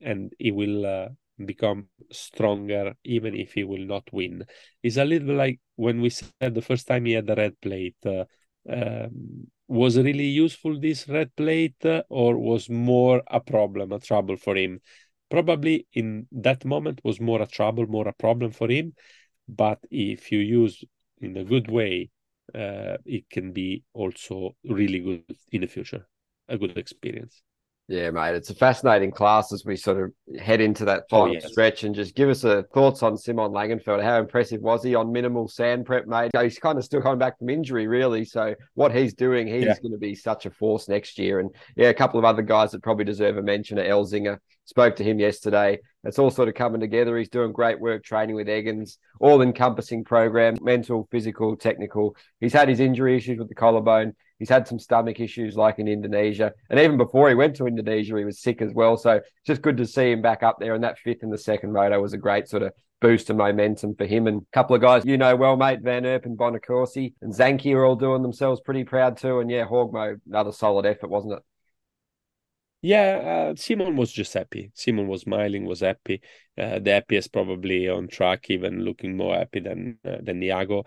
and 0.01 0.33
he 0.37 0.51
will 0.51 1.09
become 1.43 1.87
stronger 2.11 2.93
even 3.03 3.35
if 3.35 3.53
he 3.53 3.63
will 3.63 3.85
not 3.85 4.07
win. 4.13 4.45
It's 4.83 4.97
a 4.97 5.05
little 5.05 5.27
bit 5.27 5.35
like 5.35 5.59
when 5.75 6.01
we 6.01 6.09
said 6.09 6.53
the 6.53 6.61
first 6.61 6.87
time 6.87 7.05
he 7.05 7.13
had 7.13 7.27
the 7.27 7.35
red 7.35 7.59
plate. 7.59 7.97
Uh, 8.05 8.25
um, 8.69 9.47
was 9.67 9.97
really 9.97 10.25
useful 10.25 10.79
this 10.79 11.07
red 11.07 11.35
plate 11.35 11.83
uh, 11.85 12.03
or 12.09 12.37
was 12.37 12.69
more 12.69 13.23
a 13.27 13.39
problem, 13.39 13.91
a 13.91 13.99
trouble 13.99 14.37
for 14.37 14.55
him? 14.55 14.79
Probably 15.29 15.87
in 15.93 16.27
that 16.31 16.65
moment 16.65 17.01
was 17.03 17.19
more 17.19 17.41
a 17.41 17.47
trouble, 17.47 17.87
more 17.87 18.07
a 18.07 18.13
problem 18.13 18.51
for 18.51 18.69
him. 18.69 18.93
But 19.47 19.79
if 19.91 20.31
you 20.31 20.39
use 20.39 20.83
in 21.19 21.37
a 21.37 21.43
good 21.43 21.69
way, 21.69 22.09
uh, 22.53 22.97
it 23.05 23.29
can 23.29 23.51
be 23.51 23.83
also 23.93 24.55
really 24.63 24.99
good 24.99 25.37
in 25.51 25.61
the 25.61 25.67
future, 25.67 26.07
a 26.47 26.57
good 26.57 26.77
experience. 26.77 27.41
Yeah, 27.87 28.09
mate, 28.09 28.33
it's 28.33 28.49
a 28.49 28.55
fascinating 28.55 29.11
class 29.11 29.53
as 29.53 29.63
we 29.63 29.75
sort 29.75 30.01
of 30.01 30.39
head 30.39 30.59
into 30.59 30.85
that 30.85 31.03
oh, 31.03 31.05
final 31.09 31.29
oh, 31.29 31.33
yes. 31.33 31.51
stretch 31.51 31.83
and 31.83 31.93
just 31.93 32.15
give 32.15 32.29
us 32.29 32.43
a 32.43 32.63
thoughts 32.73 33.03
on 33.03 33.15
Simon 33.15 33.51
Langenfeld. 33.51 34.01
How 34.01 34.17
impressive 34.17 34.59
was 34.61 34.81
he 34.81 34.95
on 34.95 35.11
minimal 35.11 35.47
sand 35.47 35.85
prep, 35.85 36.07
mate? 36.07 36.31
He's 36.39 36.57
kind 36.57 36.79
of 36.79 36.83
still 36.83 37.01
coming 37.01 37.19
back 37.19 37.37
from 37.37 37.49
injury, 37.49 37.85
really. 37.85 38.25
So 38.25 38.55
what 38.73 38.91
he's 38.91 39.13
doing, 39.13 39.45
he's 39.45 39.65
yeah. 39.65 39.75
going 39.83 39.91
to 39.91 39.99
be 39.99 40.15
such 40.15 40.47
a 40.47 40.49
force 40.49 40.89
next 40.89 41.19
year. 41.19 41.39
And 41.39 41.51
yeah, 41.75 41.89
a 41.89 41.93
couple 41.93 42.17
of 42.17 42.25
other 42.25 42.41
guys 42.41 42.71
that 42.71 42.81
probably 42.81 43.05
deserve 43.05 43.37
a 43.37 43.43
mention 43.43 43.77
are 43.77 43.83
Elzinga. 43.83 44.39
Spoke 44.67 44.95
to 44.95 45.03
him 45.03 45.19
yesterday. 45.19 45.79
It's 46.03 46.17
all 46.17 46.31
sort 46.31 46.49
of 46.49 46.55
coming 46.55 46.81
together. 46.81 47.15
He's 47.15 47.29
doing 47.29 47.51
great 47.51 47.79
work 47.79 48.03
training 48.03 48.35
with 48.35 48.47
Eggins, 48.47 48.97
all 49.19 49.43
encompassing 49.43 50.03
program, 50.03 50.57
mental, 50.59 51.07
physical, 51.11 51.55
technical. 51.55 52.15
He's 52.39 52.53
had 52.53 52.67
his 52.67 52.79
injury 52.79 53.15
issues 53.15 53.37
with 53.37 53.49
the 53.49 53.53
collarbone. 53.53 54.15
He's 54.39 54.49
had 54.49 54.67
some 54.67 54.79
stomach 54.79 55.19
issues 55.19 55.55
like 55.55 55.79
in 55.79 55.87
Indonesia. 55.87 56.53
And 56.69 56.79
even 56.79 56.97
before 56.97 57.29
he 57.29 57.35
went 57.35 57.55
to 57.57 57.67
Indonesia, 57.67 58.17
he 58.17 58.25
was 58.25 58.41
sick 58.41 58.61
as 58.61 58.73
well. 58.73 58.97
So 58.97 59.11
it's 59.11 59.29
just 59.45 59.61
good 59.61 59.77
to 59.77 59.85
see 59.85 60.11
him 60.11 60.21
back 60.21 60.43
up 60.43 60.57
there. 60.59 60.73
And 60.73 60.83
that 60.83 60.99
fifth 60.99 61.23
in 61.23 61.29
the 61.29 61.37
second 61.37 61.71
moto 61.71 62.01
was 62.01 62.13
a 62.13 62.17
great 62.17 62.47
sort 62.47 62.63
of 62.63 62.73
boost 63.01 63.29
of 63.29 63.37
momentum 63.37 63.95
for 63.95 64.05
him. 64.05 64.27
And 64.27 64.41
a 64.41 64.45
couple 64.53 64.75
of 64.75 64.81
guys 64.81 65.05
you 65.05 65.17
know 65.17 65.35
well, 65.35 65.55
mate, 65.55 65.81
Van 65.81 66.05
Erp 66.05 66.25
and 66.25 66.37
Bonacorsi 66.37 67.13
and 67.21 67.33
Zanchi 67.33 67.73
are 67.75 67.85
all 67.85 67.95
doing 67.95 68.21
themselves 68.21 68.61
pretty 68.61 68.83
proud 68.83 69.17
too. 69.17 69.39
And 69.39 69.49
yeah, 69.49 69.65
Horgmo, 69.65 70.19
another 70.27 70.51
solid 70.51 70.85
effort, 70.85 71.09
wasn't 71.09 71.33
it? 71.33 71.43
Yeah, 72.81 73.49
uh, 73.51 73.55
Simon 73.55 73.95
was 73.95 74.11
just 74.11 74.33
happy. 74.35 74.71
Simon 74.75 75.07
was 75.07 75.21
smiling, 75.21 75.65
was 75.65 75.79
happy. 75.79 76.21
Uh, 76.55 76.77
the 76.77 76.91
happiest 76.91 77.33
probably 77.33 77.89
on 77.89 78.07
track, 78.07 78.49
even 78.51 78.81
looking 78.85 79.17
more 79.17 79.35
happy 79.35 79.59
than 79.59 79.97
uh, 80.05 80.17
than 80.21 80.39
Jago. 80.41 80.83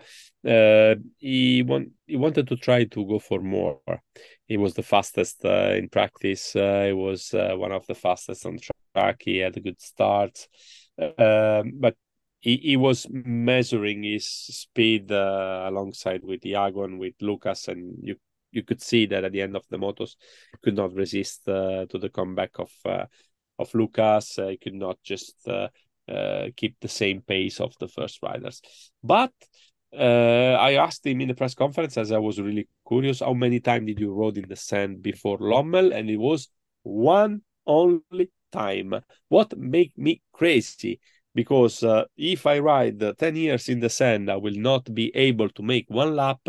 Uh, 0.47 0.95
he 1.17 1.61
want 1.61 1.89
he 2.07 2.15
wanted 2.15 2.47
to 2.47 2.55
try 2.55 2.85
to 2.85 3.05
go 3.05 3.19
for 3.19 3.41
more. 3.41 3.81
He 4.47 4.55
was 4.55 4.75
the 4.75 4.83
fastest 4.83 5.43
uh, 5.43 5.73
in 5.75 5.89
practice. 5.89 6.55
Uh, 6.55 6.85
he 6.87 6.93
was 6.93 7.31
one 7.33 7.73
of 7.73 7.85
the 7.87 7.95
fastest 7.95 8.45
on 8.45 8.59
track. 8.95 9.21
He 9.25 9.37
had 9.39 9.57
a 9.57 9.61
good 9.61 9.81
start, 9.81 10.47
um, 10.97 11.73
but 11.79 11.95
he, 12.39 12.55
he 12.57 12.77
was 12.77 13.07
measuring 13.09 14.03
his 14.03 14.25
speed 14.25 15.11
alongside 15.11 16.23
with 16.23 16.45
Jago 16.45 16.85
and 16.85 16.97
with 16.97 17.15
Lucas, 17.19 17.67
and 17.67 17.95
you 18.01 18.15
you 18.51 18.63
could 18.63 18.81
see 18.81 19.05
that 19.07 19.23
at 19.23 19.31
the 19.31 19.41
end 19.41 19.55
of 19.55 19.63
the 19.69 19.77
motos 19.77 20.15
could 20.63 20.75
not 20.75 20.93
resist 20.93 21.47
uh, 21.47 21.85
to 21.87 21.97
the 21.97 22.09
comeback 22.09 22.51
of 22.59 22.71
uh, 22.85 23.05
of 23.57 23.73
Lucas. 23.73 24.39
Uh, 24.39 24.47
he 24.47 24.57
could 24.57 24.73
not 24.73 24.97
just 25.03 25.35
uh, 25.47 25.67
uh, 26.09 26.47
keep 26.55 26.75
the 26.79 26.87
same 26.87 27.21
pace 27.21 27.59
of 27.59 27.73
the 27.79 27.87
first 27.87 28.19
riders. 28.23 28.61
But 29.03 29.33
uh, 29.93 30.55
I 30.59 30.73
asked 30.73 31.05
him 31.05 31.21
in 31.21 31.27
the 31.27 31.35
press 31.35 31.53
conference, 31.53 31.97
as 31.97 32.11
I 32.11 32.17
was 32.17 32.39
really 32.39 32.67
curious, 32.87 33.19
how 33.19 33.33
many 33.33 33.59
times 33.59 33.87
did 33.87 33.99
you 33.99 34.13
rode 34.13 34.37
in 34.37 34.47
the 34.47 34.55
sand 34.55 35.01
before 35.01 35.37
Lommel? 35.39 35.91
And 35.93 36.09
it 36.09 36.17
was 36.17 36.49
one 36.83 37.41
only 37.65 38.31
time. 38.51 38.93
What 39.27 39.57
made 39.57 39.91
me 39.97 40.21
crazy 40.31 40.99
because 41.39 41.83
uh, 41.83 42.03
if 42.17 42.45
I 42.45 42.59
ride 42.59 42.99
10 43.17 43.35
years 43.37 43.69
in 43.69 43.79
the 43.79 43.89
sand, 43.89 44.29
I 44.29 44.35
will 44.35 44.59
not 44.69 44.93
be 44.93 45.09
able 45.15 45.47
to 45.51 45.63
make 45.63 45.85
one 45.89 46.13
lap. 46.17 46.41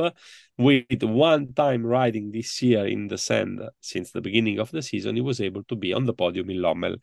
With 0.59 1.03
one 1.05 1.55
time 1.55 1.87
riding 1.87 2.33
this 2.33 2.61
year 2.61 2.87
in 2.87 3.07
the 3.07 3.17
sand 3.17 3.61
since 3.81 4.11
the 4.11 4.21
beginning 4.21 4.59
of 4.59 4.73
the 4.73 4.83
season, 4.83 5.15
he 5.15 5.23
was 5.23 5.41
able 5.41 5.62
to 5.65 5.77
be 5.77 5.93
on 5.93 6.07
the 6.07 6.12
podium 6.12 6.51
in 6.51 6.57
Lommel. 6.57 6.97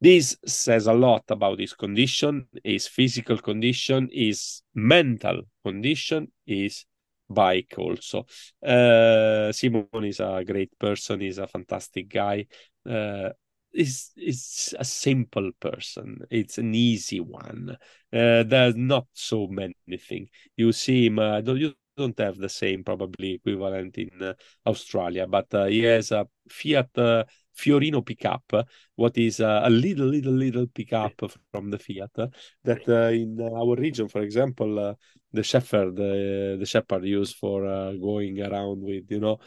This 0.00 0.36
says 0.44 0.88
a 0.88 0.92
lot 0.92 1.22
about 1.28 1.60
his 1.60 1.74
condition, 1.74 2.48
his 2.64 2.88
physical 2.88 3.38
condition, 3.38 4.10
his 4.12 4.62
mental 4.74 5.42
condition, 5.64 6.32
his 6.44 6.84
bike 7.30 7.74
also. 7.78 8.26
Uh, 8.62 9.52
Simon 9.52 10.04
is 10.04 10.18
a 10.18 10.42
great 10.44 10.76
person, 10.76 11.20
he's 11.20 11.38
a 11.38 11.46
fantastic 11.46 12.08
guy. 12.08 12.46
Uh, 12.84 13.30
is 13.72 14.10
is 14.16 14.74
a 14.78 14.84
simple 14.84 15.50
person. 15.60 16.20
It's 16.30 16.58
an 16.58 16.74
easy 16.74 17.20
one. 17.20 17.76
Uh, 18.12 18.42
there's 18.44 18.76
not 18.76 19.06
so 19.12 19.46
many 19.48 19.74
things. 19.98 20.28
You 20.56 20.72
see 20.72 21.06
him. 21.06 21.18
Uh, 21.18 21.40
don't, 21.40 21.58
you 21.58 21.74
don't 21.96 22.18
have 22.18 22.36
the 22.38 22.48
same 22.48 22.84
probably 22.84 23.34
equivalent 23.34 23.98
in 23.98 24.10
uh, 24.22 24.34
Australia, 24.66 25.26
but 25.26 25.52
uh, 25.54 25.66
he 25.66 25.82
has 25.82 26.10
a 26.12 26.26
Fiat 26.48 26.96
uh, 26.98 27.24
Fiorino 27.56 28.04
pickup, 28.04 28.66
what 28.94 29.16
is 29.16 29.40
uh, 29.40 29.62
a 29.64 29.70
little, 29.70 30.06
little, 30.06 30.32
little 30.32 30.66
pickup 30.66 31.12
from 31.50 31.70
the 31.70 31.78
Fiat 31.78 32.30
that 32.64 32.88
uh, 32.88 33.10
in 33.12 33.40
our 33.40 33.76
region, 33.76 34.08
for 34.08 34.20
example, 34.20 34.78
uh, 34.78 34.94
the 35.32 35.42
shepherd, 35.42 35.96
the 35.96 36.64
shepherd 36.66 37.04
used 37.04 37.36
for 37.36 37.62
going 38.00 38.40
around 38.40 38.82
with, 38.82 39.04
you 39.10 39.20
know, 39.20 39.38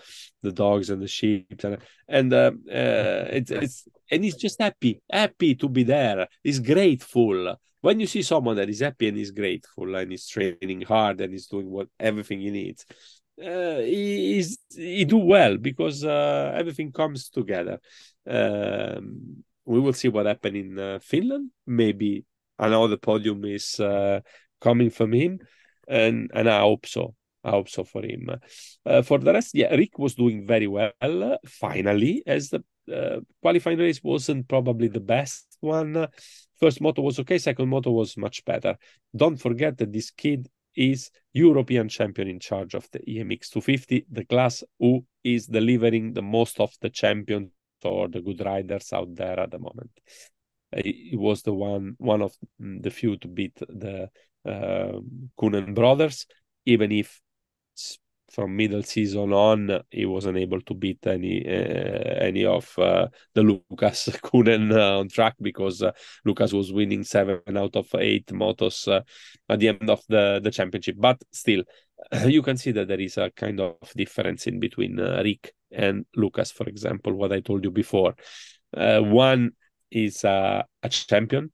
the 0.41 0.51
dogs 0.51 0.89
and 0.89 1.01
the 1.01 1.07
sheep, 1.07 1.63
and 1.63 1.77
and 2.07 2.33
it's 2.71 3.51
it's 3.51 3.87
and 4.11 4.23
he's 4.23 4.35
just 4.35 4.61
happy, 4.61 5.01
happy 5.11 5.55
to 5.55 5.67
be 5.67 5.83
there. 5.83 6.27
He's 6.43 6.59
grateful 6.59 7.55
when 7.81 7.99
you 7.99 8.07
see 8.07 8.21
someone 8.21 8.57
that 8.57 8.69
is 8.69 8.81
happy 8.81 9.07
and 9.07 9.17
is 9.17 9.31
grateful 9.31 9.95
and 9.95 10.11
is 10.11 10.27
training 10.27 10.81
hard 10.81 11.21
and 11.21 11.33
is 11.33 11.47
doing 11.47 11.69
what 11.69 11.87
everything 11.99 12.41
he 12.41 12.51
needs 12.51 12.85
uh, 13.43 13.79
he 13.79 14.45
he 14.75 15.05
do 15.05 15.17
well 15.17 15.57
because 15.57 16.03
uh, 16.03 16.53
everything 16.55 16.91
comes 16.91 17.29
together. 17.29 17.79
Um, 18.27 19.43
we 19.65 19.79
will 19.79 19.93
see 19.93 20.07
what 20.09 20.25
happen 20.25 20.55
in 20.55 20.79
uh, 20.79 20.99
Finland. 21.01 21.51
Maybe 21.65 22.25
another 22.57 22.97
podium 22.97 23.45
is 23.45 23.79
uh, 23.79 24.21
coming 24.59 24.89
from 24.89 25.13
him, 25.13 25.39
and 25.87 26.29
and 26.33 26.49
I 26.49 26.59
hope 26.61 26.85
so. 26.85 27.15
I 27.43 27.51
hope 27.51 27.69
so 27.69 27.83
for 27.83 28.03
him. 28.03 28.29
Uh, 28.85 29.01
for 29.01 29.17
the 29.17 29.31
rest, 29.31 29.55
yeah, 29.55 29.73
Rick 29.73 29.97
was 29.97 30.15
doing 30.15 30.45
very 30.45 30.67
well. 30.67 30.91
finally, 31.45 32.21
as 32.27 32.49
the 32.49 32.63
uh, 32.93 33.21
qualifying 33.41 33.77
race 33.77 34.03
wasn't 34.03 34.47
probably 34.47 34.87
the 34.87 34.99
best 34.99 35.57
one. 35.61 36.07
First 36.59 36.81
moto 36.81 37.01
was 37.01 37.19
okay. 37.19 37.37
Second 37.37 37.69
moto 37.69 37.91
was 37.91 38.17
much 38.17 38.43
better. 38.43 38.75
Don't 39.15 39.37
forget 39.37 39.77
that 39.77 39.93
this 39.93 40.11
kid 40.11 40.49
is 40.75 41.11
European 41.33 41.89
champion 41.89 42.27
in 42.27 42.39
charge 42.39 42.73
of 42.73 42.89
the 42.91 42.99
EMX 42.99 43.49
250, 43.49 44.05
the 44.11 44.25
class 44.25 44.63
who 44.79 45.05
is 45.23 45.47
delivering 45.47 46.13
the 46.13 46.21
most 46.21 46.59
of 46.59 46.73
the 46.81 46.89
champions 46.89 47.51
or 47.83 48.07
the 48.07 48.21
good 48.21 48.41
riders 48.45 48.91
out 48.93 49.15
there 49.15 49.39
at 49.39 49.51
the 49.51 49.59
moment. 49.59 49.91
He 50.83 51.15
was 51.15 51.41
the 51.41 51.53
one 51.53 51.95
one 51.97 52.21
of 52.21 52.33
the 52.59 52.91
few 52.91 53.17
to 53.17 53.27
beat 53.27 53.55
the 53.55 54.09
uh, 54.45 54.99
Coenen 55.39 55.73
brothers, 55.73 56.27
even 56.65 56.91
if 56.91 57.21
from 58.31 58.55
middle 58.55 58.83
season 58.83 59.33
on, 59.33 59.81
he 59.89 60.05
wasn't 60.05 60.37
able 60.37 60.61
to 60.61 60.73
beat 60.73 61.05
any 61.07 61.45
uh, 61.45 62.15
any 62.19 62.45
of 62.45 62.77
uh, 62.77 63.07
the 63.33 63.43
Lucas 63.43 64.09
Coenen 64.23 64.71
uh, 64.71 64.99
on 64.99 65.09
track 65.09 65.35
because 65.41 65.83
Lucas 66.25 66.53
was 66.53 66.71
winning 66.71 67.03
seven 67.03 67.41
out 67.57 67.75
of 67.75 67.87
eight 67.95 68.27
motos 68.27 68.87
at 69.49 69.59
the 69.59 69.67
end 69.67 69.89
of 69.89 70.01
the 70.09 70.39
the 70.43 70.51
championship. 70.51 70.95
But 70.97 71.21
still, 71.31 71.63
you 72.25 72.41
can 72.41 72.57
see 72.57 72.71
that 72.71 72.87
there 72.87 73.01
is 73.01 73.17
a 73.17 73.31
kind 73.31 73.59
of 73.59 73.77
difference 73.95 74.47
in 74.47 74.59
between 74.59 74.97
Rick 74.97 75.53
and 75.71 76.05
Lucas. 76.15 76.51
For 76.51 76.67
example, 76.67 77.13
what 77.13 77.31
I 77.31 77.39
told 77.41 77.63
you 77.63 77.71
before, 77.71 78.15
one 78.71 79.51
is 79.91 80.23
a 80.23 80.65
champion 80.89 81.51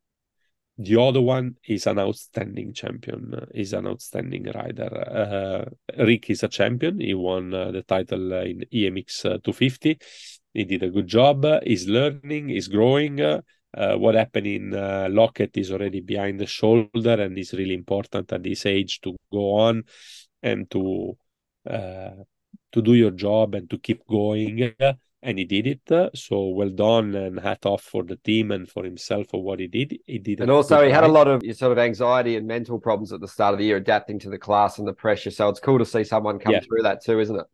the 0.77 0.99
other 0.99 1.21
one 1.21 1.55
is 1.67 1.87
an 1.87 1.99
outstanding 1.99 2.73
champion, 2.73 3.33
uh, 3.33 3.45
is 3.53 3.73
an 3.73 3.87
outstanding 3.87 4.43
rider. 4.53 5.69
Uh, 5.97 6.03
Rick 6.03 6.29
is 6.29 6.43
a 6.43 6.49
champion. 6.49 6.99
He 6.99 7.13
won 7.13 7.53
uh, 7.53 7.71
the 7.71 7.81
title 7.81 8.33
in 8.33 8.65
EMX 8.73 9.21
250. 9.21 9.97
He 10.53 10.63
did 10.65 10.83
a 10.83 10.89
good 10.89 11.07
job. 11.07 11.45
He's 11.63 11.87
learning, 11.87 12.49
he's 12.49 12.67
growing. 12.67 13.21
Uh, 13.21 13.41
what 13.97 14.15
happened 14.15 14.47
in 14.47 14.73
uh, 14.73 15.07
Loket 15.09 15.57
is 15.57 15.71
already 15.71 15.99
behind 15.99 16.39
the 16.39 16.45
shoulder 16.45 17.21
and 17.21 17.37
is 17.37 17.53
really 17.53 17.73
important 17.73 18.31
at 18.31 18.43
this 18.43 18.65
age 18.65 19.01
to 19.01 19.15
go 19.31 19.55
on 19.55 19.83
and 20.41 20.69
to 20.71 21.17
uh, 21.69 22.11
to 22.71 22.81
do 22.81 22.93
your 22.93 23.11
job 23.11 23.55
and 23.55 23.69
to 23.69 23.77
keep 23.77 24.05
going 24.07 24.73
and 25.25 25.39
he 25.39 25.45
did 25.45 25.67
it. 25.67 26.15
So 26.15 26.49
well 26.49 26.69
done 26.69 27.15
and 27.15 27.39
hat 27.39 27.65
off 27.65 27.81
for 27.81 28.03
the 28.03 28.15
team 28.17 28.51
and 28.51 28.69
for 28.69 28.83
himself 28.83 29.27
for 29.29 29.43
what 29.43 29.59
he 29.59 29.67
did. 29.67 29.97
He 30.05 30.19
did, 30.19 30.39
it. 30.39 30.43
and 30.43 30.51
also 30.51 30.85
he 30.85 30.91
had 30.91 31.03
a 31.03 31.09
lot 31.09 31.27
of 31.27 31.41
sort 31.55 31.71
of 31.71 31.79
anxiety 31.79 32.37
and 32.37 32.47
mental 32.47 32.79
problems 32.79 33.11
at 33.11 33.19
the 33.19 33.27
start 33.27 33.53
of 33.53 33.59
the 33.59 33.65
year, 33.65 33.77
adapting 33.77 34.19
to 34.19 34.29
the 34.29 34.37
class 34.37 34.77
and 34.77 34.87
the 34.87 34.93
pressure. 34.93 35.31
So 35.31 35.49
it's 35.49 35.59
cool 35.59 35.79
to 35.79 35.85
see 35.85 36.03
someone 36.03 36.39
come 36.39 36.53
yeah. 36.53 36.61
through 36.61 36.83
that 36.83 37.03
too, 37.03 37.19
isn't 37.19 37.35
it? 37.35 37.45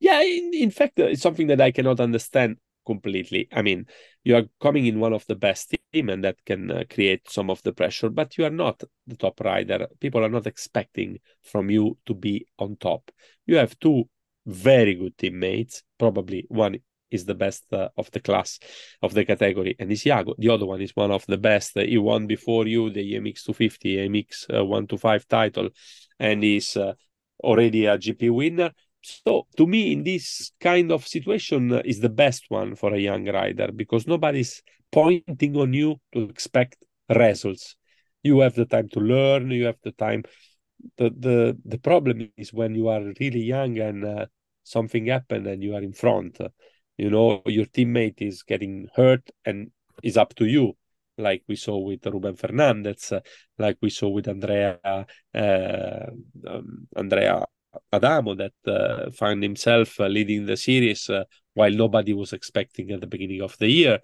Yeah, 0.00 0.22
in, 0.22 0.52
in 0.54 0.70
fact, 0.70 1.00
uh, 1.00 1.04
it's 1.04 1.22
something 1.22 1.48
that 1.48 1.60
I 1.60 1.70
cannot 1.70 2.00
understand 2.00 2.58
completely. 2.86 3.48
I 3.52 3.62
mean, 3.62 3.86
you 4.22 4.36
are 4.36 4.44
coming 4.60 4.86
in 4.86 5.00
one 5.00 5.12
of 5.12 5.26
the 5.26 5.34
best 5.34 5.74
team, 5.92 6.08
and 6.08 6.22
that 6.24 6.44
can 6.44 6.70
uh, 6.70 6.84
create 6.90 7.30
some 7.30 7.50
of 7.50 7.62
the 7.62 7.72
pressure. 7.72 8.10
But 8.10 8.36
you 8.36 8.44
are 8.44 8.50
not 8.50 8.82
the 9.06 9.16
top 9.16 9.40
rider. 9.40 9.86
People 10.00 10.24
are 10.24 10.28
not 10.28 10.46
expecting 10.46 11.20
from 11.42 11.70
you 11.70 11.96
to 12.06 12.14
be 12.14 12.46
on 12.58 12.76
top. 12.76 13.10
You 13.46 13.56
have 13.56 13.78
two 13.78 14.08
very 14.46 14.94
good 14.94 15.16
teammates. 15.16 15.82
Probably 15.98 16.46
one 16.48 16.76
is 17.10 17.24
the 17.24 17.34
best 17.34 17.64
uh, 17.72 17.88
of 17.96 18.10
the 18.10 18.20
class 18.20 18.58
of 19.02 19.14
the 19.14 19.24
category, 19.24 19.76
and 19.78 19.90
is 19.90 20.04
Jago. 20.04 20.34
The 20.38 20.50
other 20.50 20.66
one 20.66 20.82
is 20.82 20.94
one 20.94 21.10
of 21.10 21.24
the 21.26 21.38
best. 21.38 21.78
He 21.78 21.98
won 21.98 22.26
before 22.26 22.66
you 22.66 22.90
the 22.90 23.14
EMX 23.14 23.44
250, 23.44 23.96
EMX 23.96 24.58
uh, 24.58 24.64
125 24.64 25.28
title, 25.28 25.68
and 26.18 26.42
is 26.44 26.76
uh, 26.76 26.94
already 27.42 27.86
a 27.86 27.96
GP 27.96 28.30
winner. 28.30 28.70
So 29.02 29.46
to 29.56 29.66
me, 29.66 29.92
in 29.92 30.02
this 30.02 30.52
kind 30.60 30.90
of 30.90 31.06
situation, 31.06 31.72
uh, 31.72 31.82
is 31.84 32.00
the 32.00 32.08
best 32.08 32.44
one 32.48 32.74
for 32.74 32.94
a 32.94 32.98
young 32.98 33.26
rider 33.26 33.70
because 33.70 34.06
nobody's 34.06 34.62
pointing 34.90 35.56
on 35.56 35.72
you 35.72 36.00
to 36.12 36.22
expect 36.22 36.84
results. 37.14 37.76
You 38.22 38.40
have 38.40 38.54
the 38.54 38.64
time 38.64 38.88
to 38.90 39.00
learn. 39.00 39.50
You 39.50 39.66
have 39.66 39.78
the 39.82 39.92
time 39.92 40.24
the 40.96 41.10
the 41.18 41.58
the 41.64 41.78
problem 41.78 42.30
is 42.36 42.52
when 42.52 42.74
you 42.74 42.88
are 42.88 43.02
really 43.20 43.40
young 43.42 43.78
and 43.78 44.04
uh, 44.04 44.26
something 44.62 45.06
happened 45.06 45.46
and 45.46 45.62
you 45.62 45.74
are 45.74 45.82
in 45.82 45.92
front 45.92 46.38
you 46.96 47.10
know 47.10 47.42
your 47.46 47.66
teammate 47.66 48.20
is 48.22 48.42
getting 48.42 48.88
hurt 48.94 49.30
and 49.44 49.70
is 50.02 50.16
up 50.16 50.34
to 50.34 50.46
you 50.46 50.76
like 51.18 51.42
we 51.48 51.56
saw 51.56 51.78
with 51.78 52.04
Ruben 52.06 52.36
Fernandez 52.36 53.12
uh, 53.12 53.20
like 53.58 53.78
we 53.80 53.90
saw 53.90 54.08
with 54.08 54.28
Andrea 54.28 54.78
uh, 55.34 56.06
um, 56.46 56.88
Andrea 56.96 57.44
Adamo 57.92 58.34
that 58.34 58.52
uh, 58.66 59.10
found 59.10 59.42
himself 59.42 59.98
uh, 60.00 60.06
leading 60.06 60.46
the 60.46 60.56
series 60.56 61.08
uh, 61.10 61.24
while 61.54 61.70
nobody 61.70 62.12
was 62.12 62.32
expecting 62.32 62.90
at 62.90 63.00
the 63.00 63.06
beginning 63.06 63.42
of 63.42 63.56
the 63.58 63.68
year 63.68 63.98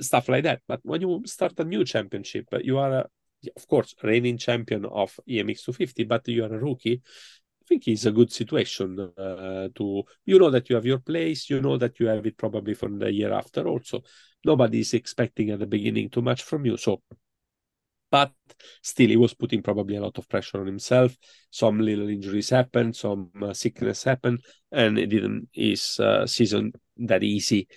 stuff 0.00 0.28
like 0.28 0.44
that. 0.44 0.60
But 0.66 0.80
when 0.82 1.00
you 1.00 1.22
start 1.26 1.58
a 1.58 1.64
new 1.64 1.84
championship 1.84 2.46
you 2.62 2.78
are 2.78 3.06
of 3.56 3.66
course, 3.66 3.94
reigning 4.02 4.38
champion 4.38 4.84
of 4.86 5.18
EMX 5.28 5.62
250, 5.62 6.04
but 6.04 6.26
you 6.28 6.44
are 6.44 6.54
a 6.54 6.58
rookie. 6.58 7.02
I 7.04 7.64
think 7.68 7.88
it's 7.88 8.04
a 8.06 8.12
good 8.12 8.32
situation 8.32 8.98
uh, 9.16 9.68
to 9.74 10.02
you 10.24 10.38
know 10.38 10.50
that 10.50 10.68
you 10.68 10.76
have 10.76 10.86
your 10.86 10.98
place, 10.98 11.48
you 11.48 11.60
know 11.60 11.76
that 11.78 12.00
you 12.00 12.06
have 12.08 12.26
it 12.26 12.36
probably 12.36 12.74
from 12.74 12.98
the 12.98 13.12
year 13.12 13.32
after. 13.32 13.66
Also, 13.68 14.02
nobody 14.44 14.80
is 14.80 14.94
expecting 14.94 15.50
at 15.50 15.60
the 15.60 15.66
beginning 15.66 16.10
too 16.10 16.22
much 16.22 16.42
from 16.42 16.66
you. 16.66 16.76
So, 16.76 17.02
but 18.10 18.32
still, 18.82 19.08
he 19.08 19.16
was 19.16 19.34
putting 19.34 19.62
probably 19.62 19.96
a 19.96 20.00
lot 20.02 20.18
of 20.18 20.28
pressure 20.28 20.60
on 20.60 20.66
himself. 20.66 21.16
Some 21.50 21.78
little 21.80 22.08
injuries 22.08 22.50
happened, 22.50 22.96
some 22.96 23.30
uh, 23.40 23.52
sickness 23.52 24.02
happened, 24.02 24.40
and 24.72 24.98
it 24.98 25.06
didn't 25.06 25.48
his 25.52 26.00
uh, 26.00 26.26
season 26.26 26.72
that 26.98 27.22
easy. 27.22 27.68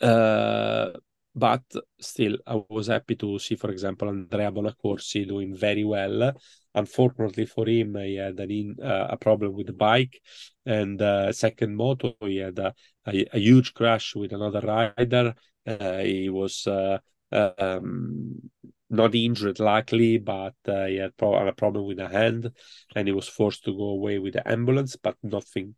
Uh, 0.00 0.90
but 1.34 1.62
still 1.98 2.36
I 2.46 2.62
was 2.68 2.86
happy 2.86 3.16
to 3.16 3.38
see, 3.38 3.56
for 3.56 3.70
example, 3.70 4.08
Andrea 4.08 4.52
Bonacorsi 4.52 5.26
doing 5.26 5.56
very 5.56 5.84
well. 5.84 6.32
Unfortunately 6.74 7.46
for 7.46 7.68
him, 7.68 7.96
he 7.96 8.16
had 8.16 8.38
an 8.38 8.50
in, 8.50 8.76
uh, 8.82 9.08
a 9.10 9.16
problem 9.16 9.52
with 9.54 9.66
the 9.66 9.72
bike, 9.72 10.20
and 10.64 11.00
uh, 11.00 11.32
second 11.32 11.76
moto 11.76 12.14
he 12.20 12.36
had 12.36 12.58
a, 12.58 12.74
a, 13.06 13.26
a, 13.32 13.38
huge 13.38 13.74
crash 13.74 14.14
with 14.14 14.32
another 14.32 14.60
rider. 14.60 15.34
Uh, 15.66 15.98
he 15.98 16.28
was 16.28 16.66
uh, 16.66 16.98
um, 17.32 18.50
not 18.90 19.14
injured, 19.14 19.58
luckily, 19.58 20.18
but 20.18 20.54
uh, 20.68 20.86
he 20.86 20.96
had 20.96 21.16
pro- 21.16 21.46
a 21.46 21.52
problem 21.52 21.86
with 21.86 21.98
a 21.98 22.08
hand, 22.08 22.50
and 22.94 23.08
he 23.08 23.14
was 23.14 23.28
forced 23.28 23.64
to 23.64 23.72
go 23.72 23.90
away 23.90 24.18
with 24.18 24.34
the 24.34 24.48
ambulance. 24.48 24.96
But 24.96 25.16
nothing 25.22 25.74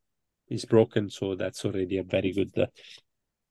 is 0.48 0.64
broken, 0.64 1.10
so 1.10 1.34
that's 1.34 1.64
already 1.64 1.98
a 1.98 2.02
very 2.02 2.32
good 2.32 2.56
uh, 2.56 2.66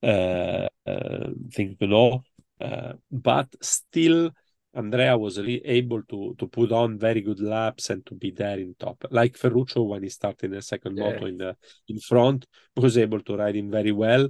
thing 0.02 1.76
to 1.80 1.88
know. 1.88 2.24
Uh, 2.60 2.94
but 3.12 3.48
still, 3.62 4.32
Andrea 4.74 5.18
was 5.18 5.38
really 5.38 5.66
able 5.66 6.04
to 6.04 6.36
to 6.38 6.48
put 6.48 6.72
on 6.72 7.00
very 7.00 7.22
good 7.22 7.40
laps 7.40 7.90
and 7.90 8.06
to 8.06 8.16
be 8.16 8.32
there 8.32 8.60
in 8.60 8.76
top. 8.78 9.06
Like 9.10 9.38
Ferruccio 9.38 9.84
when 9.84 10.04
he 10.04 10.10
started 10.10 10.52
the 10.52 10.62
second 10.62 10.98
yeah. 10.98 11.04
moto 11.04 11.26
in 11.26 11.38
the 11.38 11.56
in 11.88 12.00
front, 12.00 12.46
was 12.76 12.98
able 12.98 13.22
to 13.22 13.38
ride 13.38 13.56
him 13.56 13.72
very 13.72 13.92
well. 13.92 14.28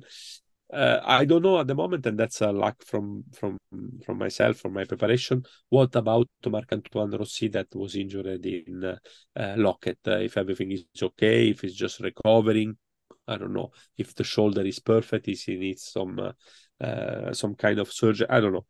Uh, 0.74 1.00
I 1.04 1.26
don't 1.26 1.44
know 1.44 1.60
at 1.60 1.68
the 1.68 1.76
moment, 1.76 2.06
and 2.08 2.18
that's 2.18 2.42
a 2.42 2.52
luck 2.52 2.84
from 2.86 3.24
from 3.34 3.58
from 4.04 4.18
myself 4.18 4.58
for 4.58 4.70
my 4.70 4.84
preparation. 4.84 5.44
What 5.70 5.96
about 5.96 6.28
Marc 6.48 6.72
Antoine 6.72 7.12
Rossi 7.12 7.48
that 7.50 7.68
was 7.76 7.96
injured 7.96 8.46
in 8.46 8.84
uh, 8.84 8.98
uh, 9.36 9.56
Loket? 9.56 9.98
if 10.06 10.38
everything 10.38 10.72
is 10.72 10.86
okay, 11.02 11.50
if 11.50 11.62
he's 11.62 11.76
just 11.76 12.00
recovering, 12.00 12.78
I 13.28 13.38
don't 13.38 13.54
know 13.54 13.72
if 13.98 14.16
the 14.16 14.24
shoulder 14.24 14.62
is 14.66 14.80
perfect, 14.80 15.28
if 15.28 15.42
he 15.44 15.56
needs 15.58 15.84
some 15.84 16.20
uh, 16.20 16.84
uh, 16.84 17.34
some 17.34 17.56
kind 17.56 17.80
of 17.80 17.92
surgery. 17.92 18.28
I 18.30 18.40
don't 18.40 18.54
know. 18.54 18.66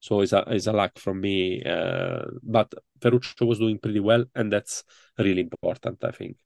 So 0.00 0.20
it's 0.20 0.32
a 0.32 0.44
it's 0.48 0.66
a 0.66 0.72
lack 0.72 0.98
from 0.98 1.20
me. 1.20 1.62
Uh, 1.62 2.24
but 2.42 2.72
Ferruccio 3.00 3.46
was 3.46 3.58
doing 3.58 3.78
pretty 3.78 4.00
well, 4.00 4.24
and 4.34 4.52
that's 4.52 4.84
really 5.18 5.40
important, 5.40 6.02
I 6.04 6.10
think 6.10 6.36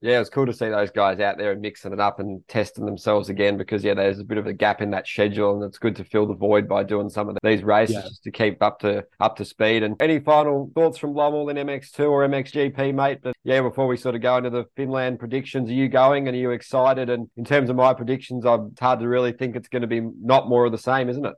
yeah, 0.00 0.20
it's 0.20 0.30
cool 0.30 0.46
to 0.46 0.52
see 0.52 0.68
those 0.68 0.90
guys 0.90 1.20
out 1.20 1.38
there 1.38 1.52
and 1.52 1.60
mixing 1.60 1.92
it 1.92 2.00
up 2.00 2.20
and 2.20 2.46
testing 2.48 2.84
themselves 2.84 3.28
again 3.28 3.56
because 3.56 3.82
yeah, 3.82 3.94
there's 3.94 4.18
a 4.18 4.24
bit 4.24 4.38
of 4.38 4.46
a 4.46 4.52
gap 4.52 4.82
in 4.82 4.90
that 4.90 5.06
schedule, 5.06 5.54
and 5.54 5.64
it's 5.64 5.78
good 5.78 5.96
to 5.96 6.04
fill 6.04 6.26
the 6.26 6.34
void 6.34 6.68
by 6.68 6.82
doing 6.82 7.08
some 7.08 7.28
of 7.28 7.38
these 7.42 7.62
races 7.62 7.96
yeah. 7.96 8.02
just 8.02 8.22
to 8.22 8.30
keep 8.30 8.62
up 8.62 8.78
to 8.80 9.04
up 9.20 9.36
to 9.36 9.44
speed. 9.44 9.82
And 9.82 10.00
any 10.00 10.20
final 10.20 10.70
thoughts 10.74 10.98
from 10.98 11.14
Lommel 11.14 11.50
in 11.50 11.56
MX2 11.66 12.10
or 12.10 12.28
MXGP, 12.28 12.94
mate? 12.94 13.20
But 13.22 13.36
yeah, 13.42 13.62
before 13.62 13.86
we 13.86 13.96
sort 13.96 14.14
of 14.14 14.20
go 14.20 14.36
into 14.36 14.50
the 14.50 14.66
Finland 14.76 15.18
predictions, 15.18 15.70
are 15.70 15.74
you 15.74 15.88
going 15.88 16.28
and 16.28 16.36
are 16.36 16.40
you 16.40 16.50
excited? 16.50 17.08
And 17.08 17.28
in 17.36 17.44
terms 17.44 17.70
of 17.70 17.76
my 17.76 17.94
predictions, 17.94 18.44
I'm 18.44 18.68
it's 18.72 18.80
hard 18.80 19.00
to 19.00 19.08
really 19.08 19.32
think 19.32 19.56
it's 19.56 19.68
going 19.68 19.82
to 19.82 19.88
be 19.88 20.02
not 20.20 20.48
more 20.48 20.66
of 20.66 20.72
the 20.72 20.78
same, 20.78 21.08
isn't 21.08 21.24
it? 21.24 21.34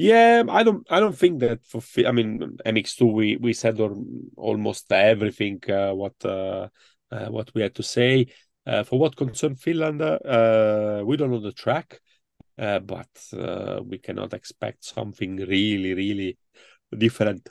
Yeah, 0.00 0.44
I 0.48 0.62
don't. 0.62 0.86
I 0.88 1.00
don't 1.00 1.18
think 1.18 1.40
that 1.40 1.66
for. 1.66 1.82
I 2.06 2.12
mean, 2.12 2.56
MX2, 2.64 3.12
we 3.12 3.36
we 3.36 3.52
said 3.52 3.80
almost 4.36 4.92
everything. 4.92 5.60
Uh, 5.68 5.92
what 5.92 6.14
uh, 6.24 6.68
uh, 7.10 7.26
what 7.30 7.52
we 7.52 7.62
had 7.62 7.74
to 7.74 7.82
say. 7.82 8.28
Uh, 8.64 8.84
for 8.84 8.96
what 9.00 9.16
concerns 9.16 9.60
Finland, 9.60 10.00
uh, 10.00 11.02
we 11.04 11.16
don't 11.16 11.32
know 11.32 11.40
the 11.40 11.50
track, 11.50 11.98
but 12.56 13.08
we 13.86 13.98
cannot 13.98 14.34
expect 14.34 14.84
something 14.84 15.36
really, 15.36 15.94
really 15.94 16.38
different 16.96 17.48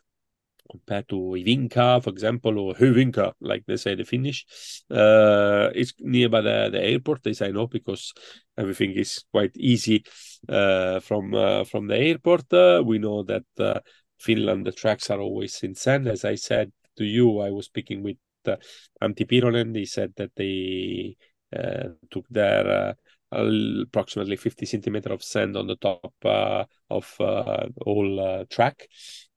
compared 0.69 1.07
to 1.09 1.15
Ivinka, 1.15 2.03
for 2.03 2.09
example, 2.09 2.59
or 2.59 2.73
Hyvinka, 2.73 3.33
like 3.39 3.65
they 3.65 3.77
say 3.77 3.95
the 3.95 4.03
Finnish. 4.03 4.45
Uh, 4.89 5.69
it's 5.73 5.93
nearby 5.99 6.41
the, 6.41 6.69
the 6.71 6.81
airport, 6.81 7.23
they 7.23 7.33
I 7.41 7.51
know, 7.51 7.67
because 7.67 8.13
everything 8.57 8.91
is 8.91 9.23
quite 9.31 9.55
easy 9.55 10.03
uh, 10.49 10.99
from 10.99 11.33
uh, 11.33 11.63
from 11.63 11.87
the 11.87 11.97
airport. 11.97 12.45
we 12.85 12.99
know 12.99 13.23
that 13.23 13.83
Finland, 14.19 14.65
the 14.65 14.71
tracks 14.71 15.09
are 15.09 15.19
always 15.19 15.61
in 15.63 15.75
sand, 15.75 16.07
as 16.07 16.25
I 16.25 16.35
said 16.35 16.71
to 16.97 17.05
you, 17.05 17.39
I 17.39 17.51
was 17.51 17.65
speaking 17.65 18.03
with 18.03 18.17
uh, 18.47 18.55
Antti 19.01 19.25
Pyrhönen. 19.25 19.75
He 19.75 19.85
said 19.85 20.13
that 20.17 20.31
they 20.35 21.15
uh, 21.55 21.89
took 22.09 22.27
their 22.29 22.95
uh, 23.31 23.83
approximately 23.83 24.35
50 24.35 24.65
centimeter 24.65 25.13
of 25.13 25.23
sand 25.23 25.55
on 25.55 25.67
the 25.67 25.75
top 25.75 26.13
uh, 26.25 26.65
of 26.89 27.13
uh, 27.19 27.67
all 27.85 28.19
uh, 28.19 28.45
track. 28.49 28.87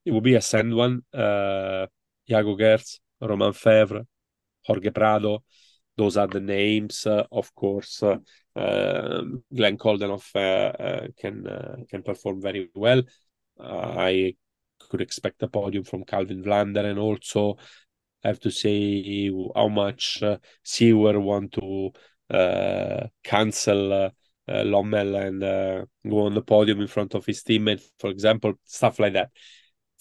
It 0.05 0.11
will 0.11 0.21
be 0.21 0.35
a 0.35 0.41
sand 0.41 0.75
one. 0.75 1.01
Uh, 1.13 1.87
Jago 2.25 2.55
Geerts, 2.55 2.99
Romain 3.19 3.53
Febvre, 3.53 4.05
Jorge 4.65 4.89
Prado. 4.89 5.43
Those 5.97 6.17
are 6.17 6.27
the 6.27 6.39
names. 6.39 7.05
of 7.05 7.53
course, 7.53 8.01
um, 8.03 9.43
Glenn 9.53 9.77
Coldenhoff 9.77 10.31
can 11.17 11.85
can 11.89 12.03
perform 12.03 12.41
very 12.41 12.69
well. 12.73 13.03
I 13.59 14.35
could 14.89 15.01
expect 15.01 15.43
a 15.43 15.47
podium 15.47 15.83
from 15.83 16.03
Calvin 16.03 16.43
Vlaanderen 16.43 16.89
and 16.89 16.99
also 16.99 17.57
I 18.23 18.27
have 18.27 18.39
to 18.41 18.51
say 18.51 19.29
how 19.55 19.67
much 19.67 20.21
uh, 20.21 20.37
Seewer 20.63 21.19
want 21.19 21.53
to 21.53 21.91
uh, 22.29 23.07
cancel 23.23 23.93
uh, 23.93 24.09
uh, 24.47 24.63
Lommel 24.63 25.15
and 25.15 25.43
uh, 25.43 25.85
go 26.07 26.25
on 26.25 26.35
the 26.35 26.41
podium 26.41 26.81
in 26.81 26.87
front 26.87 27.15
of 27.15 27.25
his 27.25 27.43
teammate, 27.43 27.81
for 27.99 28.09
example, 28.09 28.53
stuff 28.63 28.99
like 28.99 29.13
that. 29.13 29.31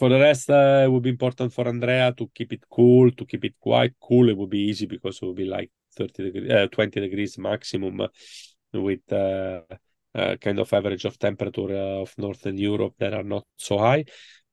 For 0.01 0.09
the 0.09 0.19
rest, 0.19 0.49
uh, 0.49 0.83
it 0.85 0.91
would 0.91 1.03
be 1.03 1.11
important 1.11 1.53
for 1.53 1.69
Andrea 1.69 2.15
to 2.17 2.31
keep 2.35 2.55
it 2.55 2.65
cool, 2.71 3.11
to 3.11 3.27
keep 3.27 3.45
it 3.45 3.55
quite 3.61 3.95
cool. 4.01 4.31
It 4.31 4.37
would 4.37 4.49
be 4.49 4.61
easy 4.71 4.87
because 4.87 5.19
it 5.21 5.27
would 5.27 5.37
be 5.37 5.45
like 5.45 5.71
30 5.95 6.25
degrees, 6.25 6.51
uh, 6.51 6.67
20 6.69 7.01
degrees 7.01 7.37
maximum 7.37 8.09
with 8.73 9.13
a 9.13 9.63
kind 10.41 10.59
of 10.59 10.73
average 10.73 11.05
of 11.05 11.19
temperature 11.19 11.75
of 11.77 12.15
Northern 12.17 12.57
Europe 12.57 12.95
that 12.99 13.13
are 13.13 13.23
not 13.23 13.45
so 13.57 13.79
high 13.79 14.05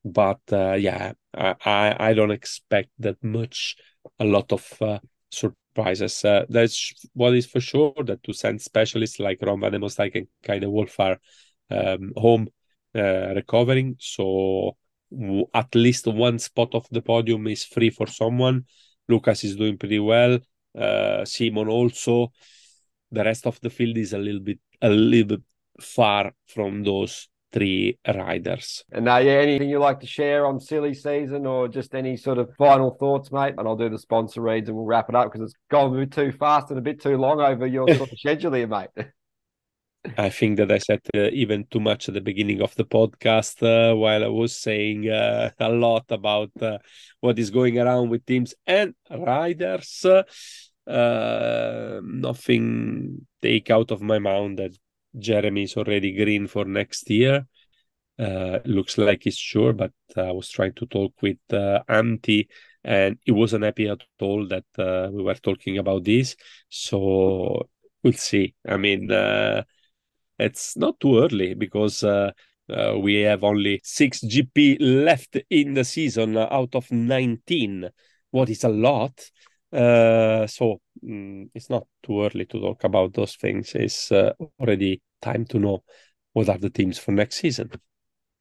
but 0.04 0.40
uh, 0.52 0.74
yeah, 0.74 1.12
I, 1.34 1.96
I 1.98 2.14
don't 2.14 2.30
expect 2.30 2.90
that 2.98 3.22
much. 3.22 3.76
A 4.18 4.24
lot 4.24 4.52
of 4.52 4.82
uh, 4.82 4.98
surprises. 5.30 6.24
Uh, 6.24 6.44
that's 6.48 6.92
what 7.14 7.34
is 7.34 7.46
for 7.46 7.60
sure 7.60 7.94
that 8.04 8.22
to 8.24 8.32
send 8.32 8.60
specialists 8.60 9.18
like 9.18 9.38
Ron 9.42 9.60
Van 9.60 9.72
Emostijk 9.72 10.14
and 10.14 10.28
Kay 10.42 10.60
de 10.60 10.70
Wolf 10.70 10.98
are 11.00 11.18
um, 11.70 12.12
home 12.16 12.48
uh, 12.94 13.34
recovering. 13.34 13.96
So 13.98 14.76
at 15.54 15.74
least 15.74 16.06
one 16.06 16.38
spot 16.38 16.74
of 16.74 16.86
the 16.90 17.02
podium 17.02 17.46
is 17.46 17.64
free 17.64 17.90
for 17.90 18.06
someone. 18.06 18.64
Lucas 19.08 19.44
is 19.44 19.56
doing 19.56 19.78
pretty 19.78 19.98
well. 19.98 20.38
Uh, 20.76 21.24
Simon 21.24 21.68
also. 21.68 22.32
The 23.10 23.24
rest 23.24 23.46
of 23.46 23.58
the 23.60 23.70
field 23.70 23.96
is 23.96 24.12
a 24.12 24.18
little 24.18 24.40
bit 24.40 24.58
a 24.82 24.90
little 24.90 25.28
bit 25.28 25.42
far 25.80 26.32
from 26.46 26.84
those 26.84 27.28
three 27.52 27.98
riders. 28.06 28.84
And 28.92 29.08
uh, 29.08 29.16
yeah, 29.16 29.32
anything 29.32 29.70
you 29.70 29.78
like 29.78 30.00
to 30.00 30.06
share 30.06 30.46
on 30.46 30.60
silly 30.60 30.92
season 30.92 31.46
or 31.46 31.68
just 31.68 31.94
any 31.94 32.16
sort 32.16 32.38
of 32.38 32.50
final 32.58 32.90
thoughts, 32.90 33.32
mate? 33.32 33.54
And 33.56 33.66
I'll 33.66 33.76
do 33.76 33.88
the 33.88 33.98
sponsor 33.98 34.42
reads 34.42 34.68
and 34.68 34.76
we'll 34.76 34.86
wrap 34.86 35.08
it 35.08 35.14
up 35.14 35.32
because 35.32 35.50
it's 35.50 35.58
gone 35.70 35.94
a 35.94 35.98
bit 35.98 36.12
too 36.12 36.32
fast 36.32 36.70
and 36.70 36.78
a 36.78 36.82
bit 36.82 37.00
too 37.00 37.16
long 37.16 37.40
over 37.40 37.66
your 37.66 37.92
sort 37.94 38.12
of 38.12 38.18
schedule 38.18 38.52
here, 38.52 38.66
mate. 38.66 38.90
I 40.16 40.30
think 40.30 40.56
that 40.58 40.70
I 40.70 40.78
said 40.78 41.00
uh, 41.14 41.28
even 41.32 41.66
too 41.70 41.80
much 41.80 42.08
at 42.08 42.14
the 42.14 42.20
beginning 42.20 42.62
of 42.62 42.74
the 42.76 42.84
podcast 42.84 43.62
uh, 43.62 43.96
while 43.96 44.24
I 44.24 44.28
was 44.28 44.56
saying 44.56 45.08
uh, 45.08 45.50
a 45.58 45.68
lot 45.68 46.04
about 46.10 46.50
uh, 46.60 46.78
what 47.20 47.38
is 47.38 47.50
going 47.50 47.78
around 47.78 48.08
with 48.10 48.24
teams 48.24 48.54
and 48.66 48.94
riders. 49.10 50.04
Uh, 50.86 52.00
nothing 52.02 53.26
take 53.42 53.70
out 53.70 53.90
of 53.90 54.00
my 54.00 54.18
mind 54.18 54.58
that 54.58 54.76
Jeremy 55.18 55.64
is 55.64 55.76
already 55.76 56.12
green 56.12 56.46
for 56.46 56.64
next 56.64 57.10
year. 57.10 57.46
Uh, 58.18 58.58
looks 58.64 58.98
like 58.98 59.24
he's 59.24 59.36
sure, 59.36 59.72
but 59.72 59.92
I 60.16 60.32
was 60.32 60.48
trying 60.48 60.72
to 60.74 60.86
talk 60.86 61.12
with 61.22 61.38
uh, 61.52 61.80
Antti, 61.88 62.48
and 62.82 63.18
he 63.24 63.32
wasn't 63.32 63.64
happy 63.64 63.88
at 63.88 64.02
all 64.20 64.46
that 64.48 65.10
we 65.12 65.22
were 65.22 65.34
talking 65.34 65.78
about 65.78 66.04
this. 66.04 66.36
So 66.68 67.68
we'll 68.02 68.12
see. 68.14 68.54
I 68.66 68.76
mean, 68.76 69.08
it's 70.38 70.76
not 70.76 70.98
too 71.00 71.18
early 71.18 71.54
because 71.54 72.02
uh, 72.04 72.30
uh, 72.68 72.94
we 72.98 73.16
have 73.22 73.44
only 73.44 73.80
six 73.84 74.20
GP 74.20 74.76
left 74.80 75.36
in 75.50 75.74
the 75.74 75.84
season 75.84 76.36
out 76.36 76.74
of 76.74 76.90
19, 76.92 77.88
what 78.30 78.48
is 78.50 78.64
a 78.64 78.68
lot. 78.68 79.30
Uh, 79.72 80.46
so 80.46 80.80
mm, 81.04 81.48
it's 81.54 81.70
not 81.70 81.86
too 82.02 82.22
early 82.24 82.46
to 82.46 82.60
talk 82.60 82.84
about 82.84 83.14
those 83.14 83.36
things. 83.36 83.74
It's 83.74 84.10
uh, 84.12 84.32
already 84.60 85.00
time 85.22 85.44
to 85.46 85.58
know 85.58 85.82
what 86.32 86.48
are 86.48 86.58
the 86.58 86.70
teams 86.70 86.98
for 86.98 87.12
next 87.12 87.36
season. 87.36 87.70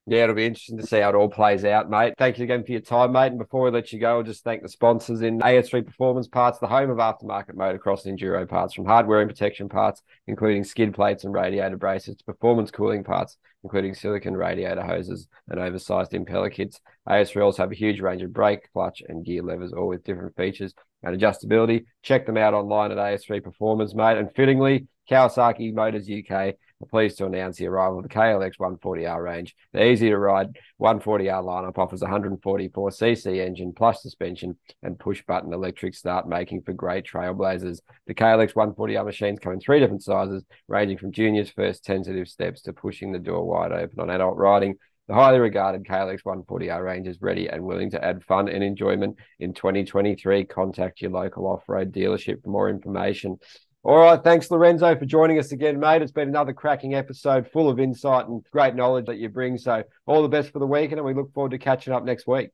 Yeah, 0.10 0.24
it'll 0.24 0.36
be 0.36 0.46
interesting 0.46 0.78
to 0.78 0.88
see 0.88 1.02
how 1.02 1.10
it 1.10 1.16
all 1.16 1.28
plays 1.28 1.66
out, 1.66 1.90
mate. 1.90 2.14
Thank 2.18 2.38
you 2.38 2.46
again 2.46 2.64
for 2.64 2.72
your 2.72 2.80
time, 2.80 3.12
mate. 3.12 3.28
And 3.28 3.38
before 3.38 3.64
we 3.64 3.72
let 3.72 3.92
you 3.92 4.00
go, 4.00 4.18
I'll 4.18 4.24
just 4.24 4.42
thank 4.42 4.62
the 4.62 4.70
sponsors 4.70 5.22
in 5.22 5.40
AS3 5.42 5.86
Performance 5.86 6.30
Parts, 6.30 6.60
the 6.60 6.68
home 6.68 6.90
of 6.90 6.98
aftermarket 6.98 7.56
motocross 7.56 8.06
and 8.06 8.18
enduro 8.18 8.48
parts, 8.48 8.74
from 8.74 8.86
hardware 8.86 9.20
and 9.20 9.30
protection 9.30 9.68
parts, 9.68 10.02
including 10.26 10.64
skid 10.64 10.94
plates 10.94 11.26
and 11.26 11.34
radiator 11.34 11.76
braces, 11.76 12.16
to 12.16 12.24
performance 12.24 12.72
cooling 12.72 13.04
parts, 13.04 13.36
including 13.66 13.94
silicon 13.94 14.38
radiator 14.38 14.82
hoses 14.82 15.28
and 15.50 15.60
oversized 15.60 16.14
impeller 16.14 16.50
kits. 16.50 16.80
AS3 17.10 17.44
also 17.44 17.64
have 17.64 17.74
a 17.74 17.76
huge 17.76 18.00
range 18.00 18.22
of 18.22 18.32
brake, 18.32 18.72
clutch, 18.72 19.04
and 19.10 19.26
gear 19.26 19.44
levers, 19.44 19.74
all 19.74 19.90
with 19.90 20.06
different 20.06 20.38
features 20.38 20.74
and 21.04 21.20
adjustability. 21.20 21.84
Check 22.02 22.26
them 22.26 22.38
out 22.38 22.54
online 22.54 22.94
at 22.94 22.98
AS3 22.98 23.44
Performance, 23.44 23.94
mate. 23.94 24.18
And 24.18 24.34
fittingly, 24.34 24.88
Kawasaki 25.12 25.74
Motors 25.74 26.10
UK 26.10 26.56
are 26.82 26.88
pleased 26.88 27.18
to 27.18 27.26
announce 27.26 27.58
the 27.58 27.68
arrival 27.68 28.00
of 28.00 28.04
the 28.04 28.10
KLX 28.10 28.58
140R 28.58 29.24
range. 29.24 29.56
The 29.74 29.86
easy 29.86 30.10
to 30.10 30.18
ride 30.18 30.58
140R 30.82 31.44
lineup 31.44 31.78
offers 31.78 32.02
144cc 32.02 33.46
engine 33.46 33.74
plus 33.76 34.02
suspension 34.02 34.58
and 34.84 35.00
push 35.00 35.24
button 35.28 35.54
electric 35.54 35.96
start, 35.96 36.28
making 36.28 36.62
for 36.62 36.74
great 36.74 37.06
trailblazers. 37.06 37.80
The 38.06 38.14
KLX 38.14 38.54
140R 38.54 39.06
machines 39.06 39.40
come 39.40 39.54
in 39.54 39.60
three 39.60 39.80
different 39.80 40.04
sizes, 40.04 40.44
ranging 40.68 40.98
from 40.98 41.12
junior's 41.12 41.50
first 41.50 41.84
tentative 41.84 42.28
steps 42.28 42.62
to 42.64 42.74
pushing 42.74 43.12
the 43.12 43.20
door 43.20 43.46
wide 43.46 43.72
open 43.72 44.00
on 44.00 44.10
adult 44.10 44.38
riding. 44.38 44.76
The 45.08 45.14
highly 45.14 45.40
regarded 45.40 45.86
KLX 45.86 46.24
140R 46.24 46.84
range 46.84 47.08
is 47.08 47.22
ready 47.22 47.48
and 47.48 47.64
willing 47.64 47.92
to 47.92 48.04
add 48.04 48.26
fun 48.26 48.50
and 48.50 48.62
enjoyment 48.62 49.16
in 49.40 49.54
2023. 49.54 50.44
Contact 50.44 51.02
your 51.02 51.12
local 51.12 51.48
off 51.48 51.64
road 51.70 51.94
dealership 51.94 52.44
for 52.44 52.50
more 52.50 52.70
information. 52.70 53.40
All 53.84 53.98
right. 53.98 54.22
Thanks, 54.22 54.52
Lorenzo, 54.52 54.98
for 54.98 55.06
joining 55.06 55.40
us 55.40 55.52
again, 55.52 55.80
mate. 55.80 56.02
It's 56.02 56.12
been 56.12 56.28
another 56.28 56.52
cracking 56.52 56.94
episode 56.94 57.48
full 57.52 57.70
of 57.70 57.80
insight 57.80 58.28
and 58.28 58.44
great 58.52 58.76
knowledge 58.76 59.06
that 59.06 59.18
you 59.18 59.30
bring. 59.30 59.58
So, 59.58 59.84
all 60.06 60.22
the 60.22 60.28
best 60.28 60.52
for 60.52 60.60
the 60.60 60.68
weekend, 60.68 61.00
and 61.00 61.06
we 61.06 61.14
look 61.14 61.34
forward 61.34 61.52
to 61.52 61.58
catching 61.58 61.94
up 61.94 62.04
next 62.04 62.28
week. 62.28 62.50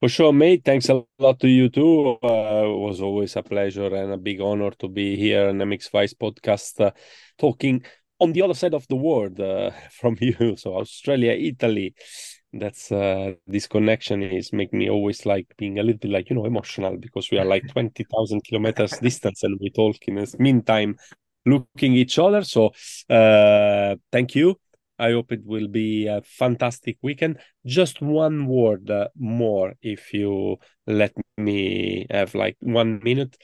For 0.00 0.08
sure, 0.08 0.32
mate. 0.32 0.62
Thanks 0.64 0.88
a 0.88 1.02
lot 1.18 1.40
to 1.40 1.48
you 1.48 1.68
too. 1.68 2.18
Uh, 2.22 2.62
it 2.64 2.78
was 2.78 3.00
always 3.00 3.34
a 3.34 3.42
pleasure 3.42 3.92
and 3.94 4.12
a 4.12 4.16
big 4.16 4.40
honor 4.40 4.70
to 4.78 4.88
be 4.88 5.16
here 5.16 5.48
on 5.48 5.58
the 5.58 5.64
MX 5.64 5.90
Vice 5.90 6.14
podcast 6.14 6.80
uh, 6.80 6.92
talking 7.36 7.84
on 8.20 8.32
the 8.32 8.42
other 8.42 8.54
side 8.54 8.74
of 8.74 8.86
the 8.88 8.96
world 8.96 9.40
uh, 9.40 9.72
from 9.90 10.16
you. 10.20 10.56
So, 10.56 10.76
Australia, 10.76 11.32
Italy, 11.32 11.94
that's 12.52 12.90
uh, 12.90 13.34
this 13.46 13.66
connection 13.66 14.22
is 14.22 14.52
make 14.52 14.72
me 14.72 14.88
always 14.88 15.26
like 15.26 15.46
being 15.56 15.78
a 15.78 15.82
little 15.82 15.98
bit 15.98 16.10
like 16.10 16.30
you 16.30 16.36
know 16.36 16.46
emotional 16.46 16.96
because 16.96 17.30
we 17.30 17.38
are 17.38 17.44
like 17.44 17.68
20,000 17.72 18.42
kilometers 18.44 18.92
distance 18.98 19.42
and 19.42 19.58
we 19.60 19.70
talk 19.70 19.96
in 20.06 20.14
the 20.16 20.36
meantime 20.38 20.96
looking 21.46 21.94
each 21.94 22.18
other. 22.18 22.42
So 22.42 22.72
uh, 23.10 23.96
thank 24.12 24.34
you. 24.34 24.58
I 24.98 25.12
hope 25.12 25.30
it 25.30 25.44
will 25.44 25.68
be 25.68 26.08
a 26.08 26.22
fantastic 26.22 26.98
weekend. 27.02 27.38
Just 27.64 28.02
one 28.02 28.46
word 28.46 28.90
uh, 28.90 29.08
more 29.16 29.74
if 29.80 30.12
you 30.12 30.56
let 30.86 31.12
me 31.36 32.06
have 32.10 32.34
like 32.34 32.56
one 32.60 33.00
minute. 33.02 33.36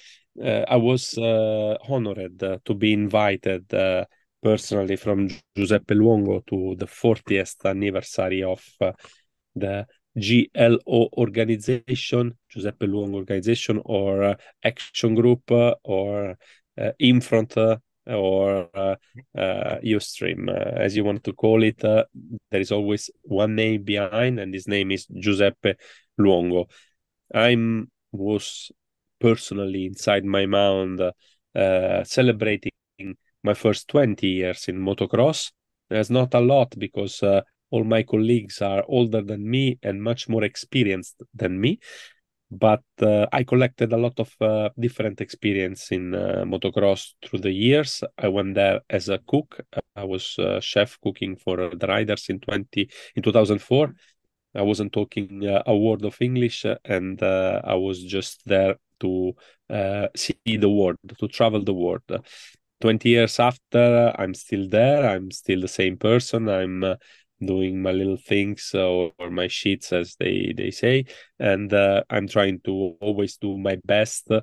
Uh, 0.43 0.65
i 0.69 0.75
was 0.75 1.17
uh, 1.17 1.77
honored 1.89 2.43
uh, 2.43 2.59
to 2.65 2.75
be 2.75 2.93
invited 2.93 3.73
personally 4.45 4.97
from 4.97 5.29
Giuseppe 5.57 5.95
Luongo 5.95 6.45
to 6.47 6.77
the 6.77 6.87
40th 6.87 7.65
anniversary 7.65 8.43
of 8.43 8.63
uh, 8.81 8.93
the 9.57 9.87
GLO 10.17 11.09
organization, 11.17 12.37
Giuseppe 12.51 12.87
Luongo 12.87 13.15
organization, 13.15 13.81
or 13.85 14.23
uh, 14.23 14.35
Action 14.63 15.15
Group, 15.15 15.51
uh, 15.51 15.75
or 15.83 16.37
uh, 16.79 16.91
Infront, 16.99 17.57
uh, 17.57 17.79
or 18.07 18.69
uh, 18.75 18.97
uh, 19.37 19.79
Youthstream, 19.83 20.55
as 20.55 20.95
you 20.95 21.05
want 21.05 21.25
to 21.25 21.33
call 21.33 21.63
it. 21.63 21.79
there 21.79 22.07
is 22.53 22.71
always 22.71 23.11
one 23.23 23.55
name 23.55 23.83
behind, 23.83 24.39
and 24.39 24.53
his 24.53 24.69
name 24.69 24.91
is 24.93 25.07
Giuseppe 25.07 25.75
Luongo. 26.21 26.67
I'm 27.35 27.91
was 28.13 28.71
personally 29.19 29.87
inside 29.87 30.25
my 30.25 30.45
mind 30.47 31.01
celebrating 32.05 32.73
my 33.45 33.55
first 33.55 33.89
20 33.89 34.27
years 34.27 34.69
in 34.69 34.79
motocross. 34.79 35.53
There's 35.91 36.11
not 36.11 36.35
a 36.35 36.41
lot 36.41 36.75
because 36.79 37.23
uh, 37.23 37.43
all 37.71 37.85
my 37.85 38.03
colleagues 38.03 38.63
are 38.63 38.85
older 38.89 39.23
than 39.23 39.49
me 39.49 39.79
and 39.83 40.03
much 40.03 40.29
more 40.29 40.45
experienced 40.45 41.23
than 41.35 41.61
me. 41.61 41.79
But 42.51 42.85
uh, 43.01 43.27
I 43.33 43.43
collected 43.43 43.93
a 43.93 43.97
lot 43.97 44.21
of 44.21 44.33
uh, 44.41 44.71
different 44.79 45.21
experience 45.21 45.91
in 45.91 46.15
uh, 46.15 46.45
motocross 46.47 47.15
through 47.25 47.41
the 47.41 47.51
years. 47.51 48.03
I 48.17 48.29
went 48.29 48.55
there 48.55 48.81
as 48.89 49.09
a 49.09 49.19
cook. 49.19 49.61
I 49.97 50.05
was 50.05 50.39
chef 50.61 50.99
cooking 51.03 51.37
for 51.37 51.75
the 51.75 51.87
riders 51.87 52.27
in 52.29 52.41
20 52.41 52.89
in 53.17 53.23
2004. 53.23 53.93
I 54.55 54.63
wasn't 54.63 54.93
talking 54.93 55.45
uh, 55.47 55.63
a 55.67 55.77
word 55.77 56.05
of 56.05 56.17
English, 56.21 56.65
and 56.85 57.21
uh, 57.21 57.61
I 57.65 57.75
was 57.75 58.05
just 58.05 58.43
there 58.47 58.77
to 59.01 59.35
see 60.15 60.37
the 60.45 60.69
world, 60.69 60.99
to 61.19 61.27
travel 61.29 61.65
the 61.65 61.75
world. 61.75 62.03
20 62.85 63.09
years 63.09 63.41
after, 63.41 64.13
I'm 64.19 64.35
still 64.35 64.69
there. 64.69 65.09
I'm 65.09 65.31
still 65.31 65.63
the 65.63 65.69
same 65.69 65.97
person. 65.97 66.51
I'm 66.51 66.85
uh, 66.85 66.97
doing 67.41 67.81
my 67.81 67.93
little 67.93 68.19
things 68.19 68.75
or, 68.75 69.11
or, 69.19 69.31
my 69.31 69.49
sheets, 69.49 69.91
as 69.91 70.17
they, 70.17 70.53
they 70.55 70.71
say. 70.71 71.07
And 71.39 71.73
uh, 71.73 72.03
I'm 72.11 72.29
trying 72.29 72.61
to 72.67 72.95
always 73.01 73.39
do 73.39 73.57
my 73.57 73.79
best 73.87 74.31
uh, 74.31 74.43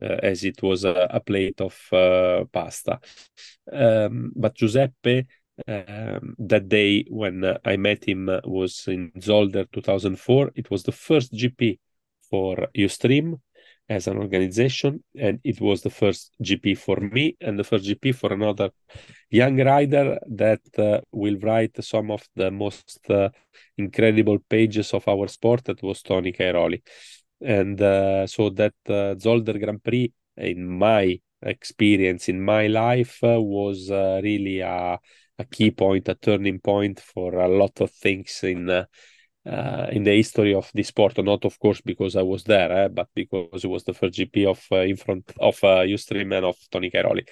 as 0.00 0.42
it 0.42 0.62
was 0.62 0.84
a, 0.84 1.06
a 1.10 1.20
plate 1.20 1.60
of 1.60 1.78
uh, 1.92 2.44
pasta. 2.50 2.98
Um, 3.70 4.32
but 4.34 4.54
Giuseppe, 4.54 5.26
um, 5.68 6.34
that 6.38 6.70
day 6.70 7.04
when 7.10 7.44
uh, 7.44 7.58
I 7.62 7.76
met 7.76 8.08
him 8.08 8.30
uh, 8.30 8.40
was 8.44 8.84
in 8.88 9.12
Zolder 9.18 9.70
2004. 9.70 10.52
It 10.54 10.70
was 10.70 10.82
the 10.82 10.92
first 10.92 11.34
GP 11.34 11.78
for 12.30 12.68
Youthstream 12.74 13.38
as 13.88 14.06
an 14.06 14.18
organization, 14.18 15.02
and 15.18 15.40
it 15.44 15.60
was 15.60 15.82
the 15.82 15.90
first 15.90 16.32
GP 16.40 16.74
for 16.74 16.96
me 16.96 17.36
and 17.40 17.58
the 17.58 17.64
first 17.64 17.84
GP 17.84 18.12
for 18.12 18.32
another 18.32 18.70
young 19.30 19.58
rider 19.58 20.18
that 20.28 20.60
uh, 20.78 21.00
will 21.12 21.38
write 21.40 21.82
some 21.84 22.10
of 22.10 22.22
the 22.36 22.50
most 22.50 22.98
uh, 23.10 23.28
incredible 23.76 24.38
pages 24.48 24.94
of 24.94 25.06
our 25.08 25.28
sport. 25.28 25.64
That 25.64 25.82
was 25.82 26.02
Tony 26.02 26.32
Cairoli, 26.32 26.82
and 27.40 27.80
uh, 27.80 28.26
so 28.26 28.50
that 28.50 28.74
uh, 28.88 29.14
Zolder 29.16 29.58
Grand 29.60 29.82
Prix, 29.82 30.12
in 30.36 30.66
my 30.66 31.18
experience 31.42 32.28
in 32.28 32.40
my 32.40 32.68
life, 32.68 33.18
uh, 33.22 33.40
was 33.40 33.90
uh, 33.90 34.20
really 34.22 34.60
a, 34.60 34.98
a 35.38 35.44
key 35.44 35.70
point, 35.70 36.08
a 36.08 36.14
turning 36.14 36.60
point 36.60 37.00
for 37.00 37.34
a 37.34 37.48
lot 37.48 37.80
of 37.80 37.90
things 37.90 38.40
in 38.44 38.86
uh, 39.46 39.86
in 39.90 40.04
the 40.04 40.16
history 40.16 40.54
of 40.54 40.70
the 40.74 40.82
sport. 40.82 41.18
Not, 41.18 41.44
of 41.44 41.58
course, 41.58 41.80
because 41.80 42.16
I 42.16 42.22
was 42.22 42.44
there, 42.44 42.70
eh, 42.84 42.88
but 42.88 43.08
because 43.14 43.64
it 43.64 43.68
was 43.68 43.84
the 43.84 43.94
first 43.94 44.14
GP 44.14 44.46
of 44.46 44.64
uh, 44.70 44.76
in 44.76 44.96
front 44.96 45.32
of 45.40 45.62
uh, 45.64 45.82
Youthstream 45.82 46.36
and 46.36 46.46
of 46.46 46.56
Tony 46.70 46.90
Cairoli. 46.90 47.26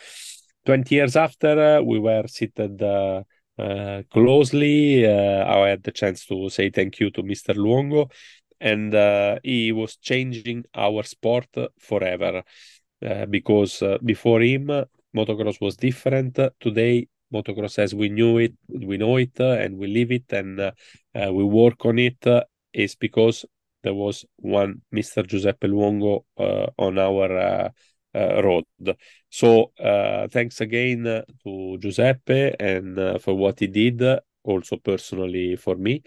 Twenty 0.65 0.97
years 0.97 1.17
after, 1.17 1.79
uh, 1.79 1.83
we 1.83 1.99
were 1.99 2.27
seated 2.27 2.83
uh, 2.83 3.23
uh, 3.59 4.03
closely. 4.11 5.07
Uh, 5.07 5.45
I 5.47 5.69
had 5.69 5.83
the 5.83 5.93
chance 5.93 6.27
to 6.27 6.49
say 6.51 6.71
thank 6.71 7.01
you 7.01 7.11
to 7.11 7.23
Mr. 7.23 7.55
Luongo, 7.55 8.11
and 8.61 8.93
he 9.43 9.73
was 9.73 9.97
changing 9.97 10.65
our 10.75 11.03
sport 11.05 11.47
forever. 11.79 12.43
because 13.31 13.83
before 14.05 14.43
him, 14.43 14.67
motocross 15.17 15.61
was 15.61 15.77
different. 15.77 16.39
Today, 16.61 17.09
motocross 17.33 17.79
as 17.79 17.95
we 17.95 18.09
knew 18.09 18.39
it, 18.39 18.55
we 18.69 18.97
know 18.97 19.17
it, 19.17 19.39
uh, 19.41 19.53
and 19.53 19.77
we 19.79 19.87
live 19.87 20.13
it, 20.13 20.33
and 20.33 20.61
uh, 20.61 20.73
uh, 21.15 21.33
we 21.33 21.45
work 21.45 21.85
on 21.87 21.99
it, 21.99 22.27
uh, 22.27 22.43
is 22.73 22.95
because 22.95 23.45
there 23.83 23.95
was 23.95 24.25
one 24.37 24.83
Mr. 24.93 25.23
Giuseppe 25.23 25.69
Luongo 25.69 26.25
uh, 26.39 26.67
on 26.79 26.99
our 26.99 27.71
uh, 28.15 28.43
road. 28.43 28.65
So 29.31 29.73
thanks 30.31 30.61
again 30.61 31.05
to 31.45 31.79
Giuseppe 31.79 32.55
and 32.61 33.21
for 33.23 33.35
what 33.35 33.61
he 33.61 33.69
did, 33.69 34.03
also 34.43 34.77
personally 34.77 35.57
for 35.57 35.77
me 35.77 36.03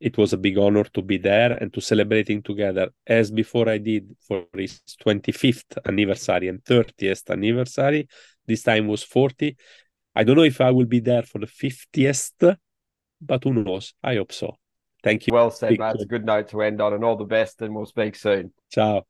it 0.00 0.18
was 0.18 0.32
a 0.32 0.36
big 0.36 0.58
honor 0.58 0.84
to 0.84 1.02
be 1.02 1.16
there 1.16 1.52
and 1.52 1.72
to 1.72 1.80
celebrating 1.80 2.42
together 2.42 2.90
as 3.06 3.30
before 3.30 3.68
I 3.68 3.78
did 3.78 4.14
for 4.20 4.44
his 4.54 4.82
25th 5.00 5.78
anniversary 5.86 6.48
and 6.48 6.62
30th 6.64 7.30
anniversary. 7.30 8.08
This 8.46 8.62
time 8.62 8.86
was 8.86 9.02
40. 9.02 9.56
I 10.14 10.24
don't 10.24 10.36
know 10.36 10.42
if 10.44 10.60
I 10.60 10.70
will 10.70 10.86
be 10.86 11.00
there 11.00 11.22
for 11.22 11.38
the 11.38 11.46
50th, 11.46 12.56
but 13.20 13.44
who 13.44 13.52
knows? 13.54 13.94
I 14.02 14.14
hope 14.16 14.32
so. 14.32 14.56
Thank 15.02 15.26
you. 15.26 15.34
Well 15.34 15.50
said. 15.50 15.72
It's 15.78 16.02
a 16.02 16.06
good 16.06 16.24
note 16.24 16.48
to 16.48 16.62
end 16.62 16.80
on, 16.80 16.94
and 16.94 17.04
all 17.04 17.16
the 17.16 17.24
best, 17.24 17.60
and 17.60 17.74
we'll 17.74 17.86
speak 17.86 18.16
soon. 18.16 18.52
Ciao. 18.72 19.02